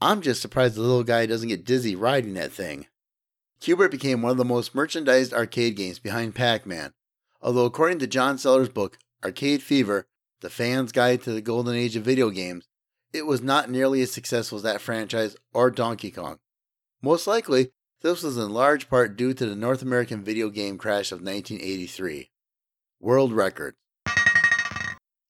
I'm 0.00 0.22
just 0.22 0.40
surprised 0.40 0.76
the 0.76 0.82
little 0.82 1.04
guy 1.04 1.26
doesn't 1.26 1.48
get 1.48 1.64
dizzy 1.64 1.96
riding 1.96 2.34
that 2.34 2.52
thing. 2.52 2.86
Q*bert 3.60 3.90
became 3.90 4.22
one 4.22 4.30
of 4.30 4.36
the 4.36 4.44
most 4.44 4.74
merchandised 4.74 5.34
arcade 5.34 5.76
games 5.76 5.98
behind 5.98 6.34
Pac 6.34 6.64
Man, 6.64 6.92
although, 7.42 7.64
according 7.64 7.98
to 8.00 8.06
John 8.06 8.38
Sellers' 8.38 8.68
book, 8.68 8.98
Arcade 9.24 9.62
Fever 9.62 10.06
The 10.40 10.50
Fan's 10.50 10.92
Guide 10.92 11.22
to 11.22 11.32
the 11.32 11.40
Golden 11.40 11.74
Age 11.74 11.96
of 11.96 12.04
Video 12.04 12.30
Games, 12.30 12.68
it 13.12 13.26
was 13.26 13.42
not 13.42 13.70
nearly 13.70 14.00
as 14.02 14.12
successful 14.12 14.56
as 14.56 14.62
that 14.62 14.80
franchise 14.80 15.36
or 15.52 15.70
Donkey 15.70 16.10
Kong. 16.10 16.38
Most 17.02 17.26
likely, 17.26 17.72
this 18.00 18.22
was 18.22 18.38
in 18.38 18.50
large 18.50 18.88
part 18.88 19.16
due 19.16 19.34
to 19.34 19.46
the 19.46 19.56
North 19.56 19.82
American 19.82 20.22
video 20.22 20.50
game 20.50 20.78
crash 20.78 21.10
of 21.10 21.20
1983. 21.20 22.30
World 23.00 23.32
Records 23.32 23.76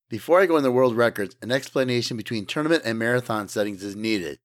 Before 0.09 0.40
I 0.40 0.47
go 0.47 0.57
into 0.57 0.70
world 0.70 0.97
records, 0.97 1.36
an 1.40 1.51
explanation 1.51 2.16
between 2.16 2.47
tournament 2.47 2.82
and 2.85 2.99
marathon 2.99 3.49
settings 3.49 3.82
is 3.82 3.97
needed. 3.97 4.39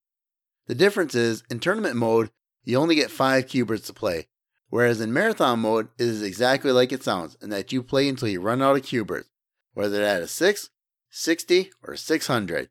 The 0.68 0.76
difference 0.76 1.16
is, 1.16 1.44
in 1.50 1.60
tournament 1.60 1.96
mode, 1.96 2.32
you 2.64 2.78
only 2.78 2.96
get 2.96 3.12
5 3.12 3.48
Q*berts 3.48 3.88
to 3.88 3.94
play, 3.94 4.28
whereas 4.70 5.02
in 5.02 5.12
marathon 5.12 5.60
mode, 5.60 5.90
it 5.98 6.08
is 6.08 6.22
exactly 6.22 6.72
like 6.72 6.94
it 6.94 7.04
sounds, 7.04 7.36
in 7.42 7.50
that 7.50 7.74
you 7.74 7.84
play 7.84 8.08
until 8.08 8.30
you 8.30 8.40
run 8.40 8.62
out 8.62 8.78
of 8.78 8.84
Q*berts, 8.84 9.30
whether 9.74 10.02
at 10.02 10.22
a 10.22 10.28
6, 10.28 10.70
60, 11.10 11.72
or 11.86 11.98
600. 11.98 12.70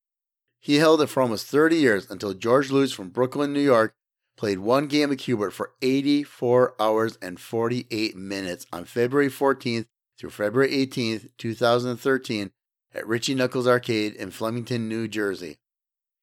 He 0.60 0.80
held 0.80 1.02
it 1.02 1.08
for 1.08 1.22
almost 1.22 1.48
30 1.48 1.78
years 1.78 2.12
until 2.12 2.34
George 2.34 2.72
Leutz 2.72 2.94
from 2.94 3.08
Brooklyn, 3.08 3.54
New 3.54 3.62
York, 3.62 3.94
played 4.36 4.60
one 4.60 4.88
game 4.88 5.14
of 5.14 5.18
Q*bert 5.18 5.54
for 5.54 5.72
84 5.82 6.76
hours 6.78 7.18
and 7.22 7.40
48 7.40 8.18
minutes 8.18 8.68
on 8.74 8.84
February 8.84 9.30
14th 9.30 9.86
through 10.20 10.32
February 10.32 10.86
18th, 10.86 11.30
2013, 11.38 12.52
at 12.94 13.08
Richie 13.08 13.34
Knucklez 13.34 13.66
Arcade 13.66 14.14
in 14.16 14.30
Flemington, 14.30 14.90
New 14.90 15.08
Jersey. 15.08 15.60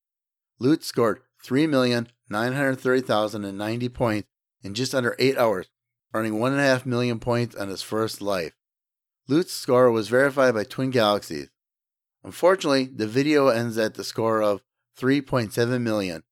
Leutz 0.61 0.85
scored 0.85 1.21
3,930,090 1.45 3.93
points 3.93 4.29
in 4.63 4.75
just 4.75 4.95
under 4.95 5.17
8 5.19 5.37
hours, 5.37 5.69
earning 6.15 6.35
1.5 6.35 6.87
million 6.87 7.19
points 7.19 7.57
on 7.57 7.69
his 7.69 7.83
first 7.83 8.23
life. 8.23 8.53
Leutz's 9.29 9.53
score 9.53 9.91
was 9.91 10.09
verified 10.09 10.55
by 10.55 10.65
Twin 10.65 10.91
Galaxies. 10.91 11.49
Unfortunately, 12.25 12.87
the 12.87 13.07
video 13.07 13.49
ends 13.49 13.79
at 13.79 13.95
the 13.95 14.05
score 14.05 14.43
of 14.43 14.63
3.7 14.99 15.81
million, 15.81 16.23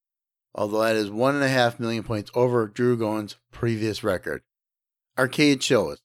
although 0.54 0.82
that 0.82 0.96
is 0.96 1.10
1.5 1.10 1.80
million 1.80 2.02
points 2.02 2.30
over 2.34 2.66
Drew 2.66 2.96
Goins' 2.96 3.36
previous 3.52 4.02
record. 4.02 4.42
Arcade 5.18 5.62
shows. 5.62 5.98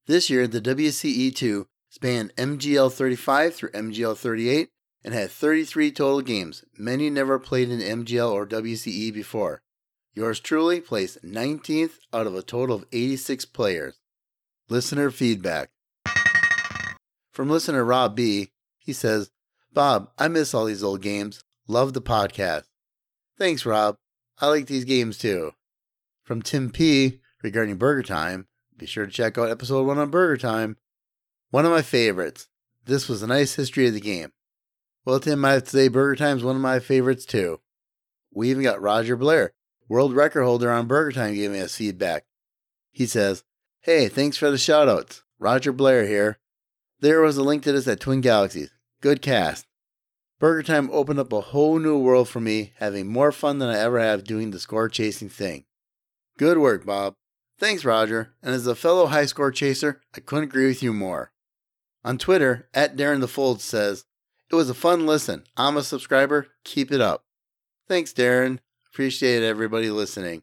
This 0.07 0.31
year, 0.31 0.47
the 0.47 0.61
WCE 0.61 1.35
2 1.35 1.67
spanned 1.91 2.35
MGL 2.37 2.91
35 2.91 3.55
through 3.55 3.73
MGL 3.73 4.17
38 4.17 4.71
and 5.05 5.15
had 5.15 5.31
33 5.31 5.93
total 5.93 6.21
games, 6.21 6.65
many 6.77 7.11
never 7.11 7.39
played 7.39 7.71
in 7.71 7.81
MGL 7.81 8.31
or 8.31 8.47
WCE 8.47 9.13
before. 9.13 9.63
Yours 10.15 10.41
truly 10.41 10.81
placed 10.81 11.25
19th 11.25 11.99
out 12.13 12.27
of 12.27 12.35
a 12.35 12.43
total 12.43 12.77
of 12.77 12.85
86 12.93 13.45
players. 13.47 14.01
Listener 14.69 15.11
feedback. 15.11 15.71
From 17.33 17.49
listener 17.49 17.85
Rob 17.85 18.17
B., 18.17 18.51
he 18.79 18.93
says, 18.93 19.31
Bob, 19.73 20.11
I 20.19 20.29
miss 20.29 20.53
all 20.53 20.65
these 20.65 20.83
old 20.83 21.01
games. 21.01 21.45
Love 21.69 21.93
the 21.93 22.03
podcast. 22.03 22.65
Thanks, 23.39 23.65
Rob. 23.65 23.97
I 24.41 24.49
like 24.49 24.67
these 24.67 24.85
games 24.85 25.17
too. 25.17 25.53
From 26.25 26.43
Tim 26.43 26.71
P. 26.71 27.21
regarding 27.43 27.77
Burger 27.77 28.03
Time, 28.03 28.49
be 28.77 28.87
sure 28.87 29.07
to 29.07 29.13
check 29.13 29.39
out 29.39 29.51
episode 29.51 29.87
1 29.87 29.99
on 29.99 30.11
Burger 30.11 30.37
Time. 30.37 30.77
One 31.51 31.65
of 31.65 31.71
my 31.71 31.83
favorites. 31.83 32.49
This 32.85 33.09
was 33.09 33.23
a 33.23 33.27
nice 33.27 33.55
history 33.55 33.87
of 33.87 33.95
the 33.95 34.01
game. 34.01 34.33
Well, 35.05 35.21
Tim, 35.21 35.45
I 35.45 35.53
have 35.53 35.65
to 35.65 35.71
say 35.71 35.89
Burger 35.89 36.17
Time's 36.17 36.45
one 36.45 36.57
of 36.57 36.63
my 36.63 36.79
favorites 36.79 37.25
too. 37.25 37.61
We 38.33 38.51
even 38.51 38.63
got 38.63 38.83
Roger 38.83 39.17
Blair, 39.17 39.53
world 39.89 40.15
record 40.15 40.45
holder 40.45 40.71
on 40.71 40.87
Burger 40.87 41.13
Time, 41.13 41.35
giving 41.35 41.61
us 41.61 41.77
feedback. 41.77 42.25
He 42.93 43.07
says, 43.07 43.45
Hey, 43.81 44.09
thanks 44.09 44.37
for 44.37 44.51
the 44.51 44.57
shoutouts. 44.57 45.23
Roger 45.39 45.73
Blair 45.73 46.07
here. 46.07 46.39
There 47.01 47.23
was 47.23 47.39
a 47.39 47.43
link 47.43 47.63
to 47.63 47.73
this 47.73 47.89
at 47.89 47.99
Twin 47.99 48.21
Galaxies. 48.21 48.71
Good 49.01 49.23
cast. 49.23 49.67
Burger 50.39 50.63
Time 50.63 50.91
opened 50.93 51.19
up 51.19 51.33
a 51.33 51.41
whole 51.41 51.79
new 51.79 51.99
world 51.99 52.29
for 52.29 52.41
me, 52.41 52.73
having 52.77 53.07
more 53.07 53.33
fun 53.33 53.59
than 53.59 53.71
I 53.71 53.79
ever 53.79 53.99
have 53.99 54.25
doing 54.25 54.51
the 54.51 54.61
score 54.61 54.89
chasing 54.89 55.31
thing. 55.31 55.65
Good 56.37 56.59
work, 56.59 56.85
Bob. 56.85 57.15
Thanks, 57.59 57.85
Roger. 57.85 58.35
And 58.43 58.55
as 58.55 58.67
a 58.67 58.75
fellow 58.75 59.07
high 59.07 59.27
score 59.27 59.51
chaser, 59.51 60.01
I 60.15 60.21
couldn't 60.21 60.45
agree 60.45 60.67
with 60.67 60.83
you 60.83 60.93
more. 60.93 61.33
On 62.05 62.17
Twitter, 62.17 62.69
at 62.73 62.97
Darren 62.97 63.21
the 63.21 63.29
Fold 63.29 63.61
says, 63.61 64.05
It 64.51 64.57
was 64.57 64.69
a 64.69 64.75
fun 64.75 65.07
listen. 65.07 65.45
I'm 65.57 65.77
a 65.77 65.83
subscriber. 65.83 66.49
Keep 66.65 66.91
it 66.91 67.01
up. 67.01 67.25
Thanks, 67.89 68.13
Darren. 68.13 68.59
Appreciate 68.89 69.43
everybody 69.43 69.91
listening. 69.91 70.43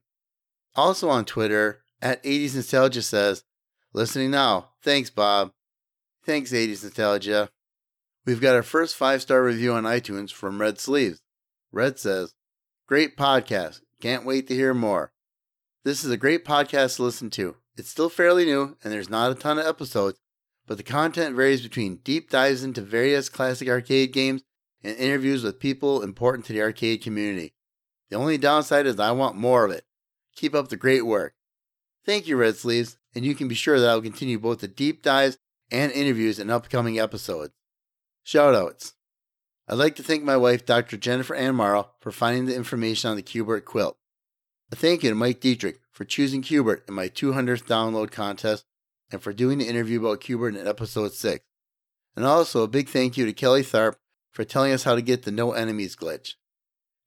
Also 0.76 1.10
on 1.10 1.26
Twitter, 1.26 1.82
at 2.02 2.24
80s 2.24 2.56
Nostalgia 2.56 3.02
says, 3.02 3.44
Listening 3.94 4.32
now. 4.32 4.70
Thanks, 4.82 5.10
Bob. 5.10 5.52
Thanks, 6.24 6.52
80s 6.52 6.84
Nostalgia. 6.84 7.50
We've 8.26 8.42
got 8.42 8.56
our 8.56 8.64
first 8.64 8.96
five 8.96 9.22
star 9.22 9.44
review 9.44 9.74
on 9.74 9.84
iTunes 9.84 10.32
from 10.32 10.62
Red 10.62 10.80
Sleeves. 10.80 11.22
Red 11.72 12.00
says, 12.00 12.36
Great 12.88 13.18
podcast. 13.18 13.82
Can't 14.02 14.26
wait 14.26 14.48
to 14.48 14.54
hear 14.54 14.74
more. 14.74 15.12
This 15.84 16.04
is 16.04 16.12
a 16.12 16.18
great 16.18 16.46
podcast 16.46 16.98
to 16.98 17.04
listen 17.04 17.30
to. 17.32 17.56
It's 17.76 17.90
still 17.90 18.10
fairly 18.10 18.46
new 18.46 18.78
and 18.84 18.94
there's 18.94 19.10
not 19.10 19.32
a 19.32 19.36
ton 19.36 19.58
of 19.58 19.66
episodes, 19.66 20.20
but 20.68 20.78
the 20.78 20.84
content 20.84 21.36
varies 21.36 21.62
between 21.62 22.02
deep 22.04 22.30
dives 22.30 22.64
into 22.64 22.82
various 22.82 23.30
classic 23.30 23.70
arcade 23.70 24.12
games 24.12 24.44
and 24.84 24.96
interviews 24.98 25.44
with 25.44 25.60
people 25.60 26.04
important 26.04 26.46
to 26.46 26.54
the 26.54 26.62
arcade 26.62 27.02
community. 27.02 27.54
The 28.10 28.18
only 28.18 28.38
downside 28.38 28.86
is 28.86 29.00
I 29.00 29.12
want 29.12 29.36
more 29.36 29.66
of 29.66 29.72
it. 29.72 29.86
Keep 30.36 30.54
up 30.54 30.68
the 30.68 30.78
great 30.78 31.06
work. 31.06 31.34
Thank 32.06 32.28
you, 32.28 32.38
Red 32.38 32.58
Sleeves, 32.58 32.98
and 33.16 33.26
you 33.26 33.34
can 33.34 33.48
be 33.48 33.56
sure 33.56 33.80
that 33.80 33.90
I 33.90 33.96
will 33.96 34.02
continue 34.02 34.38
both 34.38 34.60
the 34.60 34.68
deep 34.68 35.02
dives 35.02 35.38
and 35.72 35.92
interviews 35.92 36.40
in 36.40 36.50
upcoming 36.50 37.00
episodes. 37.00 37.54
Shoutouts. 38.26 38.94
I'd 39.68 39.76
like 39.76 39.96
to 39.96 40.04
thank 40.04 40.24
my 40.24 40.38
wife, 40.38 40.66
Dr. 40.66 40.96
Jennifer 40.96 41.36
Ann 41.36 41.56
Morrow, 41.56 41.92
for 42.00 42.12
finding 42.12 42.46
the 42.46 42.56
information 42.56 43.10
on 43.10 43.18
the 43.18 43.22
Q*bert 43.22 43.66
quilt. 43.66 43.98
A 44.72 44.76
thank 44.76 45.04
you 45.04 45.10
to 45.10 45.16
Mike 45.16 45.42
Dietrich 45.42 45.80
for 45.92 46.06
choosing 46.06 46.42
Q*bert 46.42 46.86
in 46.88 46.94
my 46.94 47.10
200th 47.10 47.66
download 47.66 48.12
contest 48.12 48.66
and 49.12 49.22
for 49.22 49.34
doing 49.34 49.58
the 49.58 49.68
interview 49.68 50.00
about 50.00 50.22
Q*bert 50.22 50.56
in 50.56 50.68
episode 50.68 51.14
6. 51.14 51.46
And 52.16 52.26
also 52.26 52.64
a 52.64 52.68
big 52.68 52.90
thank 52.90 53.18
you 53.18 53.26
to 53.26 53.34
Kelly 53.34 53.62
Tharp 53.62 53.96
for 54.32 54.44
telling 54.44 54.72
us 54.72 54.84
how 54.84 54.96
to 54.96 55.02
get 55.02 55.24
the 55.24 55.32
no 55.32 55.52
enemies 55.52 55.96
glitch. 55.96 56.34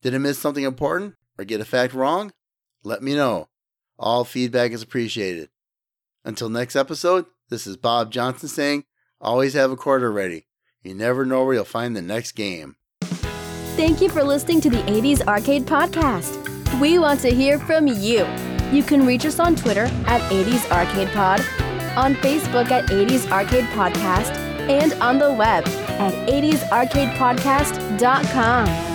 Did 0.03 0.15
I 0.15 0.19
miss 0.19 0.39
something 0.39 0.65
important 0.65 1.15
or 1.39 1.45
get 1.45 1.61
a 1.61 1.65
fact 1.65 1.95
wrong? 1.95 2.33
Let 2.85 3.03
me 3.03 3.15
know. 3.15 3.49
All 3.99 4.25
feedback 4.25 4.73
is 4.73 4.83
appreciated. 4.83 5.51
Until 6.25 6.49
next 6.49 6.77
episode, 6.77 7.27
this 7.51 7.67
is 7.67 7.77
Bob 7.77 8.13
Johnson 8.13 8.49
saying, 8.49 8.85
always 9.21 9.55
have 9.55 9.71
a 9.71 9.77
quarter 9.77 10.11
ready. 10.11 10.47
You 10.83 10.95
never 10.95 11.27
know 11.27 11.45
where 11.45 11.55
you'll 11.55 11.65
find 11.65 11.95
the 11.95 12.03
next 12.03 12.33
game. 12.33 12.77
Thank 13.77 14.01
you 14.01 14.09
for 14.09 14.23
listening 14.23 14.61
to 14.63 14.71
the 14.71 14.83
80s 14.83 15.27
Arcade 15.27 15.67
Podcast. 15.67 16.39
We 16.81 16.99
want 16.99 17.21
to 17.21 17.31
hear 17.31 17.59
from 17.59 17.87
you. 17.87 18.27
You 18.73 18.83
can 18.83 19.07
reach 19.07 19.25
us 19.27 19.39
on 19.39 19.57
Twitter 19.57 19.85
at 20.07 20.21
80s 20.31 20.71
Arcade 20.71 21.09
Pod, 21.09 21.41
on 21.97 22.15
Facebook 22.17 22.71
at 22.71 22.87
80s 22.87 23.31
Arcade 23.31 23.65
Podcast, 23.67 24.35
and 24.69 24.93
on 25.03 25.19
the 25.19 25.33
web 25.33 25.67
at 25.67 26.13
80sarcadepodcast.com. 26.29 28.90